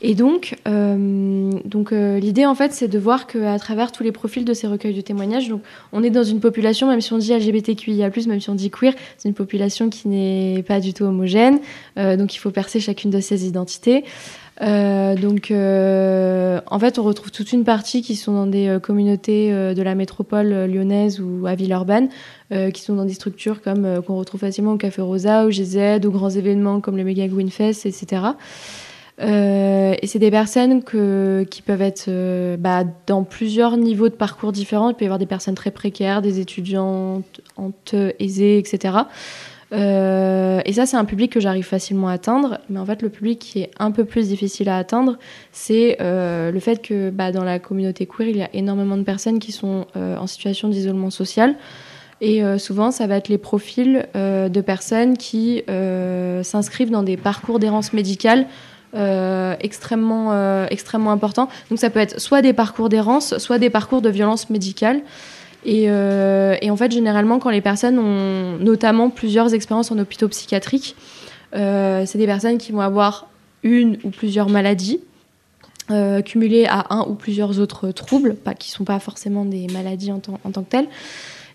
Et 0.00 0.14
donc, 0.14 0.56
euh, 0.68 1.50
donc 1.64 1.90
l'idée 1.90 2.46
en 2.46 2.54
fait, 2.54 2.72
c'est 2.72 2.86
de 2.86 3.00
voir 3.00 3.26
qu'à 3.26 3.58
travers 3.58 3.90
tous 3.90 4.04
les 4.04 4.12
profils 4.12 4.44
de 4.44 4.54
ces 4.54 4.68
recueils 4.68 4.94
de 4.94 5.00
témoignages, 5.00 5.48
donc 5.48 5.62
on 5.92 6.04
est 6.04 6.10
dans 6.10 6.22
une 6.22 6.38
population, 6.38 6.86
même 6.86 7.00
si 7.00 7.12
on 7.12 7.18
dit 7.18 7.32
LGBTQIA+, 7.32 8.08
même 8.28 8.40
si 8.40 8.48
on 8.48 8.54
dit 8.54 8.70
queer, 8.70 8.94
c'est 9.16 9.28
une 9.28 9.34
population 9.34 9.88
qui 9.88 10.06
n'est 10.06 10.62
pas 10.62 10.78
du 10.78 10.94
tout 10.94 11.02
homogène. 11.02 11.58
Donc 11.96 12.32
il 12.36 12.38
faut 12.38 12.52
percer 12.52 12.78
chacune 12.78 13.10
de 13.10 13.18
ces 13.18 13.48
identités. 13.48 14.04
Euh, 14.60 15.14
donc, 15.14 15.50
euh, 15.50 16.60
en 16.66 16.78
fait, 16.78 16.98
on 16.98 17.02
retrouve 17.02 17.30
toute 17.30 17.52
une 17.52 17.64
partie 17.64 18.02
qui 18.02 18.16
sont 18.16 18.32
dans 18.32 18.46
des 18.46 18.68
euh, 18.68 18.78
communautés 18.80 19.52
euh, 19.52 19.74
de 19.74 19.82
la 19.82 19.94
métropole 19.94 20.48
lyonnaise 20.66 21.20
ou 21.20 21.46
à 21.46 21.54
Villeurbanne, 21.54 22.08
qui 22.72 22.80
sont 22.80 22.94
dans 22.94 23.04
des 23.04 23.12
structures 23.12 23.60
comme 23.60 24.02
qu'on 24.02 24.16
retrouve 24.16 24.40
facilement 24.40 24.72
au 24.72 24.76
Café 24.78 25.02
Rosa, 25.02 25.44
au 25.44 25.50
GZ, 25.50 26.00
aux 26.02 26.10
grands 26.10 26.30
événements 26.30 26.80
comme 26.80 26.96
le 26.96 27.04
Mega 27.04 27.28
Greenfest, 27.28 27.84
etc. 27.84 28.22
Euh, 29.20 29.94
et 30.00 30.06
c'est 30.06 30.18
des 30.18 30.30
personnes 30.30 30.82
que, 30.82 31.44
qui 31.50 31.60
peuvent 31.60 31.82
être 31.82 32.08
bah, 32.56 32.84
dans 33.06 33.22
plusieurs 33.24 33.76
niveaux 33.76 34.08
de 34.08 34.14
parcours 34.14 34.52
différents. 34.52 34.88
Il 34.88 34.94
peut 34.94 35.04
y 35.04 35.08
avoir 35.08 35.18
des 35.18 35.26
personnes 35.26 35.56
très 35.56 35.70
précaires, 35.70 36.22
des 36.22 36.40
étudiantes 36.40 37.94
aisées, 38.18 38.56
etc. 38.56 38.94
Euh, 39.72 40.60
et 40.64 40.72
ça, 40.72 40.86
c'est 40.86 40.96
un 40.96 41.04
public 41.04 41.32
que 41.32 41.40
j'arrive 41.40 41.64
facilement 41.64 42.08
à 42.08 42.12
atteindre. 42.12 42.58
Mais 42.70 42.78
en 42.78 42.86
fait, 42.86 43.02
le 43.02 43.08
public 43.08 43.38
qui 43.38 43.60
est 43.60 43.70
un 43.78 43.90
peu 43.90 44.04
plus 44.04 44.28
difficile 44.28 44.68
à 44.68 44.78
atteindre, 44.78 45.18
c'est 45.52 45.98
euh, 46.00 46.50
le 46.50 46.60
fait 46.60 46.82
que 46.82 47.10
bah, 47.10 47.32
dans 47.32 47.44
la 47.44 47.58
communauté 47.58 48.06
queer, 48.06 48.28
il 48.28 48.36
y 48.36 48.42
a 48.42 48.50
énormément 48.54 48.96
de 48.96 49.02
personnes 49.02 49.38
qui 49.38 49.52
sont 49.52 49.86
euh, 49.96 50.16
en 50.16 50.26
situation 50.26 50.68
d'isolement 50.68 51.10
social. 51.10 51.56
Et 52.20 52.42
souvent, 52.58 52.90
ça 52.90 53.06
va 53.06 53.16
être 53.16 53.28
les 53.28 53.38
profils 53.38 54.04
de 54.16 54.60
personnes 54.60 55.16
qui 55.16 55.62
s'inscrivent 56.42 56.90
dans 56.90 57.04
des 57.04 57.16
parcours 57.16 57.60
d'errance 57.60 57.92
médicale 57.92 58.48
extrêmement, 59.60 60.32
euh, 60.32 60.66
extrêmement 60.70 61.12
importants. 61.12 61.48
Donc 61.70 61.78
ça 61.78 61.90
peut 61.90 62.00
être 62.00 62.20
soit 62.20 62.42
des 62.42 62.52
parcours 62.52 62.88
d'errance, 62.88 63.38
soit 63.38 63.58
des 63.58 63.70
parcours 63.70 64.02
de 64.02 64.08
violence 64.08 64.50
médicale. 64.50 65.00
Et, 65.68 65.90
euh, 65.90 66.56
et 66.62 66.70
en 66.70 66.76
fait, 66.76 66.90
généralement, 66.90 67.38
quand 67.38 67.50
les 67.50 67.60
personnes 67.60 67.98
ont 67.98 68.56
notamment 68.56 69.10
plusieurs 69.10 69.52
expériences 69.52 69.90
en 69.90 69.98
hôpitaux 69.98 70.26
psychiatriques, 70.28 70.96
euh, 71.54 72.04
c'est 72.06 72.16
des 72.16 72.24
personnes 72.24 72.56
qui 72.56 72.72
vont 72.72 72.80
avoir 72.80 73.28
une 73.62 73.98
ou 74.02 74.08
plusieurs 74.08 74.48
maladies 74.48 75.00
euh, 75.90 76.22
cumulées 76.22 76.64
à 76.64 76.86
un 76.88 77.02
ou 77.02 77.14
plusieurs 77.14 77.60
autres 77.60 77.90
troubles, 77.90 78.36
qui 78.58 78.70
ne 78.70 78.76
sont 78.76 78.84
pas 78.84 78.98
forcément 78.98 79.44
des 79.44 79.66
maladies 79.66 80.10
en 80.10 80.20
tant 80.20 80.62
que 80.62 80.70
telles. 80.70 80.88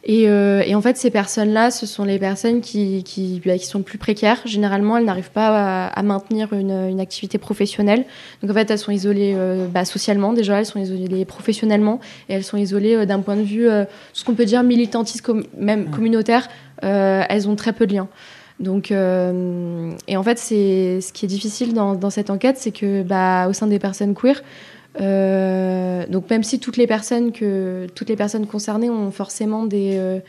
Et, 0.05 0.27
euh, 0.27 0.61
et 0.65 0.75
en 0.75 0.81
fait, 0.81 0.97
ces 0.97 1.09
personnes-là, 1.11 1.71
ce 1.71 1.85
sont 1.85 2.03
les 2.03 2.19
personnes 2.19 2.59
qui, 2.59 3.03
qui, 3.03 3.41
bah, 3.45 3.57
qui 3.57 3.65
sont 3.65 3.77
le 3.77 3.85
plus 3.85 3.97
précaires. 3.97 4.41
Généralement, 4.43 4.97
elles 4.97 5.05
n'arrivent 5.05 5.31
pas 5.31 5.85
à, 5.85 5.87
à 5.87 6.03
maintenir 6.03 6.51
une, 6.51 6.71
une 6.89 6.99
activité 6.99 7.37
professionnelle. 7.37 8.03
Donc 8.41 8.51
en 8.51 8.53
fait, 8.53 8.69
elles 8.69 8.79
sont 8.79 8.91
isolées 8.91 9.33
euh, 9.33 9.65
bah, 9.67 9.85
socialement 9.85 10.33
déjà, 10.33 10.59
elles 10.59 10.65
sont 10.65 10.79
isolées 10.79 11.23
professionnellement, 11.23 12.01
et 12.27 12.33
elles 12.33 12.43
sont 12.43 12.57
isolées 12.57 12.95
euh, 12.95 13.05
d'un 13.05 13.21
point 13.21 13.37
de 13.37 13.43
vue, 13.43 13.69
euh, 13.69 13.85
ce 14.11 14.25
qu'on 14.25 14.33
peut 14.33 14.43
dire 14.43 14.61
militantiste, 14.61 15.21
com- 15.21 15.45
même 15.57 15.89
communautaire. 15.89 16.49
Euh, 16.83 17.23
elles 17.29 17.47
ont 17.47 17.55
très 17.55 17.71
peu 17.71 17.87
de 17.87 17.93
liens. 17.93 18.09
Donc, 18.59 18.91
euh, 18.91 19.91
et 20.09 20.17
en 20.17 20.23
fait, 20.23 20.37
c'est 20.37 20.99
ce 20.99 21.13
qui 21.13 21.23
est 21.23 21.29
difficile 21.29 21.73
dans, 21.73 21.95
dans 21.95 22.09
cette 22.09 22.29
enquête, 22.29 22.57
c'est 22.57 22.71
que 22.71 23.03
bah, 23.03 23.47
au 23.47 23.53
sein 23.53 23.67
des 23.67 23.79
personnes 23.79 24.13
queer, 24.15 24.43
euh, 25.01 26.05
donc 26.07 26.29
même 26.29 26.43
si 26.43 26.59
toutes 26.59 26.77
les 26.77 26.87
personnes 26.87 27.31
que 27.31 27.87
toutes 27.95 28.09
les 28.09 28.15
personnes 28.15 28.45
concernées 28.45 28.89
ont 28.89 29.11
forcément 29.11 29.65
des 29.65 29.97
euh, 29.97 30.19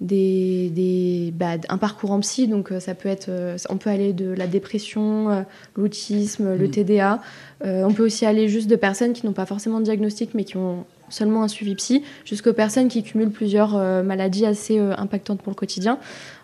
des, 0.00 0.70
des 0.70 1.30
bah, 1.36 1.56
un 1.68 1.76
parcours 1.76 2.12
en 2.12 2.20
psy, 2.20 2.48
donc 2.48 2.72
euh, 2.72 2.80
ça 2.80 2.94
peut 2.94 3.10
être, 3.10 3.30
on 3.68 3.76
peut 3.76 3.90
aller 3.90 4.14
de 4.14 4.32
la 4.32 4.46
dépression, 4.46 5.44
l'autisme, 5.76 6.54
le 6.54 6.68
Mm. 6.68 6.70
TDA. 6.70 7.20
Euh, 7.66 7.84
on 7.84 7.92
peut 7.92 8.04
aussi 8.04 8.24
aller 8.24 8.48
juste 8.48 8.70
de 8.70 8.76
personnes 8.76 9.12
qui 9.12 9.26
n'ont 9.26 9.34
pas 9.34 9.44
forcément 9.44 9.78
de 9.78 9.84
diagnostic, 9.84 10.30
mais 10.32 10.44
qui 10.44 10.56
ont 10.56 10.86
seulement 11.10 11.42
un 11.42 11.48
suivi 11.48 11.74
psy, 11.74 12.02
jusqu'aux 12.24 12.54
personnes 12.54 12.88
qui 12.88 13.02
cumulent 13.02 13.32
plusieurs 13.32 13.76
maladies 14.04 14.46
assez 14.46 14.78
impactantes 14.78 15.42
pour 15.42 15.50
le 15.50 15.56
quotidien. 15.56 15.98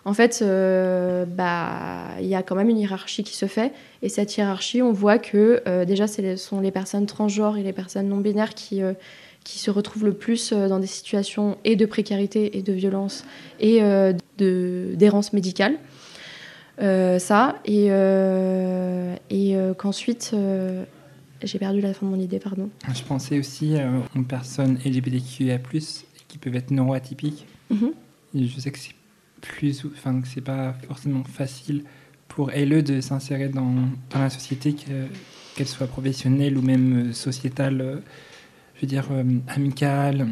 En 0.07 0.13
fait, 0.13 0.39
euh, 0.41 1.25
bah, 1.25 2.15
il 2.21 2.27
y 2.27 2.35
a 2.35 2.41
quand 2.41 2.55
même 2.55 2.69
une 2.69 2.77
hiérarchie 2.77 3.25
qui 3.25 3.35
se 3.35 3.45
fait, 3.45 3.73
et 4.01 4.07
cette 4.07 4.37
hiérarchie, 4.37 4.81
on 4.81 4.93
voit 4.93 5.17
que 5.17 5.61
euh, 5.67 5.83
déjà, 5.83 6.07
ce 6.07 6.37
sont 6.37 6.61
les 6.61 6.71
personnes 6.71 7.05
transgenres 7.05 7.57
et 7.57 7.61
les 7.61 7.73
personnes 7.73 8.07
non 8.07 8.15
binaires 8.15 8.53
qui 8.53 8.81
euh, 8.81 8.93
qui 9.43 9.59
se 9.59 9.69
retrouvent 9.69 10.05
le 10.05 10.13
plus 10.13 10.53
dans 10.53 10.79
des 10.79 10.87
situations 10.87 11.57
et 11.65 11.75
de 11.75 11.85
précarité 11.85 12.57
et 12.57 12.61
de 12.61 12.71
violence 12.71 13.25
et 13.59 13.79
de 13.79 14.93
d'errance 14.95 15.31
médicale. 15.31 15.77
Ça, 16.79 17.55
et, 17.63 17.87
et 19.29 19.55
qu'ensuite, 19.77 20.35
j'ai 21.41 21.59
perdu 21.59 21.79
la 21.79 21.93
fin 21.93 22.05
de 22.05 22.11
mon 22.11 22.19
idée, 22.19 22.39
pardon. 22.39 22.69
Je 22.93 23.03
pensais 23.03 23.39
aussi 23.39 23.75
aux 24.17 24.23
personnes 24.23 24.79
LGBTQIA+, 24.85 25.59
qui 26.27 26.37
peuvent 26.37 26.55
être 26.55 26.71
neuroatypiques. 26.71 27.45
Et 28.35 28.47
je 28.47 28.59
sais 28.59 28.71
que 28.71 28.79
c'est 28.79 28.96
plus, 29.41 29.85
enfin 29.85 30.21
que 30.21 30.27
c'est 30.27 30.41
pas 30.41 30.73
forcément 30.87 31.23
facile 31.23 31.83
pour 32.27 32.51
elles 32.51 32.83
de 32.83 33.01
s'insérer 33.01 33.49
dans, 33.49 33.73
dans 34.09 34.19
la 34.19 34.29
société, 34.29 34.73
que- 34.73 35.07
qu'elle 35.55 35.67
soit 35.67 35.87
professionnelle 35.87 36.57
ou 36.57 36.61
même 36.61 37.09
euh, 37.09 37.13
sociétale, 37.13 37.81
euh, 37.81 37.97
je 38.75 38.81
veux 38.81 38.87
dire 38.87 39.07
euh, 39.11 39.23
amicale. 39.47 40.27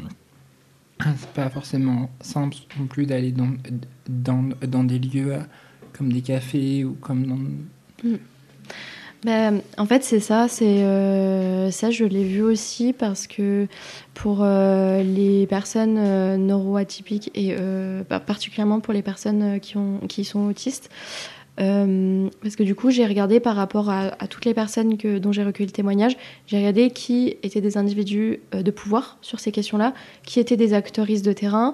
C'est 1.01 1.29
pas 1.33 1.49
forcément 1.49 2.09
simple 2.21 2.57
non 2.79 2.85
plus 2.87 3.05
d'aller 3.05 3.31
dans, 3.31 3.53
dans, 4.07 4.49
dans 4.65 4.83
des 4.83 4.99
lieux 4.99 5.35
comme 5.93 6.11
des 6.11 6.21
cafés 6.21 6.85
ou 6.85 6.93
comme 6.93 7.25
dans... 7.25 7.35
Mm. 8.03 8.15
Ben, 9.25 9.63
en 9.79 9.87
fait, 9.87 10.03
c'est 10.03 10.19
ça. 10.19 10.47
C'est 10.47 10.83
euh, 10.83 11.71
ça, 11.71 11.89
je 11.89 12.05
l'ai 12.05 12.23
vu 12.23 12.43
aussi 12.43 12.93
parce 12.93 13.25
que 13.25 13.65
pour 14.13 14.41
euh, 14.43 15.01
les 15.01 15.47
personnes 15.47 15.97
euh, 15.97 16.37
neuroatypiques 16.37 17.31
et 17.33 17.55
bah, 18.07 18.19
particulièrement 18.19 18.79
pour 18.81 18.93
les 18.93 19.01
personnes 19.01 19.59
qui, 19.59 19.77
ont, 19.77 19.97
qui 20.07 20.25
sont 20.25 20.45
autistes, 20.45 20.91
parce 21.57 22.55
que 22.55 22.61
du 22.61 22.75
coup, 22.75 22.91
j'ai 22.91 23.07
regardé 23.07 23.39
par 23.39 23.55
rapport 23.55 23.89
à, 23.89 24.11
toutes 24.29 24.45
les 24.45 24.53
personnes 24.53 24.95
dont 24.95 25.31
j'ai 25.31 25.43
recueilli 25.43 25.67
le 25.67 25.73
témoignage, 25.73 26.17
j'ai 26.45 26.57
regardé 26.57 26.91
qui 26.91 27.37
étaient 27.41 27.61
des 27.61 27.77
individus 27.77 28.41
de 28.51 28.71
pouvoir 28.71 29.17
sur 29.21 29.39
ces 29.39 29.51
questions-là, 29.51 29.93
qui 30.23 30.39
étaient 30.39 30.57
des 30.57 30.73
acteuristes 30.73 31.25
de 31.25 31.33
terrain, 31.33 31.73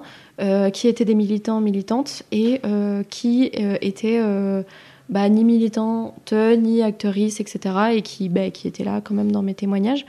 qui 0.72 0.86
étaient 0.88 1.04
des 1.04 1.16
militants, 1.16 1.60
militantes, 1.60 2.22
et 2.30 2.60
qui 3.10 3.50
étaient 3.52 4.20
bah, 5.08 5.28
ni 5.28 5.44
militantes, 5.44 6.32
ni 6.32 6.82
actrices, 6.82 7.40
etc., 7.40 7.74
et 7.92 8.02
qui, 8.02 8.28
bah, 8.28 8.50
qui 8.50 8.68
étaient 8.68 8.84
là 8.84 9.00
quand 9.02 9.14
même 9.14 9.32
dans 9.32 9.42
mes 9.42 9.54
témoignages. 9.54 10.06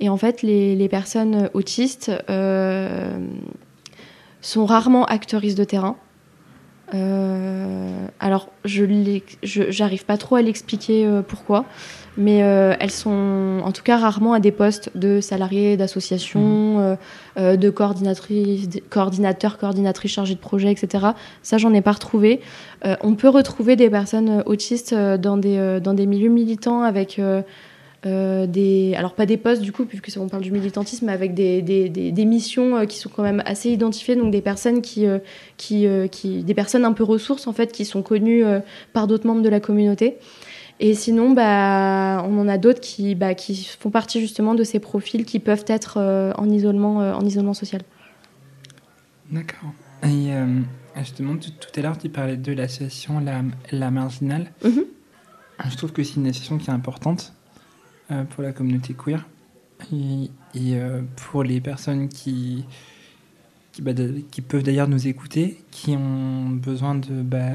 Et 0.00 0.08
en 0.08 0.16
fait, 0.16 0.42
les, 0.42 0.76
les 0.76 0.88
personnes 0.88 1.50
autistes 1.54 2.12
euh, 2.28 3.18
sont 4.40 4.66
rarement 4.66 5.04
actrices 5.06 5.54
de 5.54 5.64
terrain. 5.64 5.96
Euh, 6.94 8.06
alors, 8.20 8.48
je 8.64 8.84
j'arrive 9.42 10.04
pas 10.04 10.16
trop 10.16 10.36
à 10.36 10.42
l'expliquer 10.42 11.04
euh, 11.04 11.22
pourquoi, 11.22 11.64
mais 12.16 12.42
euh, 12.42 12.74
elles 12.78 12.90
sont 12.92 13.60
en 13.64 13.72
tout 13.72 13.82
cas 13.82 13.98
rarement 13.98 14.32
à 14.32 14.40
des 14.40 14.52
postes 14.52 14.90
de 14.96 15.20
salariés, 15.20 15.76
d'associations, 15.76 16.78
euh, 16.78 16.96
euh, 17.38 17.56
de 17.56 17.70
coordinatrices, 17.70 18.68
coordinateurs, 18.88 19.58
coordinatrices 19.58 20.12
chargées 20.12 20.34
de 20.34 20.40
projet, 20.40 20.70
etc. 20.70 21.08
Ça, 21.42 21.58
j'en 21.58 21.74
ai 21.74 21.80
pas 21.80 21.92
retrouvé. 21.92 22.40
Euh, 22.84 22.96
on 23.02 23.14
peut 23.14 23.28
retrouver 23.28 23.74
des 23.74 23.90
personnes 23.90 24.42
autistes 24.46 24.92
euh, 24.92 25.18
dans 25.18 25.36
des, 25.36 25.58
euh, 25.58 25.80
dans 25.80 25.94
des 25.94 26.06
milieux 26.06 26.30
militants 26.30 26.82
avec 26.82 27.20
euh, 28.04 28.46
des. 28.46 28.94
Alors, 28.96 29.14
pas 29.14 29.26
des 29.26 29.36
postes 29.36 29.62
du 29.62 29.72
coup, 29.72 29.86
puisque 29.86 30.10
on 30.20 30.28
parle 30.28 30.42
du 30.42 30.52
militantisme, 30.52 31.06
mais 31.06 31.12
avec 31.12 31.34
des, 31.34 31.62
des, 31.62 31.88
des, 31.88 32.12
des 32.12 32.24
missions 32.24 32.76
euh, 32.76 32.84
qui 32.84 32.98
sont 32.98 33.08
quand 33.08 33.22
même 33.22 33.42
assez 33.46 33.70
identifiées, 33.70 34.16
donc 34.16 34.30
des 34.30 34.42
personnes 34.42 34.82
qui. 34.82 35.06
euh, 35.06 35.18
qui, 35.56 35.86
qui, 36.10 36.42
des 36.44 36.54
personnes 36.54 36.84
un 36.84 36.92
peu 36.92 37.02
ressources 37.02 37.46
en 37.46 37.52
fait, 37.52 37.72
qui 37.72 37.84
sont 37.84 38.02
connues 38.02 38.44
par 38.92 39.06
d'autres 39.06 39.26
membres 39.26 39.40
de 39.42 39.48
la 39.48 39.60
communauté. 39.60 40.18
Et 40.80 40.92
sinon, 40.94 41.30
bah, 41.30 42.22
on 42.28 42.38
en 42.38 42.46
a 42.46 42.58
d'autres 42.58 42.80
qui, 42.80 43.14
bah, 43.14 43.34
qui 43.34 43.64
font 43.80 43.90
partie 43.90 44.20
justement 44.20 44.54
de 44.54 44.62
ces 44.64 44.78
profils 44.78 45.24
qui 45.24 45.38
peuvent 45.40 45.64
être 45.66 45.98
en, 46.36 46.50
isolement, 46.50 46.98
en 46.98 47.24
isolement 47.24 47.54
social. 47.54 47.80
D'accord. 49.30 49.72
Et 50.04 50.28
justement, 50.98 51.36
tout, 51.36 51.50
tout 51.50 51.80
à 51.80 51.82
l'heure, 51.82 51.96
tu 51.96 52.10
parlais 52.10 52.36
de 52.36 52.52
l'association 52.52 53.20
La, 53.20 53.42
La 53.72 53.90
Marginale. 53.90 54.52
Mhm. 54.62 54.84
Je 55.70 55.76
trouve 55.76 55.92
que 55.92 56.02
c'est 56.02 56.16
une 56.16 56.26
association 56.26 56.58
qui 56.58 56.68
est 56.68 56.74
importante 56.74 57.32
pour 58.30 58.42
la 58.42 58.52
communauté 58.52 58.94
queer 58.94 59.26
et, 59.92 60.28
euh, 60.56 61.02
pour 61.16 61.42
les 61.42 61.60
personnes 61.60 62.08
bah, 63.80 63.92
qui 64.30 64.42
peuvent 64.42 64.62
d'ailleurs 64.62 64.88
nous 64.88 65.06
écouter, 65.06 65.58
qui 65.70 65.90
ont 65.90 66.48
besoin 66.48 66.94
de. 66.94 67.22
Bah, 67.22 67.52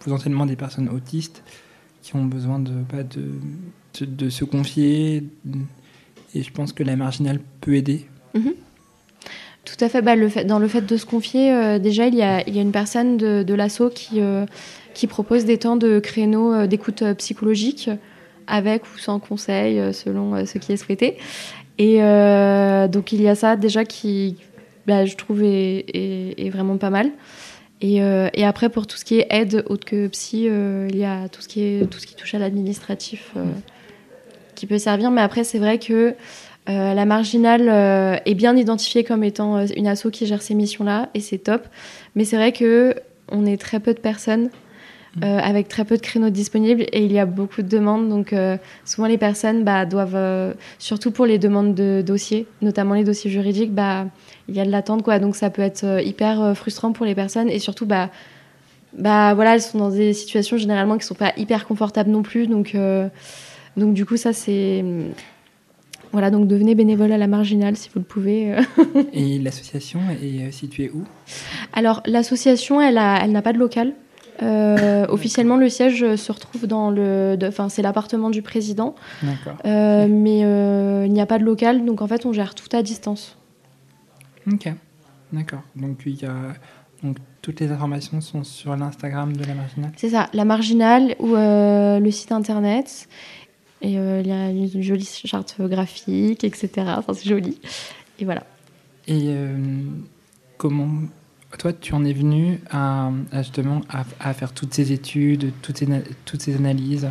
potentiellement 0.00 0.46
des 0.46 0.54
personnes 0.54 0.88
autistes 0.88 1.42
qui 2.00 2.14
ont 2.14 2.24
besoin 2.24 2.60
de, 2.60 2.70
bah, 2.70 3.02
de, 3.02 4.28
se 4.30 4.44
confier. 4.44 5.24
Et 6.34 6.42
je 6.42 6.52
pense 6.52 6.72
que 6.72 6.84
la 6.84 6.94
marginale 6.94 7.40
peut 7.60 7.74
aider. 7.74 8.06
Mhm. 8.34 8.54
Tout 9.64 9.84
à 9.84 9.88
fait. 9.88 10.02
Bah, 10.02 10.14
fait, 10.28 10.44
dans 10.44 10.60
le 10.60 10.68
fait 10.68 10.82
de 10.82 10.96
se 10.96 11.04
confier, 11.04 11.52
euh, 11.52 11.80
déjà, 11.80 12.06
il 12.06 12.14
y 12.14 12.22
a, 12.22 12.46
une 12.48 12.70
personne 12.70 13.16
de, 13.16 13.54
l'ASSO 13.54 13.90
qui, 13.90 14.20
euh, 14.20 14.46
qui 14.94 15.06
propose 15.06 15.44
des 15.44 15.58
temps 15.58 15.76
de 15.76 15.98
créneaux 15.98 16.54
euh, 16.54 16.66
d'écoute 16.66 17.02
euh, 17.02 17.14
psychologique, 17.14 17.90
avec 18.46 18.84
ou 18.84 18.98
sans 18.98 19.18
conseil, 19.18 19.78
euh, 19.78 19.92
selon 19.92 20.34
euh, 20.34 20.44
ce 20.44 20.58
qui 20.58 20.72
est 20.72 20.76
souhaité. 20.76 21.16
Et 21.78 22.02
euh, 22.02 22.88
donc, 22.88 23.12
il 23.12 23.20
y 23.20 23.28
a 23.28 23.34
ça 23.34 23.56
déjà 23.56 23.84
qui, 23.84 24.36
bah, 24.86 25.04
je 25.04 25.16
trouve, 25.16 25.42
est, 25.42 26.50
vraiment 26.50 26.76
pas 26.78 26.90
mal. 26.90 27.10
Et, 27.82 28.00
après, 28.44 28.70
pour 28.70 28.86
tout 28.86 28.96
ce 28.96 29.04
qui 29.04 29.18
est 29.18 29.26
aide 29.28 29.62
autre 29.66 29.84
que 29.84 30.06
psy, 30.08 30.46
il 30.46 30.96
y 30.96 31.04
a 31.04 31.28
tout 31.28 31.42
ce 31.42 31.48
qui, 31.48 31.60
est, 31.62 31.90
tout 31.90 31.98
ce 31.98 32.06
qui 32.06 32.14
touche 32.14 32.34
à 32.34 32.38
l'administratif 32.38 33.34
qui 34.54 34.66
peut 34.66 34.78
servir. 34.78 35.10
Mais 35.10 35.20
après, 35.20 35.44
c'est 35.44 35.58
vrai 35.58 35.78
que 35.78 36.14
la 36.66 37.04
marginale 37.04 37.68
est 38.24 38.34
bien 38.34 38.56
identifiée 38.56 39.04
comme 39.04 39.22
étant 39.22 39.66
une 39.66 39.86
asso 39.86 40.06
qui 40.10 40.24
gère 40.24 40.40
ces 40.40 40.54
missions-là, 40.54 41.10
et 41.12 41.20
c'est 41.20 41.36
top. 41.36 41.66
Mais 42.14 42.24
c'est 42.24 42.36
vrai 42.36 42.52
que 42.52 42.94
on 43.30 43.44
est 43.44 43.60
très 43.60 43.80
peu 43.80 43.92
de 43.92 44.00
personnes. 44.00 44.48
Euh, 45.22 45.38
avec 45.38 45.68
très 45.68 45.84
peu 45.84 45.96
de 45.96 46.02
créneaux 46.02 46.30
disponibles 46.30 46.82
et 46.92 47.04
il 47.04 47.12
y 47.12 47.18
a 47.18 47.26
beaucoup 47.26 47.62
de 47.62 47.68
demandes. 47.68 48.08
Donc 48.08 48.32
euh, 48.32 48.56
souvent 48.84 49.06
les 49.06 49.18
personnes 49.18 49.64
bah, 49.64 49.86
doivent 49.86 50.14
euh, 50.14 50.52
surtout 50.78 51.10
pour 51.10 51.26
les 51.26 51.38
demandes 51.38 51.74
de 51.74 52.02
dossiers 52.06 52.46
notamment 52.60 52.94
les 52.94 53.04
dossiers 53.04 53.30
juridiques 53.30 53.72
bah 53.72 54.06
il 54.48 54.54
y 54.54 54.60
a 54.60 54.64
de 54.64 54.70
l'attente 54.70 55.02
quoi. 55.02 55.18
Donc 55.18 55.34
ça 55.36 55.48
peut 55.50 55.62
être 55.62 56.04
hyper 56.04 56.56
frustrant 56.56 56.92
pour 56.92 57.06
les 57.06 57.14
personnes 57.14 57.48
et 57.48 57.58
surtout 57.58 57.86
bah 57.86 58.10
bah 58.98 59.34
voilà 59.34 59.54
elles 59.54 59.62
sont 59.62 59.78
dans 59.78 59.90
des 59.90 60.12
situations 60.12 60.56
généralement 60.56 60.98
qui 60.98 61.06
sont 61.06 61.14
pas 61.14 61.32
hyper 61.36 61.66
confortables 61.66 62.10
non 62.10 62.22
plus. 62.22 62.46
Donc 62.46 62.76
donc 63.76 63.94
du 63.94 64.04
coup 64.06 64.16
ça 64.16 64.32
c'est 64.32 64.84
voilà. 66.12 66.30
Donc 66.30 66.46
devenez 66.46 66.74
bénévole 66.74 67.12
à 67.12 67.18
la 67.18 67.26
marginale 67.26 67.76
si 67.76 67.90
vous 67.92 67.98
le 68.00 68.04
pouvez. 68.06 68.54
Et 69.12 69.38
l'association 69.38 70.00
est 70.22 70.50
située 70.52 70.90
où? 70.94 71.04
Alors, 71.74 72.00
l'association, 72.06 72.80
elle 72.80 72.96
a- 72.96 73.18
elle 73.22 73.32
n'a 73.32 73.42
pas 73.42 73.52
de 73.52 73.58
local. 73.58 73.92
Euh, 74.42 75.06
officiellement, 75.08 75.56
le 75.56 75.68
siège 75.68 76.16
se 76.16 76.32
retrouve 76.32 76.66
dans 76.66 76.90
le. 76.90 77.38
Enfin, 77.42 77.68
c'est 77.68 77.82
l'appartement 77.82 78.30
du 78.30 78.42
président. 78.42 78.94
D'accord. 79.22 79.56
Euh, 79.64 80.06
Mais 80.08 80.44
euh, 80.44 81.04
il 81.06 81.12
n'y 81.12 81.20
a 81.20 81.26
pas 81.26 81.38
de 81.38 81.44
local, 81.44 81.84
donc 81.84 82.02
en 82.02 82.06
fait, 82.06 82.26
on 82.26 82.32
gère 82.32 82.54
tout 82.54 82.74
à 82.76 82.82
distance. 82.82 83.36
Ok, 84.50 84.72
d'accord. 85.32 85.62
Donc, 85.74 86.02
il 86.06 86.20
y 86.20 86.26
a... 86.26 86.34
Donc, 87.02 87.18
toutes 87.42 87.60
les 87.60 87.70
informations 87.70 88.20
sont 88.20 88.42
sur 88.44 88.76
l'Instagram 88.76 89.36
de 89.36 89.44
la 89.44 89.54
marginale. 89.54 89.92
C'est 89.96 90.10
ça, 90.10 90.28
la 90.32 90.44
marginale 90.44 91.14
ou 91.18 91.34
euh, 91.34 92.00
le 92.00 92.10
site 92.10 92.32
internet. 92.32 93.08
Et 93.82 93.92
il 93.92 94.26
y 94.26 94.32
a 94.32 94.50
une 94.50 94.82
jolie 94.82 95.04
charte 95.04 95.60
graphique, 95.60 96.44
etc. 96.44 96.70
Enfin, 96.96 97.12
c'est 97.12 97.28
joli. 97.28 97.60
Et 98.18 98.24
voilà. 98.24 98.44
Et 99.06 99.36
comment 100.56 100.88
toi 101.56 101.72
tu 101.72 101.94
en 101.94 102.04
es 102.04 102.12
venu 102.12 102.60
à, 102.70 103.10
justement 103.38 103.80
à, 104.20 104.34
faire 104.34 104.52
toutes 104.52 104.74
ces 104.74 104.92
études, 104.92 105.52
toutes 105.62 105.78
ces, 105.78 106.54
analyses 106.54 107.08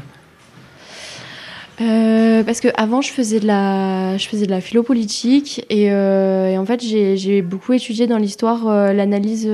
Euh, 1.81 2.41
parce 2.43 2.61
que 2.61 2.69
avant 2.77 3.01
je 3.01 3.11
faisais 3.11 3.41
de 3.41 3.47
la 3.47 4.15
je 4.17 4.29
faisais 4.29 4.45
de 4.45 4.51
la 4.51 4.61
philo 4.61 4.81
politique 4.81 5.65
et, 5.69 5.91
euh, 5.91 6.57
en 6.57 6.65
fait 6.65 6.81
j'ai 6.81 7.41
beaucoup 7.41 7.73
étudié 7.73 8.07
dans 8.07 8.17
l'histoire 8.17 8.69
euh, 8.69 8.93
l'analyse 8.93 9.45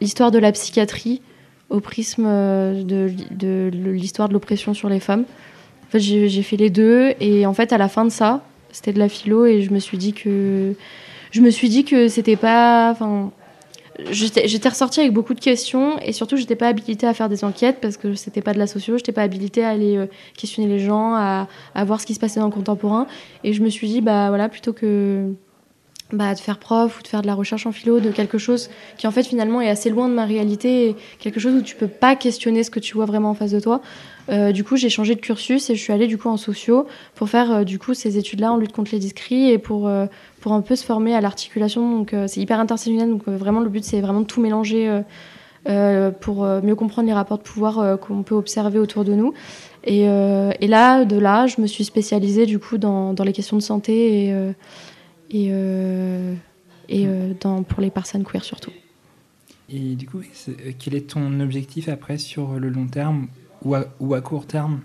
l'histoire 0.00 0.30
de 0.30 0.38
la 0.38 0.52
psychiatrie 0.52 1.22
au 1.70 1.80
prisme 1.80 2.24
de, 2.24 3.10
de 3.32 3.70
l'histoire 3.72 4.28
de 4.28 4.34
l'oppression 4.34 4.74
sur 4.74 4.88
les 4.88 5.00
femmes. 5.00 5.24
En 5.88 5.90
fait 5.90 5.98
j'ai 5.98 6.42
fait 6.42 6.56
les 6.56 6.70
deux 6.70 7.14
et 7.18 7.46
en 7.46 7.54
fait 7.54 7.72
à 7.72 7.78
la 7.78 7.88
fin 7.88 8.04
de 8.04 8.10
ça 8.10 8.44
c'était 8.70 8.92
de 8.92 9.00
la 9.00 9.08
philo 9.08 9.46
et 9.46 9.62
je 9.62 9.72
me 9.72 9.80
suis 9.80 9.98
dit 9.98 10.12
que 10.12 10.74
je 11.30 11.40
me 11.40 11.50
suis 11.50 11.68
dit 11.68 11.84
que 11.84 12.08
c'était 12.08 12.36
pas 12.36 12.90
enfin 12.90 13.32
j'étais 14.10 14.68
ressortie 14.68 15.00
avec 15.00 15.12
beaucoup 15.12 15.34
de 15.34 15.40
questions 15.40 15.98
et 16.00 16.12
surtout 16.12 16.36
j'étais 16.36 16.56
pas 16.56 16.68
habilitée 16.68 17.06
à 17.06 17.14
faire 17.14 17.28
des 17.28 17.44
enquêtes 17.44 17.78
parce 17.80 17.96
que 17.96 18.14
c'était 18.14 18.40
pas 18.40 18.54
de 18.54 18.58
la 18.58 18.66
socio 18.66 18.96
j'étais 18.96 19.12
pas 19.12 19.22
habilitée 19.22 19.64
à 19.64 19.70
aller 19.70 19.96
euh, 19.96 20.06
questionner 20.36 20.68
les 20.68 20.78
gens 20.78 21.14
à, 21.14 21.46
voir 21.84 22.00
ce 22.00 22.06
qui 22.06 22.14
se 22.14 22.20
passait 22.20 22.40
dans 22.40 22.46
le 22.46 22.52
contemporain. 22.52 23.06
Et 23.44 23.52
je 23.52 23.62
me 23.62 23.68
suis 23.68 23.88
dit 23.88 24.00
bah 24.00 24.28
voilà 24.28 24.48
plutôt 24.48 24.72
que 24.72 25.32
bah, 26.12 26.34
de 26.34 26.40
faire 26.40 26.58
prof 26.58 26.98
ou 26.98 27.02
de 27.02 27.08
faire 27.08 27.22
de 27.22 27.26
la 27.26 27.34
recherche 27.34 27.66
en 27.66 27.72
philo 27.72 28.00
de 28.00 28.10
quelque 28.10 28.38
chose 28.38 28.70
qui 28.96 29.06
en 29.06 29.12
fait 29.12 29.22
finalement 29.22 29.60
est 29.60 29.68
assez 29.68 29.90
loin 29.90 30.08
de 30.08 30.14
ma 30.14 30.24
réalité 30.24 30.88
et 30.88 30.96
quelque 31.18 31.38
chose 31.38 31.54
où 31.54 31.62
tu 31.62 31.76
peux 31.76 31.88
pas 31.88 32.16
questionner 32.16 32.64
ce 32.64 32.70
que 32.70 32.80
tu 32.80 32.94
vois 32.94 33.06
vraiment 33.06 33.30
en 33.30 33.34
face 33.34 33.52
de 33.52 33.60
toi 33.60 33.80
Euh, 34.30 34.52
du 34.52 34.62
coup 34.62 34.76
j'ai 34.76 34.90
changé 34.90 35.16
de 35.16 35.20
cursus 35.20 35.70
et 35.70 35.74
je 35.74 35.80
suis 35.80 35.92
allée 35.92 36.06
du 36.06 36.16
coup 36.16 36.28
en 36.28 36.36
socio 36.36 36.86
pour 37.16 37.28
faire 37.28 37.50
euh, 37.50 37.64
du 37.64 37.78
coup 37.80 37.94
ces 37.94 38.16
études 38.16 38.40
là 38.40 38.52
en 38.52 38.58
lutte 38.58 38.72
contre 38.72 38.92
les 38.92 39.00
discrits 39.00 39.50
et 39.50 39.58
pour 39.58 39.90
pour 40.40 40.52
un 40.52 40.62
peu 40.62 40.74
se 40.74 40.84
former 40.84 41.14
à 41.14 41.20
l'articulation 41.20 41.98
donc 41.98 42.14
euh, 42.14 42.26
c'est 42.26 42.40
hyper 42.40 42.58
intersectionnel 42.58 43.10
donc 43.10 43.22
euh, 43.28 43.36
vraiment 43.36 43.60
le 43.60 43.68
but 43.68 43.84
c'est 43.84 44.00
vraiment 44.00 44.20
de 44.20 44.26
tout 44.26 44.40
mélanger 44.40 45.02
euh, 45.68 46.10
pour 46.10 46.44
mieux 46.44 46.74
comprendre 46.74 47.06
les 47.06 47.14
rapports 47.14 47.38
de 47.38 47.42
pouvoir 47.42 48.00
qu'on 48.00 48.22
peut 48.22 48.34
observer 48.34 48.78
autour 48.78 49.04
de 49.04 49.12
nous 49.12 49.34
et, 49.84 50.04
et 50.04 50.66
là 50.66 51.04
de 51.04 51.18
là 51.18 51.46
je 51.46 51.60
me 51.60 51.66
suis 51.66 51.84
spécialisée 51.84 52.46
du 52.46 52.58
coup 52.58 52.78
dans, 52.78 53.12
dans 53.12 53.24
les 53.24 53.34
questions 53.34 53.58
de 53.58 53.62
santé 53.62 54.24
et 54.24 54.54
et, 55.32 55.52
et 56.88 57.06
dans, 57.40 57.62
pour 57.62 57.82
les 57.82 57.90
personnes 57.90 58.24
queer 58.24 58.42
surtout. 58.42 58.72
Et 59.68 59.94
du 59.94 60.08
coup, 60.08 60.22
quel 60.78 60.94
est 60.94 61.10
ton 61.10 61.38
objectif 61.40 61.88
après 61.90 62.16
sur 62.16 62.58
le 62.58 62.70
long 62.70 62.86
terme 62.86 63.28
ou 63.62 63.74
à, 63.74 63.84
ou 64.00 64.14
à 64.14 64.20
court 64.20 64.46
terme. 64.46 64.80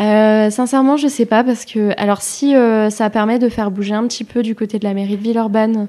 Euh, 0.00 0.50
sincèrement, 0.50 0.96
je 0.96 1.06
sais 1.06 1.26
pas 1.26 1.44
parce 1.44 1.64
que 1.64 1.92
alors 1.98 2.22
si 2.22 2.56
euh, 2.56 2.88
ça 2.90 3.10
permet 3.10 3.38
de 3.38 3.48
faire 3.48 3.70
bouger 3.70 3.94
un 3.94 4.06
petit 4.06 4.24
peu 4.24 4.42
du 4.42 4.54
côté 4.54 4.78
de 4.78 4.84
la 4.84 4.94
mairie 4.94 5.16
de 5.16 5.22
Villeurbanne 5.22 5.88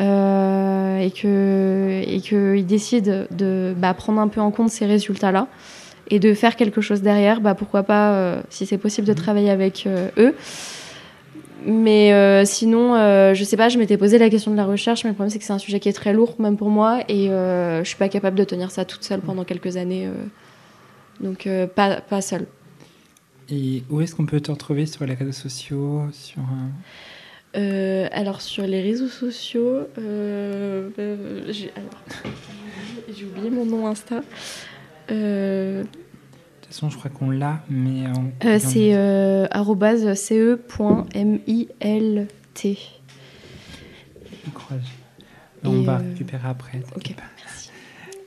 euh, 0.00 0.98
et 1.00 1.10
que 1.10 2.02
et 2.06 2.20
que 2.20 2.56
ils 2.56 2.66
décident 2.66 3.24
de 3.30 3.74
bah, 3.76 3.94
prendre 3.94 4.20
un 4.20 4.28
peu 4.28 4.40
en 4.40 4.50
compte 4.50 4.68
ces 4.70 4.84
résultats-là 4.86 5.48
et 6.10 6.18
de 6.18 6.34
faire 6.34 6.56
quelque 6.56 6.80
chose 6.80 7.02
derrière, 7.02 7.40
bah 7.40 7.54
pourquoi 7.54 7.82
pas 7.82 8.12
euh, 8.12 8.40
si 8.50 8.66
c'est 8.66 8.78
possible 8.78 9.06
de 9.06 9.12
travailler 9.14 9.50
avec 9.50 9.84
euh, 9.86 10.08
eux. 10.18 10.34
Mais 11.66 12.12
euh, 12.12 12.44
sinon, 12.44 12.94
euh, 12.94 13.34
je 13.34 13.42
sais 13.44 13.56
pas, 13.56 13.68
je 13.68 13.78
m'étais 13.78 13.96
posé 13.96 14.16
la 14.18 14.30
question 14.30 14.52
de 14.52 14.56
la 14.56 14.64
recherche, 14.64 15.04
mais 15.04 15.10
le 15.10 15.14
problème 15.14 15.30
c'est 15.30 15.38
que 15.38 15.44
c'est 15.44 15.52
un 15.52 15.58
sujet 15.58 15.80
qui 15.80 15.88
est 15.88 15.92
très 15.92 16.12
lourd 16.12 16.34
même 16.38 16.56
pour 16.56 16.68
moi 16.70 17.00
et 17.08 17.30
euh, 17.30 17.82
je 17.82 17.88
suis 17.88 17.96
pas 17.98 18.08
capable 18.08 18.36
de 18.36 18.44
tenir 18.44 18.70
ça 18.70 18.84
toute 18.84 19.04
seule 19.04 19.20
pendant 19.20 19.44
quelques 19.44 19.76
années. 19.76 20.06
euh. 20.06 20.12
donc 21.20 21.46
euh, 21.46 21.66
pas 21.66 22.00
pas 22.00 22.20
seule. 22.20 22.46
Et 23.50 23.82
où 23.90 24.00
est-ce 24.00 24.14
qu'on 24.14 24.26
peut 24.26 24.40
te 24.40 24.50
retrouver 24.50 24.86
sur 24.86 25.06
les 25.06 25.14
réseaux 25.14 25.32
sociaux 25.32 26.02
sur 26.12 26.40
un... 26.40 26.70
Euh, 27.56 28.06
alors 28.12 28.42
sur 28.42 28.66
les 28.66 28.82
réseaux 28.82 29.08
sociaux, 29.08 29.86
euh, 29.98 30.90
euh, 30.98 31.50
j'ai 31.50 33.24
oublié 33.24 33.48
mon 33.48 33.64
nom 33.64 33.86
Insta. 33.86 34.20
Euh, 35.10 35.82
De 35.82 35.86
toute 36.60 36.66
façon, 36.74 36.90
je 36.90 36.98
crois 36.98 37.10
qu'on 37.10 37.30
l'a, 37.30 37.62
mais... 37.70 38.06
on- 38.08 38.30
euh, 38.46 38.58
c'est 38.58 38.94
euh, 38.94 39.46
ce.milt. 40.14 40.92
Courage. 44.52 44.82
On 45.64 45.82
va 45.82 45.94
euh, 45.94 46.10
récupérer 46.10 46.48
après. 46.48 46.82
Ok, 46.96 47.14
merci. 47.44 47.70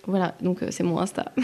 Voilà, 0.08 0.36
donc 0.42 0.64
euh, 0.64 0.68
c'est 0.72 0.84
mon 0.84 0.98
Insta. 1.00 1.32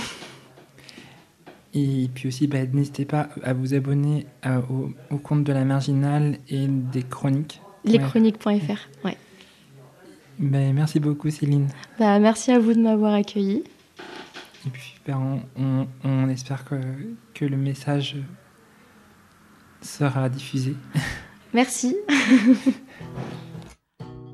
Et 1.79 2.09
puis 2.13 2.27
aussi, 2.29 2.47
bah, 2.47 2.65
n'hésitez 2.65 3.05
pas 3.05 3.29
à 3.43 3.53
vous 3.53 3.75
abonner 3.75 4.25
à- 4.41 4.59
au, 4.61 4.91
au 5.11 5.17
compte 5.17 5.43
de 5.43 5.53
la 5.53 5.63
Marginale 5.63 6.39
et 6.49 6.65
des 6.67 7.03
chroniques. 7.03 7.61
Leschroniques.fr. 7.85 9.05
Ouais. 9.05 9.15
Ben, 10.39 10.73
merci 10.73 10.99
beaucoup, 10.99 11.29
Céline. 11.29 11.67
Bah, 11.99 12.17
merci 12.19 12.51
à 12.51 12.57
vous 12.57 12.73
de 12.73 12.81
m'avoir 12.81 13.13
accueilli. 13.13 13.63
Et 14.65 14.69
puis, 14.71 14.95
on, 15.09 15.41
on- 15.55 15.87
on 16.03 16.29
espère 16.29 16.65
que, 16.65 16.75
que 17.35 17.45
le 17.45 17.57
message 17.57 18.15
sera 19.81 20.29
diffusé. 20.29 20.75
Merci. 21.53 21.95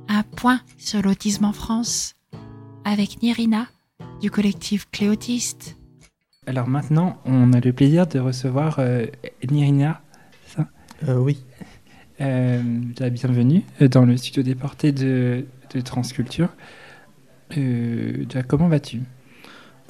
Un 0.08 0.24
point 0.24 0.62
sur 0.78 1.02
l'autisme 1.02 1.46
en 1.46 1.54
France 1.54 2.16
avec 2.86 3.22
Nirina 3.22 3.68
du 4.22 4.32
collectif 4.32 4.88
Cléotiste. 4.92 5.76
Alors 6.46 6.68
maintenant, 6.68 7.22
on 7.26 7.54
a 7.54 7.62
le 7.62 7.72
plaisir 7.72 8.06
de 8.06 8.20
recevoir 8.20 8.80
euh, 8.80 9.06
Nirina. 9.50 10.02
Ça? 10.46 10.68
Euh, 11.08 11.16
oui. 11.16 11.44
Euh, 12.20 12.62
la 13.00 13.10
bienvenue 13.10 13.64
euh, 13.82 13.88
dans 13.88 14.04
le 14.04 14.18
studio 14.18 14.44
déporté 14.44 14.92
de, 14.92 15.46
de 15.74 15.82
Transculture. 15.82 16.50
Euh, 17.58 18.26
comment 18.48 18.68
vas-tu? 18.68 19.02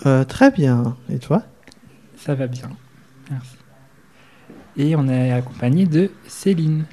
Euh, 0.05 0.23
Très 0.25 0.51
bien. 0.51 0.95
Et 1.09 1.17
toi? 1.17 1.43
Ça 2.17 2.35
va 2.35 2.45
bien. 2.45 2.69
Merci. 3.31 3.55
Et 4.77 4.95
on 4.95 5.07
est 5.07 5.31
accompagné 5.31 5.85
de 5.85 6.11
Céline, 6.27 6.85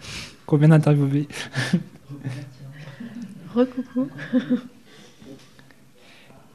qu'on 0.47 0.57
vient 0.57 0.69
d'interviewer. 0.69 1.29
Recoucou. 3.55 4.09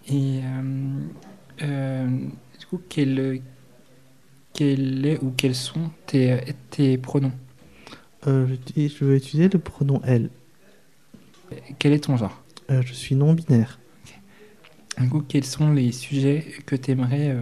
Et 0.07 0.39
euh, 0.43 0.99
euh, 1.61 2.09
coup, 2.77 2.81
quel, 2.89 3.41
quel 4.53 5.05
est 5.05 5.21
ou 5.21 5.33
quels 5.35 5.55
sont 5.55 5.91
tes, 6.05 6.39
tes 6.69 6.97
pronoms 6.97 7.31
Euh, 8.27 8.47
je, 8.75 9.05
vais 9.05 9.17
utiliser 9.17 9.49
le 9.49 9.59
pronom 9.59 10.01
elle. 10.03 10.29
Quel 11.79 11.93
est 11.93 12.05
ton 12.05 12.17
genre 12.17 12.43
Euh, 12.71 12.81
je 12.85 12.93
suis 12.93 13.15
non-binaire. 13.15 13.79
Du 14.99 15.09
coup, 15.09 15.21
quels 15.27 15.43
sont 15.43 15.71
les 15.73 15.91
sujets 15.91 16.45
que 16.65 16.75
tu 16.75 16.91
aimerais 16.91 17.35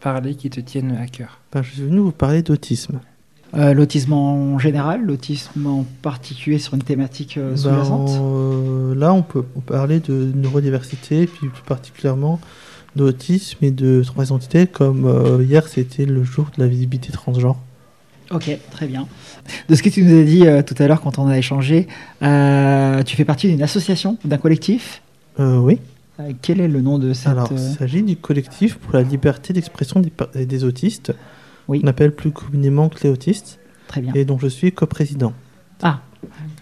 parler 0.00 0.34
qui 0.34 0.50
te 0.50 0.60
tiennent 0.60 0.96
à 0.96 1.06
cœur 1.06 1.40
Ben, 1.52 1.62
je 1.62 1.72
suis 1.72 1.82
venu 1.82 2.00
vous 2.00 2.12
parler 2.12 2.42
d'autisme. 2.42 3.00
Euh, 3.54 3.72
l'autisme 3.74 4.12
en 4.12 4.58
général, 4.58 5.02
l'autisme 5.02 5.66
en 5.66 5.84
particulier 6.02 6.58
sur 6.58 6.74
une 6.74 6.82
thématique 6.82 7.38
euh, 7.38 7.50
Ben, 7.50 7.56
sous-jacente 7.56 8.10
euh, 8.20 8.94
là, 8.94 9.12
on 9.12 9.22
peut 9.22 9.42
parler 9.66 10.00
de 10.00 10.32
neurodiversité, 10.34 11.26
puis 11.26 11.48
plus 11.48 11.62
particulièrement 11.62 12.40
d'autisme 12.96 13.64
et 13.64 13.70
de 13.70 14.02
transidentité, 14.02 14.66
comme 14.66 15.04
euh, 15.04 15.42
hier 15.42 15.68
c'était 15.68 16.06
le 16.06 16.24
jour 16.24 16.46
de 16.56 16.62
la 16.62 16.68
visibilité 16.68 17.12
transgenre. 17.12 17.58
Ok, 18.30 18.50
très 18.72 18.86
bien. 18.88 19.06
De 19.68 19.74
ce 19.76 19.82
que 19.82 19.88
tu 19.88 20.02
nous 20.02 20.18
as 20.18 20.24
dit 20.24 20.46
euh, 20.46 20.62
tout 20.62 20.74
à 20.78 20.88
l'heure 20.88 21.00
quand 21.00 21.18
on 21.18 21.28
a 21.28 21.38
échangé, 21.38 21.86
euh, 22.22 23.02
tu 23.04 23.14
fais 23.14 23.24
partie 23.24 23.48
d'une 23.48 23.62
association, 23.62 24.18
d'un 24.24 24.38
collectif? 24.38 25.02
Oui. 25.38 25.78
Quel 26.40 26.60
est 26.60 26.68
le 26.68 26.80
nom 26.80 26.98
de 26.98 27.12
cette... 27.12 27.28
Alors, 27.28 27.50
il 27.52 27.58
s'agit 27.58 28.02
du 28.02 28.16
collectif 28.16 28.76
pour 28.76 28.94
la 28.94 29.02
liberté 29.02 29.52
d'expression 29.52 30.00
des, 30.00 30.46
des 30.46 30.64
autistes. 30.64 31.12
On 31.68 31.86
appelle 31.86 32.12
plus 32.12 32.30
communément 32.30 32.88
que 32.88 33.04
les 33.04 33.10
autistes. 33.10 33.58
Très 33.86 34.00
bien. 34.00 34.14
Et 34.14 34.24
dont 34.24 34.38
je 34.38 34.46
suis 34.46 34.72
coprésident. 34.72 35.34
Ah, 35.82 36.00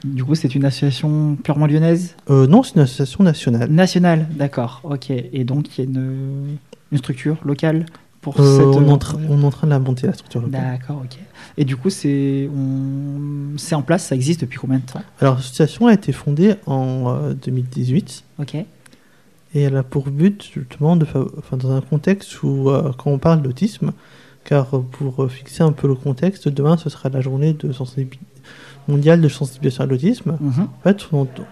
du 0.05 0.25
coup 0.25 0.35
c'est 0.35 0.55
une 0.55 0.65
association 0.65 1.37
purement 1.43 1.67
lyonnaise? 1.67 2.15
Euh, 2.31 2.47
non, 2.47 2.63
c'est 2.63 2.75
une 2.77 2.83
association 2.83 3.25
nationale. 3.25 3.71
Nationale, 3.71 4.27
d'accord, 4.33 4.81
ok. 4.85 5.11
Et 5.11 5.45
donc 5.45 5.79
il 5.79 5.85
y 5.85 5.87
a 5.87 5.91
une, 5.91 6.57
une 6.93 6.99
structure 6.99 7.37
locale 7.45 7.87
pour 8.21 8.41
Euh, 8.41 8.57
cette... 8.59 8.67
on, 8.67 8.85
est 8.85 8.89
euh, 8.89 8.93
en 8.93 8.99
train- 8.99 9.19
on 9.29 9.43
est 9.43 9.45
en 9.45 9.51
train 9.51 9.67
de 9.67 9.73
la 9.73 9.79
monter, 9.79 10.07
la 10.07 10.13
structure 10.15 10.41
locale. 10.41 10.63
D'accord, 10.79 11.03
ok. 11.05 11.19
Et 11.59 11.65
du 11.65 11.77
coup 11.77 11.91
c'est 11.91 12.49
on... 12.55 13.55
en 13.75 13.83
place, 13.83 14.07
ça 14.07 14.15
existe 14.15 14.41
depuis 14.43 14.59
combien 14.59 14.79
de 14.79 14.85
temps? 14.87 15.03
Alors, 15.21 15.37
l'association 15.37 15.87
a 15.89 15.93
été 15.93 16.13
fondée 16.13 16.55
en 16.67 17.15
euh, 17.15 17.35
2018. 17.35 18.25
Ok. 18.39 18.55
Et 19.57 19.63
elle 19.63 19.77
a 19.77 19.85
pour 19.85 20.11
but, 20.11 20.43
justement, 20.53 20.97
de 20.97 21.07
enfin, 21.39 21.57
dans 21.57 21.71
un 21.71 21.81
contexte 21.81 22.43
où, 22.43 22.71
euh, 22.71 22.91
quand 22.99 23.11
on 23.13 23.19
parle 23.19 23.41
d'autisme, 23.41 23.93
car 24.43 24.67
pour 24.91 25.31
fixer 25.31 25.63
un 25.63 25.71
peu 25.71 25.87
le 25.87 25.95
contexte, 25.95 26.49
demain, 26.49 26.77
ce 26.77 26.91
sera 26.91 27.09
la 27.09 27.21
journée 27.21 27.53
de 27.53 27.73
sensibi- 27.73 28.19
mondiale 28.89 29.21
de 29.21 29.29
sensibilisation 29.29 29.85
à 29.85 29.87
l'autisme. 29.87 30.37
Mhm. 30.41 30.63
En 30.63 30.83
fait, 30.83 31.07
on 31.13 31.23
entend, 31.23 31.45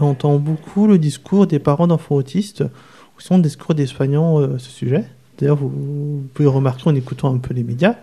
on 0.00 0.06
entend 0.06 0.38
beaucoup 0.38 0.86
le 0.86 0.98
discours 0.98 1.46
des 1.46 1.58
parents 1.58 1.86
d'enfants 1.86 2.16
autistes, 2.16 2.62
ou 2.62 3.20
sinon 3.20 3.38
le 3.38 3.44
discours 3.44 3.74
des 3.74 3.86
soignants 3.86 4.40
euh, 4.40 4.56
à 4.56 4.58
ce 4.58 4.70
sujet. 4.70 5.04
D'ailleurs, 5.38 5.56
vous, 5.56 5.68
vous 5.68 6.28
pouvez 6.34 6.48
remarquer 6.48 6.88
en 6.88 6.94
écoutant 6.94 7.34
un 7.34 7.38
peu 7.38 7.54
les 7.54 7.64
médias, 7.64 7.96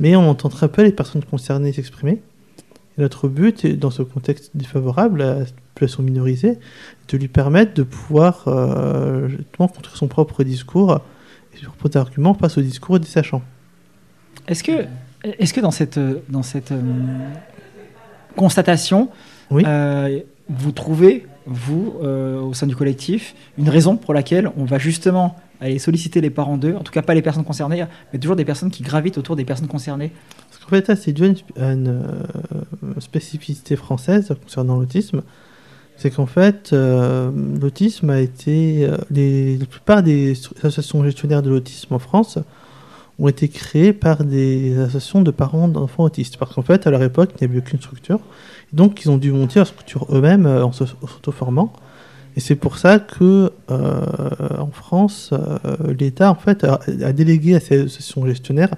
mais 0.00 0.16
on 0.16 0.28
entend 0.28 0.48
très 0.48 0.68
peu 0.68 0.82
les 0.82 0.92
personnes 0.92 1.24
concernées 1.24 1.72
s'exprimer. 1.72 2.22
Notre 2.98 3.28
but, 3.28 3.64
est, 3.64 3.74
dans 3.74 3.90
ce 3.90 4.02
contexte 4.02 4.50
défavorable 4.54 5.22
à 5.22 5.38
la 5.40 5.44
population 5.74 6.02
minorisée, 6.02 6.50
est 6.50 7.12
de 7.12 7.16
lui 7.16 7.28
permettre 7.28 7.74
de 7.74 7.82
pouvoir 7.82 8.44
euh, 8.46 9.28
justement 9.28 9.68
construire 9.68 9.96
son 9.96 10.08
propre 10.08 10.44
discours 10.44 11.00
et 11.54 11.58
ses 11.58 11.64
propres 11.64 11.96
arguments 11.96 12.34
face 12.34 12.58
au 12.58 12.62
discours 12.62 13.00
des 13.00 13.06
sachants. 13.06 13.42
Est-ce 14.46 14.62
que, 14.62 14.84
est 15.24 15.52
que 15.52 15.60
dans 15.60 15.70
cette, 15.70 15.98
dans 16.28 16.42
cette 16.42 16.72
constatation, 18.32 19.08
euh, 19.52 20.20
vous 20.48 20.72
trouvez, 20.72 21.26
vous, 21.46 21.94
euh, 22.02 22.40
au 22.40 22.54
sein 22.54 22.66
du 22.66 22.76
collectif, 22.76 23.34
une 23.58 23.68
raison 23.68 23.96
pour 23.96 24.14
laquelle 24.14 24.50
on 24.56 24.64
va 24.64 24.78
justement 24.78 25.36
aller 25.60 25.78
solliciter 25.78 26.20
les 26.20 26.30
parents 26.30 26.56
d'eux, 26.56 26.74
en 26.74 26.82
tout 26.82 26.92
cas 26.92 27.02
pas 27.02 27.14
les 27.14 27.22
personnes 27.22 27.44
concernées, 27.44 27.84
mais 28.12 28.18
toujours 28.18 28.36
des 28.36 28.44
personnes 28.44 28.70
qui 28.70 28.82
gravitent 28.82 29.18
autour 29.18 29.36
des 29.36 29.44
personnes 29.44 29.68
concernées 29.68 30.10
Parce 30.50 30.64
qu'en 30.64 30.68
fait, 30.68 31.00
c'est 31.00 31.12
dû 31.12 31.24
à 31.24 31.26
une, 31.26 31.36
à 31.56 31.72
une, 31.72 31.88
euh, 31.88 33.00
spécificité 33.00 33.76
française 33.76 34.34
concernant 34.42 34.76
l'autisme. 34.76 35.22
C'est 35.96 36.10
qu'en 36.10 36.26
fait, 36.26 36.72
l'autisme 36.72 38.10
a 38.10 38.18
été. 38.18 38.90
les, 39.10 39.56
la 39.56 39.66
plupart 39.66 40.02
des 40.02 40.32
associations 40.62 41.04
gestionnaires 41.04 41.42
de 41.42 41.50
l'autisme 41.50 41.94
en 41.94 42.00
France 42.00 42.38
ont 43.22 43.28
été 43.28 43.46
créées 43.46 43.92
par 43.92 44.24
des 44.24 44.76
associations 44.78 45.22
de 45.22 45.30
parents 45.30 45.68
d'enfants 45.68 46.02
autistes. 46.02 46.36
Parce 46.38 46.52
qu'en 46.54 46.62
fait, 46.62 46.88
à 46.88 46.90
leur 46.90 47.02
époque, 47.02 47.30
il 47.40 47.46
n'y 47.46 47.52
avait 47.52 47.60
aucune 47.64 47.78
structure. 47.78 48.18
Donc, 48.72 49.04
ils 49.04 49.10
ont 49.10 49.16
dû 49.16 49.30
monter 49.30 49.60
leur 49.60 49.68
structure 49.68 50.06
eux-mêmes 50.10 50.46
euh, 50.46 50.64
en 50.64 50.72
s'auto-formant. 50.72 51.72
Et 52.34 52.40
c'est 52.40 52.56
pour 52.56 52.78
ça 52.78 52.98
que 52.98 53.52
euh, 53.70 54.06
en 54.58 54.70
France, 54.72 55.30
euh, 55.32 55.94
l'État 55.98 56.30
en 56.30 56.34
fait 56.34 56.64
a, 56.64 57.12
délégué 57.12 57.54
à 57.54 57.60
ces 57.60 57.80
associations 57.80 58.26
gestionnaires 58.26 58.74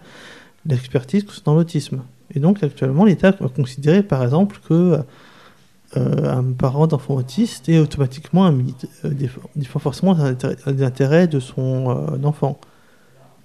l'expertise 0.66 1.24
concernant 1.24 1.56
l'autisme. 1.56 2.02
Et 2.34 2.40
donc 2.40 2.62
actuellement, 2.62 3.04
l'État 3.04 3.30
va 3.30 3.48
considérer 3.48 4.02
par 4.02 4.22
exemple 4.24 4.58
que 4.68 4.98
un 5.94 6.42
parent 6.42 6.88
d'enfant 6.88 7.14
autiste 7.14 7.68
est 7.68 7.78
automatiquement 7.78 8.44
un 8.44 8.50
milita- 8.50 8.88
défend, 9.04 9.42
défend 9.54 9.78
forcément 9.78 10.16
les 10.66 10.82
intérêts- 10.82 11.28
de 11.28 11.38
son 11.38 11.86
enfant. 12.24 12.58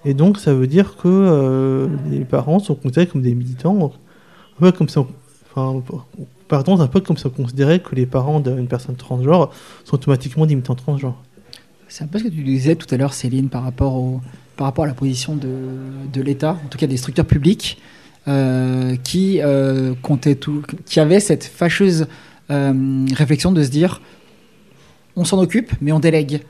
Et 0.06 0.14
donc 0.14 0.38
ça 0.38 0.54
veut 0.54 0.68
dire 0.68 0.96
que 0.98 1.08
euh, 1.08 1.88
les 2.10 2.24
parents 2.26 2.60
sont 2.60 2.76
considérés 2.76 3.08
comme 3.08 3.22
des 3.22 3.36
militants, 3.36 3.92
un 4.58 4.60
peu 4.60 4.72
comme 4.72 4.88
on- 4.96 5.08
enfin, 5.56 5.84
pardon, 6.48 6.80
un 6.80 6.88
peu 6.88 7.02
comme 7.02 7.18
on 7.24 7.30
considérait 7.30 7.80
que 7.80 7.96
les 7.96 8.06
parents 8.06 8.40
d'une 8.40 8.68
personne 8.68 8.96
transgenre 8.96 9.52
sont 9.84 9.96
automatiquement 9.96 10.46
des 10.46 10.56
militants 10.56 10.76
transgenres. 10.76 11.22
C'est 11.90 12.04
un 12.04 12.08
peu 12.08 12.20
ce 12.20 12.26
que 12.26 12.30
tu 12.30 12.44
disais 12.44 12.76
tout 12.76 12.88
à 12.94 12.98
l'heure, 12.98 13.14
Céline, 13.14 13.50
par 13.50 13.64
rapport, 13.64 13.96
au, 13.96 14.22
par 14.56 14.66
rapport 14.68 14.86
à 14.86 14.88
la 14.88 14.94
position 14.94 15.36
de, 15.36 15.50
de 16.14 16.22
l'État, 16.22 16.58
en 16.64 16.68
tout 16.70 16.78
cas 16.78 16.88
des 16.88 16.98
structures 16.98 17.26
publiques, 17.26 17.82
euh, 18.28 18.96
qui, 19.04 19.40
euh, 19.42 19.96
comptaient 20.02 20.36
tout, 20.36 20.62
qui 20.86 21.00
avaient 21.00 21.20
cette 21.20 21.44
fâcheuse 21.44 22.08
réflexion 22.50 23.52
de 23.52 23.62
se 23.64 23.70
dire 23.70 24.02
on 25.16 25.24
s'en 25.24 25.38
occupe, 25.40 25.72
mais 25.82 25.92
on 25.92 26.00
délègue. 26.00 26.42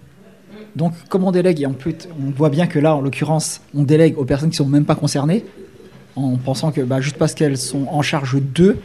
Donc, 0.76 0.94
comme 1.10 1.24
on 1.24 1.32
délègue, 1.32 1.62
et 1.62 1.66
en 1.66 1.74
plus, 1.74 1.96
on 2.22 2.32
voit 2.32 2.50
bien 2.50 2.68
que 2.68 2.80
là, 2.80 2.96
en 2.96 3.02
l'occurrence, 3.02 3.62
on 3.76 3.84
délègue 3.84 4.18
aux 4.18 4.26
personnes 4.26 4.50
qui 4.50 4.58
sont 4.58 4.66
même 4.66 4.86
pas 4.86 4.96
concernées, 4.96 5.44
en 6.16 6.36
pensant 6.38 6.72
que 6.72 6.82
bah, 6.82 7.02
juste 7.02 7.18
parce 7.18 7.34
qu'elles 7.34 7.58
sont 7.58 7.86
en 7.92 8.02
charge 8.02 8.38
d'eux, 8.42 8.78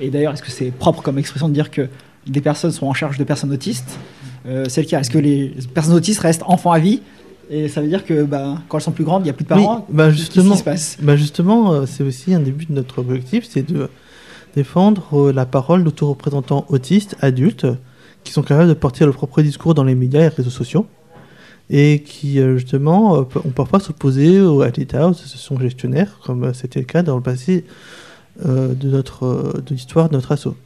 et 0.00 0.10
d'ailleurs, 0.10 0.32
est-ce 0.34 0.42
que 0.42 0.50
c'est 0.50 0.70
propre 0.70 1.02
comme 1.02 1.18
expression 1.18 1.48
de 1.48 1.54
dire 1.54 1.70
que 1.70 1.88
des 2.26 2.40
personnes 2.40 2.70
sont 2.72 2.86
en 2.86 2.94
charge 2.94 3.18
de 3.18 3.24
personnes 3.24 3.52
autistes 3.52 3.98
Euh, 4.46 4.64
C'est 4.68 4.82
le 4.82 4.86
cas. 4.86 5.00
Est-ce 5.00 5.10
que 5.10 5.18
les 5.18 5.54
personnes 5.74 5.94
autistes 5.94 6.20
restent 6.20 6.42
enfants 6.46 6.72
à 6.72 6.78
vie 6.78 7.00
Et 7.50 7.68
ça 7.68 7.80
veut 7.80 7.88
dire 7.88 8.04
que 8.04 8.22
bah, 8.22 8.58
quand 8.68 8.78
elles 8.78 8.84
sont 8.84 8.92
plus 8.92 9.04
grandes, 9.04 9.22
il 9.22 9.24
n'y 9.24 9.30
a 9.30 9.32
plus 9.34 9.44
de 9.44 9.48
parents 9.48 9.86
Oui, 9.88 9.94
bah 9.96 10.06
Qu'est-ce 10.06 10.16
qui 10.16 10.22
justement, 10.36 10.56
se 10.56 10.62
passe? 10.62 10.96
bah 11.02 11.16
justement, 11.16 11.72
euh, 11.72 11.86
c'est 11.86 12.04
aussi 12.04 12.32
un 12.34 12.40
début 12.40 12.64
de 12.66 12.72
notre 12.72 13.00
objectif, 13.00 13.46
c'est 13.48 13.62
de 13.70 13.88
défendre 14.54 15.08
euh, 15.28 15.32
la 15.32 15.46
parole 15.46 15.84
d'autoreprésentants 15.84 16.64
autistes 16.68 17.16
adultes 17.20 17.66
qui 18.24 18.32
sont 18.32 18.42
capables 18.42 18.68
de 18.68 18.74
porter 18.74 19.04
leur 19.04 19.14
propre 19.14 19.42
discours 19.42 19.74
dans 19.74 19.84
les 19.84 19.94
médias 19.94 20.20
et 20.20 20.24
les 20.24 20.28
réseaux 20.28 20.50
sociaux 20.50 20.86
et 21.70 22.02
qui 22.04 22.40
euh, 22.40 22.56
justement 22.56 23.16
euh, 23.16 23.22
ont 23.44 23.50
parfois 23.50 23.80
s'opposer 23.80 24.40
au- 24.40 24.62
à 24.62 24.70
l'État, 24.70 25.06
aux 25.08 25.10
associations 25.10 25.58
gestionnaires, 25.60 26.18
comme 26.24 26.44
euh, 26.44 26.52
c'était 26.52 26.80
le 26.80 26.86
cas 26.86 27.02
dans 27.02 27.16
le 27.16 27.22
passé 27.22 27.64
euh, 28.46 28.74
de 28.74 28.88
notre 28.90 29.60
de 29.64 29.74
l'histoire 29.74 30.08
de 30.08 30.14
notre 30.14 30.32
assaut. 30.32 30.56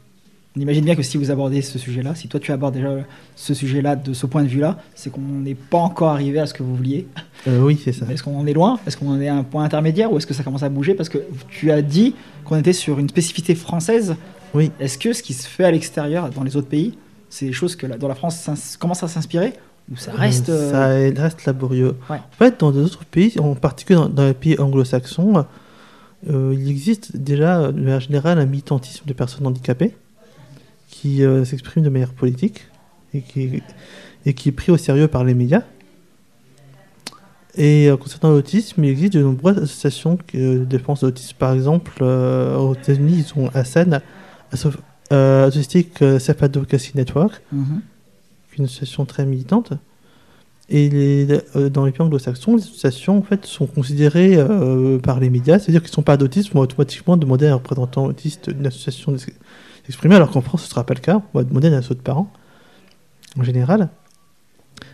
On 0.55 0.61
imagine 0.61 0.85
bien 0.85 0.95
que 0.95 1.01
si 1.01 1.17
vous 1.17 1.31
abordez 1.31 1.63
ce 1.63 1.79
sujet-là, 1.79 2.13
si 2.13 2.27
toi 2.27 2.39
tu 2.39 2.51
abordes 2.51 2.75
déjà 2.75 2.91
ce 3.35 3.55
sujet-là 3.55 3.95
de 3.95 4.13
ce 4.13 4.27
point 4.27 4.43
de 4.43 4.47
vue-là, 4.47 4.77
c'est 4.93 5.09
qu'on 5.11 5.19
n'est 5.21 5.55
pas 5.55 5.79
encore 5.79 6.09
arrivé 6.09 6.37
à 6.39 6.45
ce 6.45 6.53
que 6.53 6.61
vous 6.61 6.75
vouliez. 6.75 7.07
Euh, 7.47 7.59
oui, 7.63 7.79
c'est 7.83 7.91
ça. 7.91 8.05
Est-ce 8.11 8.21
qu'on 8.21 8.37
en 8.37 8.45
est 8.45 8.53
loin? 8.53 8.79
Est-ce 8.85 8.95
qu'on 8.95 9.09
en 9.09 9.19
est 9.19 9.27
à 9.27 9.35
un 9.35 9.41
point 9.43 9.63
intermédiaire 9.63 10.13
ou 10.13 10.17
est-ce 10.17 10.27
que 10.27 10.35
ça 10.35 10.43
commence 10.43 10.61
à 10.61 10.69
bouger? 10.69 10.93
Parce 10.93 11.09
que 11.09 11.17
tu 11.49 11.71
as 11.71 11.81
dit 11.81 12.13
qu'on 12.45 12.55
était 12.57 12.71
sur 12.71 12.99
une 12.99 13.09
spécificité 13.09 13.55
française. 13.55 14.15
Oui. 14.53 14.69
Est-ce 14.79 14.99
que 14.99 15.11
ce 15.11 15.23
qui 15.23 15.33
se 15.33 15.47
fait 15.47 15.63
à 15.63 15.71
l'extérieur, 15.71 16.29
dans 16.29 16.43
les 16.43 16.55
autres 16.55 16.67
pays, 16.69 16.95
c'est 17.31 17.47
des 17.47 17.51
choses 17.53 17.75
que 17.75 17.87
la- 17.87 17.97
dans 17.97 18.07
la 18.07 18.13
France 18.13 18.77
commence 18.79 19.01
à 19.01 19.07
s'inspirer? 19.07 19.53
Ça 19.95 20.11
reste 20.13 20.49
Euh, 20.49 20.71
euh, 20.73 21.15
ça 21.15 21.21
reste 21.23 21.45
laborieux. 21.45 21.95
Ouais. 22.09 22.17
En 22.17 22.35
fait, 22.37 22.59
dans 22.59 22.71
d'autres 22.71 23.05
pays, 23.05 23.37
en 23.39 23.53
particulier 23.55 23.99
dans, 23.99 24.09
dans 24.09 24.25
les 24.25 24.33
pays 24.33 24.57
anglo-saxons, 24.59 25.45
euh, 26.29 26.55
il 26.57 26.69
existe 26.69 27.17
déjà, 27.17 27.71
de 27.71 27.79
manière 27.79 27.99
générale, 27.99 28.39
un 28.39 28.45
militantisme 28.45 29.05
de 29.05 29.13
personnes 29.13 29.45
handicapées 29.45 29.93
qui 30.89 31.23
euh, 31.23 31.43
s'exprime 31.43 31.83
de 31.83 31.89
manière 31.89 32.13
politique 32.13 32.67
et 33.13 33.21
qui, 33.21 33.61
et 34.25 34.33
qui 34.33 34.49
est 34.49 34.53
pris 34.53 34.71
au 34.71 34.77
sérieux 34.77 35.07
par 35.07 35.23
les 35.25 35.33
médias. 35.33 35.63
Et 37.55 37.89
euh, 37.89 37.97
concernant 37.97 38.33
l'autisme, 38.33 38.83
il 38.83 38.89
existe 38.89 39.13
de 39.13 39.21
nombreuses 39.21 39.57
associations 39.57 40.17
qui, 40.17 40.37
de 40.37 40.63
défense 40.63 41.01
de 41.01 41.07
l'autisme. 41.07 41.35
Par 41.37 41.53
exemple, 41.53 42.01
aux 42.03 42.73
États-Unis, 42.73 43.25
ils 43.27 43.39
ont 43.39 43.49
ASAN, 43.53 43.99
Autistic 45.11 45.97
Self 45.99 46.41
Advocacy 46.41 46.93
Network, 46.95 47.41
Mhm. 47.51 47.81
Une 48.57 48.65
association 48.65 49.05
très 49.05 49.25
militante. 49.25 49.73
Et 50.69 51.27
euh, 51.55 51.69
dans 51.69 51.85
les 51.85 51.91
pays 51.91 52.01
anglo-saxons, 52.01 52.55
les 52.55 52.63
associations 52.63 53.17
en 53.17 53.21
fait, 53.21 53.45
sont 53.45 53.67
considérées 53.67 54.37
euh, 54.37 54.97
par 54.97 55.19
les 55.19 55.29
médias, 55.29 55.59
c'est-à-dire 55.59 55.81
qu'ils 55.81 55.91
ne 55.91 55.95
sont 55.95 56.03
pas 56.03 56.15
d'autisme, 56.17 56.53
vont 56.53 56.61
automatiquement 56.61 57.17
demander 57.17 57.47
à 57.47 57.51
un 57.51 57.55
représentant 57.55 58.05
autiste 58.05 58.49
d'une 58.49 58.65
association 58.65 59.11
de 59.11 59.17
s'exprimer, 59.17 60.15
alors 60.15 60.31
qu'en 60.31 60.41
France, 60.41 60.61
ce 60.61 60.67
ne 60.67 60.69
sera 60.71 60.85
pas 60.85 60.93
le 60.93 61.01
cas. 61.01 61.21
On 61.33 61.39
va 61.39 61.43
demander 61.43 61.67
à 61.67 61.71
un 61.71 61.79
assaut 61.79 61.95
de 61.95 61.99
parents, 61.99 62.31
en 63.37 63.43
général. 63.43 63.89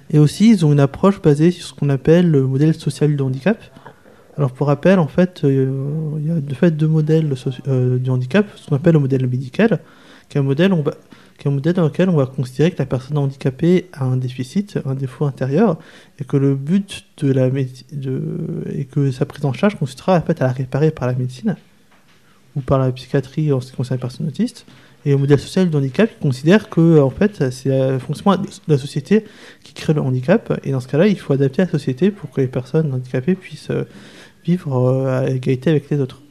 Et 0.10 0.18
aussi, 0.18 0.50
ils 0.50 0.66
ont 0.66 0.72
une 0.72 0.80
approche 0.80 1.22
basée 1.22 1.52
sur 1.52 1.68
ce 1.68 1.74
qu'on 1.74 1.90
appelle 1.90 2.30
le 2.32 2.48
modèle 2.48 2.74
social 2.74 3.16
du 3.16 3.22
handicap. 3.22 3.62
Alors, 4.38 4.52
pour 4.52 4.68
rappel, 4.68 4.98
en 4.98 5.08
fait, 5.08 5.42
euh, 5.44 6.18
il 6.18 6.28
y 6.28 6.32
a 6.32 6.40
de 6.40 6.54
fait 6.56 6.72
deux 6.72 6.88
modèles 6.88 7.32
du 7.68 8.10
handicap, 8.10 8.48
ce 8.56 8.68
qu'on 8.68 8.76
appelle 8.76 8.94
le 8.94 9.00
modèle 9.00 9.28
médical, 9.28 9.80
qui 10.30 10.38
est 10.38 10.42
un 10.42 10.44
modèle, 10.44 10.74
on 10.74 10.82
va- 10.82 10.96
qui 11.40 11.48
est 11.48 11.52
un 11.52 11.54
modèle 11.54 11.74
dans 11.74 11.86
lequel 11.86 12.10
on 12.10 12.16
va 12.16 12.26
considérer 12.26 12.72
que 12.72 12.78
la 12.78 12.86
personne 12.86 13.18
handicapée 13.18 13.88
a 13.94 14.04
un 14.04 14.18
déficit, 14.18 14.78
un 14.86 14.94
défaut 14.94 15.26
intérieur, 15.26 15.80
et 16.20 16.26
que 16.26 16.38
le 16.38 16.54
but 16.54 17.06
de 17.18 17.32
la 17.32 17.48
et 17.48 18.86
que 18.86 19.12
sa 19.12 19.26
prise 19.26 19.46
en 19.46 19.54
charge 19.54 19.76
consistera 19.76 20.18
en 20.18 20.22
fait 20.22 20.42
à 20.42 20.48
la 20.48 20.52
réparer 20.52 20.92
par 20.92 21.08
la 21.08 21.14
médecine 21.14 21.56
ou 22.56 22.62
par 22.62 22.78
la 22.78 22.92
psychiatrie 22.92 23.54
en 23.54 23.62
ce 23.62 23.72
qui 23.72 23.78
concerne 23.78 23.98
les 23.98 24.02
personnes 24.02 24.28
autistes. 24.28 24.66
Et 25.06 25.12
le 25.12 25.18
modèle 25.18 25.40
social 25.40 25.70
du 25.70 25.78
handicap 25.78 26.10
qui 26.10 26.20
considère 26.20 26.70
que 26.70 27.00
en 27.00 27.10
fait 27.10 27.52
c'est 27.52 27.92
le 27.92 28.00
fonctionnement 28.00 28.36
de 28.36 28.50
la 28.68 28.78
société 28.78 29.24
qui 29.64 29.74
crée 29.74 29.94
le 29.94 30.02
handicap, 30.02 30.60
et 30.64 30.72
dans 30.72 30.82
ce 30.82 30.90
cas-là, 30.90 31.08
il 31.08 31.18
faut 31.18 31.32
adapter 31.32 31.62
la 31.62 31.70
société 31.70 32.12
pour 32.12 32.30
que 32.32 32.42
les 32.42 32.48
personnes 32.48 32.94
handicapées 32.94 33.36
puissent 33.36 33.72
euh, 33.72 33.86
vivre 34.44 34.78
euh, 34.78 35.22
à 35.22 35.30
égalité 35.30 35.70
avec 35.70 35.90
les 35.90 36.02
autres. 36.02 36.22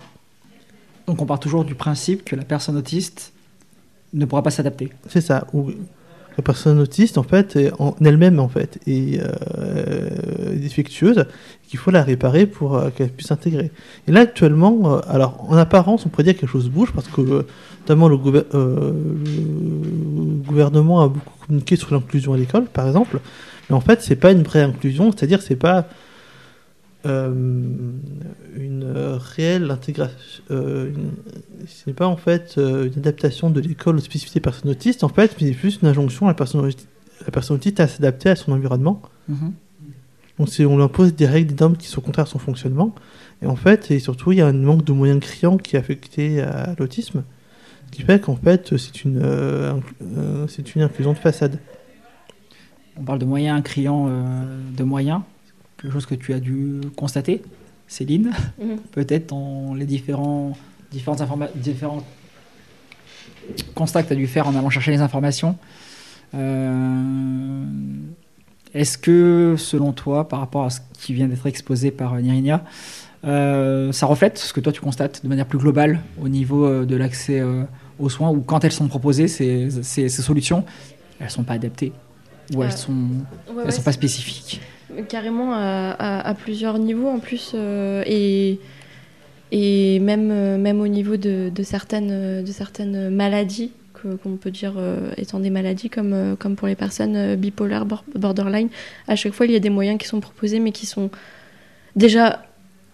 Donc 1.07 1.23
on 1.23 1.25
part 1.25 1.41
toujours 1.41 1.65
du 1.65 1.75
principe 1.75 2.25
que 2.27 2.37
la 2.37 2.45
personne 2.45 2.77
autiste 2.77 3.33
ne 4.13 4.25
pourra 4.25 4.43
pas 4.43 4.51
s'adapter. 4.51 4.91
C'est 5.09 5.21
ça. 5.21 5.47
Ou 5.53 5.71
la 6.37 6.43
personne 6.43 6.79
autiste, 6.79 7.19
en 7.19 7.25
fait, 7.25 7.59
en 7.81 7.97
elle-même, 8.05 8.39
en 8.39 8.49
fait, 8.49 8.79
est 8.87 9.21
euh, 9.21 10.55
défectueuse, 10.55 11.27
qu'il 11.69 11.79
faut 11.81 11.91
la 11.91 12.05
réparer 12.05 12.47
pour 12.47 12.77
euh, 12.77 12.91
qu'elle 12.91 13.11
puisse 13.11 13.27
s'intégrer. 13.29 13.73
Et 14.07 14.13
là, 14.13 14.21
actuellement, 14.21 14.95
euh, 14.95 15.01
alors, 15.09 15.45
en 15.49 15.57
apparence, 15.57 16.07
on 16.07 16.09
pourrait 16.09 16.23
dire 16.23 16.35
que 16.35 16.41
quelque 16.41 16.51
chose 16.51 16.71
bouge, 16.71 16.93
parce 16.95 17.09
que, 17.09 17.21
euh, 17.21 17.43
notamment, 17.81 18.09
le, 18.09 18.17
le 18.17 18.93
gouvernement 20.47 21.03
a 21.03 21.09
beaucoup 21.09 21.35
communiqué 21.45 21.75
sur 21.75 21.93
l'inclusion 21.93 22.35
à 22.35 22.37
l'école, 22.37 22.67
par 22.67 22.87
exemple, 22.87 23.19
mais 23.69 23.75
en 23.75 23.81
fait, 23.81 24.01
c'est 24.01 24.17
pas 24.17 24.31
une 24.31 24.45
vraie 24.45 24.63
inclusion, 24.63 25.11
c'est-à-dire, 25.11 25.43
c'est 25.43 25.57
pas 25.57 25.89
une 27.05 28.83
euh, 28.85 29.17
réelle 29.19 29.71
intégration. 29.71 30.17
euh, 30.51 30.89
une- 30.91 31.13
ce 31.67 31.89
n'est 31.89 31.95
pas 31.95 32.07
en 32.07 32.17
fait 32.17 32.55
euh, 32.59 32.87
une 32.87 32.99
adaptation 32.99 33.51
de 33.51 33.61
l'école 33.61 33.97
aux 33.97 34.01
spécificités 34.01 34.41
des 34.41 34.45
personnes 34.45 34.71
autistes, 34.71 35.05
en 35.05 35.09
fait, 35.09 35.37
mais 35.41 35.49
c'est 35.49 35.55
plus 35.55 35.79
une 35.83 35.89
injonction 35.89 36.27
à 36.27 36.31
la 36.31 36.35
personne, 36.35 36.61
auti- 36.67 36.87
la 37.25 37.31
personne 37.31 37.57
autiste 37.57 37.81
à 37.81 37.89
s'adapter 37.89 38.31
à 38.31 38.37
son 38.37 38.53
environnement. 38.53 39.01
Mhm. 39.29 39.53
Donc 40.39 40.49
on 40.61 40.77
lui 40.77 40.83
impose 40.85 41.15
des 41.17 41.27
règles, 41.27 41.53
des 41.55 41.61
normes 41.61 41.77
qui 41.77 41.89
sont 41.89 42.01
contraires 42.01 42.27
à 42.27 42.29
son 42.29 42.39
fonctionnement. 42.39 42.95
Et 43.43 43.47
en 43.47 43.57
fait, 43.57 43.91
et 43.91 43.99
surtout, 43.99 44.31
il 44.33 44.39
y 44.39 44.41
a 44.41 44.47
un 44.47 44.53
manque 44.53 44.85
de 44.85 44.93
moyens 44.93 45.21
criant 45.21 45.57
qui 45.57 45.75
est 45.77 45.79
affecté 45.79 46.41
à 46.41 46.75
l'autisme, 46.79 47.25
ce 47.87 47.97
qui 47.97 48.03
fait 48.03 48.21
qu'en 48.21 48.37
fait, 48.37 48.77
c'est 48.77 49.03
une, 49.05 49.21
euh, 49.23 49.75
c'est 50.47 50.75
une 50.77 50.83
inclusion 50.83 51.13
de 51.13 51.19
façade. 51.19 51.59
On 52.97 53.03
parle 53.03 53.19
de 53.19 53.25
moyens 53.25 53.63
criant 53.65 54.07
euh, 54.09 54.45
de 54.77 54.85
moyens, 54.85 55.23
quelque 55.81 55.93
chose 55.93 56.07
que 56.07 56.15
tu 56.15 56.33
as 56.35 56.41
dû 56.41 56.81
constater, 56.97 57.43
Céline, 57.87 58.33
Mhm. 58.61 58.79
peut-être 58.93 59.29
dans 59.31 59.75
les 59.75 59.87
différents, 59.87 60.57
différentes 60.93 61.23
différents 61.57 62.03
constats 63.75 64.03
que 64.03 64.09
tu 64.09 64.13
as 64.15 64.17
dû 64.17 64.27
faire 64.27 64.47
en 64.47 64.55
allant 64.55 64.71
chercher 64.71 64.91
les 64.91 65.01
informations. 65.01 65.57
Euh, 66.35 67.65
Est-ce 68.75 68.99
que, 68.99 69.55
selon 69.57 69.93
toi, 69.93 70.29
par 70.29 70.41
rapport 70.41 70.65
à 70.67 70.71
ce 70.71 70.81
qui 70.93 71.15
vient 71.15 71.27
d'être 71.27 71.47
exposé 71.47 71.91
par 71.91 72.13
euh, 72.15 72.21
Nirinia, 72.21 72.63
euh, 73.25 73.93
ça 73.93 74.05
reflète 74.05 74.37
ce 74.39 74.53
que 74.53 74.61
toi 74.61 74.73
tu 74.73 74.83
constates 74.83 75.23
de 75.25 75.29
manière 75.29 75.47
plus 75.47 75.59
globale 75.59 76.01
au 76.21 76.29
niveau 76.29 76.85
de 76.85 76.97
l'accès 76.97 77.41
euh, 77.41 77.63
aux 77.99 78.11
soins 78.11 78.29
ou 78.31 78.43
quand 78.43 78.65
elles 78.65 78.73
sont 78.73 78.87
proposées, 78.89 79.27
ces, 79.27 79.71
ces- 79.83 80.11
ces 80.11 80.23
solutions, 80.23 80.65
elles 81.19 81.31
sont 81.31 81.45
pas 81.45 81.55
adaptées 81.55 81.93
ou 82.55 82.63
elles 82.63 82.69
Euh, 82.69 82.77
sont, 82.77 82.93
ouais, 82.93 83.55
elles 83.61 83.65
ouais, 83.65 83.71
sont 83.71 83.83
pas 83.83 83.93
spécifiques? 83.93 84.61
Carrément 85.09 85.53
à, 85.53 86.35
plusieurs 86.39 86.79
niveaux 86.79 87.09
en 87.09 87.19
plus 87.19 87.53
euh, 87.55 88.03
et, 88.07 88.59
et 89.53 89.99
même, 90.01 90.31
euh, 90.31 90.57
même 90.57 90.81
au 90.81 90.89
niveau 90.89 91.17
de, 91.17 91.51
certaines, 91.63 92.43
de 92.43 92.53
certaines 92.53 93.11
maladies 93.11 93.73
qu'on 93.93 94.37
peut 94.37 94.51
dire 94.51 94.75
euh, 94.79 95.11
étant 95.17 95.41
des 95.41 95.51
maladies 95.51 95.91
comme, 95.91 96.37
pour 96.57 96.69
les 96.69 96.77
personnes 96.77 97.35
bipolaires, 97.37 97.85
bor- 97.85 98.05
borderline. 98.15 98.69
À 99.09 99.17
chaque 99.17 99.33
fois, 99.33 99.45
il 99.45 99.53
y 99.53 99.57
a 99.57 99.61
des 99.61 99.71
moyens 99.71 99.99
qui 99.99 100.07
sont 100.07 100.21
proposés 100.21 100.61
mais 100.61 100.73
qui 100.73 100.87
sont 100.87 101.11
déjà 101.95 102.45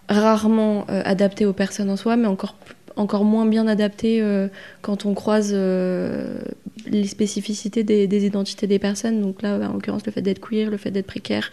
rarement 0.09 0.85
adaptés 0.87 1.45
aux 1.45 1.53
personnes 1.53 1.89
en 1.89 1.95
soi, 1.95 2.17
mais 2.17 2.27
encore, 2.27 2.55
encore 2.95 3.25
moins 3.25 3.45
bien 3.45 3.67
adaptés 3.67 4.21
euh, 4.21 4.47
quand 4.81 5.05
on 5.05 5.13
croise 5.13 5.51
euh, 5.53 6.39
les 6.87 7.07
spécificités 7.07 7.83
des, 7.83 8.25
identités 8.25 8.67
des 8.67 8.79
personnes. 8.79 9.21
Donc 9.21 9.41
là, 9.41 9.57
en 9.69 9.73
l'occurrence, 9.73 10.05
le 10.05 10.11
fait 10.11 10.21
d'être 10.21 10.39
queer, 10.39 10.69
le 10.69 10.77
fait 10.77 10.91
d'être 10.91 11.07
précaire, 11.07 11.51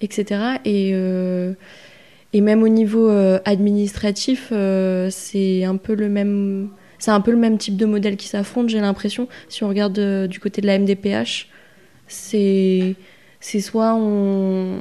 etc. 0.00 0.58
Et, 0.64 0.92
euh, 0.94 1.52
et 2.32 2.40
même 2.40 2.62
au 2.62 2.68
niveau 2.68 3.08
administratif, 3.44 4.52
c'est 5.10 5.64
un 5.64 5.76
peu 5.76 5.94
le 5.94 6.08
même. 6.08 6.70
Type 7.58 7.76
de 7.76 7.84
modèle 7.84 8.16
qui 8.16 8.28
s'affronte, 8.28 8.68
j'ai 8.68 8.78
l'impression. 8.78 9.26
Si 9.48 9.64
on 9.64 9.68
regarde 9.68 10.28
du 10.28 10.38
côté 10.38 10.60
de 10.60 10.68
la 10.68 10.78
MDPH, 10.78 11.48
c'est 12.06 12.94
soit 13.40 13.96
on 13.96 14.78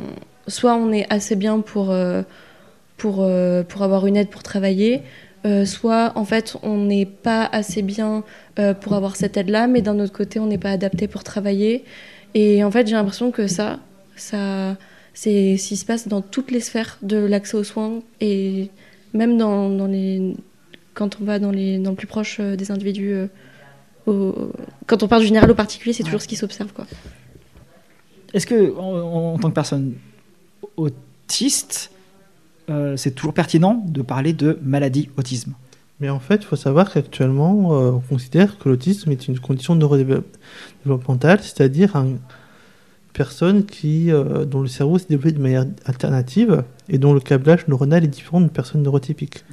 est 0.93 1.11
assez 1.11 1.35
bien 1.35 1.61
pour 1.61 1.89
avoir 1.89 4.05
une 4.05 4.17
aide 4.17 4.29
pour 4.29 4.43
travailler, 4.43 5.01
euh, 5.45 5.65
soit 5.65 6.11
en 6.15 6.25
fait 6.25 6.55
on 6.63 6.77
n'est 6.77 7.05
pas 7.05 7.45
assez 7.51 7.81
bien 7.81 8.23
euh, 8.59 8.73
pour 8.73 8.93
avoir 8.93 9.15
cette 9.15 9.37
aide-là, 9.37 9.67
mais 9.67 9.81
d'un 9.81 9.99
autre 9.99 10.13
côté 10.13 10.39
on 10.39 10.45
n'est 10.47 10.57
pas 10.57 10.71
adapté 10.71 11.07
pour 11.07 11.23
travailler. 11.23 11.83
Et 12.33 12.63
en 12.63 12.71
fait 12.71 12.87
j'ai 12.87 12.95
l'impression 12.95 13.31
que 13.31 13.47
ça, 13.47 13.79
ça 14.15 14.77
c'est 15.13 15.57
ce 15.57 15.67
qui 15.69 15.77
se 15.77 15.85
passe 15.85 16.07
dans 16.07 16.21
toutes 16.21 16.51
les 16.51 16.59
sphères 16.61 16.97
de 17.01 17.17
l'accès 17.17 17.57
aux 17.57 17.63
soins 17.63 18.01
et 18.21 18.69
même 19.13 19.37
dans, 19.37 19.69
dans 19.69 19.87
les 19.87 20.35
quand 20.93 21.17
on 21.21 21.25
va 21.25 21.39
dans 21.39 21.51
les 21.51 21.77
dans 21.79 21.91
le 21.91 21.95
plus 21.97 22.07
proche 22.07 22.37
euh, 22.39 22.55
des 22.55 22.69
individus. 22.71 23.15
au- 24.07 24.51
quand 24.87 25.03
on 25.03 25.07
part 25.07 25.19
du 25.19 25.25
général 25.27 25.49
au 25.51 25.55
particulier, 25.55 25.93
c'est 25.93 26.03
toujours 26.03 26.21
ce 26.21 26.27
qui 26.27 26.35
s'observe 26.35 26.71
quoi. 26.73 26.85
Est-ce 28.33 28.47
que, 28.47 28.73
en, 28.77 29.33
en 29.33 29.37
tant 29.39 29.49
que 29.49 29.53
personne 29.53 29.93
autiste, 30.77 31.91
euh, 32.69 32.97
c'est 32.97 33.11
toujours 33.11 33.33
pertinent 33.33 33.83
de 33.87 34.01
parler 34.01 34.33
de 34.33 34.59
maladie 34.61 35.09
autisme 35.17 35.53
Mais 35.99 36.09
en 36.09 36.19
fait, 36.19 36.35
il 36.35 36.45
faut 36.45 36.55
savoir 36.55 36.91
qu'actuellement, 36.91 37.73
euh, 37.73 37.91
on 37.91 37.99
considère 37.99 38.57
que 38.57 38.69
l'autisme 38.69 39.11
est 39.11 39.27
une 39.27 39.39
condition 39.39 39.75
neurodéveloppementale, 39.75 41.39
c'est-à-dire 41.41 41.95
une 41.95 42.19
personne 43.13 43.65
qui, 43.65 44.11
euh, 44.11 44.45
dont 44.45 44.61
le 44.61 44.67
cerveau 44.67 44.97
s'est 44.97 45.07
développé 45.09 45.31
de 45.35 45.41
manière 45.41 45.65
alternative 45.85 46.63
et 46.87 46.97
dont 46.97 47.13
le 47.13 47.19
câblage 47.19 47.67
neuronal 47.67 48.03
est 48.03 48.07
différent 48.07 48.39
d'une 48.39 48.49
personne 48.49 48.83
neurotypique. 48.83 49.43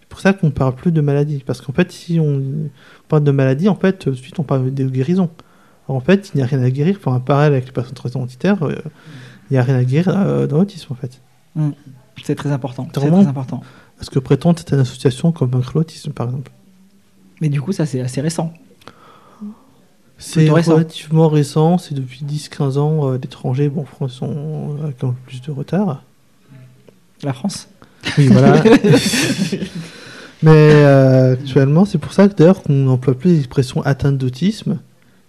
C'est 0.00 0.08
pour 0.08 0.20
ça 0.20 0.32
qu'on 0.32 0.48
ne 0.48 0.52
parle 0.52 0.74
plus 0.74 0.92
de 0.92 1.00
maladie. 1.00 1.42
Parce 1.44 1.60
qu'en 1.60 1.72
fait, 1.72 1.90
si 1.92 2.20
on 2.20 2.42
parle 3.08 3.24
de 3.24 3.30
maladie, 3.30 3.68
en 3.68 3.74
fait, 3.74 3.98
tout 3.98 4.10
de 4.10 4.14
suite, 4.14 4.38
on 4.38 4.44
parle 4.44 4.72
de 4.72 4.84
guérison. 4.86 5.30
Alors, 5.88 5.96
en 5.96 6.00
fait, 6.00 6.30
il 6.34 6.38
n'y 6.38 6.42
a 6.42 6.46
rien 6.46 6.62
à 6.62 6.70
guérir. 6.70 6.96
Enfin, 6.98 7.14
un 7.14 7.20
parallèle 7.20 7.54
avec 7.54 7.66
les 7.66 7.72
personnes 7.72 7.94
transidentitaires, 7.94 8.62
euh, 8.62 8.74
il 9.50 9.54
n'y 9.54 9.58
a 9.58 9.62
rien 9.62 9.76
à 9.76 9.84
guérir 9.84 10.46
dans 10.48 10.58
l'autisme, 10.58 10.92
en 10.92 10.96
fait. 10.96 11.20
Mm. 11.54 11.70
C'est 12.24 12.34
très 12.34 12.50
important. 12.52 12.88
C'est 12.94 13.00
très 13.00 13.26
important. 13.26 13.62
Ce 14.00 14.10
que 14.10 14.18
prétendent 14.18 14.58
certaines 14.58 14.80
associations 14.80 15.32
comme 15.32 15.50
l'autisme, 15.74 16.12
par 16.12 16.26
exemple? 16.28 16.50
Mais 17.40 17.48
du 17.48 17.60
coup, 17.60 17.72
ça 17.72 17.86
c'est 17.86 18.00
assez 18.00 18.20
récent. 18.20 18.52
C'est 20.18 20.48
relativement 20.72 21.28
récent, 21.28 21.76
c'est 21.78 21.94
depuis 21.94 22.24
10-15 22.24 22.78
ans. 22.78 23.10
euh, 23.12 23.18
l'étranger, 23.18 23.68
bon, 23.68 23.84
France 23.84 24.12
sont 24.14 24.76
avec 24.82 25.04
un 25.04 25.08
peu 25.08 25.14
plus 25.26 25.42
de 25.42 25.50
retard. 25.50 26.02
La 27.22 27.32
France? 27.34 27.68
Oui, 28.16 28.28
voilà. 28.28 28.62
Mais 30.42 30.50
euh, 30.52 31.32
actuellement, 31.34 31.84
c'est 31.84 31.98
pour 31.98 32.12
ça 32.12 32.28
que 32.28 32.34
d'ailleurs 32.34 32.62
qu'on 32.62 32.72
n'emploie 32.72 33.14
plus 33.14 33.34
l'expression 33.34 33.82
atteinte 33.82 34.18
d'autisme, 34.18 34.78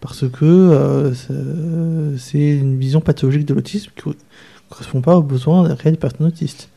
parce 0.01 0.27
que 0.29 0.45
euh, 0.45 1.13
c'est- 1.13 2.17
c'est 2.19 2.57
une 2.57 2.77
vision 2.77 2.99
pathologique 3.01 3.45
de 3.45 3.53
l'autisme 3.53 3.91
qui 3.95 4.09
ne 4.09 4.13
correspond 4.69 5.01
pas 5.01 5.17
aux 5.17 5.23
besoins 5.23 5.63
réels 5.73 5.93
des 5.95 5.99
personnes 5.99 6.27
autistes. 6.27 6.69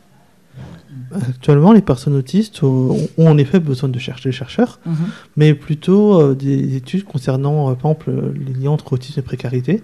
Actuellement, 1.15 1.73
les 1.73 1.83
personnes 1.83 2.15
autistes 2.15 2.63
ont, 2.63 2.97
ont 3.19 3.29
en 3.29 3.37
effet 3.39 3.59
besoin 3.61 3.89
de 3.89 3.99
chercher 3.99 4.29
des 4.29 4.33
chercheurs, 4.33 4.79
Mhm. 4.87 4.95
mais 5.37 5.55
plutôt 5.55 6.21
euh, 6.21 6.35
des 6.35 6.77
études 6.77 7.05
concernant, 7.05 7.71
euh, 7.71 7.75
par 7.75 7.91
exemple, 7.93 8.13
les 8.35 8.53
liens 8.55 8.71
entre 8.71 8.93
autisme 8.93 9.19
et 9.21 9.23
précarité, 9.23 9.83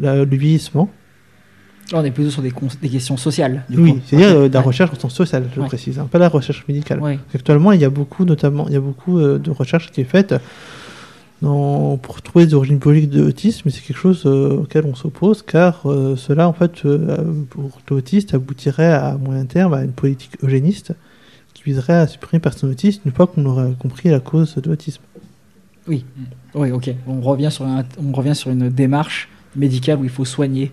la- 0.00 0.24
le 0.24 0.36
vieillissement. 0.36 0.90
Là, 1.92 1.98
on 2.00 2.04
est 2.04 2.10
plutôt 2.12 2.30
sur 2.30 2.42
des, 2.42 2.52
questions 2.88 3.16
sociales. 3.16 3.64
du 3.68 3.78
Oui, 3.78 4.00
c'est-à-dire 4.06 4.28
euh, 4.36 4.48
de 4.48 4.54
la 4.54 4.60
Ouais. 4.60 4.66
recherche 4.66 4.92
au 4.92 4.98
sens 5.00 5.14
social, 5.14 5.48
je 5.54 5.60
Ouais. 5.60 5.66
précise, 5.66 5.98
hein, 5.98 6.08
pas 6.10 6.18
la 6.18 6.28
recherche 6.28 6.64
médicale. 6.68 7.00
Ouais. 7.00 7.18
Actuellement, 7.34 7.72
il 7.72 7.80
y 7.80 7.84
a 7.84 7.90
beaucoup, 7.90 8.24
notamment, 8.24 8.66
il 8.68 8.74
y 8.74 8.76
a 8.76 8.80
beaucoup 8.80 9.20
de 9.20 9.50
recherches 9.50 9.90
qui 9.90 10.00
est 10.00 10.04
faite 10.04 10.34
dans- 11.42 11.96
pour 11.96 12.20
trouver 12.22 12.46
des 12.46 12.54
origines 12.54 12.78
biologiques 12.78 13.10
de 13.10 13.22
l'autisme, 13.22 13.70
c'est 13.70 13.80
quelque 13.82 13.96
chose 13.96 14.24
euh, 14.26 14.58
auquel 14.58 14.84
on 14.84 14.94
s'oppose, 14.94 15.42
car 15.42 15.82
euh, 15.90 16.16
cela, 16.16 16.48
en 16.48 16.52
fait, 16.52 16.84
euh, 16.84 17.42
pour 17.48 17.80
l'autiste, 17.90 18.34
aboutirait 18.34 18.92
à 18.92 19.16
moyen 19.16 19.46
terme 19.46 19.72
à 19.74 19.82
une 19.82 19.92
politique 19.92 20.32
eugéniste 20.42 20.92
qui 21.54 21.62
viserait 21.62 21.94
à 21.94 22.06
supprimer 22.06 22.38
les 22.38 22.42
personnes 22.42 22.70
autistes 22.70 23.02
une 23.04 23.12
fois 23.12 23.26
qu'on 23.26 23.44
aurait 23.46 23.72
compris 23.78 24.10
la 24.10 24.20
cause 24.20 24.54
de 24.56 24.68
l'autisme. 24.68 25.02
Oui, 25.88 26.04
oui, 26.54 26.70
ok. 26.72 26.90
On 27.06 27.20
revient 27.20 27.50
sur 27.50 27.64
un- 27.66 27.84
on 27.98 28.12
revient 28.12 28.34
sur 28.34 28.50
une 28.50 28.68
démarche 28.68 29.28
médicale 29.56 29.98
où 29.98 30.04
il 30.04 30.10
faut 30.10 30.24
soigner. 30.26 30.72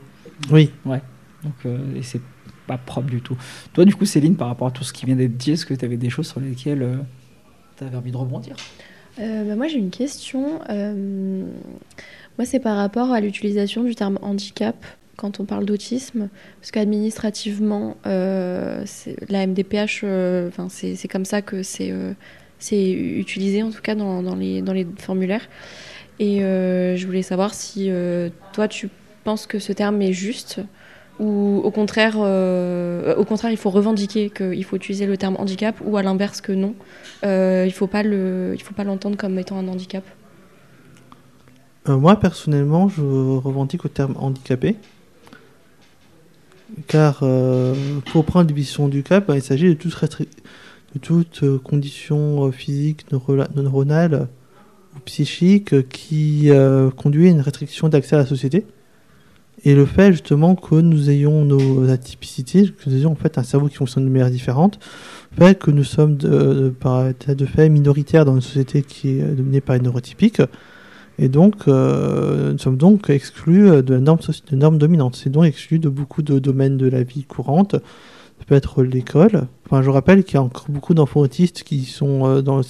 Oui. 0.51 0.69
Ouais. 0.85 1.01
Donc 1.43 1.53
euh, 1.65 1.77
et 1.95 2.03
c'est 2.03 2.21
pas 2.67 2.77
propre 2.77 3.07
du 3.09 3.21
tout. 3.21 3.37
Toi, 3.73 3.85
du 3.85 3.95
coup, 3.95 4.05
Céline, 4.05 4.35
par 4.35 4.49
rapport 4.49 4.67
à 4.67 4.71
tout 4.71 4.83
ce 4.83 4.91
qui 4.91 5.05
vient 5.05 5.15
d'être 5.15 5.37
dit, 5.37 5.51
est-ce 5.51 5.65
que 5.65 5.73
tu 5.73 5.85
avais 5.85 5.95
des 5.97 6.09
choses 6.09 6.27
sur 6.27 6.41
lesquelles 6.41 6.99
tu 7.77 7.83
avais 7.85 7.95
envie 7.95 8.11
de 8.11 8.17
rebondir? 8.17 8.55
Euh, 9.19 9.43
bah, 9.43 9.55
moi 9.55 9.67
j'ai 9.67 9.77
une 9.77 9.89
question. 9.89 10.59
Euh, 10.69 11.43
moi 12.37 12.45
c'est 12.45 12.59
par 12.59 12.77
rapport 12.77 13.11
à 13.11 13.19
l'utilisation 13.19 13.83
du 13.83 13.95
terme 13.95 14.19
handicap 14.21 14.75
quand 15.15 15.39
on 15.39 15.45
parle 15.45 15.65
d'autisme, 15.65 16.29
parce 16.61 16.69
qu'administrativement, 16.69 17.97
euh, 18.05 18.85
la 19.29 19.47
MDPH, 19.47 20.01
euh, 20.03 20.47
enfin, 20.47 20.67
c'est 20.69 21.07
comme 21.07 21.25
ça 21.25 21.41
que 21.41 21.63
c'est 21.63 21.91
utilisé 22.91 23.63
en 23.63 23.71
tout 23.71 23.81
cas 23.81 23.95
dans, 23.95 24.35
les, 24.35 24.61
dans 24.61 24.73
les 24.73 24.85
formulaires. 24.99 25.49
Et 26.19 26.41
je 26.41 27.03
voulais 27.03 27.23
savoir 27.23 27.55
si 27.55 27.89
toi 28.53 28.67
tu 28.67 28.89
penses 29.23 29.47
que 29.47 29.57
ce 29.57 29.73
terme 29.73 29.99
est 30.03 30.13
juste 30.13 30.61
ou 31.19 31.61
au 31.63 31.71
contraire, 31.71 32.15
euh, 32.17 33.15
au 33.15 33.25
contraire 33.25 33.51
il 33.51 33.57
faut 33.57 33.71
revendiquer 33.71 34.29
qu'il 34.29 34.63
faut 34.63 34.75
utiliser 34.75 35.05
le 35.05 35.17
terme 35.17 35.35
handicap 35.39 35.75
ou 35.83 35.97
à 35.97 36.03
l'inverse 36.03 36.41
que 36.41 36.51
non, 36.51 36.75
euh, 37.25 37.65
il 37.67 37.71
le, 38.03 38.53
il 38.53 38.61
faut 38.61 38.73
pas 38.73 38.83
l'entendre 38.83 39.17
comme 39.17 39.37
étant 39.39 39.57
un 39.57 39.67
handicap. 39.67 40.03
Euh, 41.89 41.97
moi, 41.97 42.19
personnellement, 42.19 42.89
je 42.89 43.01
revendique 43.01 43.85
au 43.85 43.87
terme 43.87 44.15
handicapé. 44.17 44.75
Car 46.87 47.23
pour 48.11 48.25
prendre 48.25 48.45
définition 48.45 48.89
du 48.89 49.01
cap, 49.01 49.31
il 49.33 49.41
s'agit 49.41 49.69
de 49.69 49.77
de 50.93 50.99
toute 50.99 51.57
condition 51.63 52.51
physique, 52.51 53.05
neuronale 53.11 54.27
ou 54.93 54.99
psychique 55.05 55.87
qui 55.87 56.49
conduit 56.97 57.27
à 57.27 57.31
une 57.31 57.39
restriction 57.39 57.87
d'accès 57.87 58.17
à 58.17 58.19
la 58.19 58.25
société. 58.25 58.65
Et 59.63 59.73
le 59.73 59.85
fait 59.85 60.11
justement 60.11 60.55
que 60.55 60.75
nous 60.75 61.09
ayons 61.09 61.43
nos 61.43 61.89
atypicités, 61.89 62.65
que 62.69 62.89
nous 62.89 62.95
ayons 62.95 63.11
en 63.11 63.15
fait 63.15 63.37
un 63.37 63.43
cerveau 63.43 63.67
qui 63.67 63.75
fonctionne 63.75 64.05
de 64.05 64.09
manière 64.09 64.29
différente, 64.29 64.79
fait 65.37 65.57
que 65.57 65.71
nous 65.71 65.83
sommes 65.83 66.15
de, 66.15 66.29
de- 66.29 67.09
état 67.09 67.33
de 67.35 67.45
fait 67.45 67.67
minoritaires 67.69 68.23
dans 68.23 68.35
une 68.35 68.41
société 68.41 68.83
qui 68.83 69.17
est 69.17 69.23
euh, 69.23 69.33
dominée 69.33 69.61
par 69.61 69.75
une 69.75 69.83
neurotypique. 69.83 70.41
Et 71.19 71.29
donc, 71.29 71.67
euh, 71.67 72.51
nous 72.51 72.59
sommes 72.59 72.77
donc 72.77 73.09
exclus 73.09 73.67
euh, 73.67 73.81
de 73.81 73.95
la 73.95 73.99
norme, 73.99 74.77
dominante. 74.77 75.15
C'est 75.15 75.31
donc 75.31 75.45
exclus 75.45 75.79
de 75.79 75.89
beaucoup 75.89 76.21
de 76.21 76.37
domaines 76.37 76.77
de 76.77 76.87
la 76.87 77.01
vie 77.01 77.23
courante. 77.23 77.71
Ça 77.73 78.45
peut 78.45 78.53
être 78.55 78.83
l'école. 78.83 79.47
Enfin, 79.65 79.81
je 79.81 79.89
rappelle 79.89 80.23
qu'il 80.23 80.35
y 80.35 80.37
a 80.37 80.43
encore 80.43 80.67
beaucoup 80.69 80.93
d'enfants 80.93 81.21
autistes 81.21 81.63
qui 81.63 81.85
sont 81.85 82.27
euh, 82.27 82.41
dans 82.43 82.57
le, 82.57 82.63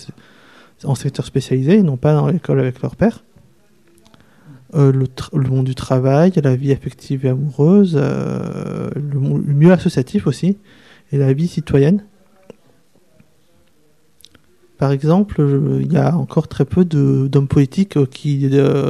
en 0.86 0.96
secteur 0.96 1.26
spécialisé, 1.26 1.80
et 1.80 1.84
non 1.84 1.98
pas 1.98 2.14
dans 2.14 2.28
l'école 2.28 2.60
avec 2.62 2.82
leur 2.82 2.96
père. 2.96 3.26
Euh, 4.76 4.92
le, 4.92 5.50
monde 5.50 5.66
du 5.66 5.76
travail, 5.76 6.34
la 6.44 6.58
vie 6.58 6.74
affective 6.74 7.26
et 7.26 7.30
amoureuse, 7.30 7.94
euh, 7.96 8.90
le, 8.96 9.14
le 9.14 9.54
milieu 9.54 9.72
associatif 9.72 10.28
aussi, 10.28 10.58
et 11.14 11.18
la 11.18 11.32
vie 11.32 11.48
citoyenne. 11.48 12.04
Par 14.78 14.92
exemple, 14.92 15.42
il 15.82 15.92
y 15.92 15.98
a 15.98 16.18
encore 16.18 16.50
très 16.50 16.66
peu 16.66 16.84
d'hommes 16.84 17.48
politiques 17.48 17.96
euh, 17.96 18.06
qui 18.06 18.50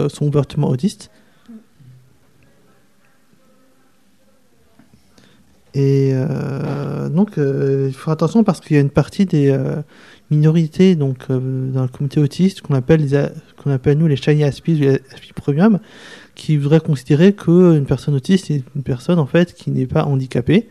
sont 0.10 0.26
ouvertement 0.26 0.70
autistes. 0.70 1.12
Et 5.76 6.12
donc, 7.12 7.38
il 7.38 7.94
faut 7.94 8.10
attention 8.10 8.44
parce 8.44 8.62
qu'il 8.62 8.76
y 8.76 8.80
a 8.80 8.82
une 8.82 8.90
partie 8.90 9.28
des 9.28 9.56
euh, 10.32 10.36
minorités 10.36 10.96
donc, 10.96 11.26
euh, 11.30 11.72
dans 11.72 11.84
le 11.84 11.88
comité 11.88 12.20
autiste 12.20 12.62
qu'on 12.62 12.76
appelle, 12.76 13.08
qu'on 13.62 13.72
appelle 13.72 13.98
nous 13.98 14.08
les 14.08 14.16
shiny 14.16 14.44
ou 14.44 14.72
les 14.72 15.02
aspis 15.14 15.34
premium, 15.34 15.80
qui 16.36 16.58
voudraient 16.58 16.80
considérer 16.80 17.34
qu'une 17.34 17.86
personne 17.86 18.16
autiste 18.16 18.52
est 18.52 18.64
une 18.76 18.84
personne 18.84 19.20
en 19.20 19.26
fait 19.26 19.54
qui 19.54 19.72
n'est 19.72 19.88
pas 19.88 20.06
handicapée. 20.06 20.70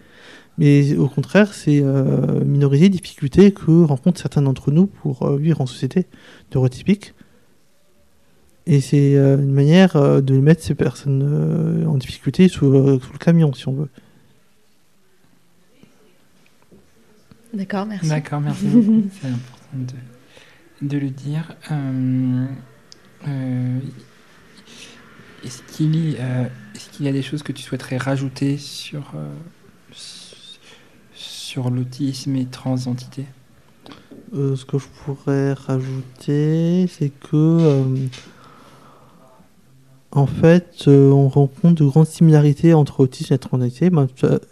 Mais 0.59 0.97
au 0.97 1.09
contraire, 1.09 1.53
c'est 1.53 1.81
euh, 1.83 2.43
minoriser 2.45 2.85
les 2.85 2.91
difficultés 2.91 3.53
que 3.53 3.83
rencontrent 3.83 4.21
certains 4.21 4.43
d'entre 4.43 4.71
nous 4.71 4.87
pour 4.87 5.23
euh, 5.25 5.37
vivre 5.37 5.61
en 5.61 5.67
société 5.67 6.07
neurotypique. 6.55 7.13
Et 8.67 8.81
c'est 8.81 9.17
euh, 9.17 9.37
une 9.37 9.53
manière 9.53 9.97
euh, 9.97 10.21
de 10.21 10.39
mettre 10.39 10.63
ces 10.63 10.75
personnes 10.75 11.23
euh, 11.23 11.87
en 11.87 11.97
difficulté 11.99 12.49
sous, 12.49 12.67
euh, 12.67 12.99
sous 13.01 13.13
le 13.13 13.19
camion, 13.19 13.53
si 13.53 13.69
on 13.69 13.75
veut. 13.75 13.89
D'accord, 17.57 17.87
merci. 17.87 18.09
D'accord, 18.09 18.41
merci 18.41 18.65
beaucoup. 18.67 19.03
C'est 19.21 19.29
important 19.29 19.95
de, 20.83 20.89
de 20.89 20.99
le 20.99 21.11
dire. 21.11 21.55
Euh, 21.71 22.47
euh, 23.29 23.79
est-ce 25.45 25.63
qu'il 25.73 25.95
y, 25.97 26.17
euh, 26.21 26.45
est-ce 26.75 26.91
qu'il 26.91 27.07
y 27.07 27.09
a 27.09 27.13
des 27.13 27.23
choses 27.23 27.43
que 27.43 27.53
tu 27.53 27.63
souhaiterais 27.63 27.97
rajouter 27.97 28.59
sur, 28.59 29.13
euh, 29.15 29.33
sur 31.15 31.71
l'autisme 31.71 32.37
et 32.37 32.47
transidentité 32.47 33.25
Euh, 34.35 34.57
ce 34.57 34.65
que 34.65 34.79
je 34.79 34.87
pourrais 35.05 35.53
rajouter, 35.55 36.87
c'est 36.89 37.11
que 37.11 37.37
euh, 37.37 37.85
en 40.13 40.27
fait, 40.27 40.85
euh, 40.89 41.11
on 41.11 41.29
rencontre 41.29 41.75
de 41.83 41.85
grandes 41.89 42.07
similarités 42.07 42.75
entre 42.75 43.01
autisme 43.01 43.35
et 43.35 43.39
transidentité. 43.39 43.91
Ben, 43.91 44.09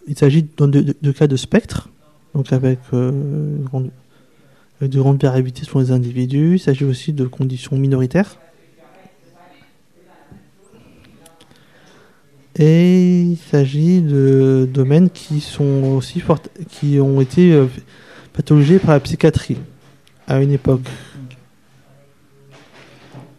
il 0.06 0.16
s'agit 0.16 0.47
dans 0.56 0.68
de, 0.68 0.81
de- 0.81 0.97
de 1.01 1.12
cas 1.12 1.26
de 1.26 1.36
spectre, 1.36 1.89
donc 2.35 2.52
avec 2.52 2.78
euh, 2.93 3.56
avec 4.81 4.90
de 4.90 4.98
grandes 4.98 5.23
variabilités 5.23 5.65
selon 5.65 5.81
les 5.81 5.90
individus. 5.93 6.55
Il 6.55 6.59
s'agit 6.59 6.85
aussi 6.85 7.12
de 7.12 7.27
conditions 7.27 7.77
minoritaires. 7.77 8.39
Et 12.56 13.23
il 13.23 13.36
s'agit 13.36 14.01
de 14.01 14.69
domaines 14.73 15.11
qui 15.11 15.40
sont 15.40 15.97
aussi 15.97 16.20
fortes, 16.20 16.51
qui 16.69 17.01
ont 17.01 17.20
été 17.20 17.52
euh, 17.52 17.66
pathologisés 18.32 18.78
par 18.78 18.93
la 18.93 19.01
psychiatrie 19.01 19.59
à 20.28 20.40
une 20.40 20.52
époque. 20.52 20.89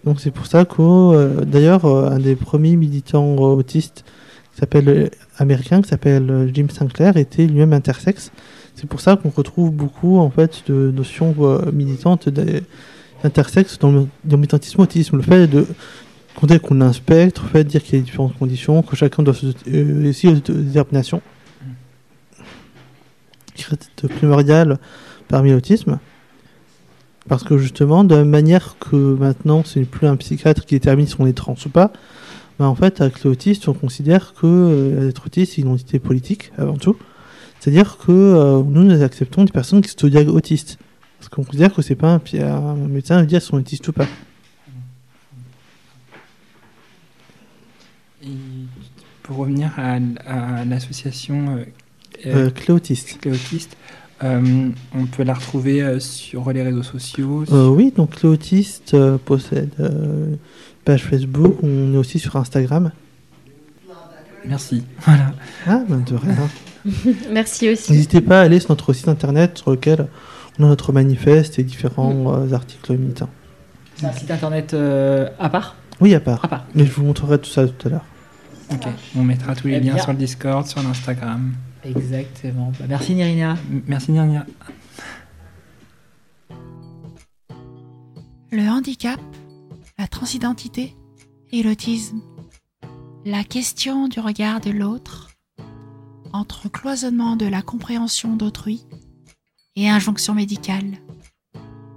Donc 0.04 0.20
c'est 0.20 0.32
pour 0.32 0.48
ça 0.48 0.66
que, 0.66 0.82
euh, 0.82 1.46
d'ailleurs, 1.46 1.86
euh, 1.86 2.10
un 2.10 2.20
des 2.20 2.36
premiers 2.36 2.76
militants 2.76 3.36
euh, 3.36 3.56
autistes 3.56 4.04
qui 4.56 4.78
euh, 4.78 5.10
américain, 5.38 5.82
qui 5.82 5.90
s'appelle 5.90 6.30
euh, 6.30 6.52
Jim 6.54 6.68
Sinclair, 6.70 7.18
était 7.18 7.46
lui-même 7.46 7.74
intersexe. 7.74 8.32
C'est 8.76 8.88
pour 8.88 9.00
ça 9.00 9.16
qu'on 9.16 9.30
retrouve 9.30 9.72
beaucoup 9.72 10.20
en 10.20 10.30
fait 10.30 10.64
de 10.68 10.92
notions 10.92 11.34
euh, 11.40 11.72
militantes 11.72 12.30
d'intersexe 12.30 13.80
dans 13.80 13.92
le, 13.92 14.08
militantisme 14.26 14.82
autisme. 14.82 15.18
Le 15.18 15.24
fait 15.24 15.48
de 15.48 15.66
qu'on 16.62 16.82
a 16.82 16.86
un 16.86 16.94
spectre, 16.94 17.44
le 17.44 17.50
fait 17.50 17.64
de 17.64 17.70
dire 17.70 17.82
qu'il 17.82 17.98
y 17.98 18.02
a 18.02 18.04
différentes 18.04 18.38
conditions, 18.38 18.84
que 18.84 18.96
chacun 18.96 19.24
doit 19.24 19.34
se 19.34 19.48
euh, 19.68 20.10
aussi 20.10 20.28
aux 20.28 20.34
déterminations 20.34 21.22
qui 23.56 23.64
reste 23.64 24.08
primordial 24.18 24.80
parmi 25.30 25.52
l'autisme. 25.52 26.00
Parce 27.28 27.44
que 27.44 27.58
justement, 27.58 28.04
de 28.04 28.14
la 28.14 28.22
même 28.22 28.30
manière 28.30 28.76
que 28.80 28.96
maintenant, 28.96 29.64
ce 29.64 29.80
n'est 29.80 29.86
plus 29.86 30.08
un 30.08 30.16
psychiatre 30.18 30.66
qui 30.66 30.76
détermine 30.76 31.08
si 31.08 31.16
on 31.18 31.26
est 31.26 31.34
trans 31.34 31.56
ou 31.66 31.70
pas, 31.70 31.92
bah, 32.60 32.68
en 32.68 32.76
fait, 32.76 33.02
avec 33.02 33.24
l'autisme, 33.24 33.72
on 33.72 33.74
considère 33.74 34.34
que 34.34 34.46
euh, 34.46 35.10
être 35.10 35.26
autiste, 35.26 35.54
c'est 35.54 35.62
une 35.62 35.70
identité 35.70 36.00
politique, 36.00 36.52
avant 36.58 36.78
tout. 36.78 36.98
C'est-à-dire 37.66 37.98
que 37.98 38.12
euh, 38.12 38.62
nous, 38.62 38.84
nous 38.84 39.02
acceptons 39.02 39.44
des 39.44 39.52
personnes 39.52 39.82
qui 39.82 39.90
sont 39.90 40.08
diag- 40.08 40.28
autistes. 40.28 40.78
Parce 41.18 41.30
qu'on 41.30 41.44
considère 41.44 41.74
que 41.74 41.82
c'est 41.82 41.96
pas 41.96 42.22
un, 42.36 42.76
médecin 42.76 43.22
de 43.22 43.26
dire 43.26 43.42
si 43.42 43.52
on 43.56 43.58
est 43.58 43.62
autiste 43.62 43.88
ou 43.88 43.92
pas. 43.92 44.06
Et 48.24 48.28
pour 49.24 49.38
revenir 49.38 49.72
à, 49.78 49.96
à 50.28 50.64
l'association 50.64 51.58
euh, 51.58 51.66
Euh, 52.28 52.50
Cléautiste. 52.52 53.18
Cléautiste, 53.20 53.76
euh, 54.24 54.70
on 54.94 55.06
peut 55.08 55.24
la 55.24 55.34
retrouver 55.34 55.82
euh, 55.82 56.00
sur 56.00 56.52
les 56.54 56.62
réseaux 56.62 56.84
sociaux. 56.84 57.46
Euh, 57.52 57.68
oui, 57.70 57.92
donc 57.96 58.22
l'Autiste 58.22 58.94
euh, 58.94 59.18
possède 59.18 59.74
une 59.80 60.38
page 60.84 61.04
Facebook, 61.04 61.56
on 61.64 61.96
est 61.96 61.98
aussi 61.98 62.20
sur 62.20 62.36
Instagram. 62.36 62.92
Merci. 64.46 64.84
Voilà. 65.00 65.34
Ah, 65.66 65.82
ben 65.90 66.04
de 66.06 66.14
rien. 66.14 66.36
Merci 67.32 67.70
aussi. 67.70 67.92
N'hésitez 67.92 68.22
pas 68.22 68.40
à 68.42 68.44
aller 68.44 68.60
sur 68.60 68.72
notre 68.72 68.94
site 68.94 69.08
internet 69.08 69.58
sur 69.58 69.72
lequel 69.72 70.08
on 70.60 70.66
a 70.66 70.68
notre 70.68 70.94
manifeste 70.94 71.60
et 71.60 71.64
différents 71.64 72.34
euh, 72.34 72.54
articles 72.54 72.96
militants. 72.98 73.30
C'est 73.96 74.06
un 74.06 74.12
site 74.14 74.32
internet 74.32 74.74
euh, 74.74 75.30
à 75.40 75.50
part? 75.50 75.76
Oui, 76.02 76.14
à 76.14 76.20
part. 76.20 76.44
À 76.44 76.48
part. 76.48 76.66
Mais 76.76 76.86
je 76.86 76.92
vous 76.92 77.04
montrerai 77.04 77.40
tout 77.40 77.50
ça 77.50 77.68
tout 77.68 77.88
à 77.88 77.92
l'heure. 77.92 78.06
Ok, 78.72 78.88
on 79.16 79.24
mettra 79.24 79.56
tous 79.56 79.68
les 79.68 79.76
Eh 79.76 79.80
liens 79.80 79.94
bien. 79.94 80.04
sur 80.04 80.12
le 80.12 80.18
Discord, 80.18 80.66
sur 80.68 80.82
l'Instagram. 80.84 81.54
Exactement. 81.84 82.72
Bah, 82.80 82.86
merci 82.90 83.14
Nirina. 83.16 83.58
Merci 83.88 84.12
Nirina. 84.12 84.46
Le 88.52 88.70
handicap, 88.70 89.20
la 90.00 90.08
transidentité 90.08 90.96
et 91.52 91.64
l'autisme. 91.64 92.20
La 93.26 93.44
question 93.44 94.08
du 94.08 94.20
regard 94.20 94.62
de 94.62 94.70
l'autre, 94.72 95.30
entre 96.36 96.70
cloisonnement 96.70 97.38
de 97.38 97.46
la 97.46 97.62
compréhension 97.62 98.36
d'autrui 98.36 98.86
et 99.76 99.90
injonction 99.90 100.34
médicale. 100.34 100.98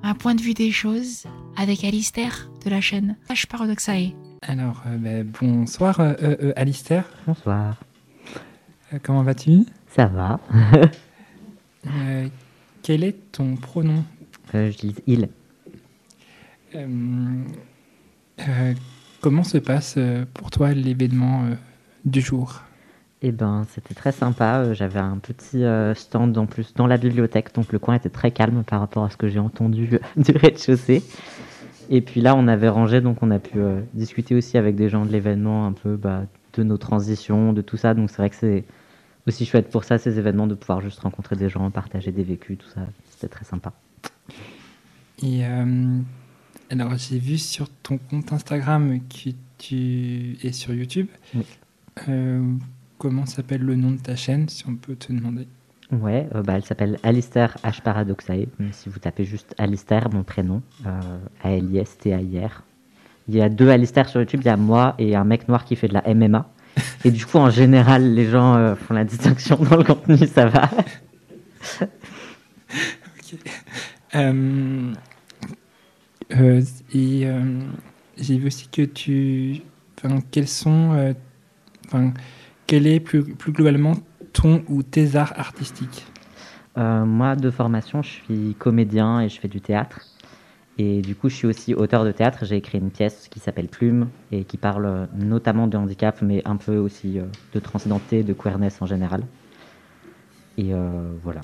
Un 0.02 0.14
point 0.14 0.36
de 0.36 0.40
vue 0.40 0.54
des 0.54 0.70
choses 0.70 1.24
avec 1.56 1.82
Alistair 1.82 2.48
de 2.64 2.70
la 2.70 2.80
chaîne 2.80 3.16
H 3.28 3.48
Paradoxae. 3.48 4.14
Alors, 4.42 4.82
euh, 4.86 4.96
ben, 4.96 5.28
bonsoir 5.40 5.98
euh, 5.98 6.14
euh, 6.22 6.36
euh, 6.40 6.52
Alistair. 6.54 7.04
Bonsoir. 7.26 7.80
Euh, 8.92 8.98
comment 9.02 9.24
vas-tu? 9.24 9.64
Ça 9.88 10.06
va. 10.06 10.40
Euh, 11.86 12.28
Quel 12.82 13.04
est 13.04 13.32
ton 13.32 13.56
pronom? 13.56 14.04
Euh, 14.54 14.70
je 14.70 14.78
dis 14.78 14.94
il. 15.06 15.28
Euh, 16.74 17.44
euh, 18.40 18.74
Comment 19.20 19.44
se 19.44 19.58
passe 19.58 19.94
euh, 19.96 20.24
pour 20.34 20.50
toi 20.50 20.74
l'événement 20.74 21.44
euh, 21.44 21.54
du 22.04 22.20
jour? 22.20 22.62
Eh 23.20 23.32
ben, 23.32 23.66
c'était 23.70 23.94
très 23.94 24.12
sympa. 24.12 24.58
Euh, 24.58 24.74
J'avais 24.74 25.00
un 25.00 25.18
petit 25.18 25.64
euh, 25.64 25.94
stand 25.94 26.36
en 26.38 26.46
plus 26.46 26.74
dans 26.74 26.86
la 26.86 26.96
bibliothèque, 26.96 27.52
donc 27.54 27.72
le 27.72 27.78
coin 27.78 27.94
était 27.94 28.10
très 28.10 28.30
calme 28.30 28.62
par 28.64 28.80
rapport 28.80 29.04
à 29.04 29.10
ce 29.10 29.16
que 29.16 29.28
j'ai 29.28 29.40
entendu 29.40 29.98
du 30.16 30.32
rez-de-chaussée. 30.32 31.02
Et 31.90 32.00
puis 32.00 32.20
là, 32.20 32.36
on 32.36 32.46
avait 32.48 32.68
rangé, 32.68 33.00
donc 33.00 33.22
on 33.22 33.30
a 33.30 33.38
pu 33.38 33.58
euh, 33.58 33.80
discuter 33.94 34.34
aussi 34.34 34.58
avec 34.58 34.76
des 34.76 34.88
gens 34.88 35.04
de 35.04 35.10
l'événement, 35.10 35.66
un 35.66 35.72
peu 35.72 35.96
bah, 35.96 36.24
de 36.54 36.62
nos 36.62 36.76
transitions, 36.76 37.52
de 37.52 37.62
tout 37.62 37.76
ça. 37.76 37.94
Donc 37.94 38.10
c'est 38.10 38.18
vrai 38.18 38.30
que 38.30 38.36
c'est 38.36 38.64
aussi 39.26 39.46
chouette 39.46 39.70
pour 39.70 39.84
ça, 39.84 39.98
ces 39.98 40.18
événements, 40.18 40.46
de 40.46 40.54
pouvoir 40.54 40.80
juste 40.80 41.00
rencontrer 41.00 41.36
des 41.36 41.48
gens, 41.48 41.70
partager 41.70 42.12
des 42.12 42.22
vécus, 42.22 42.58
tout 42.58 42.68
ça. 42.68 42.82
C'était 43.10 43.28
très 43.28 43.44
sympa. 43.44 43.72
Et 45.22 45.44
euh, 45.44 45.98
alors, 46.70 46.96
j'ai 46.96 47.18
vu 47.18 47.38
sur 47.38 47.68
ton 47.82 47.98
compte 47.98 48.32
Instagram 48.32 49.00
que 49.08 49.30
tu 49.58 50.36
es 50.42 50.52
sur 50.52 50.72
YouTube. 50.74 51.08
Oui. 51.34 51.44
Euh, 52.08 52.52
comment 52.98 53.26
s'appelle 53.26 53.62
le 53.62 53.76
nom 53.76 53.92
de 53.92 53.98
ta 53.98 54.16
chaîne, 54.16 54.48
si 54.48 54.68
on 54.68 54.74
peut 54.74 54.96
te 54.96 55.12
demander 55.12 55.46
Ouais, 55.90 56.28
euh, 56.34 56.42
bah, 56.42 56.54
elle 56.56 56.64
s'appelle 56.64 56.98
Alistair 57.02 57.56
H. 57.64 57.80
Paradoxae. 57.80 58.46
Si 58.72 58.88
vous 58.90 58.98
tapez 58.98 59.24
juste 59.24 59.54
Alistair, 59.56 60.10
mon 60.12 60.22
prénom, 60.22 60.60
euh, 60.86 61.18
A-L-I-S-T-A-I-R. 61.42 62.62
Il 63.28 63.34
y 63.34 63.40
a 63.40 63.48
deux 63.48 63.68
Alistair 63.68 64.08
sur 64.08 64.20
YouTube, 64.20 64.40
il 64.42 64.46
y 64.46 64.50
a 64.50 64.56
moi 64.56 64.94
et 64.98 65.16
un 65.16 65.24
mec 65.24 65.48
noir 65.48 65.64
qui 65.64 65.76
fait 65.76 65.88
de 65.88 65.94
la 65.94 66.02
MMA. 66.14 66.50
Et 67.04 67.10
du 67.10 67.24
coup, 67.26 67.38
en 67.38 67.50
général, 67.50 68.14
les 68.14 68.26
gens 68.26 68.56
euh, 68.56 68.74
font 68.74 68.94
la 68.94 69.04
distinction 69.04 69.56
dans 69.56 69.76
le 69.76 69.84
contenu, 69.84 70.16
ça 70.26 70.46
va. 70.46 70.70
Euh, 74.14 74.94
euh, 76.32 76.62
et 76.94 77.28
j'ai 78.16 78.38
vu 78.38 78.46
aussi 78.46 78.66
que 78.68 78.82
tu. 78.82 79.60
Enfin, 79.98 80.20
quels 80.30 80.48
sont. 80.48 81.14
Enfin, 81.86 82.14
quel 82.68 82.86
est 82.86 83.00
plus, 83.00 83.24
plus 83.24 83.50
globalement 83.50 83.94
ton 84.32 84.62
ou 84.68 84.84
tes 84.84 85.16
arts 85.16 85.32
artistiques? 85.36 86.06
Euh, 86.76 87.04
moi, 87.04 87.34
de 87.34 87.50
formation, 87.50 88.02
je 88.02 88.10
suis 88.10 88.54
comédien 88.58 89.20
et 89.20 89.28
je 89.28 89.40
fais 89.40 89.48
du 89.48 89.60
théâtre. 89.60 90.02
Et 90.76 91.00
du 91.00 91.16
coup, 91.16 91.28
je 91.28 91.34
suis 91.34 91.46
aussi 91.48 91.74
auteur 91.74 92.04
de 92.04 92.12
théâtre. 92.12 92.44
J'ai 92.44 92.56
écrit 92.56 92.78
une 92.78 92.90
pièce 92.90 93.26
qui 93.28 93.40
s'appelle 93.40 93.66
Plume 93.66 94.10
et 94.30 94.44
qui 94.44 94.58
parle 94.58 94.86
euh, 94.86 95.06
notamment 95.16 95.66
de 95.66 95.76
handicap, 95.76 96.20
mais 96.22 96.42
un 96.44 96.56
peu 96.56 96.76
aussi 96.76 97.18
euh, 97.18 97.24
de 97.54 97.58
transidentité, 97.58 98.22
de 98.22 98.34
queerness 98.34 98.80
en 98.80 98.86
général. 98.86 99.22
Et 100.58 100.74
euh, 100.74 101.10
voilà. 101.24 101.40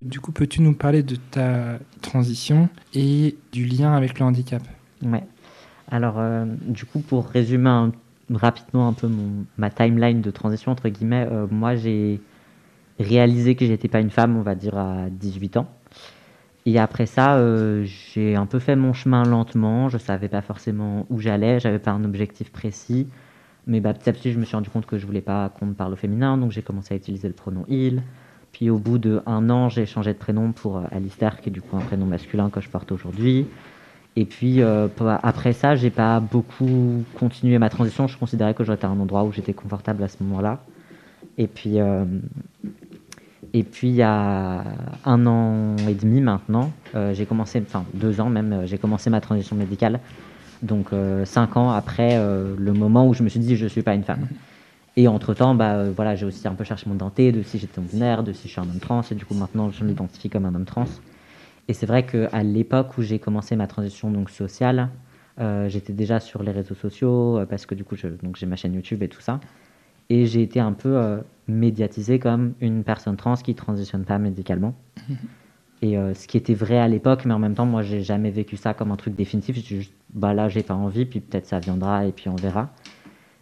Du 0.00 0.20
coup, 0.20 0.30
peux-tu 0.32 0.62
nous 0.62 0.72
parler 0.72 1.02
de 1.02 1.16
ta 1.16 1.78
transition 2.00 2.68
et 2.94 3.36
du 3.52 3.66
lien 3.66 3.92
avec 3.92 4.18
le 4.20 4.24
handicap? 4.24 4.62
Ouais. 5.02 5.24
Alors, 5.90 6.14
euh, 6.18 6.46
du 6.66 6.86
coup, 6.86 7.00
pour 7.00 7.26
résumer 7.26 7.68
un- 7.68 7.92
rapidement 8.32 8.88
un 8.88 8.92
peu 8.92 9.08
mon, 9.08 9.44
ma 9.56 9.70
timeline 9.70 10.20
de 10.20 10.30
transition, 10.30 10.72
entre 10.72 10.88
guillemets, 10.88 11.28
euh, 11.30 11.46
moi, 11.50 11.76
j'ai 11.76 12.20
réalisé 12.98 13.54
que 13.54 13.66
j'étais 13.66 13.88
pas 13.88 14.00
une 14.00 14.10
femme, 14.10 14.36
on 14.36 14.42
va 14.42 14.54
dire, 14.54 14.76
à 14.76 15.08
18 15.10 15.56
ans. 15.56 15.68
Et 16.64 16.78
après 16.78 17.06
ça, 17.06 17.36
euh, 17.36 17.84
j'ai 17.84 18.36
un 18.36 18.46
peu 18.46 18.58
fait 18.58 18.76
mon 18.76 18.92
chemin 18.92 19.24
lentement. 19.24 19.88
Je 19.88 19.98
savais 19.98 20.28
pas 20.28 20.42
forcément 20.42 21.06
où 21.10 21.18
j'allais, 21.18 21.58
j'avais 21.58 21.80
pas 21.80 21.90
un 21.90 22.04
objectif 22.04 22.52
précis. 22.52 23.08
Mais 23.66 23.80
bah, 23.80 23.94
petit 23.94 24.08
à 24.08 24.12
petit, 24.12 24.32
je 24.32 24.38
me 24.38 24.44
suis 24.44 24.56
rendu 24.56 24.70
compte 24.70 24.86
que 24.86 24.98
je 24.98 25.06
voulais 25.06 25.20
pas 25.20 25.48
qu'on 25.48 25.66
me 25.66 25.74
parle 25.74 25.92
au 25.92 25.96
féminin, 25.96 26.36
donc 26.36 26.50
j'ai 26.50 26.62
commencé 26.62 26.94
à 26.94 26.96
utiliser 26.96 27.28
le 27.28 27.34
pronom 27.34 27.64
il. 27.68 28.02
Puis 28.52 28.70
au 28.70 28.78
bout 28.78 28.98
d'un 28.98 29.50
an, 29.50 29.68
j'ai 29.68 29.86
changé 29.86 30.12
de 30.12 30.18
prénom 30.18 30.52
pour 30.52 30.78
euh, 30.78 30.82
Alistair, 30.90 31.40
qui 31.40 31.48
est 31.48 31.52
du 31.52 31.62
coup 31.62 31.76
un 31.76 31.80
prénom 31.80 32.06
masculin 32.06 32.50
que 32.50 32.60
je 32.60 32.68
porte 32.68 32.92
aujourd'hui. 32.92 33.46
Et 34.14 34.24
puis 34.26 34.60
euh, 34.60 34.88
après 35.22 35.52
ça, 35.52 35.74
j'ai 35.74 35.90
pas 35.90 36.20
beaucoup 36.20 37.02
continué 37.18 37.58
ma 37.58 37.70
transition. 37.70 38.06
Je 38.06 38.18
considérais 38.18 38.54
que 38.54 38.64
j'étais 38.64 38.84
à 38.84 38.88
un 38.88 39.00
endroit 39.00 39.24
où 39.24 39.32
j'étais 39.32 39.54
confortable 39.54 40.02
à 40.02 40.08
ce 40.08 40.16
moment-là. 40.22 40.60
Et 41.38 41.46
puis, 41.46 41.80
euh, 41.80 42.04
et 43.54 43.62
puis 43.62 43.88
il 43.88 43.94
y 43.94 44.02
a 44.02 44.64
un 45.04 45.26
an 45.26 45.76
et 45.88 45.94
demi 45.94 46.20
maintenant, 46.20 46.70
euh, 46.94 47.14
j'ai 47.14 47.26
commencé, 47.26 47.62
enfin 47.66 47.84
deux 47.94 48.20
ans 48.20 48.28
même, 48.28 48.52
euh, 48.52 48.66
j'ai 48.66 48.78
commencé 48.78 49.10
ma 49.10 49.20
transition 49.20 49.56
médicale. 49.56 50.00
Donc 50.62 50.90
cinq 51.24 51.56
ans 51.56 51.72
après 51.72 52.16
le 52.16 52.72
moment 52.72 53.08
où 53.08 53.14
je 53.14 53.24
me 53.24 53.28
suis 53.28 53.40
dit 53.40 53.56
je 53.56 53.66
suis 53.66 53.82
pas 53.82 53.94
une 53.94 54.04
femme. 54.04 54.28
Et 54.96 55.08
entre 55.08 55.34
temps, 55.34 55.56
bah, 55.56 55.90
voilà, 55.90 56.14
j'ai 56.14 56.24
aussi 56.24 56.46
un 56.46 56.54
peu 56.54 56.62
cherché 56.62 56.84
mon 56.88 56.94
identité, 56.94 57.32
de 57.32 57.42
si 57.42 57.58
j'étais 57.58 57.80
non 57.80 57.86
binaire, 57.90 58.22
de 58.22 58.32
si 58.32 58.46
je 58.46 58.52
suis 58.52 58.60
un 58.60 58.64
homme 58.64 58.78
trans, 58.78 59.02
et 59.10 59.16
du 59.16 59.24
coup 59.24 59.34
maintenant 59.34 59.72
je 59.72 59.82
m'identifie 59.82 60.30
comme 60.30 60.44
un 60.44 60.54
homme 60.54 60.64
trans. 60.64 60.86
Et 61.68 61.74
c'est 61.74 61.86
vrai 61.86 62.04
qu'à 62.04 62.42
l'époque 62.42 62.98
où 62.98 63.02
j'ai 63.02 63.18
commencé 63.18 63.56
ma 63.56 63.66
transition 63.66 64.10
donc 64.10 64.30
sociale, 64.30 64.88
euh, 65.40 65.68
j'étais 65.68 65.92
déjà 65.92 66.20
sur 66.20 66.42
les 66.42 66.52
réseaux 66.52 66.74
sociaux 66.74 67.38
euh, 67.38 67.46
parce 67.46 67.66
que 67.66 67.74
du 67.74 67.84
coup 67.84 67.96
je- 67.96 68.08
donc 68.08 68.36
j'ai 68.36 68.46
ma 68.46 68.56
chaîne 68.56 68.74
YouTube 68.74 69.02
et 69.02 69.08
tout 69.08 69.20
ça. 69.20 69.40
Et 70.10 70.26
j'ai 70.26 70.42
été 70.42 70.60
un 70.60 70.72
peu 70.72 70.96
euh, 70.96 71.20
médiatisé 71.48 72.18
comme 72.18 72.54
une 72.60 72.84
personne 72.84 73.16
trans 73.16 73.34
qui 73.36 73.54
transitionne 73.54 74.04
pas 74.04 74.18
médicalement. 74.18 74.74
Et 75.82 75.98
euh, 75.98 76.14
ce 76.14 76.28
qui 76.28 76.36
était 76.36 76.54
vrai 76.54 76.78
à 76.78 76.86
l'époque, 76.86 77.24
mais 77.24 77.34
en 77.34 77.40
même 77.40 77.54
temps, 77.54 77.66
moi, 77.66 77.82
j'ai 77.82 78.02
jamais 78.02 78.30
vécu 78.30 78.56
ça 78.56 78.72
comme 78.72 78.92
un 78.92 78.96
truc 78.96 79.16
définitif. 79.16 79.56
J'ai 79.56 79.80
juste, 79.80 79.92
bah 80.14 80.32
là, 80.32 80.48
j'ai 80.48 80.62
pas 80.62 80.74
envie, 80.74 81.04
puis 81.06 81.18
peut-être 81.18 81.46
ça 81.46 81.58
viendra, 81.58 82.06
et 82.06 82.12
puis 82.12 82.28
on 82.28 82.36
verra. 82.36 82.70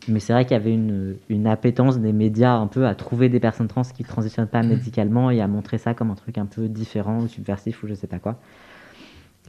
Mais 0.08 0.18
c'est 0.18 0.32
vrai 0.32 0.44
qu'il 0.44 0.52
y 0.52 0.60
avait 0.60 0.72
une, 0.72 1.16
une 1.28 1.46
appétence 1.46 1.98
des 1.98 2.12
médias 2.12 2.54
un 2.54 2.66
peu 2.66 2.86
à 2.86 2.94
trouver 2.94 3.28
des 3.28 3.40
personnes 3.40 3.68
trans 3.68 3.82
qui 3.82 4.02
transitionnent 4.02 4.48
pas 4.48 4.62
médicalement 4.62 5.30
et 5.30 5.40
à 5.40 5.46
montrer 5.46 5.78
ça 5.78 5.92
comme 5.94 6.10
un 6.10 6.14
truc 6.14 6.38
un 6.38 6.46
peu 6.46 6.68
différent 6.68 7.20
ou 7.20 7.28
subversif 7.28 7.82
ou 7.82 7.86
je 7.86 7.94
sais 7.94 8.06
pas 8.06 8.18
quoi. 8.18 8.40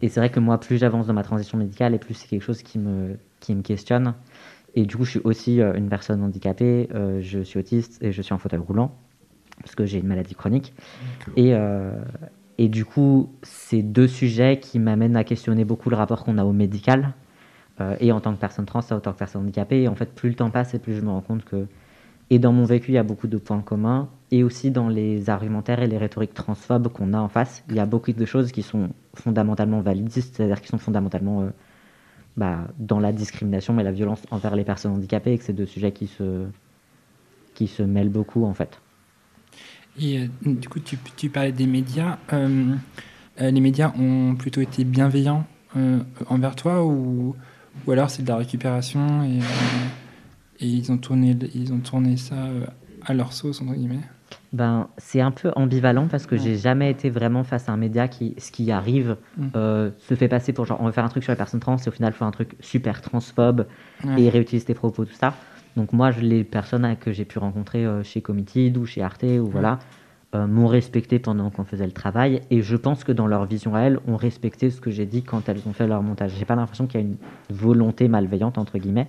Et 0.01 0.09
c'est 0.09 0.19
vrai 0.19 0.29
que 0.29 0.39
moi, 0.39 0.59
plus 0.59 0.77
j'avance 0.77 1.07
dans 1.07 1.13
ma 1.13 1.23
transition 1.23 1.57
médicale 1.57 1.93
et 1.93 1.99
plus 1.99 2.15
c'est 2.15 2.27
quelque 2.27 2.43
chose 2.43 2.63
qui 2.63 2.79
me, 2.79 3.17
qui 3.39 3.55
me 3.55 3.61
questionne. 3.61 4.15
Et 4.75 4.85
du 4.85 4.97
coup, 4.97 5.05
je 5.05 5.11
suis 5.11 5.21
aussi 5.23 5.61
euh, 5.61 5.73
une 5.75 5.89
personne 5.89 6.23
handicapée, 6.23 6.89
euh, 6.95 7.19
je 7.21 7.39
suis 7.39 7.59
autiste 7.59 8.01
et 8.01 8.11
je 8.11 8.21
suis 8.21 8.33
en 8.33 8.37
fauteuil 8.37 8.59
roulant 8.59 8.95
parce 9.61 9.75
que 9.75 9.85
j'ai 9.85 9.99
une 9.99 10.07
maladie 10.07 10.33
chronique. 10.33 10.73
Et, 11.35 11.53
euh, 11.53 11.93
et 12.57 12.67
du 12.67 12.83
coup, 12.85 13.29
c'est 13.43 13.83
deux 13.83 14.07
sujets 14.07 14.59
qui 14.59 14.79
m'amènent 14.79 15.15
à 15.15 15.23
questionner 15.23 15.65
beaucoup 15.65 15.89
le 15.89 15.95
rapport 15.95 16.23
qu'on 16.23 16.37
a 16.37 16.45
au 16.45 16.53
médical, 16.53 17.13
euh, 17.81 17.95
et 17.99 18.11
en 18.11 18.19
tant 18.19 18.33
que 18.33 18.39
personne 18.39 18.65
trans, 18.65 18.81
et 18.81 18.93
en 18.93 18.99
tant 18.99 19.11
que 19.11 19.17
personne 19.17 19.41
handicapée. 19.41 19.83
Et 19.83 19.87
en 19.87 19.95
fait, 19.95 20.13
plus 20.13 20.29
le 20.29 20.35
temps 20.35 20.49
passe, 20.49 20.73
et 20.73 20.79
plus 20.79 20.95
je 20.95 21.01
me 21.01 21.09
rends 21.09 21.21
compte 21.21 21.43
que, 21.43 21.67
et 22.29 22.39
dans 22.39 22.53
mon 22.53 22.63
vécu, 22.63 22.91
il 22.91 22.95
y 22.95 22.97
a 22.97 23.03
beaucoup 23.03 23.27
de 23.27 23.37
points 23.37 23.61
communs, 23.61 24.09
et 24.31 24.43
aussi 24.43 24.71
dans 24.71 24.87
les 24.87 25.29
argumentaires 25.29 25.81
et 25.81 25.87
les 25.87 25.97
rhétoriques 25.97 26.33
transphobes 26.33 26.87
qu'on 26.87 27.13
a 27.13 27.19
en 27.19 27.27
face, 27.27 27.63
il 27.69 27.75
y 27.75 27.79
a 27.79 27.85
beaucoup 27.85 28.11
de 28.11 28.25
choses 28.25 28.51
qui 28.51 28.61
sont 28.61 28.89
fondamentalement 29.15 29.81
validistes, 29.81 30.35
c'est-à-dire 30.35 30.61
qui 30.61 30.67
sont 30.67 30.77
fondamentalement 30.77 31.41
euh, 31.41 31.49
bah, 32.37 32.67
dans 32.77 32.99
la 32.99 33.11
discrimination 33.11 33.77
et 33.79 33.83
la 33.83 33.91
violence 33.91 34.21
envers 34.31 34.55
les 34.55 34.63
personnes 34.63 34.93
handicapées, 34.93 35.33
et 35.33 35.37
que 35.37 35.43
c'est 35.43 35.53
deux 35.53 35.65
sujets 35.65 35.91
qui 35.91 36.07
se, 36.07 36.45
qui 37.55 37.67
se 37.67 37.83
mêlent 37.83 38.09
beaucoup, 38.09 38.45
en 38.45 38.53
fait. 38.53 38.79
Et 39.99 40.19
euh, 40.19 40.27
du 40.45 40.69
coup, 40.69 40.79
tu, 40.79 40.97
tu 41.17 41.29
parlais 41.29 41.51
des 41.51 41.67
médias. 41.67 42.17
Les 43.39 43.61
médias 43.61 43.91
ont 43.97 44.35
plutôt 44.35 44.61
été 44.61 44.83
bienveillants 44.83 45.45
envers 46.27 46.55
toi 46.55 46.85
ou, 46.85 47.35
ou 47.87 47.91
alors 47.91 48.09
c'est 48.09 48.23
de 48.23 48.27
la 48.27 48.37
récupération 48.37 49.23
et, 49.23 49.39
euh, 49.39 50.59
et 50.59 50.67
ils, 50.67 50.91
ont 50.91 50.97
tourné, 50.97 51.37
ils 51.55 51.73
ont 51.73 51.79
tourné 51.79 52.17
ça 52.17 52.35
euh, 52.35 52.65
à 53.05 53.13
leur 53.13 53.33
sauce, 53.33 53.61
entre 53.61 53.73
guillemets 53.73 54.01
Ben, 54.53 54.87
c'est 54.97 55.21
un 55.21 55.31
peu 55.31 55.51
ambivalent 55.55 56.07
parce 56.07 56.25
que 56.27 56.37
j'ai 56.37 56.57
jamais 56.57 56.91
été 56.91 57.09
vraiment 57.09 57.43
face 57.43 57.67
à 57.69 57.71
un 57.71 57.77
média 57.77 58.07
qui, 58.07 58.35
ce 58.37 58.51
qui 58.51 58.71
arrive, 58.71 59.17
Mm. 59.37 59.47
euh, 59.55 59.89
se 59.97 60.13
fait 60.15 60.27
passer 60.27 60.53
pour 60.53 60.65
genre 60.65 60.79
on 60.81 60.85
va 60.85 60.91
faire 60.91 61.05
un 61.05 61.09
truc 61.09 61.23
sur 61.23 61.31
les 61.31 61.37
personnes 61.37 61.59
trans 61.61 61.77
et 61.77 61.87
au 61.87 61.91
final 61.91 62.13
faire 62.13 62.27
un 62.27 62.31
truc 62.31 62.55
super 62.59 63.01
transphobe 63.01 63.65
Ouais. 64.05 64.21
et 64.23 64.29
réutiliser 64.29 64.65
tes 64.65 64.73
propos, 64.73 65.05
tout 65.05 65.13
ça. 65.13 65.33
Donc 65.77 65.93
moi, 65.93 66.11
les 66.11 66.43
personnes 66.43 66.95
que 66.99 67.11
j'ai 67.13 67.23
pu 67.23 67.39
rencontrer 67.39 67.85
euh, 67.85 68.03
chez 68.03 68.21
Committed 68.21 68.75
ou 68.77 68.85
chez 68.85 69.01
Arte 69.01 69.23
ou 69.23 69.45
voilà, 69.45 69.79
euh, 70.33 70.47
m'ont 70.47 70.67
respecté 70.67 71.19
pendant 71.19 71.49
qu'on 71.49 71.65
faisait 71.65 71.85
le 71.85 71.91
travail 71.91 72.41
et 72.49 72.61
je 72.61 72.75
pense 72.75 73.03
que 73.03 73.11
dans 73.11 73.27
leur 73.27 73.45
vision 73.45 73.75
à 73.75 73.81
elles, 73.81 73.99
ont 74.07 74.15
respecté 74.15 74.69
ce 74.69 74.79
que 74.79 74.91
j'ai 74.91 75.05
dit 75.05 75.23
quand 75.23 75.49
elles 75.49 75.61
ont 75.67 75.73
fait 75.73 75.87
leur 75.87 76.01
montage. 76.03 76.33
J'ai 76.37 76.45
pas 76.45 76.55
l'impression 76.55 76.87
qu'il 76.87 77.01
y 77.01 77.03
a 77.03 77.05
une 77.05 77.17
volonté 77.49 78.07
malveillante 78.07 78.57
entre 78.57 78.77
guillemets. 78.77 79.07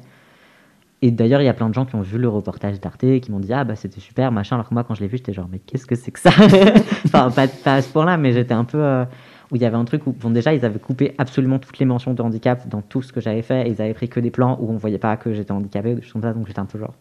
Et 1.05 1.11
d'ailleurs, 1.11 1.41
il 1.41 1.47
y 1.47 1.49
a 1.49 1.55
plein 1.55 1.69
de 1.69 1.75
gens 1.75 1.85
qui 1.85 1.97
ont 1.97 2.01
vu 2.01 2.17
le 2.17 2.29
reportage 2.29 2.81
d'Arte 2.81 3.03
et 3.05 3.21
qui 3.21 3.33
m'ont 3.33 3.41
dit 3.41 3.53
Ah, 3.53 3.65
bah 3.65 3.75
c'était 3.75 4.01
super, 4.01 4.31
machin. 4.31 4.57
Alors 4.57 4.69
que 4.69 4.75
moi, 4.75 4.85
quand 4.85 4.95
je 4.95 5.01
l'ai 5.01 5.09
vu, 5.09 5.17
j'étais 5.17 5.33
genre 5.33 5.49
Mais 5.51 5.59
qu'est-ce 5.59 5.87
que 5.87 5.97
c'est 5.97 6.13
que 6.13 6.21
ça? 6.21 6.31
Enfin, 7.07 7.31
pas, 7.31 7.49
pas 7.49 7.75
à 7.75 7.83
ce 7.83 7.89
point-là, 7.93 8.17
mais 8.17 8.33
j'étais 8.33 8.55
un 8.55 8.65
peu. 8.65 8.79
euh, 8.79 9.05
où 9.53 9.57
il 9.57 9.63
y 9.63 9.67
avait 9.67 9.77
un 9.77 9.85
truc 9.85 10.07
où, 10.07 10.13
bon, 10.13 10.31
déjà, 10.31 10.55
ils 10.55 10.65
avaient 10.65 10.79
coupé 10.79 11.15
absolument 11.19 11.59
toutes 11.59 11.79
les 11.79 11.85
mentions 11.85 12.15
de 12.15 12.23
handicap 12.23 12.67
dans 12.69 12.81
tout 12.81 13.03
ce 13.03 13.13
que 13.13 13.21
j'avais 13.21 13.43
fait, 13.43 13.69
et 13.69 13.71
ils 13.71 13.83
avaient 13.83 13.93
pris 13.93 14.09
que 14.09 14.19
des 14.19 14.31
plans 14.31 14.59
où 14.61 14.71
on 14.71 14.77
voyait 14.77 14.99
pas 14.99 15.17
que 15.19 15.35
j'étais 15.35 15.53
handicapé 15.53 15.93
ou 15.93 15.97
des 15.97 16.03
choses 16.03 16.13
comme 16.13 16.23
ça, 16.23 16.33
donc 16.33 16.47
j'étais 16.47 16.59
un 16.59 16.65
peu 16.65 16.79
genre, 16.79 16.95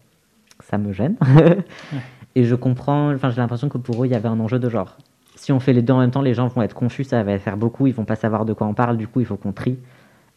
ça 0.60 0.78
me 0.78 0.92
gêne. 0.92 1.16
et 2.36 2.44
je 2.44 2.56
comprends, 2.56 3.14
enfin, 3.14 3.30
j'ai 3.30 3.42
l'impression 3.42 3.70
que 3.70 3.78
pour 3.78 4.04
eux, 4.04 4.08
il 4.08 4.12
y 4.12 4.16
avait 4.16 4.28
un 4.28 4.40
enjeu 4.40 4.60
de 4.60 4.70
genre, 4.70 4.98
si 5.36 5.52
on 5.52 5.60
fait 5.60 5.74
les 5.74 5.82
deux 5.82 5.94
en 5.94 6.00
même 6.00 6.12
temps, 6.12 6.22
les 6.22 6.34
gens 6.34 6.48
vont 6.48 6.62
être 6.62 6.76
confus, 6.76 7.04
ça 7.04 7.24
va 7.24 7.38
faire 7.40 7.58
beaucoup, 7.58 7.88
ils 7.88 7.94
vont 7.94 8.06
pas 8.06 8.16
savoir 8.16 8.46
de 8.46 8.54
quoi 8.54 8.68
on 8.68 8.74
parle, 8.74 8.98
du 8.98 9.08
coup, 9.08 9.20
il 9.20 9.26
faut 9.26 9.38
qu'on 9.38 9.54
trie. 9.54 9.78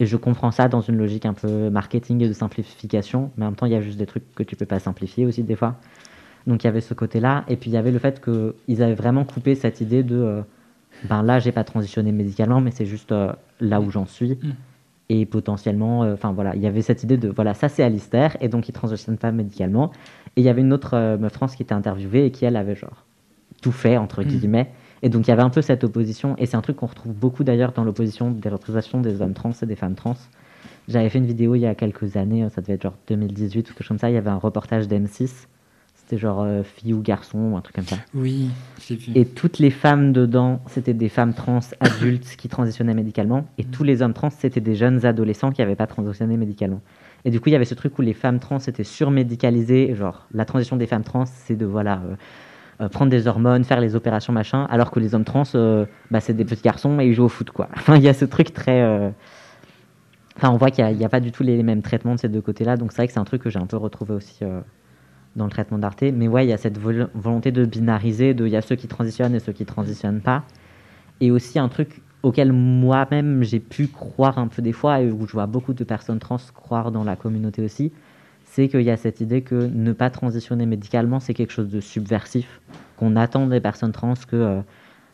Et 0.01 0.07
je 0.07 0.17
comprends 0.17 0.51
ça 0.51 0.69
dans 0.69 0.81
une 0.81 0.97
logique 0.97 1.25
un 1.25 1.35
peu 1.35 1.71
marketing 1.71 2.23
et 2.23 2.29
de 2.29 2.33
simplification, 2.33 3.31
mais 3.37 3.45
en 3.45 3.49
même 3.49 3.57
temps, 3.57 3.67
il 3.67 3.73
y 3.73 3.77
a 3.77 3.81
juste 3.81 3.99
des 3.99 4.07
trucs 4.07 4.35
que 4.35 4.43
tu 4.43 4.57
peux 4.57 4.67
pas 4.67 4.81
simplifier 4.81 5.25
aussi 5.25 5.43
des 5.43 5.55
fois. 5.55 5.77
Donc 6.47 6.65
il 6.65 6.67
y 6.67 6.71
avait 6.71 6.81
ce 6.81 6.95
côté-là, 6.95 7.45
et 7.49 7.57
puis 7.57 7.71
il 7.71 7.75
y 7.75 7.77
avait 7.77 7.93
le 7.93 7.99
fait 7.99 8.23
qu'ils 8.23 8.83
avaient 8.83 8.95
vraiment 8.95 9.25
coupé 9.25 9.55
cette 9.55 9.81
idée 9.81 10.03
de 10.03 10.17
euh, 10.17 10.43
ben 11.09 11.23
là, 11.23 11.39
j'ai 11.39 11.53
pas 11.53 11.65
transitionné 11.65 12.13
médicalement, 12.13 12.61
mais 12.61 12.71
c'est 12.71 12.87
juste 12.87 13.13
euh, 13.13 13.33
là 13.61 13.81
où 13.81 13.91
j'en 13.91 14.07
suis. 14.07 14.33
Mm. 14.33 14.53
Et 15.11 15.27
potentiellement, 15.27 16.03
euh, 16.03 16.15
enfin 16.15 16.33
voilà, 16.33 16.55
il 16.57 16.63
y 16.63 16.67
avait 16.67 16.83
cette 16.83 17.03
idée 17.03 17.19
de 17.19 17.29
voilà, 17.29 17.55
ça 17.55 17.69
c'est 17.69 17.83
Alistair, 17.83 18.37
et 18.41 18.49
donc 18.49 18.69
il 18.69 18.73
transitionne 18.73 19.19
pas 19.19 19.33
médicalement. 19.33 19.93
Et 20.37 20.41
il 20.41 20.45
y 20.45 20.49
avait 20.49 20.61
une 20.63 20.73
autre 20.73 20.95
euh, 20.95 21.17
meuf 21.19 21.33
trans 21.33 21.47
qui 21.47 21.63
était 21.63 21.75
interviewée 21.75 22.27
et 22.27 22.31
qui 22.31 22.45
elle 22.45 22.57
avait 22.57 22.75
genre 22.77 23.05
tout 23.63 23.73
fait, 23.73 23.97
entre 23.97 24.23
Mm. 24.23 24.27
guillemets. 24.27 24.71
Et 25.03 25.09
donc 25.09 25.27
il 25.27 25.31
y 25.31 25.33
avait 25.33 25.43
un 25.43 25.51
peu 25.51 25.63
cette 25.63 25.85
opposition, 25.85 26.35
et 26.39 26.47
c'est 26.47 26.57
un 26.57 26.63
truc 26.63 26.77
qu'on 26.77 26.87
retrouve 26.87 27.13
beaucoup 27.13 27.45
d'ailleurs 27.45 27.73
dans 27.73 27.85
l'opposition 27.85 28.31
des 28.31 28.49
représentations 28.49 29.01
des 29.01 29.21
hommes 29.21 29.35
trans 29.35 29.53
et 29.63 29.67
des 29.67 29.77
femmes 29.77 29.95
trans. 29.95 30.17
J'avais 30.89 31.09
fait 31.09 31.19
une 31.19 31.27
vidéo 31.27 31.55
il 31.55 31.61
y 31.61 31.67
a 31.67 31.75
quelques 31.75 32.17
années, 32.17 32.47
ça 32.55 32.61
devait 32.61 32.75
être 32.75 32.83
genre 32.83 32.95
2018 33.09 33.61
ou 33.61 33.73
quelque 33.73 33.83
chose 33.83 33.89
comme 33.89 33.99
ça, 33.99 34.11
il 34.11 34.15
y 34.15 34.19
avait 34.19 34.31
un 34.31 34.37
reportage 34.39 34.87
d'M6, 34.89 35.47
c'était 35.95 36.19
genre 36.19 36.43
euh, 36.43 36.63
fille 36.63 36.93
ou 36.95 37.01
garçon 37.01 37.39
ou 37.53 37.57
un 37.57 37.61
truc 37.61 37.77
comme 37.77 37.87
ça. 37.87 37.97
Oui, 38.15 38.51
j'ai 38.87 38.97
vu. 38.97 39.13
Et 39.15 39.25
toutes 39.27 39.59
les 39.59 39.71
femmes 39.71 40.13
dedans, 40.13 40.61
c'était 40.69 40.95
des 40.95 41.09
femmes 41.09 41.33
trans 41.35 41.61
adultes 41.81 42.37
qui 42.37 42.49
transitionnaient 42.49 42.95
médicalement. 42.95 43.47
Et 43.59 43.65
tous 43.65 43.85
les 43.85 44.03
hommes 44.03 44.13
trans, 44.15 44.31
c'était 44.31 44.61
des 44.61 44.75
jeunes 44.75 45.05
adolescents 45.07 45.53
qui 45.53 45.61
n'avaient 45.63 45.77
pas 45.77 45.87
transitionné 45.87 46.37
médicalement. 46.37 46.81
Et 47.25 47.31
du 47.31 47.41
coup, 47.41 47.49
il 47.49 47.53
y 47.53 47.57
avait 47.57 47.65
ce 47.65 47.75
truc 47.75 47.99
où 47.99 48.03
les 48.03 48.13
femmes 48.13 48.39
trans 48.39 48.59
étaient 48.59 48.85
surmédicalisées. 48.85 49.95
Genre, 49.95 50.27
la 50.33 50.45
transition 50.45 50.77
des 50.77 50.87
femmes 50.87 51.05
trans, 51.05 51.25
c'est 51.25 51.57
de 51.57 51.65
voilà, 51.65 52.03
euh, 52.05 52.17
euh, 52.83 52.89
prendre 52.89 53.11
des 53.11 53.27
hormones, 53.27 53.65
faire 53.65 53.81
les 53.81 53.97
opérations, 53.97 54.33
machin. 54.33 54.67
Alors 54.71 54.91
que 54.91 55.01
les 55.01 55.15
hommes 55.15 55.25
trans, 55.25 55.45
euh, 55.55 55.87
bah, 56.11 56.21
c'est 56.21 56.35
des 56.35 56.45
petits 56.45 56.63
garçons 56.63 57.01
et 57.01 57.07
ils 57.07 57.15
jouent 57.15 57.25
au 57.25 57.29
foot, 57.29 57.51
quoi. 57.51 57.69
Enfin, 57.77 57.97
il 57.97 58.03
y 58.03 58.09
a 58.09 58.15
ce 58.15 58.27
truc 58.27 58.53
très. 58.53 59.13
Enfin, 60.37 60.51
on 60.51 60.57
voit 60.57 60.71
qu'il 60.71 60.85
n'y 60.85 61.05
a, 61.05 61.09
pas 61.09 61.21
du 61.21 61.33
tout 61.33 61.45
les 61.45 61.63
mêmes 61.63 61.83
traitements 61.83 62.15
de 62.15 62.21
ces 62.21 62.29
deux 62.29 62.43
côtés-là. 62.43 62.77
Donc, 62.77 62.93
c'est 62.93 62.99
vrai 62.99 63.07
que 63.07 63.13
c'est 63.13 63.21
un 63.21 63.25
truc 63.25 63.43
que 63.43 63.51
j'ai 63.51 63.61
un 63.61 63.67
peu 63.67 63.77
retrouvé 63.77 64.15
aussi 64.15 64.41
dans 65.37 65.45
le 65.45 65.51
traitement 65.51 65.79
d'Arte. 65.79 66.03
Mais 66.03 66.29
ouais, 66.29 66.45
il 66.45 66.51
y 66.51 66.53
a 66.53 66.59
cette 66.59 66.77
vol- 66.77 67.09
volonté 67.15 67.53
de 67.53 67.65
binariser, 67.65 68.35
de 68.35 68.47
il 68.47 68.53
y 68.53 68.57
a 68.57 68.63
ceux 68.63 68.75
qui 68.77 68.89
transitionnent 68.89 69.35
et 69.35 69.41
ceux 69.41 69.53
qui 69.53 69.65
transitionnent 69.65 70.21
pas. 70.21 70.43
Et 71.21 71.31
aussi 71.31 71.59
un 71.61 71.69
truc 71.69 72.03
auquel 72.25 72.53
moi-même 72.53 73.43
j'ai 73.43 73.61
pu 73.61 73.87
croire 73.87 74.39
un 74.39 74.49
peu 74.49 74.63
des 74.63 74.73
fois, 74.73 75.01
et 75.01 75.11
où 75.11 75.27
je 75.27 75.33
vois 75.33 75.47
beaucoup 75.47 75.75
de 75.75 75.85
personnes 75.85 76.19
trans 76.19 76.39
croire 76.55 76.91
dans 76.91 77.05
la 77.05 77.17
communauté 77.17 77.63
aussi, 77.63 77.93
c'est 78.45 78.69
qu'il 78.69 78.83
y 78.83 78.91
a 78.91 78.97
cette 78.97 79.21
idée 79.21 79.43
que 79.43 79.55
ne 79.55 79.93
pas 79.93 80.11
transitionner 80.11 80.65
médicalement, 80.65 81.21
c'est 81.21 81.35
quelque 81.35 81.53
chose 81.53 81.69
de 81.69 81.81
subversif, 81.81 82.61
qu'on 82.97 83.17
attend 83.17 83.47
des 83.47 83.61
personnes 83.61 83.93
trans 83.93 84.15
que 84.27 84.37
euh, 84.37 84.61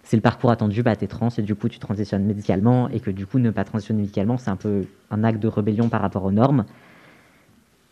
c'est 0.04 0.16
le 0.16 0.22
parcours 0.22 0.50
attendu, 0.50 0.82
bah 0.82 0.94
t'es 0.94 1.08
trans 1.08 1.28
et 1.36 1.42
du 1.42 1.54
coup 1.54 1.68
tu 1.68 1.78
transitionnes 1.78 2.24
médicalement, 2.24 2.88
et 2.88 3.00
que 3.00 3.10
du 3.10 3.26
coup 3.26 3.38
ne 3.38 3.50
pas 3.50 3.64
transitionner 3.64 4.02
médicalement, 4.02 4.38
c'est 4.38 4.50
un 4.50 4.56
peu 4.56 4.84
un 5.10 5.24
acte 5.24 5.40
de 5.40 5.48
rébellion 5.48 5.88
par 5.88 6.00
rapport 6.00 6.24
aux 6.24 6.32
normes. 6.32 6.64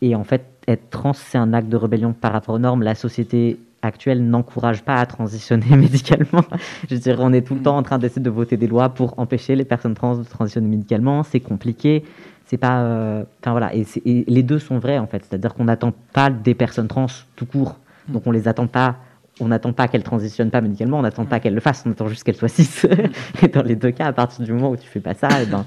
Et 0.00 0.14
en 0.14 0.22
fait, 0.22 0.44
être 0.68 0.90
trans, 0.90 1.12
c'est 1.12 1.38
un 1.38 1.52
acte 1.52 1.68
de 1.68 1.76
rébellion 1.76 2.12
par 2.12 2.32
rapport 2.32 2.54
aux 2.54 2.60
normes. 2.60 2.84
La 2.84 2.94
société 2.94 3.58
actuelle 3.82 4.24
n'encourage 4.24 4.82
pas 4.82 4.96
à 4.96 5.06
transitionner 5.06 5.64
médicalement. 5.76 6.44
Je 6.88 6.94
veux 6.94 7.00
dire, 7.00 7.18
on 7.20 7.32
est 7.32 7.42
tout 7.42 7.54
le 7.54 7.62
temps 7.62 7.76
en 7.76 7.82
train 7.82 7.98
d'essayer 7.98 8.22
de 8.22 8.30
voter 8.30 8.56
des 8.56 8.66
lois 8.66 8.88
pour 8.88 9.18
empêcher 9.18 9.56
les 9.56 9.64
personnes 9.64 9.94
trans 9.94 10.16
de 10.16 10.24
transitionner 10.24 10.68
médicalement. 10.68 11.22
C'est 11.22 11.40
compliqué. 11.40 12.04
C'est 12.46 12.56
pas. 12.56 12.82
euh, 12.82 13.24
Enfin 13.40 13.52
voilà. 13.52 13.74
Et, 13.74 13.84
les 14.04 14.42
deux 14.42 14.58
sont 14.58 14.78
vrais 14.78 14.98
en 14.98 15.06
fait. 15.06 15.24
C'est-à-dire 15.28 15.54
qu'on 15.54 15.64
n'attend 15.64 15.92
pas 16.12 16.30
des 16.30 16.54
personnes 16.54 16.88
trans 16.88 17.06
tout 17.36 17.46
court. 17.46 17.76
Donc 18.08 18.26
on 18.26 18.30
les 18.30 18.48
attend 18.48 18.66
pas. 18.66 18.96
On 19.40 19.48
n'attend 19.48 19.72
pas 19.72 19.86
qu'elles 19.86 20.02
transitionnent 20.02 20.50
pas 20.50 20.60
médicalement. 20.60 20.98
On 20.98 21.02
n'attend 21.02 21.24
pas 21.24 21.38
qu'elles 21.38 21.54
le 21.54 21.60
fassent. 21.60 21.84
On 21.86 21.92
attend 21.92 22.08
juste 22.08 22.24
qu'elles 22.24 22.36
soient 22.36 22.48
cis. 22.48 22.68
et 23.42 23.48
dans 23.48 23.62
les 23.62 23.76
deux 23.76 23.92
cas, 23.92 24.06
à 24.06 24.12
partir 24.12 24.44
du 24.44 24.52
moment 24.52 24.70
où 24.70 24.76
tu 24.76 24.88
fais 24.88 25.00
pas 25.00 25.14
ça, 25.14 25.28
eh 25.40 25.46
ben, 25.46 25.64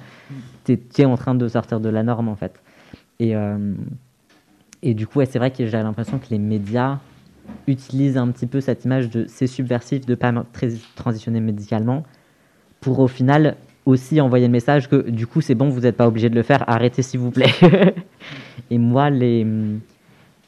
t'es 0.66 0.80
es 0.98 1.06
en 1.06 1.16
train 1.16 1.36
de 1.36 1.48
sortir 1.48 1.80
de 1.80 1.88
la 1.88 2.04
norme 2.04 2.28
en 2.28 2.36
fait. 2.36 2.60
Et 3.20 3.36
euh, 3.36 3.74
et 4.84 4.94
du 4.94 5.08
coup, 5.08 5.20
ouais, 5.20 5.26
c'est 5.26 5.40
vrai 5.40 5.52
que 5.52 5.66
j'ai 5.66 5.78
l'impression 5.78 6.18
que 6.18 6.26
les 6.32 6.40
médias 6.40 6.98
utilisent 7.68 8.18
un 8.18 8.28
petit 8.30 8.48
peu 8.48 8.62
cette 8.62 8.86
image 8.86 9.10
de 9.10 9.26
c'est 9.28 9.48
subversif 9.48 10.06
de 10.06 10.16
pas 10.16 10.34
très- 10.54 10.74
transitionner 10.96 11.40
médicalement 11.40 12.04
pour 12.80 13.00
au 13.00 13.08
final 13.08 13.56
aussi 13.86 14.22
envoyer 14.22 14.48
le 14.48 14.52
message 14.52 14.90
que 14.90 15.10
du 15.10 15.28
coup 15.28 15.42
c'est 15.42 15.56
bon, 15.56 15.70
vous 15.70 15.82
n'êtes 15.82 15.98
pas 15.98 16.08
obligé 16.08 16.30
de 16.30 16.36
le 16.36 16.44
faire, 16.44 16.64
arrêtez 16.68 17.02
s'il 17.02 17.20
vous 17.20 17.32
plaît. 17.32 17.52
et 18.70 18.78
moi, 18.78 19.10
les, 19.10 19.46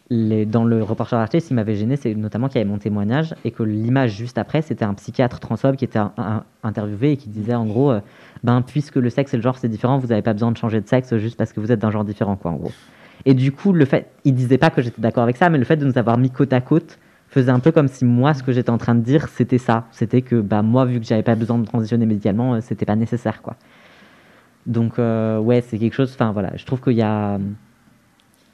les, 0.10 0.46
dans 0.46 0.64
le 0.64 0.84
reportage 0.84 1.20
Arte, 1.20 1.40
ce 1.40 1.48
qui 1.48 1.54
m'avait 1.54 1.76
gêné, 1.76 1.96
c'est 1.96 2.14
notamment 2.14 2.48
qu'il 2.48 2.58
y 2.58 2.62
avait 2.62 2.70
mon 2.70 2.78
témoignage 2.78 3.36
et 3.44 3.52
que 3.52 3.64
l'image 3.64 4.12
juste 4.12 4.38
après, 4.38 4.62
c'était 4.62 4.86
un 4.86 4.94
psychiatre 4.94 5.40
transphobe 5.40 5.76
qui 5.76 5.86
était 5.86 6.00
interviewé 6.64 7.14
et 7.14 7.18
qui 7.18 7.30
disait 7.30 7.56
en 7.56 7.66
gros, 7.66 7.92
euh, 7.92 8.00
ben 8.44 8.62
puisque 8.62 8.98
le 8.98 9.10
sexe 9.10 9.34
et 9.34 9.38
le 9.38 9.44
genre 9.44 9.58
c'est 9.58 9.70
différent, 9.70 9.98
vous 9.98 10.08
n'avez 10.08 10.22
pas 10.22 10.34
besoin 10.34 10.52
de 10.52 10.58
changer 10.58 10.82
de 10.82 10.88
sexe 10.88 11.16
juste 11.18 11.38
parce 11.38 11.54
que 11.54 11.60
vous 11.60 11.72
êtes 11.72 11.80
d'un 11.80 11.92
genre 11.92 12.06
différent, 12.06 12.36
quoi, 12.36 12.52
en 12.52 12.56
gros. 12.56 12.72
Et 13.26 13.34
du 13.34 13.52
coup, 13.52 13.74
le 13.74 13.86
fait, 13.86 14.12
il 14.26 14.34
disait 14.34 14.58
pas 14.58 14.70
que 14.70 14.82
j'étais 14.82 15.02
d'accord 15.02 15.24
avec 15.24 15.38
ça, 15.38 15.50
mais 15.50 15.58
le 15.58 15.64
fait 15.64 15.78
de 15.78 15.86
nous 15.86 15.98
avoir 15.98 16.18
mis 16.18 16.30
côte 16.30 16.54
à 16.54 16.62
côte 16.62 17.00
faisait 17.30 17.52
un 17.52 17.60
peu 17.60 17.72
comme 17.72 17.88
si 17.88 18.06
moi, 18.06 18.34
ce 18.34 18.44
que 18.44 18.52
j'étais 18.52 18.70
en 18.70 18.78
train 18.78 18.96
de 18.96 19.02
dire, 19.02 19.28
c'était 19.30 19.58
ça. 19.58 19.88
C'était 19.92 20.22
que 20.22 20.40
bah, 20.42 20.62
moi, 20.62 20.86
vu 20.86 21.00
que 21.00 21.06
j'avais 21.06 21.24
pas 21.24 21.36
besoin 21.36 21.58
de 21.58 21.66
transitionner 21.66 22.06
médicalement, 22.06 22.56
euh, 22.56 22.60
c'était 22.62 22.86
pas 22.86 22.96
nécessaire, 22.96 23.42
quoi. 23.42 23.56
Donc, 24.66 25.00
euh, 25.00 25.40
ouais, 25.40 25.62
c'est 25.62 25.80
quelque 25.80 25.94
chose. 25.94 26.12
Enfin, 26.14 26.32
voilà, 26.32 26.56
je 26.56 26.66
trouve 26.66 26.82
qu'il 26.82 26.94
y 26.94 27.02
a, 27.02 27.40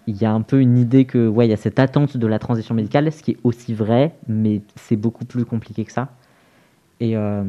il 0.07 0.15
y 0.15 0.25
a 0.25 0.31
un 0.31 0.41
peu 0.41 0.61
une 0.61 0.77
idée 0.77 1.05
que, 1.05 1.27
ouais, 1.27 1.47
il 1.47 1.49
y 1.49 1.53
a 1.53 1.57
cette 1.57 1.79
attente 1.79 2.17
de 2.17 2.27
la 2.27 2.39
transition 2.39 2.73
médicale, 2.73 3.11
ce 3.11 3.21
qui 3.21 3.31
est 3.31 3.37
aussi 3.43 3.73
vrai, 3.73 4.15
mais 4.27 4.61
c'est 4.75 4.95
beaucoup 4.95 5.25
plus 5.25 5.45
compliqué 5.45 5.83
que 5.83 5.91
ça. 5.91 6.09
Et, 6.99 7.17
euh, 7.17 7.43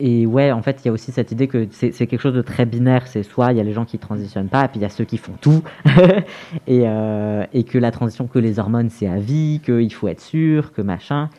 et 0.00 0.26
ouais, 0.26 0.50
en 0.50 0.62
fait, 0.62 0.80
il 0.82 0.86
y 0.86 0.88
a 0.88 0.92
aussi 0.92 1.12
cette 1.12 1.30
idée 1.30 1.46
que 1.46 1.68
c'est 1.70 1.92
quelque 1.92 2.20
chose 2.20 2.34
de 2.34 2.42
très 2.42 2.66
binaire. 2.66 3.06
C'est 3.06 3.22
soit 3.22 3.52
il 3.52 3.58
y 3.58 3.60
a 3.60 3.64
les 3.64 3.72
gens 3.72 3.84
qui 3.84 3.98
transitionnent 3.98 4.48
pas, 4.48 4.64
et 4.64 4.68
puis 4.68 4.80
il 4.80 4.82
y 4.82 4.86
a 4.86 4.90
ceux 4.90 5.04
qui 5.04 5.18
font 5.18 5.34
tout. 5.40 5.62
et, 6.66 6.82
euh, 6.86 7.44
et 7.52 7.64
que 7.64 7.78
la 7.78 7.92
transition, 7.92 8.26
que 8.26 8.40
les 8.40 8.58
hormones, 8.58 8.90
c'est 8.90 9.06
à 9.06 9.18
vie, 9.18 9.60
qu'il 9.64 9.92
faut 9.92 10.08
être 10.08 10.20
sûr, 10.20 10.72
que 10.72 10.82
machin. 10.82 11.30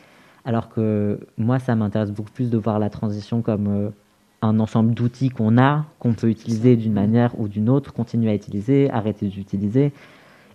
Alors 0.46 0.70
que 0.70 1.20
moi, 1.36 1.58
ça 1.58 1.74
m'intéresse 1.74 2.12
beaucoup 2.12 2.30
plus 2.30 2.50
de 2.50 2.56
voir 2.56 2.78
la 2.78 2.88
transition 2.88 3.42
comme 3.42 3.66
euh, 3.68 3.90
un 4.40 4.58
ensemble 4.58 4.94
d'outils 4.94 5.28
qu'on 5.28 5.58
a, 5.58 5.84
qu'on 5.98 6.14
peut 6.14 6.30
utiliser 6.30 6.76
d'une 6.76 6.92
manière 6.92 7.38
ou 7.38 7.48
d'une 7.48 7.68
autre, 7.68 7.92
continuer 7.92 8.30
à 8.30 8.34
utiliser, 8.34 8.90
arrêter 8.90 9.26
d'utiliser. 9.26 9.92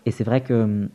Et 0.06 0.12
c'est 0.12 0.24
vrai 0.24 0.42
que 0.42 0.90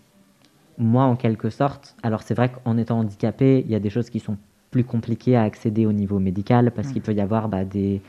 moi, 0.79 1.05
en 1.05 1.15
quelque 1.15 1.51
sorte, 1.51 1.95
alors 2.03 2.23
c'est 2.23 2.35
vrai 2.35 2.51
qu'en 2.51 2.77
étant 2.79 2.99
handicapé, 2.99 3.63
il 3.65 3.71
y 3.71 3.75
a 3.75 3.81
des 3.81 3.91
choses 3.91 4.11
qui 4.11 4.19
sont 4.19 4.37
plus 4.71 4.85
compliquées 4.85 5.37
à 5.37 5.43
accéder 5.43 5.87
au 5.87 5.93
niveau 5.93 6.19
médical 6.19 6.71
parce 6.73 6.89
Mm. 6.89 6.93
qu'il 6.93 7.03
peut 7.03 7.13
y 7.15 7.21
avoir 7.21 7.49
bah, 7.49 7.65
des, 7.65 8.01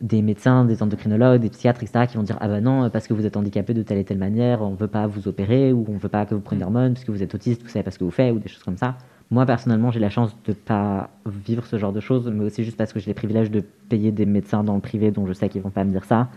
des 0.00 0.22
médecins, 0.22 0.64
des 0.64 0.82
endocrinologues, 0.82 1.40
des 1.40 1.50
psychiatres, 1.50 1.82
etc., 1.82 2.06
qui 2.08 2.16
vont 2.16 2.22
dire 2.22 2.36
Ah 2.40 2.48
bah 2.48 2.60
non, 2.60 2.90
parce 2.90 3.06
que 3.06 3.14
vous 3.14 3.26
êtes 3.26 3.36
handicapé 3.36 3.74
de 3.74 3.82
telle 3.82 3.98
et 3.98 4.04
telle 4.04 4.18
manière, 4.18 4.62
on 4.62 4.70
ne 4.72 4.76
veut 4.76 4.88
pas 4.88 5.06
vous 5.06 5.28
opérer 5.28 5.72
ou 5.72 5.84
on 5.88 5.92
ne 5.94 5.98
veut 5.98 6.08
pas 6.08 6.26
que 6.26 6.34
vous 6.34 6.40
preniez 6.40 6.60
d'hormones 6.62 6.94
parce 6.94 7.04
que 7.04 7.12
vous 7.12 7.22
êtes 7.22 7.34
autiste, 7.34 7.62
vous 7.62 7.68
savez 7.68 7.82
pas 7.82 7.90
ce 7.90 7.98
que 7.98 8.04
vous 8.04 8.10
faites 8.10 8.32
ou 8.34 8.38
des 8.38 8.48
choses 8.48 8.62
comme 8.64 8.76
ça. 8.76 8.96
Moi, 9.30 9.46
personnellement, 9.46 9.90
j'ai 9.90 10.00
la 10.00 10.10
chance 10.10 10.36
de 10.46 10.52
pas 10.52 11.08
vivre 11.26 11.64
ce 11.64 11.78
genre 11.78 11.92
de 11.92 12.00
choses, 12.00 12.28
mais 12.32 12.44
aussi 12.44 12.62
juste 12.62 12.76
parce 12.76 12.92
que 12.92 13.00
j'ai 13.00 13.06
les 13.06 13.14
privilèges 13.14 13.50
de 13.50 13.62
payer 13.88 14.12
des 14.12 14.26
médecins 14.26 14.62
dans 14.62 14.74
le 14.74 14.80
privé 14.80 15.10
dont 15.10 15.26
je 15.26 15.32
sais 15.32 15.48
qu'ils 15.48 15.62
vont 15.62 15.70
pas 15.70 15.84
me 15.84 15.90
dire 15.90 16.04
ça. 16.04 16.28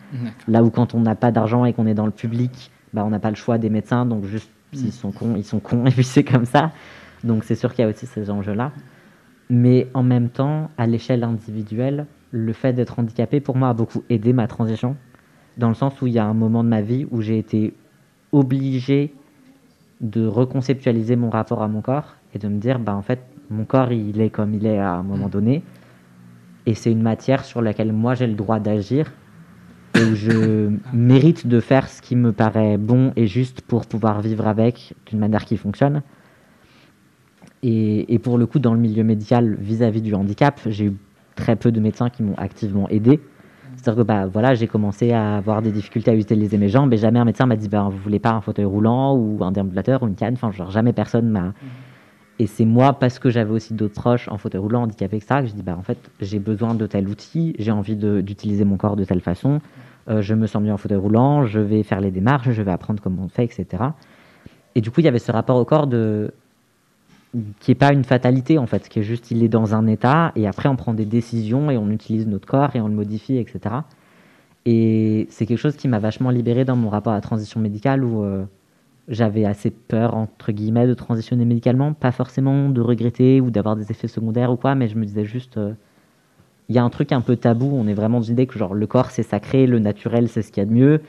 Là 0.47 0.63
où 0.63 0.69
quand 0.69 0.93
on 0.95 1.01
n'a 1.01 1.15
pas 1.15 1.31
d'argent 1.31 1.65
et 1.65 1.73
qu'on 1.73 1.85
est 1.85 1.93
dans 1.93 2.05
le 2.05 2.11
public, 2.13 2.71
bah, 2.93 3.03
on 3.05 3.09
n'a 3.09 3.19
pas 3.19 3.29
le 3.29 3.35
choix 3.35 3.57
des 3.57 3.69
médecins, 3.69 4.05
donc 4.05 4.23
juste 4.25 4.49
s'ils 4.71 4.93
sont 4.93 5.11
cons, 5.11 5.35
ils 5.35 5.43
sont 5.43 5.59
cons, 5.59 5.85
et 5.87 5.91
puis 5.91 6.03
c'est 6.05 6.23
comme 6.23 6.45
ça. 6.45 6.71
Donc 7.23 7.43
c'est 7.43 7.55
sûr 7.55 7.73
qu'il 7.73 7.83
y 7.83 7.85
a 7.85 7.89
aussi 7.91 8.05
ces 8.05 8.29
enjeux-là. 8.29 8.71
Mais 9.49 9.87
en 9.93 10.03
même 10.03 10.29
temps, 10.29 10.69
à 10.77 10.87
l'échelle 10.87 11.23
individuelle, 11.23 12.05
le 12.31 12.53
fait 12.53 12.73
d'être 12.73 12.99
handicapé, 12.99 13.39
pour 13.39 13.55
moi, 13.55 13.69
a 13.69 13.73
beaucoup 13.73 14.03
aidé 14.09 14.33
ma 14.33 14.47
transition, 14.47 14.95
dans 15.57 15.69
le 15.69 15.75
sens 15.75 16.01
où 16.01 16.07
il 16.07 16.13
y 16.13 16.19
a 16.19 16.25
un 16.25 16.33
moment 16.33 16.63
de 16.63 16.69
ma 16.69 16.81
vie 16.81 17.07
où 17.11 17.21
j'ai 17.21 17.37
été 17.37 17.73
obligé 18.31 19.13
de 20.01 20.27
reconceptualiser 20.27 21.15
mon 21.15 21.29
rapport 21.29 21.63
à 21.63 21.67
mon 21.67 21.81
corps 21.81 22.15
et 22.33 22.39
de 22.39 22.47
me 22.47 22.59
dire, 22.59 22.79
bah, 22.79 22.93
en 22.93 23.01
fait, 23.01 23.21
mon 23.49 23.65
corps, 23.65 23.91
il 23.91 24.19
est 24.21 24.29
comme 24.29 24.53
il 24.53 24.65
est 24.65 24.77
à 24.77 24.91
un 24.91 25.03
moment 25.03 25.29
donné, 25.29 25.63
et 26.65 26.73
c'est 26.73 26.91
une 26.91 27.01
matière 27.01 27.45
sur 27.45 27.61
laquelle 27.61 27.93
moi 27.93 28.13
j'ai 28.13 28.27
le 28.27 28.33
droit 28.33 28.59
d'agir, 28.59 29.11
et 29.95 30.03
où 30.03 30.15
je 30.15 30.69
mérite 30.93 31.47
de 31.47 31.59
faire 31.61 31.87
ce 31.87 32.01
qui 32.01 32.15
me 32.15 32.33
paraît 32.33 32.77
bon 32.77 33.13
et 33.15 33.25
juste 33.25 33.61
pour 33.61 33.85
pouvoir 33.85 34.21
vivre 34.21 34.47
avec 34.47 34.93
d'une 35.05 35.19
manière 35.19 35.45
qui 35.45 35.55
fonctionne. 35.55 36.01
Et, 37.69 38.13
et 38.13 38.17
pour 38.17 38.37
le 38.37 38.45
coup, 38.45 38.59
dans 38.59 38.73
le 38.73 38.79
milieu 38.79 39.03
médical 39.03 39.57
vis-à-vis 39.59 40.01
du 40.01 40.15
handicap, 40.15 40.61
j'ai 40.67 40.85
eu 40.85 40.93
très 41.35 41.57
peu 41.57 41.69
de 41.69 41.81
médecins 41.81 42.09
qui 42.09 42.23
m'ont 42.23 42.35
activement 42.35 42.87
aidé. 42.87 43.19
C'est-à-dire 43.75 44.03
que 44.03 44.07
bah, 44.07 44.25
voilà, 44.25 44.55
j'ai 44.55 44.67
commencé 44.67 45.11
à 45.11 45.35
avoir 45.35 45.61
des 45.61 45.71
difficultés 45.71 46.11
à 46.11 46.15
utiliser 46.15 46.57
mes 46.57 46.69
jambes 46.69 46.93
et 46.93 46.97
jamais 46.97 47.19
un 47.19 47.25
médecin 47.25 47.45
m'a 47.45 47.57
dit 47.57 47.67
bah, 47.67 47.89
vous 47.91 47.97
voulez 47.97 48.19
pas 48.19 48.31
un 48.31 48.39
fauteuil 48.39 48.63
roulant 48.63 49.17
ou 49.17 49.43
un 49.43 49.51
déambulateur 49.51 50.01
ou 50.01 50.07
une 50.07 50.15
canne. 50.15 50.35
Enfin, 50.35 50.51
genre, 50.51 50.71
jamais 50.71 50.93
personne 50.93 51.29
m'a 51.29 51.53
Et 52.39 52.47
c'est 52.47 52.63
moi, 52.63 52.93
parce 52.93 53.19
que 53.19 53.29
j'avais 53.29 53.51
aussi 53.51 53.73
d'autres 53.73 53.95
proches 53.95 54.29
en 54.29 54.37
fauteuil 54.37 54.61
roulant, 54.61 54.83
handicapés, 54.83 55.17
etc., 55.17 55.41
que 55.41 55.47
je 55.47 55.53
dis, 55.53 55.63
bah, 55.63 55.75
en 55.77 55.83
fait, 55.83 55.99
j'ai 56.21 56.39
besoin 56.39 56.73
de 56.73 56.87
tel 56.87 57.09
outil, 57.09 57.53
j'ai 57.59 57.71
envie 57.71 57.97
d'utiliser 57.97 58.63
mon 58.63 58.77
corps 58.77 58.95
de 58.95 59.03
telle 59.03 59.19
façon, 59.19 59.59
euh, 60.09 60.21
je 60.21 60.33
me 60.35 60.47
sens 60.47 60.63
mieux 60.63 60.71
en 60.71 60.77
fauteuil 60.77 60.99
roulant, 60.99 61.45
je 61.45 61.59
vais 61.59 61.83
faire 61.83 61.99
les 61.99 62.11
démarches, 62.11 62.49
je 62.49 62.61
vais 62.61 62.71
apprendre 62.71 63.03
comment 63.03 63.23
on 63.23 63.29
fait, 63.29 63.43
etc. 63.43 63.83
Et 64.75 64.79
du 64.79 64.89
coup, 64.89 65.01
il 65.01 65.03
y 65.05 65.09
avait 65.09 65.19
ce 65.19 65.33
rapport 65.33 65.57
au 65.57 65.65
corps 65.65 65.87
de 65.87 66.31
qui 67.59 67.71
est 67.71 67.75
pas 67.75 67.93
une 67.93 68.03
fatalité 68.03 68.57
en 68.57 68.67
fait, 68.67 68.87
qui 68.89 68.99
est 68.99 69.03
juste 69.03 69.31
il 69.31 69.43
est 69.43 69.49
dans 69.49 69.75
un 69.75 69.87
état 69.87 70.31
et 70.35 70.47
après 70.47 70.69
on 70.69 70.75
prend 70.75 70.93
des 70.93 71.05
décisions 71.05 71.69
et 71.69 71.77
on 71.77 71.89
utilise 71.89 72.27
notre 72.27 72.47
corps 72.47 72.75
et 72.75 72.81
on 72.81 72.87
le 72.87 72.93
modifie, 72.93 73.37
etc. 73.37 73.75
Et 74.65 75.27
c'est 75.29 75.45
quelque 75.45 75.59
chose 75.59 75.75
qui 75.75 75.87
m'a 75.87 75.99
vachement 75.99 76.29
libéré 76.29 76.65
dans 76.65 76.75
mon 76.75 76.89
rapport 76.89 77.13
à 77.13 77.15
la 77.15 77.21
transition 77.21 77.59
médicale 77.59 78.03
où 78.03 78.23
euh, 78.23 78.45
j'avais 79.07 79.45
assez 79.45 79.71
peur 79.71 80.15
entre 80.15 80.51
guillemets 80.51 80.87
de 80.87 80.93
transitionner 80.93 81.45
médicalement, 81.45 81.93
pas 81.93 82.11
forcément 82.11 82.69
de 82.69 82.81
regretter 82.81 83.41
ou 83.41 83.51
d'avoir 83.51 83.75
des 83.75 83.91
effets 83.91 84.07
secondaires 84.07 84.51
ou 84.51 84.57
quoi, 84.57 84.75
mais 84.75 84.87
je 84.87 84.97
me 84.97 85.05
disais 85.05 85.25
juste 85.25 85.57
euh, 85.57 85.73
il 86.69 86.75
y 86.75 86.79
a 86.79 86.83
un 86.83 86.89
truc 86.89 87.11
un 87.11 87.21
peu 87.21 87.35
tabou, 87.35 87.71
on 87.73 87.87
est 87.87 87.93
vraiment 87.93 88.19
dans 88.19 88.27
l'idée 88.27 88.47
que 88.47 88.57
genre 88.57 88.73
le 88.73 88.87
corps 88.87 89.11
c'est 89.11 89.23
sacré, 89.23 89.67
le 89.67 89.79
naturel 89.79 90.27
c'est 90.27 90.41
ce 90.41 90.51
qu'il 90.51 90.61
y 90.61 90.65
a 90.65 90.69
de 90.69 90.73
mieux. 90.73 91.01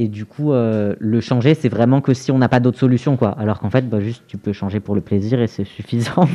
Et 0.00 0.08
du 0.08 0.24
coup, 0.24 0.54
euh, 0.54 0.94
le 0.98 1.20
changer, 1.20 1.52
c'est 1.52 1.68
vraiment 1.68 2.00
que 2.00 2.14
si 2.14 2.32
on 2.32 2.38
n'a 2.38 2.48
pas 2.48 2.58
d'autre 2.58 2.78
solution, 2.78 3.18
quoi. 3.18 3.32
Alors 3.32 3.60
qu'en 3.60 3.68
fait, 3.68 3.86
bah, 3.86 4.00
juste, 4.00 4.22
tu 4.26 4.38
peux 4.38 4.54
changer 4.54 4.80
pour 4.80 4.94
le 4.94 5.02
plaisir 5.02 5.42
et 5.42 5.46
c'est 5.46 5.64
suffisant. 5.66 6.26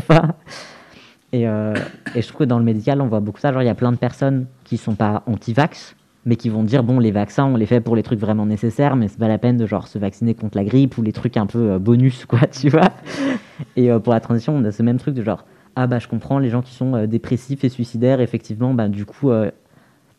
et, 1.33 1.47
euh, 1.47 1.73
et 2.13 2.21
je 2.21 2.27
trouve 2.27 2.41
que 2.41 2.43
dans 2.43 2.59
le 2.59 2.63
médical, 2.63 3.01
on 3.01 3.07
voit 3.07 3.21
beaucoup 3.21 3.39
ça. 3.39 3.51
Genre, 3.51 3.63
il 3.63 3.65
y 3.65 3.69
a 3.69 3.73
plein 3.73 3.91
de 3.91 3.97
personnes 3.97 4.45
qui 4.65 4.77
sont 4.77 4.93
pas 4.93 5.23
anti-vax, 5.25 5.95
mais 6.25 6.35
qui 6.35 6.49
vont 6.49 6.61
dire, 6.61 6.83
bon, 6.83 6.99
les 6.99 7.09
vaccins, 7.09 7.45
on 7.45 7.55
les 7.55 7.65
fait 7.65 7.81
pour 7.81 7.95
les 7.95 8.03
trucs 8.03 8.19
vraiment 8.19 8.45
nécessaires, 8.45 8.95
mais 8.95 9.07
c'est 9.07 9.17
pas 9.17 9.27
la 9.27 9.39
peine 9.39 9.57
de 9.57 9.65
genre 9.65 9.87
se 9.87 9.97
vacciner 9.97 10.35
contre 10.35 10.57
la 10.59 10.63
grippe 10.63 10.99
ou 10.99 11.01
les 11.01 11.11
trucs 11.11 11.35
un 11.35 11.47
peu 11.47 11.71
euh, 11.71 11.79
bonus, 11.79 12.25
quoi, 12.25 12.41
tu 12.51 12.69
vois. 12.69 12.91
Et 13.75 13.89
pour 14.03 14.13
la 14.13 14.19
transition, 14.19 14.55
on 14.55 14.63
a 14.63 14.71
ce 14.71 14.83
même 14.83 14.99
truc 14.99 15.15
de 15.15 15.23
genre, 15.23 15.43
ah 15.75 15.87
bah, 15.87 15.97
je 15.97 16.07
comprends 16.07 16.37
les 16.37 16.51
gens 16.51 16.61
qui 16.61 16.75
sont 16.75 17.07
dépressifs 17.07 17.63
et 17.63 17.69
suicidaires, 17.69 18.21
effectivement, 18.21 18.75
bah, 18.75 18.89
du 18.89 19.05
coup, 19.07 19.31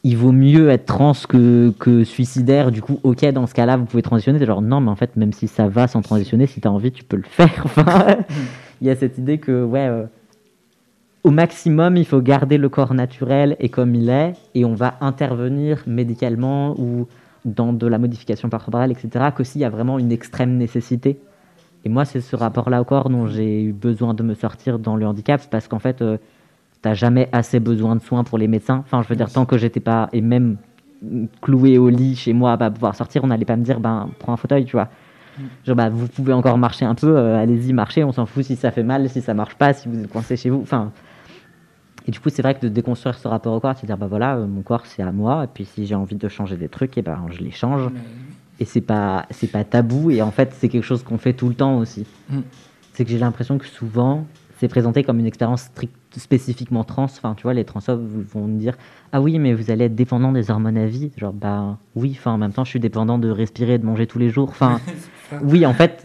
il 0.07 0.16
vaut 0.16 0.31
mieux 0.31 0.70
être 0.70 0.87
trans 0.87 1.15
que, 1.28 2.05
suicidaire. 2.05 2.70
Du 2.70 2.81
coup, 2.81 3.01
ok, 3.03 3.24
dans 3.33 3.49
ce 3.49 3.55
cas-là, 3.55 3.77
vous 3.77 3.87
pouvez 3.87 4.05
transitionner. 4.05 4.39
C'est 4.39 4.47
genre, 4.47 4.62
non, 4.62 4.81
mais 4.81 4.91
en 4.91 4.95
fait, 4.95 5.16
même 5.16 5.33
si 5.33 5.49
ça 5.49 5.66
va 5.66 5.89
sans 5.89 6.01
transitionner, 6.01 6.47
si 6.47 6.61
tu 6.61 6.69
as 6.69 6.70
envie, 6.70 6.93
tu 6.93 7.03
peux 7.03 7.16
le 7.16 7.24
faire. 7.24 7.51
Enfin, 7.65 8.19
il 8.81 8.87
y 8.87 8.91
a 8.91 8.95
cette 8.95 9.19
idée 9.19 9.39
que, 9.39 9.65
ouais, 9.65 9.89
euh, 9.89 10.05
au 11.24 11.31
maximum, 11.31 11.97
il 11.97 12.05
faut 12.05 12.20
garder 12.20 12.57
le 12.57 12.69
corps 12.69 12.95
naturel 12.95 13.57
et 13.59 13.69
comme 13.69 13.97
il 13.97 14.09
est, 14.09 14.35
et 14.55 14.65
on 14.65 14.74
va 14.74 14.95
intervenir 15.01 15.83
médicalement 15.89 16.78
ou 16.78 17.09
dans 17.45 17.73
de 17.73 17.89
la 17.89 17.99
modification 17.99 18.49
corporelle, 18.49 18.93
etc., 18.93 19.31
que 19.35 19.43
s'il 19.43 19.61
y 19.61 19.65
a 19.65 19.70
vraiment 19.70 19.99
une 19.99 20.12
extrême 20.12 20.57
nécessité. 20.57 21.19
Et 21.85 21.89
moi, 21.89 22.05
c'est 22.05 22.20
ce 22.20 22.37
rapport-là 22.37 22.81
au 22.81 22.85
corps 22.85 23.09
dont 23.09 23.27
j'ai 23.27 23.65
eu 23.65 23.73
besoin 23.73 24.15
de 24.15 24.23
me 24.23 24.35
sortir 24.35 24.78
dans 24.78 24.95
le 24.95 25.05
handicap, 25.05 25.43
parce 25.51 25.66
qu'en 25.66 25.81
fait, 25.81 26.01
euh, 26.01 26.16
t'as 26.82 26.94
jamais 26.94 27.28
assez 27.32 27.61
besoin 27.61 27.97
de 27.97 28.03
soins 28.03 28.24
pour 28.24 28.39
les 28.39 28.48
médecins. 28.48 28.78
Enfin, 28.78 29.03
je 29.03 29.09
veux 29.09 29.16
dire, 29.16 29.31
tant 29.31 29.47
que 29.47 29.59
j'étais 29.59 29.81
pas, 29.81 30.09
et 30.12 30.20
même 30.20 30.57
cloué 31.40 31.78
au 31.78 31.89
lit 31.89 32.16
chez 32.16 32.32
moi 32.32 32.53
à 32.53 32.57
pas 32.57 32.70
pouvoir 32.70 32.94
sortir, 32.94 33.24
on 33.24 33.28
n'allait 33.28 33.44
pas 33.44 33.57
me 33.57 33.65
dire, 33.65 33.81
ben, 33.81 34.11
prends 34.19 34.32
un 34.32 34.36
fauteuil, 34.36 34.65
tu 34.65 34.73
vois. 34.73 34.89
Genre, 35.65 35.77
bah, 35.77 35.90
vous 35.90 36.09
pouvez 36.09 36.32
encore 36.32 36.57
marcher 36.57 36.85
un 36.85 36.94
peu, 36.94 37.16
euh, 37.16 37.39
allez-y, 37.39 37.73
marchez, 37.73 38.05
on 38.05 38.12
s'en 38.12 38.24
fout 38.24 38.44
si 38.44 38.57
ça 38.57 38.70
fait 38.70 38.82
mal, 38.82 39.09
si 39.11 39.20
ça 39.20 39.35
marche 39.35 39.55
pas, 39.55 39.74
si 39.74 39.89
vous 39.89 40.01
êtes 40.01 40.11
coincé 40.11 40.36
chez 40.36 40.48
vous. 40.48 40.61
Enfin, 40.62 40.93
et 42.09 42.11
du 42.11 42.20
coup, 42.20 42.31
c'est 42.31 42.43
vrai 42.43 42.55
que 42.55 42.61
de 42.61 42.69
déconstruire 42.69 43.19
ce 43.19 43.27
rapport 43.28 43.53
au 43.53 43.61
corps, 43.61 43.74
c'est 43.78 43.86
dire, 43.86 43.98
bah 43.98 44.07
voilà, 44.07 44.36
euh, 44.36 44.47
mon 44.47 44.62
corps, 44.62 44.86
c'est 44.86 45.03
à 45.03 45.12
moi, 45.12 45.44
et 45.44 45.48
puis 45.53 45.65
si 45.65 45.86
j'ai 45.86 45.94
envie 45.94 46.16
de 46.16 46.28
changer 46.28 46.57
des 46.57 46.69
trucs, 46.69 46.97
et 46.97 47.03
ben, 47.03 47.27
je 47.31 47.40
les 47.43 47.51
change. 47.51 47.90
Et 48.59 48.65
c'est 48.65 48.81
pas, 48.81 49.27
c'est 49.31 49.51
pas 49.51 49.65
tabou, 49.65 50.11
et 50.11 50.23
en 50.23 50.31
fait, 50.31 50.55
c'est 50.55 50.69
quelque 50.69 50.85
chose 50.85 51.03
qu'on 51.03 51.19
fait 51.19 51.35
tout 51.35 51.48
le 51.48 51.55
temps 51.55 51.78
aussi. 51.78 52.07
Mm. 52.31 52.39
C'est 52.94 53.05
que 53.05 53.11
j'ai 53.11 53.19
l'impression 53.19 53.59
que 53.59 53.66
souvent, 53.66 54.24
c'est 54.59 54.69
présenté 54.69 55.03
comme 55.05 55.19
une 55.19 55.27
expérience 55.27 55.62
strict, 55.62 55.95
spécifiquement 56.16 56.83
trans. 56.85 57.05
Enfin, 57.05 57.35
tu 57.37 57.43
vois, 57.43 57.55
les 57.55 57.65
transphobes 57.65 58.01
vont 58.33 58.47
me 58.47 58.59
dire 58.59 58.74
Ah 59.12 59.20
oui, 59.20 59.39
mais 59.39 59.53
vous 59.55 59.70
allez 59.70 59.85
être 59.85 59.95
dépendant 59.95 60.33
des 60.33 60.51
hormones 60.51 60.78
à 60.78 60.87
vie. 60.87 61.11
Genre, 61.16 61.33
bah 61.33 61.78
oui, 61.95 62.16
enfin, 62.19 62.33
en 62.33 62.39
même 62.39 62.53
temps, 62.53 62.65
je 62.65 62.70
suis 62.70 62.81
dépendant 62.81 63.19
de 63.19 63.28
respirer 63.31 63.74
et 63.74 63.78
de 63.78 63.85
manger 63.87 64.07
tous 64.07 64.19
les 64.19 64.31
jours. 64.31 64.49
Enfin, 64.49 64.81
oui, 65.43 65.66
en 65.66 65.74
fait, 65.74 66.03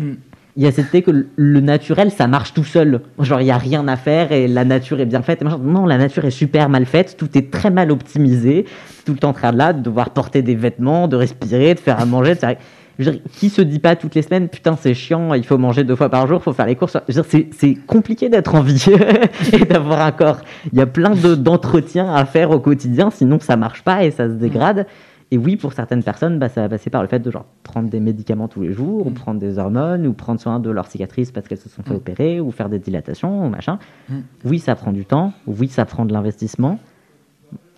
il 0.58 0.64
y 0.64 0.68
a 0.68 0.72
cette 0.74 0.90
idée 0.90 1.02
que 1.02 1.28
le- 1.36 1.60
naturel, 1.62 2.12
ça 2.12 2.28
marche 2.28 2.54
tout 2.54 2.66
seul. 2.66 3.02
Genre, 3.20 3.40
il 3.40 3.46
n'y 3.46 3.52
a 3.52 3.58
rien 3.58 3.88
à 3.88 3.96
faire 3.96 4.34
et 4.34 4.50
la 4.50 4.66
nature 4.66 5.00
est 5.00 5.06
bien 5.06 5.22
faite. 5.22 5.42
Non, 5.44 5.86
la 5.86 5.98
nature 5.98 6.26
est 6.26 6.32
super 6.32 6.68
mal 6.68 6.86
faite. 6.86 7.16
Tout 7.18 7.38
est 7.38 7.52
très 7.52 7.70
mal 7.70 7.90
optimisé. 7.90 8.66
Tout 9.06 9.14
le 9.14 9.18
temps 9.18 9.30
en 9.30 9.34
train 9.34 9.54
de 9.54 9.58
là, 9.58 9.72
de 9.72 9.82
devoir 9.82 10.10
porter 10.10 10.42
des 10.42 10.56
vêtements, 10.56 11.08
de 11.08 11.16
respirer, 11.16 11.74
de 11.74 11.80
faire 11.80 12.00
à 12.02 12.06
manger. 12.06 12.32
etc. 12.32 12.56
Je 13.02 13.10
veux 13.10 13.16
dire, 13.18 13.22
qui 13.32 13.50
se 13.50 13.62
dit 13.62 13.80
pas 13.80 13.96
toutes 13.96 14.16
les 14.16 14.22
semaines, 14.22 14.48
putain, 14.50 14.78
c'est 14.80 14.94
chiant, 14.94 15.34
il 15.34 15.44
faut 15.46 15.58
manger 15.58 15.84
deux 15.84 15.96
fois 15.96 16.10
par 16.10 16.28
jour, 16.28 16.40
il 16.40 16.44
faut 16.44 16.54
faire 16.54 16.66
les 16.68 16.76
courses. 16.76 16.98
Je 17.10 17.14
veux 17.20 17.22
dire, 17.24 17.48
c'est- 17.52 17.76
compliqué 17.88 18.30
d'être 18.30 18.56
en 18.56 18.62
vie 18.62 18.86
et 19.54 19.66
d'avoir 19.66 20.02
un 20.02 20.12
corps. 20.12 20.40
Il 20.72 20.78
y 20.80 20.82
a 20.82 20.86
plein 20.88 21.12
de- 21.16 21.36
d'entretiens 21.36 22.14
à 22.14 22.26
faire 22.26 22.52
au 22.52 22.60
quotidien, 22.60 23.10
sinon 23.12 23.40
ça 23.40 23.58
marche 23.58 23.84
pas 23.84 24.04
et 24.06 24.12
ça 24.12 24.28
se 24.28 24.34
dégrade. 24.34 24.86
Et 25.34 25.38
oui, 25.38 25.56
pour 25.56 25.72
certaines 25.72 26.04
personnes, 26.04 26.40
bah, 26.40 26.50
ça 26.50 26.60
va 26.62 26.68
passer 26.70 26.90
par 26.90 27.02
le 27.02 27.08
fait 27.08 27.20
de 27.20 27.32
genre 27.32 27.46
prendre 27.64 27.90
des 27.90 28.02
médicaments 28.02 28.50
tous 28.50 28.62
les 28.64 28.74
jours, 28.74 29.08
ou 29.08 29.12
prendre 29.12 29.40
des 29.40 29.58
hormones, 29.60 30.06
ou 30.06 30.12
prendre 30.12 30.42
soin 30.42 30.60
de 30.60 30.70
leurs 30.70 30.88
cicatrices 30.88 31.32
parce 31.32 31.48
qu'elles 31.48 31.58
se 31.58 31.70
sont 31.70 31.84
fait 31.84 31.96
opérer, 31.96 32.42
ou 32.42 32.52
faire 32.52 32.68
des 32.68 32.80
dilatations, 32.80 33.46
ou 33.46 33.50
machin. 33.50 33.80
Mm. 34.10 34.16
Oui, 34.44 34.60
ça 34.60 34.76
prend 34.76 34.92
du 34.92 35.06
temps. 35.06 35.32
Oui, 35.48 35.70
ça 35.70 35.86
prend 35.86 36.04
de 36.06 36.12
l'investissement. 36.12 36.80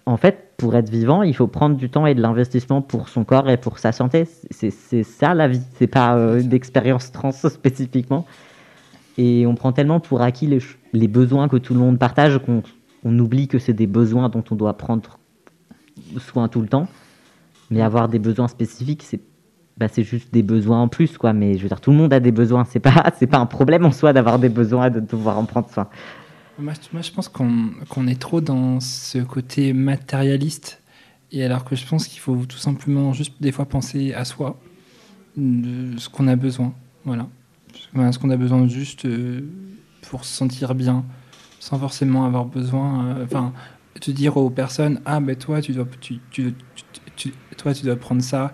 En 0.06 0.18
fait, 0.18 0.54
pour 0.58 0.76
être 0.76 0.90
vivant, 0.90 1.24
il 1.24 1.34
faut 1.36 1.48
prendre 1.48 1.78
du 1.78 1.90
temps 1.90 2.06
et 2.06 2.14
de 2.14 2.22
l'investissement 2.22 2.82
pour 2.82 3.08
son 3.08 3.24
corps 3.24 3.50
et 3.50 3.58
pour 3.58 3.80
sa 3.80 3.92
santé. 3.92 4.28
C'est 4.52 5.04
ça 5.04 5.34
la 5.34 5.48
vie. 5.48 5.62
C'est 5.78 5.88
pas 5.88 6.16
euh, 6.16 6.42
une 6.42 6.54
expérience 6.54 7.12
trans 7.12 7.32
spécifiquement. 7.50 8.26
Et 9.18 9.46
on 9.46 9.56
prend 9.56 9.72
tellement 9.72 10.00
pour 10.00 10.22
acquis 10.22 10.48
les, 10.94 11.08
besoins 11.08 11.48
que 11.48 11.58
tout 11.58 11.74
le 11.74 11.80
monde 11.80 12.00
partage 12.00 12.40
qu'on 12.40 12.64
on 13.06 13.18
oublie 13.20 13.48
que 13.48 13.60
c'est 13.60 13.74
des 13.74 13.88
besoins 13.88 14.30
dont 14.30 14.44
on 14.50 14.56
doit 14.56 14.74
prendre 14.74 15.20
soin 16.18 16.48
tout 16.48 16.62
le 16.62 16.68
temps. 16.68 16.88
Mais 17.70 17.82
avoir 17.82 18.10
des 18.10 18.20
besoins 18.20 18.48
spécifiques, 18.48 19.04
c'est 19.04 19.22
bah, 19.78 19.88
c'est 19.92 20.04
juste 20.04 20.32
des 20.32 20.44
besoins 20.44 20.82
en 20.82 20.88
plus, 20.88 21.18
quoi. 21.18 21.34
Mais 21.34 21.58
je 21.58 21.64
veux 21.64 21.68
dire, 21.68 21.82
tout 21.82 21.92
le 21.92 21.98
monde 21.98 22.14
a 22.14 22.20
des 22.20 22.32
besoins. 22.32 22.66
C'est 22.66 22.80
pas, 22.80 23.12
c'est 23.18 23.28
pas 23.28 23.40
un 23.40 23.46
problème 23.46 23.86
en 23.86 23.92
soi 23.92 24.14
d'avoir 24.14 24.40
des 24.40 24.50
besoins 24.50 24.88
et 24.88 24.92
de 24.92 25.00
devoir 25.00 25.38
en 25.38 25.46
prendre 25.46 25.70
soin. 25.70 25.88
Moi, 26.60 26.74
je- 27.02 27.12
pense 27.12 27.28
qu'on 27.30 27.72
qu'on 27.90 28.08
est 28.08 28.20
trop 28.20 28.40
dans 28.42 28.80
ce 28.80 29.18
côté 29.20 29.74
matérialiste. 29.74 30.82
Et 31.32 31.44
alors 31.44 31.64
que 31.66 31.76
je 31.76 31.86
pense 31.86 32.08
qu'il 32.08 32.20
faut 32.20 32.46
tout 32.46 32.58
simplement 32.60 33.12
juste 33.12 33.34
des 33.42 33.52
fois 33.52 33.66
penser 33.66 34.14
à 34.14 34.24
soi, 34.24 34.60
de 35.36 35.98
ce 35.98 36.10
qu'on 36.10 36.28
a 36.28 36.36
besoin. 36.36 36.74
Voilà. 37.06 37.28
Ce 38.12 38.20
qu'on 38.20 38.30
a 38.30 38.38
besoin 38.38 38.68
juste 38.68 39.06
euh, 39.06 39.42
pour 40.10 40.26
se 40.26 40.36
sentir 40.36 40.76
bien, 40.76 41.06
sans 41.60 41.80
forcément 41.80 42.26
avoir 42.26 42.46
besoin. 42.46 43.08
euh, 43.08 43.24
Enfin, 43.26 43.52
te 44.00 44.12
dire 44.12 44.38
aux 44.38 44.50
personnes 44.52 45.02
Ah, 45.06 45.20
ben 45.20 45.36
toi, 45.36 45.60
tu 45.60 45.72
dois, 45.74 45.88
tu, 46.02 46.20
tu- 46.30 46.54
tu- 46.54 47.12
tu- 47.16 47.34
toi, 47.58 47.74
tu 47.74 47.84
dois 47.84 47.96
prendre 47.96 48.22
ça, 48.22 48.52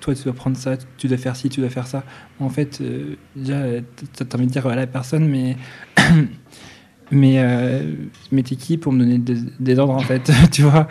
toi, 0.00 0.14
tu 0.14 0.22
dois 0.24 0.32
prendre 0.32 0.56
ça, 0.56 0.76
tu 0.98 1.08
dois 1.08 1.16
faire 1.18 1.34
ci, 1.34 1.48
tu 1.48 1.60
dois 1.60 1.70
faire 1.70 1.86
ça. 1.88 2.04
En 2.38 2.48
fait, 2.50 2.80
euh, 2.80 3.16
déjà, 3.34 3.64
t'as 4.14 4.24
t'as 4.24 4.38
envie 4.38 4.46
de 4.46 4.52
dire 4.52 4.66
à 4.68 4.76
la 4.76 4.86
personne, 4.86 5.28
mais. 5.28 5.56
Mais, 7.10 7.34
euh, 7.38 7.92
mais 8.32 8.42
t'es 8.42 8.56
qui 8.56 8.76
pour 8.78 8.92
me 8.92 8.98
donner 9.00 9.18
des, 9.18 9.36
des 9.60 9.78
ordres 9.78 9.94
en 9.94 10.00
fait, 10.00 10.30
tu 10.50 10.62
vois? 10.62 10.88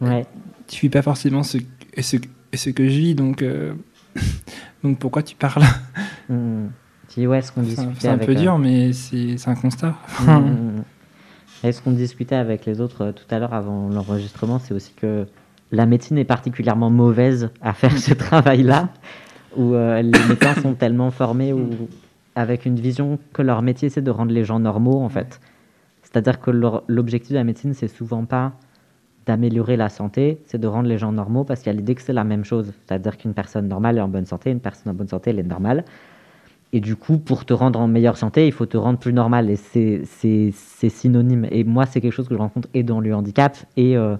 Ouais. 0.00 0.26
Tu 0.66 0.80
vis 0.80 0.88
pas 0.90 1.02
forcément 1.02 1.42
ce, 1.42 1.58
ce, 2.00 2.16
ce 2.54 2.70
que 2.70 2.84
je 2.88 2.94
vis, 2.98 3.14
donc, 3.14 3.42
euh, 3.42 3.74
donc 4.82 4.98
pourquoi 4.98 5.22
tu 5.22 5.36
parles? 5.36 5.62
Hmm. 6.28 6.66
Puis 7.08 7.26
ouais, 7.26 7.42
ce 7.42 7.52
qu'on 7.52 7.62
C'est 7.64 7.78
un- 7.80 7.84
discutait 7.84 8.00
C'est 8.00 8.08
un 8.08 8.12
avec, 8.14 8.26
peu 8.26 8.32
euh, 8.32 8.40
dur, 8.40 8.58
mais 8.58 8.92
c'est 8.92 9.36
c'est 9.36 9.50
un 9.50 9.54
constat. 9.54 9.94
Mm, 10.22 10.30
mm, 10.30 10.76
mm. 10.78 10.82
Et 11.64 11.70
ce 11.70 11.80
qu'on 11.80 11.92
discutait 11.92 12.34
avec 12.34 12.66
les 12.66 12.80
autres 12.80 13.02
euh, 13.04 13.12
tout 13.12 13.22
à 13.32 13.38
l'heure 13.38 13.54
avant 13.54 13.88
l'enregistrement, 13.88 14.58
c'est 14.58 14.74
aussi 14.74 14.92
que 14.94 15.26
la 15.70 15.86
médecine 15.86 16.18
est 16.18 16.24
particulièrement 16.24 16.90
mauvaise 16.90 17.50
à 17.60 17.72
faire 17.72 17.96
ce 17.96 18.14
travail-là, 18.14 18.88
où 19.56 19.74
euh, 19.74 20.02
les 20.02 20.10
médecins 20.28 20.54
sont 20.60 20.74
tellement 20.74 21.10
formés 21.12 21.52
ou 21.52 21.70
avec 22.34 22.66
une 22.66 22.76
vision 22.76 23.18
que 23.32 23.42
leur 23.42 23.62
métier 23.62 23.88
c'est 23.88 24.02
de 24.02 24.10
rendre 24.10 24.32
les 24.32 24.44
gens 24.44 24.60
normaux 24.60 25.00
en 25.00 25.08
fait. 25.08 25.40
C'est-à-dire 26.02 26.40
que 26.40 26.50
l'objectif 26.88 27.30
de 27.30 27.36
la 27.36 27.44
médecine 27.44 27.74
c'est 27.74 27.88
souvent 27.88 28.24
pas 28.24 28.52
d'améliorer 29.26 29.76
la 29.76 29.88
santé, 29.88 30.40
c'est 30.46 30.58
de 30.58 30.66
rendre 30.66 30.88
les 30.88 30.98
gens 30.98 31.12
normaux 31.12 31.44
parce 31.44 31.60
qu'il 31.60 31.72
y 31.72 31.74
a 31.74 31.78
l'idée 31.78 31.94
que 31.94 32.02
c'est 32.02 32.12
la 32.12 32.24
même 32.24 32.44
chose. 32.44 32.72
C'est-à-dire 32.86 33.16
qu'une 33.16 33.34
personne 33.34 33.68
normale 33.68 33.98
est 33.98 34.00
en 34.00 34.08
bonne 34.08 34.26
santé, 34.26 34.50
une 34.50 34.60
personne 34.60 34.92
en 34.92 34.94
bonne 34.94 35.08
santé 35.08 35.30
elle 35.30 35.38
est 35.38 35.44
normale. 35.44 35.84
Et 36.74 36.80
du 36.80 36.96
coup, 36.96 37.18
pour 37.18 37.44
te 37.44 37.52
rendre 37.52 37.78
en 37.80 37.86
meilleure 37.86 38.16
santé, 38.16 38.46
il 38.46 38.52
faut 38.52 38.64
te 38.64 38.78
rendre 38.78 38.98
plus 38.98 39.12
normal. 39.12 39.50
Et 39.50 39.56
c'est 39.56 40.88
synonyme. 40.88 41.46
Et 41.50 41.64
moi, 41.64 41.84
c'est 41.84 42.00
quelque 42.00 42.14
chose 42.14 42.28
que 42.28 42.34
je 42.34 42.40
rencontre 42.40 42.68
et 42.72 42.82
dans 42.82 43.00
le 43.00 43.14
handicap 43.14 43.56
et, 43.76 43.96
euh, 43.96 44.16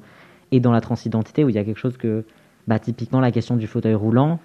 et 0.51 0.60
dans 0.60 0.72
la 0.72 0.82
transidentité, 0.82 1.44
où 1.44 1.48
il 1.48 1.55
y 1.55 1.59
a 1.59 1.64
quelque 1.64 1.78
chose 1.78 1.97
que, 1.97 2.24
bah, 2.68 2.78
typiquement, 2.78 3.20
la 3.20 3.32
question 3.32 3.56
du 3.56 3.66
fauteuil 3.66 3.94
roulant, 3.94 4.39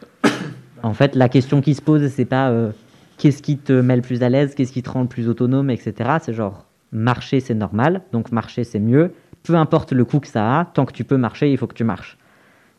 en 0.83 0.93
fait, 0.93 1.15
la 1.15 1.27
question 1.27 1.59
qui 1.59 1.73
se 1.75 1.81
pose, 1.81 2.07
c'est 2.07 2.25
pas 2.25 2.49
euh, 2.49 2.71
qu'est-ce 3.17 3.41
qui 3.41 3.57
te 3.57 3.73
met 3.73 3.95
le 3.95 4.01
plus 4.01 4.23
à 4.23 4.29
l'aise, 4.29 4.55
qu'est-ce 4.55 4.71
qui 4.71 4.83
te 4.83 4.89
rend 4.89 5.01
le 5.01 5.07
plus 5.07 5.27
autonome, 5.27 5.69
etc. 5.69 6.17
C'est 6.21 6.33
genre, 6.33 6.65
marcher, 6.91 7.39
c'est 7.39 7.55
normal, 7.55 8.01
donc 8.11 8.31
marcher, 8.31 8.63
c'est 8.63 8.79
mieux. 8.79 9.11
Peu 9.43 9.55
importe 9.55 9.91
le 9.91 10.05
coût 10.05 10.19
que 10.19 10.27
ça 10.27 10.59
a, 10.59 10.65
tant 10.65 10.85
que 10.85 10.93
tu 10.93 11.03
peux 11.03 11.17
marcher, 11.17 11.51
il 11.51 11.57
faut 11.57 11.67
que 11.67 11.73
tu 11.73 11.83
marches. 11.83 12.17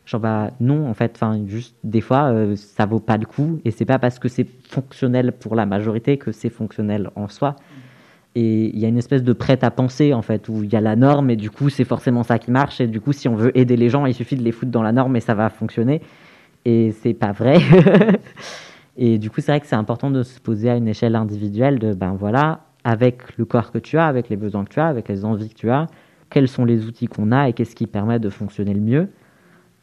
Genre, 0.05 0.21
bah 0.21 0.49
non, 0.59 0.87
en 0.87 0.93
fait, 0.93 1.11
enfin, 1.15 1.39
juste 1.45 1.75
des 1.83 2.01
fois, 2.01 2.31
euh, 2.31 2.55
ça 2.55 2.85
vaut 2.85 2.99
pas 2.99 3.17
le 3.17 3.25
coup. 3.25 3.59
Et 3.63 3.71
c'est 3.71 3.85
pas 3.85 3.99
parce 3.99 4.17
que 4.17 4.27
c'est 4.27 4.47
fonctionnel 4.67 5.33
pour 5.33 5.55
la 5.55 5.67
majorité 5.67 6.17
que 6.17 6.31
c'est 6.31 6.49
fonctionnel 6.49 7.11
en 7.15 7.27
soi. 7.27 7.55
Et 8.35 8.69
il 8.73 8.79
y 8.79 8.85
a 8.85 8.87
une 8.87 8.97
espèce 8.97 9.23
de 9.23 9.33
prête 9.33 9.63
à 9.63 9.71
penser, 9.71 10.13
en 10.13 10.21
fait, 10.21 10.49
où 10.49 10.63
il 10.63 10.71
y 10.71 10.75
a 10.75 10.81
la 10.81 10.95
norme 10.95 11.29
et 11.29 11.35
du 11.35 11.51
coup, 11.51 11.69
c'est 11.69 11.83
forcément 11.83 12.23
ça 12.23 12.39
qui 12.39 12.49
marche. 12.51 12.81
Et 12.81 12.87
du 12.87 13.01
coup, 13.01 13.13
si 13.13 13.27
on 13.27 13.35
veut 13.35 13.55
aider 13.57 13.75
les 13.75 13.89
gens, 13.89 14.05
il 14.05 14.13
suffit 14.13 14.35
de 14.35 14.43
les 14.43 14.51
foutre 14.51 14.71
dans 14.71 14.83
la 14.83 14.91
norme 14.91 15.15
et 15.15 15.19
ça 15.19 15.35
va 15.35 15.49
fonctionner. 15.49 16.01
Et 16.65 16.91
c'est 17.03 17.13
pas 17.13 17.31
vrai. 17.31 17.59
et 18.97 19.17
du 19.17 19.29
coup, 19.29 19.41
c'est 19.41 19.51
vrai 19.51 19.59
que 19.59 19.67
c'est 19.67 19.75
important 19.75 20.11
de 20.11 20.23
se 20.23 20.39
poser 20.39 20.69
à 20.69 20.75
une 20.75 20.87
échelle 20.87 21.15
individuelle 21.15 21.79
de, 21.79 21.93
ben 21.93 22.15
voilà, 22.19 22.65
avec 22.83 23.37
le 23.37 23.45
corps 23.45 23.71
que 23.71 23.77
tu 23.77 23.97
as, 23.97 24.07
avec 24.07 24.29
les 24.29 24.35
besoins 24.35 24.65
que 24.65 24.73
tu 24.73 24.79
as, 24.79 24.87
avec 24.87 25.07
les 25.07 25.25
envies 25.25 25.49
que 25.49 25.55
tu 25.55 25.69
as, 25.69 25.87
quels 26.29 26.47
sont 26.47 26.65
les 26.65 26.85
outils 26.85 27.07
qu'on 27.07 27.31
a 27.31 27.49
et 27.49 27.53
qu'est-ce 27.53 27.75
qui 27.75 27.87
permet 27.87 28.19
de 28.19 28.29
fonctionner 28.29 28.73
le 28.73 28.81
mieux 28.81 29.09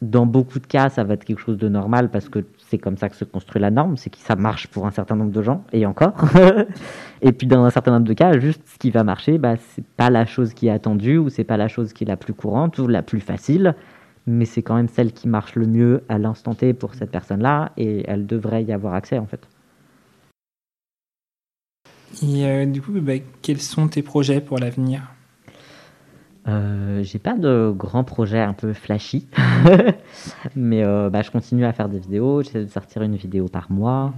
dans 0.01 0.25
beaucoup 0.25 0.59
de 0.59 0.67
cas, 0.67 0.89
ça 0.89 1.03
va 1.03 1.15
être 1.15 1.25
quelque 1.25 1.41
chose 1.41 1.57
de 1.57 1.69
normal 1.69 2.09
parce 2.09 2.29
que 2.29 2.45
c'est 2.59 2.77
comme 2.77 2.97
ça 2.97 3.09
que 3.09 3.15
se 3.15 3.25
construit 3.25 3.61
la 3.61 3.71
norme, 3.71 3.97
c'est 3.97 4.09
que 4.09 4.17
ça 4.17 4.35
marche 4.35 4.67
pour 4.67 4.85
un 4.85 4.91
certain 4.91 5.15
nombre 5.15 5.31
de 5.31 5.41
gens, 5.41 5.63
et 5.73 5.85
encore. 5.85 6.13
et 7.21 7.31
puis 7.31 7.47
dans 7.47 7.63
un 7.63 7.69
certain 7.69 7.91
nombre 7.91 8.05
de 8.05 8.13
cas, 8.13 8.37
juste 8.37 8.61
ce 8.65 8.77
qui 8.77 8.91
va 8.91 9.03
marcher, 9.03 9.37
bah, 9.37 9.55
c'est 9.57 9.85
pas 9.85 10.09
la 10.09 10.25
chose 10.25 10.53
qui 10.53 10.67
est 10.67 10.71
attendue, 10.71 11.17
ou 11.17 11.29
c'est 11.29 11.43
pas 11.43 11.57
la 11.57 11.67
chose 11.67 11.93
qui 11.93 12.03
est 12.03 12.07
la 12.07 12.17
plus 12.17 12.33
courante, 12.33 12.77
ou 12.77 12.87
la 12.87 13.01
plus 13.01 13.19
facile, 13.19 13.75
mais 14.27 14.45
c'est 14.45 14.61
quand 14.61 14.75
même 14.75 14.89
celle 14.89 15.13
qui 15.13 15.27
marche 15.27 15.55
le 15.55 15.65
mieux 15.65 16.03
à 16.09 16.17
l'instant 16.19 16.53
T 16.53 16.73
pour 16.73 16.93
cette 16.93 17.11
personne-là, 17.11 17.71
et 17.77 18.03
elle 18.07 18.27
devrait 18.27 18.63
y 18.63 18.71
avoir 18.71 18.93
accès 18.93 19.17
en 19.17 19.25
fait. 19.25 19.47
Et 22.21 22.45
euh, 22.45 22.65
du 22.65 22.81
coup, 22.81 22.93
bah, 23.01 23.13
quels 23.41 23.61
sont 23.61 23.87
tes 23.87 24.01
projets 24.01 24.41
pour 24.41 24.59
l'avenir? 24.59 25.01
Euh, 26.47 27.03
j'ai 27.03 27.19
pas 27.19 27.33
de 27.33 27.73
grands 27.75 28.05
projets 28.05 28.39
un 28.39 28.53
peu 28.53 28.71
flashy, 28.73 29.27
mais 30.55 30.83
euh, 30.83 31.09
bah, 31.09 31.21
je 31.21 31.31
continue 31.31 31.65
à 31.65 31.73
faire 31.73 31.89
des 31.89 31.99
vidéos. 31.99 32.41
J'essaie 32.41 32.63
de 32.63 32.69
sortir 32.69 33.01
une 33.01 33.15
vidéo 33.15 33.47
par 33.47 33.69
mois. 33.69 34.13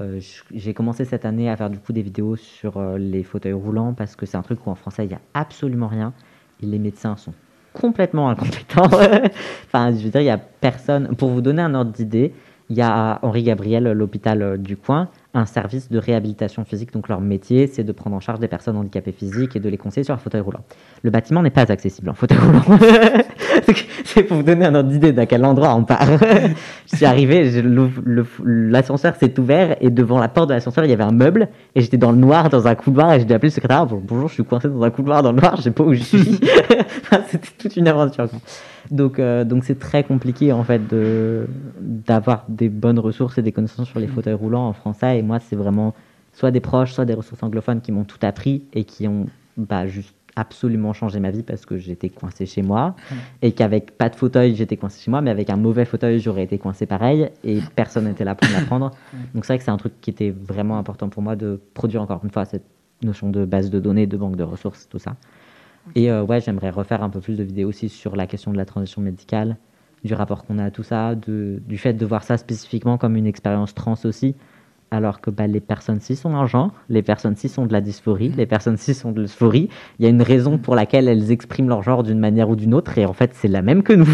Euh, 0.00 0.20
j'ai 0.52 0.74
commencé 0.74 1.04
cette 1.04 1.24
année 1.24 1.48
à 1.48 1.56
faire 1.56 1.70
du 1.70 1.78
coup 1.78 1.92
des 1.92 2.02
vidéos 2.02 2.36
sur 2.36 2.80
les 2.98 3.22
fauteuils 3.22 3.52
roulants 3.52 3.94
parce 3.94 4.16
que 4.16 4.26
c'est 4.26 4.36
un 4.36 4.42
truc 4.42 4.64
où 4.66 4.70
en 4.70 4.76
français 4.76 5.04
il 5.04 5.08
n'y 5.08 5.14
a 5.14 5.20
absolument 5.34 5.88
rien 5.88 6.12
et 6.62 6.66
les 6.66 6.78
médecins 6.78 7.16
sont 7.16 7.34
complètement 7.80 8.30
incompétents. 8.30 8.84
enfin, 9.66 9.92
je 9.92 10.04
veux 10.04 10.10
dire, 10.10 10.20
il 10.20 10.26
y 10.26 10.30
a 10.30 10.38
personne. 10.38 11.14
Pour 11.16 11.30
vous 11.30 11.40
donner 11.40 11.62
un 11.62 11.74
ordre 11.74 11.92
d'idée, 11.92 12.32
il 12.70 12.76
y 12.76 12.82
a 12.82 13.12
à 13.12 13.18
Henri 13.22 13.42
Gabriel, 13.42 13.90
l'hôpital 13.92 14.58
du 14.58 14.76
coin, 14.76 15.08
un 15.32 15.46
service 15.46 15.90
de 15.90 15.98
réhabilitation 15.98 16.64
physique. 16.64 16.92
Donc 16.92 17.08
leur 17.08 17.20
métier, 17.20 17.66
c'est 17.66 17.84
de 17.84 17.92
prendre 17.92 18.16
en 18.16 18.20
charge 18.20 18.40
des 18.40 18.48
personnes 18.48 18.76
handicapées 18.76 19.12
physiques 19.12 19.56
et 19.56 19.60
de 19.60 19.68
les 19.68 19.78
conseiller 19.78 20.04
sur 20.04 20.14
un 20.14 20.18
fauteuil 20.18 20.42
roulant. 20.42 20.60
Le 21.02 21.10
bâtiment 21.10 21.42
n'est 21.42 21.50
pas 21.50 21.70
accessible 21.72 22.10
en 22.10 22.14
fauteuil 22.14 22.38
roulant. 22.38 22.62
c'est 24.04 24.22
pour 24.22 24.38
vous 24.38 24.42
donner 24.42 24.66
un 24.66 24.74
ordre 24.74 24.88
d'idée 24.88 25.12
d'à 25.12 25.26
quel 25.26 25.44
endroit 25.44 25.74
on 25.74 25.84
part. 25.84 26.06
je 26.90 26.96
suis 26.96 27.04
arrivé, 27.04 27.50
l'ascenseur 28.44 29.16
s'est 29.16 29.38
ouvert 29.38 29.76
et 29.80 29.90
devant 29.90 30.18
la 30.18 30.28
porte 30.28 30.48
de 30.48 30.54
l'ascenseur, 30.54 30.84
il 30.84 30.90
y 30.90 30.92
avait 30.92 31.04
un 31.04 31.12
meuble 31.12 31.48
et 31.74 31.80
j'étais 31.80 31.96
dans 31.96 32.12
le 32.12 32.18
noir, 32.18 32.48
dans 32.50 32.66
un 32.66 32.74
couloir 32.74 33.12
et 33.12 33.20
j'ai 33.20 33.24
dû 33.24 33.32
appeler 33.32 33.48
le 33.48 33.54
secrétaire. 33.54 33.86
bonjour, 33.86 34.28
je 34.28 34.34
suis 34.34 34.44
coincé 34.44 34.68
dans 34.68 34.82
un 34.82 34.90
couloir 34.90 35.22
dans 35.22 35.32
le 35.32 35.40
noir, 35.40 35.56
je 35.56 35.62
sais 35.62 35.70
pas 35.70 35.84
où 35.84 35.94
je 35.94 36.02
suis. 36.02 36.18
C'était 37.28 37.48
toute 37.58 37.76
une 37.76 37.88
aventure. 37.88 38.28
Donc, 38.90 39.18
euh, 39.18 39.44
donc 39.44 39.64
c'est 39.64 39.78
très 39.78 40.02
compliqué 40.04 40.52
en 40.52 40.64
fait 40.64 40.86
de 40.88 41.46
d'avoir 41.80 42.44
des 42.48 42.68
bonnes 42.68 42.98
ressources 42.98 43.38
et 43.38 43.42
des 43.42 43.52
connaissances 43.52 43.88
sur 43.88 43.98
les 43.98 44.06
fauteuils 44.06 44.34
roulants 44.34 44.68
en 44.68 44.72
français. 44.72 45.18
Et 45.18 45.22
moi, 45.22 45.38
c'est 45.40 45.56
vraiment 45.56 45.94
soit 46.32 46.50
des 46.50 46.60
proches, 46.60 46.92
soit 46.92 47.04
des 47.04 47.14
ressources 47.14 47.42
anglophones 47.42 47.80
qui 47.80 47.92
m'ont 47.92 48.04
tout 48.04 48.18
appris 48.22 48.62
et 48.72 48.84
qui 48.84 49.08
ont 49.08 49.26
bah, 49.56 49.86
juste 49.86 50.14
absolument 50.38 50.92
changé 50.92 51.18
ma 51.20 51.30
vie 51.30 51.42
parce 51.42 51.66
que 51.66 51.76
j'étais 51.76 52.08
coincé 52.08 52.46
chez 52.46 52.62
moi. 52.62 52.94
Et 53.42 53.52
qu'avec 53.52 53.96
pas 53.96 54.08
de 54.08 54.16
fauteuil 54.16 54.54
j'étais 54.54 54.76
coincé 54.76 55.02
chez 55.02 55.10
moi 55.10 55.20
mais 55.20 55.30
avec 55.30 55.50
un 55.50 55.56
mauvais 55.56 55.84
fauteuil 55.84 56.20
j'aurais 56.20 56.44
été 56.44 56.58
coincé 56.58 56.86
pareil 56.86 57.30
et 57.44 57.60
personne 57.76 58.04
n'était 58.04 58.24
là 58.24 58.34
pour 58.34 58.50
m'apprendre. 58.50 58.92
Donc 59.34 59.44
c'est 59.44 59.52
vrai 59.52 59.58
que 59.58 59.64
c'est 59.64 59.70
un 59.70 59.76
truc 59.76 59.94
qui 60.00 60.10
était 60.10 60.30
vraiment 60.30 60.78
important 60.78 61.08
pour 61.08 61.22
moi 61.22 61.36
de 61.36 61.60
produire 61.74 62.02
encore 62.02 62.20
une 62.24 62.30
fois 62.30 62.44
cette 62.44 62.66
notion 63.02 63.30
de 63.30 63.44
base 63.44 63.70
de 63.70 63.80
données 63.80 64.06
de 64.06 64.16
banque 64.16 64.36
de 64.36 64.44
ressources 64.44 64.88
tout 64.88 64.98
ça. 64.98 65.16
Et 65.94 66.10
euh, 66.10 66.22
ouais, 66.22 66.40
j'aimerais 66.40 66.70
refaire 66.70 67.02
un 67.02 67.10
peu 67.10 67.20
plus 67.20 67.36
de 67.36 67.42
vidéos 67.42 67.68
aussi 67.68 67.88
sur 67.88 68.16
la 68.16 68.26
question 68.26 68.52
de 68.52 68.56
la 68.56 68.64
transition 68.64 69.00
médicale, 69.00 69.56
du 70.04 70.14
rapport 70.14 70.44
qu'on 70.44 70.58
a 70.58 70.64
à 70.64 70.70
tout 70.70 70.82
ça, 70.82 71.14
de, 71.14 71.62
du 71.66 71.78
fait 71.78 71.94
de 71.94 72.06
voir 72.06 72.22
ça 72.24 72.36
spécifiquement 72.36 72.98
comme 72.98 73.16
une 73.16 73.26
expérience 73.26 73.74
trans 73.74 73.96
aussi, 74.04 74.34
alors 74.90 75.20
que 75.20 75.30
bah, 75.30 75.46
les 75.46 75.60
personnes 75.60 76.00
cis 76.00 76.16
sont 76.16 76.34
un 76.34 76.46
genre, 76.46 76.72
les 76.88 77.02
personnes 77.02 77.36
cis 77.36 77.48
sont 77.48 77.66
de 77.66 77.72
la 77.72 77.80
dysphorie, 77.80 78.30
les 78.30 78.46
personnes 78.46 78.76
cis 78.76 78.94
sont 78.94 79.12
de 79.12 79.20
l'euphorie. 79.20 79.68
Il 79.98 80.04
y 80.04 80.06
a 80.06 80.08
une 80.08 80.22
raison 80.22 80.58
pour 80.58 80.74
laquelle 80.74 81.08
elles 81.08 81.30
expriment 81.30 81.68
leur 81.68 81.82
genre 81.82 82.02
d'une 82.02 82.18
manière 82.18 82.48
ou 82.48 82.56
d'une 82.56 82.74
autre, 82.74 82.96
et 82.96 83.04
en 83.04 83.12
fait, 83.12 83.32
c'est 83.34 83.48
la 83.48 83.62
même 83.62 83.82
que 83.82 83.92
nous. 83.92 84.08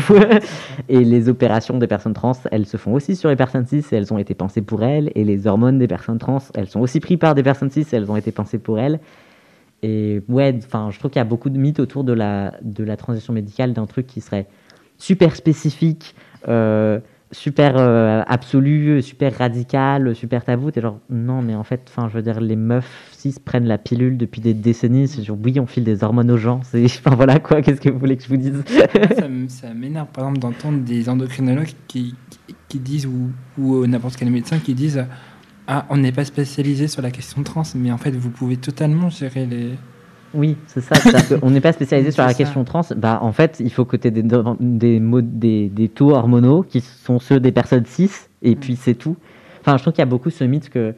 et 0.88 1.04
les 1.04 1.28
opérations 1.28 1.78
des 1.78 1.86
personnes 1.86 2.14
trans, 2.14 2.32
elles 2.50 2.66
se 2.66 2.76
font 2.76 2.94
aussi 2.94 3.14
sur 3.14 3.28
les 3.28 3.36
personnes 3.36 3.66
cis, 3.66 3.84
et 3.92 3.96
elles 3.96 4.12
ont 4.12 4.18
été 4.18 4.34
pensées 4.34 4.62
pour 4.62 4.82
elles, 4.82 5.12
et 5.14 5.24
les 5.24 5.46
hormones 5.46 5.78
des 5.78 5.88
personnes 5.88 6.18
trans, 6.18 6.42
elles 6.54 6.68
sont 6.68 6.80
aussi 6.80 7.00
prises 7.00 7.18
par 7.18 7.34
des 7.34 7.42
personnes 7.42 7.70
cis, 7.70 7.80
et 7.80 7.96
elles 7.96 8.10
ont 8.10 8.16
été 8.16 8.32
pensées 8.32 8.58
pour 8.58 8.78
elles. 8.78 8.98
Et 9.82 10.22
ouais, 10.28 10.58
enfin, 10.64 10.88
je 10.90 10.98
trouve 10.98 11.10
qu'il 11.10 11.20
y 11.20 11.22
a 11.22 11.26
beaucoup 11.26 11.50
de 11.50 11.58
mythes 11.58 11.78
autour 11.78 12.04
de 12.04 12.12
la, 12.12 12.54
de 12.62 12.82
la 12.82 12.96
transition 12.96 13.32
médicale, 13.32 13.74
d'un 13.74 13.86
truc 13.86 14.06
qui 14.06 14.20
serait 14.20 14.46
super 14.98 15.36
spécifique, 15.36 16.14
euh, 16.48 17.00
super 17.34 17.74
euh, 17.76 18.22
absolu, 18.26 19.02
super 19.02 19.36
radical, 19.36 20.14
super 20.14 20.44
tabou. 20.44 20.70
T'es 20.70 20.80
genre, 20.80 21.00
non, 21.10 21.42
mais 21.42 21.54
en 21.54 21.64
fait, 21.64 21.82
enfin, 21.88 22.08
je 22.08 22.14
veux 22.14 22.22
dire, 22.22 22.40
les 22.40 22.56
meufs 22.56 23.10
cis 23.12 23.34
prennent 23.44 23.66
la 23.66 23.78
pilule 23.78 24.16
depuis 24.16 24.40
des 24.40 24.54
décennies. 24.54 25.08
C'est 25.08 25.22
genre, 25.22 25.36
oui, 25.42 25.58
on 25.60 25.66
file 25.66 25.84
des 25.84 26.04
hormones 26.04 26.30
aux 26.30 26.36
gens. 26.36 26.60
C'est, 26.62 26.84
enfin, 27.06 27.14
voilà 27.14 27.38
quoi, 27.38 27.60
qu'est-ce 27.60 27.80
que 27.80 27.90
vous 27.90 27.98
voulez 27.98 28.16
que 28.16 28.22
je 28.22 28.28
vous 28.28 28.36
dise? 28.36 28.62
Ça, 29.48 29.74
m'énerve, 29.74 30.08
par 30.08 30.24
exemple, 30.24 30.38
d'entendre 30.38 30.78
des 30.82 31.08
endocrinologues 31.08 31.72
qui, 31.88 32.14
qui 32.68 32.78
disent, 32.78 33.06
ou, 33.06 33.30
ou 33.58 33.86
n'importe 33.86 34.16
quel 34.16 34.30
médecin 34.30 34.58
qui 34.58 34.74
disent 34.74 35.04
ah, 35.66 35.86
on 35.88 35.96
n'est 35.96 36.12
pas 36.12 36.24
spécialisé 36.24 36.88
sur 36.88 37.00
la 37.00 37.10
question 37.10 37.42
trans, 37.42 37.62
mais 37.74 37.90
en 37.90 37.98
fait, 37.98 38.10
vous 38.10 38.30
pouvez 38.30 38.56
totalement 38.56 39.08
gérer 39.08 39.46
les. 39.46 39.70
Oui, 40.34 40.56
c'est 40.66 40.80
ça. 40.80 40.94
on 41.42 41.50
n'est 41.50 41.60
pas 41.60 41.72
spécialisé 41.72 42.10
sur 42.10 42.24
la 42.24 42.34
question 42.34 42.64
trans. 42.64 42.82
Bah, 42.96 43.18
en 43.22 43.32
fait, 43.32 43.60
il 43.60 43.72
faut 43.72 43.84
que 43.84 43.96
tu 43.96 44.08
aies 44.08 44.10
des, 44.10 44.22
des, 44.22 45.00
des, 45.00 45.68
des, 45.68 45.88
taux 45.88 46.10
hormonaux 46.10 46.62
qui 46.62 46.80
sont 46.80 47.18
ceux 47.18 47.40
des 47.40 47.52
personnes 47.52 47.86
cis, 47.86 48.10
et 48.42 48.54
mm. 48.54 48.58
puis 48.58 48.76
c'est 48.76 48.94
tout. 48.94 49.16
Enfin, 49.60 49.76
je 49.76 49.82
trouve 49.82 49.92
qu'il 49.92 50.02
y 50.02 50.02
a 50.02 50.06
beaucoup 50.06 50.30
ce 50.30 50.44
mythe 50.44 50.68
que 50.68 50.94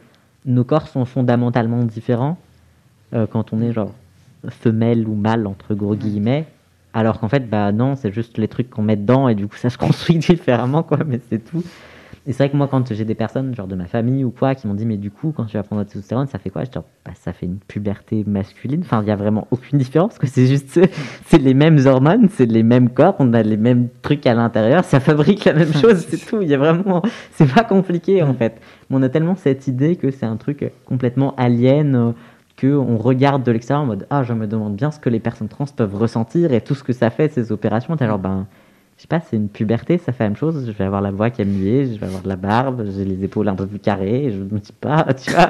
nos 0.47 0.65
corps 0.65 0.89
sont 0.89 1.05
fondamentalement 1.05 1.85
différents 1.85 2.39
euh, 3.15 3.27
quand 3.27 3.53
on 3.53 3.61
est 3.61 3.73
genre 3.73 3.93
femelle 4.49 5.07
ou 5.07 5.15
mâle, 5.15 5.47
entre 5.47 5.75
gros 5.75 5.95
guillemets. 5.95 6.47
Alors 6.95 7.21
qu'en 7.21 7.29
fait, 7.29 7.49
bah 7.49 7.73
non, 7.73 7.95
c'est 7.95 8.13
juste 8.13 8.39
les 8.39 8.49
trucs 8.49 8.71
qu'on 8.71 8.83
met 8.83 8.97
dedans, 8.97 9.29
et 9.29 9.35
du 9.35 9.47
coup, 9.49 9.57
ça 9.57 9.71
se 9.71 9.79
construit 9.79 10.19
différemment, 10.19 10.83
quoi, 10.83 10.99
mais 11.07 11.21
c'est 11.29 11.45
tout. 11.45 11.63
Et 12.29 12.33
c'est 12.33 12.43
vrai 12.43 12.51
que 12.51 12.57
moi, 12.57 12.67
quand 12.67 12.93
j'ai 12.93 13.05
des 13.05 13.15
personnes, 13.15 13.55
genre 13.55 13.69
de 13.69 13.77
ma 13.77 13.87
famille 13.87 14.25
ou 14.25 14.31
quoi, 14.31 14.57
qui 14.57 14.67
m'ont 14.67 14.75
dit, 14.75 14.85
mais 14.85 14.97
du 14.97 15.13
coup, 15.13 15.33
quand 15.37 15.45
tu 15.45 15.57
vas 15.57 15.63
prendre 15.63 15.81
la 15.81 15.85
testostérone, 15.85 16.27
ça 16.27 16.39
fait 16.39 16.51
quoi? 16.51 16.65
Je 16.65 16.71
dis, 16.71 16.79
bah, 17.05 17.13
ça 17.15 17.33
fait 17.33 17.47
une 17.47 17.59
puberté 17.59 18.25
masculine. 18.27 18.81
Enfin, 18.81 19.01
il 19.03 19.05
n'y 19.05 19.13
a 19.13 19.17
vraiment 19.17 19.47
aucune 19.53 19.79
différence, 19.79 20.19
que 20.19 20.27
c'est 20.27 20.47
juste, 20.47 20.81
c'est 21.27 21.39
les 21.39 21.55
mêmes 21.55 21.79
hormones, 21.87 22.29
c'est 22.31 22.47
les 22.47 22.65
mêmes 22.65 22.91
corps, 22.91 23.15
on 23.21 23.33
a 23.33 23.43
les 23.43 23.57
mêmes 23.57 23.89
trucs 24.03 24.27
à 24.27 24.35
l'intérieur, 24.35 24.85
ça 24.85 24.99
fabrique 24.99 25.45
la 25.45 25.53
même 25.53 25.73
chose, 25.81 26.05
c'est 26.09 26.27
tout. 26.27 26.43
Il 26.43 26.49
y 26.49 26.55
a 26.55 26.59
vraiment, 26.59 27.01
c'est 27.31 27.53
pas 27.53 27.63
compliqué 27.63 28.23
en 28.25 28.35
fait. 28.35 28.61
Mais 28.91 28.97
on 28.97 29.03
a 29.03 29.09
tellement 29.09 29.37
cette 29.37 29.69
idée 29.69 29.95
que 29.95 30.11
c'est 30.11 30.27
un 30.27 30.37
truc 30.37 30.73
complètement 30.85 31.35
alien. 31.37 31.95
Euh, 31.95 32.13
que 32.57 32.75
on 32.75 32.97
regarde 32.97 33.43
de 33.43 33.53
l'extérieur 33.53 33.83
en 33.83 33.87
mode 33.87 34.07
ah 34.09 34.23
je 34.23 34.33
me 34.33 34.47
demande 34.47 34.77
bien 34.77 34.91
ce 34.91 34.99
que 34.99 35.11
les 35.11 35.21
personnes 35.21 35.49
trans 35.49 35.67
peuvent 35.67 35.95
ressentir 35.95 36.55
et 36.55 36.63
tout 36.63 36.75
ce 36.75 36.83
que 36.83 36.95
ça 36.95 37.11
fait 37.11 37.31
ces 37.31 37.53
opérations 37.53 37.95
alors 37.97 38.19
ben 38.19 38.47
je 38.97 39.03
sais 39.03 39.09
pas, 39.09 39.21
c'est 39.21 39.37
une 39.37 39.49
puberté, 39.49 39.99
ça 39.99 40.13
fait 40.13 40.25
la 40.25 40.31
même 40.31 40.39
chose. 40.39 40.65
Je 40.67 40.73
vais 40.73 40.85
avoir 40.85 41.03
la 41.03 41.11
voix 41.11 41.29
qui 41.31 41.43
est 41.43 41.47
muée, 41.47 41.93
je 41.93 42.01
vais 42.01 42.07
avoir 42.07 42.23
de 42.23 42.29
la 42.29 42.37
barbe, 42.37 42.87
j'ai 42.97 43.05
les 43.05 43.25
épaules 43.25 43.49
un 43.49 43.55
peu 43.55 43.67
plus 43.67 43.79
carrées, 43.79 44.31
je 44.33 44.39
me 44.39 44.59
dis 44.59 44.73
pas, 44.73 45.07
tu 45.15 45.31
vois. 45.31 45.49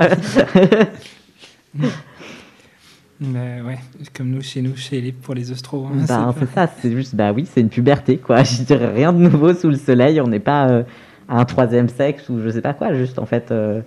Mais 3.20 3.60
ouais, 3.66 3.78
comme 4.14 4.30
nous, 4.30 4.42
chez 4.42 4.62
nous, 4.62 4.74
chez 4.74 5.00
les, 5.00 5.12
pour 5.12 5.34
les 5.34 5.52
ostros. 5.52 5.86
Hein, 5.86 6.04
bah, 6.08 6.34
c'est 6.38 6.50
ça, 6.50 6.66
c'est 6.66 6.90
juste, 6.90 7.14
bah 7.14 7.32
oui, 7.32 7.46
c'est 7.46 7.60
une 7.60 7.68
puberté, 7.68 8.18
quoi. 8.18 8.42
Je 8.42 8.62
dirais 8.62 8.92
rien 8.92 9.12
de 9.12 9.18
nouveau 9.18 9.54
sous 9.54 9.68
le 9.68 9.76
soleil, 9.76 10.20
on 10.20 10.26
n'est 10.26 10.40
pas 10.40 10.68
euh, 10.68 10.82
à 11.28 11.38
un 11.38 11.44
troisième 11.44 11.88
sexe 11.88 12.28
ou 12.28 12.40
je 12.40 12.50
sais 12.50 12.62
pas 12.62 12.74
quoi, 12.74 12.94
juste 12.94 13.20
en 13.20 13.26
fait. 13.26 13.52
Euh, 13.52 13.80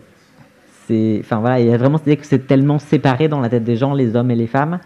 c'est. 0.87 1.17
Enfin 1.19 1.39
voilà, 1.41 1.59
il 1.59 1.67
y 1.67 1.73
a 1.73 1.77
vraiment 1.77 1.97
cette 1.97 2.07
idée 2.07 2.17
que 2.17 2.25
c'est 2.25 2.47
tellement 2.47 2.79
séparé 2.79 3.27
dans 3.27 3.41
la 3.41 3.49
tête 3.49 3.65
des 3.65 3.75
gens, 3.75 3.93
les 3.93 4.15
hommes 4.15 4.31
et 4.31 4.35
les 4.35 4.47
femmes, 4.47 4.79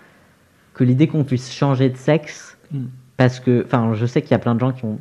que 0.74 0.84
l'idée 0.84 1.08
qu'on 1.08 1.24
puisse 1.24 1.54
changer 1.54 1.90
de 1.90 1.98
sexe. 1.98 2.58
Mm. 2.72 2.86
Parce 3.18 3.40
que, 3.40 3.64
enfin, 3.66 3.94
je 3.94 4.06
sais 4.06 4.22
qu'il 4.22 4.32
y 4.32 4.36
a 4.36 4.40
plein 4.40 4.56
de 4.56 4.60
gens 4.60 4.72
qui 4.72 4.86
ont, 4.86 5.00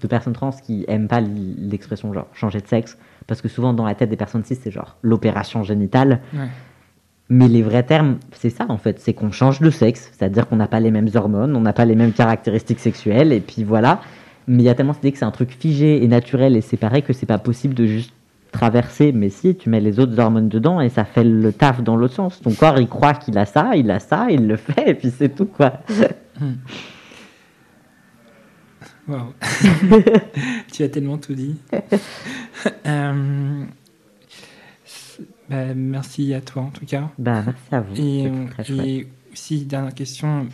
de 0.00 0.06
personnes 0.06 0.32
trans 0.32 0.50
qui 0.50 0.84
aiment 0.88 1.08
pas 1.08 1.20
l'expression 1.20 2.12
genre 2.12 2.26
changer 2.32 2.60
de 2.60 2.66
sexe, 2.66 2.98
parce 3.26 3.40
que 3.40 3.48
souvent 3.48 3.72
dans 3.72 3.84
la 3.84 3.94
tête 3.94 4.10
des 4.10 4.16
personnes 4.16 4.44
cis, 4.44 4.56
c'est 4.56 4.70
genre 4.70 4.96
l'opération 5.02 5.62
génitale. 5.62 6.20
Mais 7.28 7.48
les 7.48 7.62
vrais 7.62 7.82
termes, 7.82 8.18
c'est 8.32 8.50
ça 8.50 8.66
en 8.68 8.78
fait, 8.78 9.00
c'est 9.00 9.12
qu'on 9.12 9.32
change 9.32 9.60
de 9.60 9.70
sexe, 9.70 10.12
c'est-à-dire 10.16 10.48
qu'on 10.48 10.56
n'a 10.56 10.68
pas 10.68 10.78
les 10.78 10.92
mêmes 10.92 11.08
hormones, 11.14 11.56
on 11.56 11.60
n'a 11.60 11.72
pas 11.72 11.84
les 11.84 11.96
mêmes 11.96 12.12
caractéristiques 12.12 12.78
sexuelles, 12.78 13.32
et 13.32 13.40
puis 13.40 13.64
voilà. 13.64 14.00
Mais 14.46 14.62
il 14.62 14.66
y 14.66 14.68
a 14.68 14.74
tellement 14.74 14.92
cette 14.92 15.02
idée 15.02 15.12
que 15.12 15.18
c'est 15.18 15.24
un 15.24 15.32
truc 15.32 15.50
figé 15.50 16.04
et 16.04 16.06
naturel 16.06 16.56
et 16.56 16.60
séparé 16.60 17.02
que 17.02 17.12
c'est 17.12 17.26
pas 17.26 17.38
possible 17.38 17.74
de 17.74 17.86
juste 17.86 18.12
traverser. 18.52 19.10
Mais 19.10 19.28
si, 19.28 19.56
tu 19.56 19.68
mets 19.68 19.80
les 19.80 19.98
autres 19.98 20.18
hormones 20.20 20.48
dedans 20.48 20.80
et 20.80 20.88
ça 20.88 21.04
fait 21.04 21.24
le 21.24 21.52
taf 21.52 21.82
dans 21.82 21.96
l'autre 21.96 22.14
sens. 22.14 22.40
Ton 22.40 22.52
corps, 22.52 22.78
il 22.78 22.88
croit 22.88 23.14
qu'il 23.14 23.36
a 23.38 23.44
ça, 23.44 23.72
il 23.74 23.90
a 23.90 23.98
ça, 23.98 24.28
il 24.30 24.46
le 24.46 24.54
fait, 24.54 24.90
et 24.90 24.94
puis 24.94 25.10
c'est 25.10 25.30
tout 25.30 25.46
quoi. 25.46 25.72
Waouh. 29.08 29.32
tu 30.72 30.82
as 30.82 30.88
tellement 30.88 31.18
tout 31.18 31.34
dit. 31.34 31.56
Euh, 32.86 33.64
bah, 35.48 35.74
merci 35.74 36.34
à 36.34 36.40
toi 36.40 36.62
en 36.62 36.70
tout 36.70 36.84
cas. 36.86 37.10
Bah, 37.18 37.42
merci 37.44 37.62
à 37.74 37.80
vous. 37.80 37.94
Et, 37.96 38.30
chouette. 38.64 38.70
et 38.86 39.08
aussi, 39.32 39.64
dernière 39.64 39.94
question, 39.94 40.46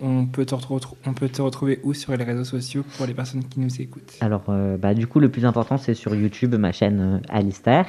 on- 0.00 0.26
peut, 0.26 0.46
te 0.46 0.54
retrou- 0.54 0.96
on 1.06 1.12
peut 1.14 1.28
te 1.28 1.42
retrouver 1.42 1.80
où 1.82 1.92
sur 1.94 2.16
les 2.16 2.24
réseaux 2.24 2.44
sociaux 2.44 2.84
pour 2.96 3.06
les 3.06 3.14
personnes 3.14 3.44
qui 3.44 3.60
nous 3.60 3.80
écoutent? 3.80 4.16
Alors, 4.20 4.44
euh, 4.48 4.76
bah, 4.78 4.94
du 4.94 5.06
coup, 5.06 5.20
le 5.20 5.30
plus 5.30 5.44
important, 5.44 5.76
c'est 5.78 5.94
sur 5.94 6.14
YouTube, 6.14 6.54
ma 6.54 6.72
chaîne 6.72 7.00
euh, 7.00 7.18
Alistair, 7.28 7.86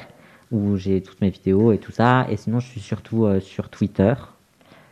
où 0.50 0.76
j'ai 0.76 1.00
toutes 1.02 1.20
mes 1.20 1.30
vidéos 1.30 1.72
et 1.72 1.78
tout 1.78 1.92
ça. 1.92 2.26
Et 2.30 2.36
sinon, 2.36 2.60
je 2.60 2.66
suis 2.66 2.80
surtout 2.80 3.24
euh, 3.24 3.40
sur 3.40 3.68
Twitter. 3.70 4.12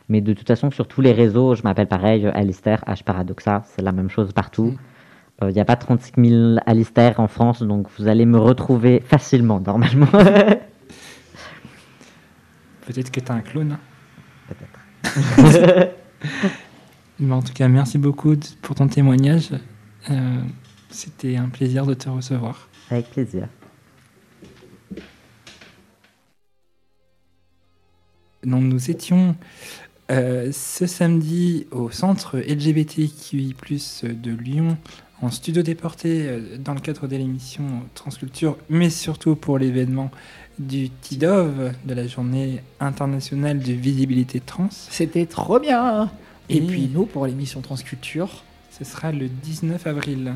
Mais 0.09 0.21
de 0.21 0.33
toute 0.33 0.47
façon, 0.47 0.71
sur 0.71 0.87
tous 0.87 1.01
les 1.01 1.11
réseaux, 1.11 1.55
je 1.55 1.61
m'appelle 1.63 1.87
pareil, 1.87 2.25
euh, 2.25 2.31
Alistair, 2.33 2.83
H 2.87 3.03
Paradoxa, 3.03 3.63
c'est 3.65 3.81
la 3.83 3.91
même 3.91 4.09
chose 4.09 4.33
partout. 4.33 4.75
Il 5.41 5.53
n'y 5.53 5.61
a 5.61 5.65
pas 5.65 5.77
36 5.77 6.11
000 6.17 6.57
Alistair 6.65 7.17
en 7.21 7.29
France, 7.29 7.61
donc 7.63 7.87
vous 7.97 8.09
allez 8.09 8.25
me 8.25 8.37
retrouver 8.37 8.99
facilement, 8.99 9.61
normalement. 9.61 10.07
Peut-être 12.85 13.09
que 13.09 13.21
tu 13.21 13.31
as 13.31 13.35
un 13.35 13.39
clone. 13.39 13.71
hein. 13.73 13.79
Peut-être. 14.49 14.79
En 17.29 17.41
tout 17.41 17.51
cas, 17.53 17.67
merci 17.69 17.97
beaucoup 17.97 18.35
pour 18.61 18.75
ton 18.75 18.87
témoignage. 18.87 19.49
Euh, 20.09 20.41
C'était 20.89 21.35
un 21.37 21.49
plaisir 21.49 21.85
de 21.85 21.93
te 21.93 22.07
recevoir. 22.09 22.67
Avec 22.89 23.09
plaisir. 23.09 23.47
Donc, 28.43 28.63
nous 28.63 28.89
étions 28.89 29.35
euh, 30.11 30.51
ce 30.51 30.85
samedi 30.87 31.67
au 31.71 31.89
centre 31.91 32.37
LGBTQI, 32.39 33.55
de 34.03 34.31
Lyon, 34.31 34.77
en 35.21 35.29
studio 35.31 35.61
déporté, 35.61 36.23
euh, 36.27 36.57
dans 36.57 36.73
le 36.73 36.79
cadre 36.79 37.07
de 37.07 37.15
l'émission 37.15 37.63
Transculture, 37.93 38.57
mais 38.69 38.89
surtout 38.89 39.35
pour 39.35 39.57
l'événement 39.59 40.09
du 40.57 40.89
TIDOV, 40.89 41.73
de 41.85 41.93
la 41.93 42.07
journée 42.07 42.61
internationale 42.79 43.59
de 43.59 43.71
visibilité 43.73 44.39
trans. 44.39 44.69
C'était 44.71 45.25
trop 45.25 45.59
bien 45.59 46.09
Et, 46.49 46.57
Et- 46.57 46.61
puis 46.61 46.89
nous, 46.93 47.05
pour 47.05 47.25
l'émission 47.27 47.61
Transculture, 47.61 48.43
Ce 48.71 48.85
sera 48.85 49.11
le 49.11 49.27
19 49.27 49.85
avril. 49.87 50.33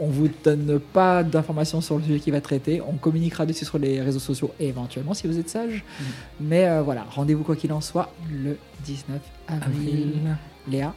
On 0.00 0.06
vous 0.06 0.28
donne 0.44 0.78
pas 0.78 1.22
d'informations 1.22 1.80
sur 1.80 1.96
le 1.96 2.02
sujet 2.02 2.20
qui 2.20 2.30
va 2.30 2.40
traiter. 2.40 2.80
On 2.80 2.94
communiquera 2.94 3.46
dessus 3.46 3.64
sur 3.64 3.78
les 3.78 4.00
réseaux 4.00 4.18
sociaux 4.18 4.52
éventuellement 4.60 5.14
si 5.14 5.26
vous 5.26 5.38
êtes 5.38 5.48
sage. 5.48 5.84
Mm. 5.98 6.04
Mais 6.40 6.68
euh, 6.68 6.82
voilà, 6.82 7.06
rendez-vous 7.10 7.44
quoi 7.44 7.56
qu'il 7.56 7.72
en 7.72 7.80
soit 7.80 8.12
le 8.30 8.58
19 8.84 9.20
avril. 9.48 9.64
Avril. 9.66 10.36
Léa, 10.68 10.94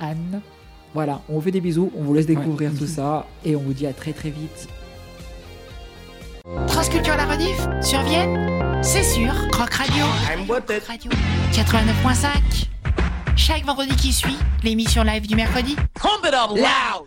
Anne, 0.00 0.40
voilà, 0.94 1.22
on 1.28 1.34
vous 1.34 1.40
fait 1.40 1.50
des 1.50 1.60
bisous, 1.60 1.92
on 1.96 2.02
vous 2.02 2.14
laisse 2.14 2.26
découvrir 2.26 2.70
Ouais. 2.72 2.76
tout 2.78 2.86
ça 2.86 3.26
et 3.44 3.54
on 3.56 3.60
vous 3.60 3.72
dit 3.72 3.86
à 3.86 3.92
très 3.92 4.12
très 4.12 4.30
vite. 4.30 4.68
Transculture 6.66 7.12
à 7.12 7.16
la 7.18 7.26
rediff 7.26 7.66
sur 7.82 8.00
Vienne, 8.02 8.82
c'est 8.82 9.02
sûr. 9.02 9.32
Croc 9.50 9.70
Radio. 9.74 10.04
Croc 10.46 10.82
Radio 10.86 11.10
89.5. 11.52 12.68
Chaque 13.36 13.64
vendredi 13.64 13.94
qui 13.96 14.12
suit, 14.12 14.36
l'émission 14.64 15.04
live 15.04 15.26
du 15.26 15.36
mercredi. 15.36 15.76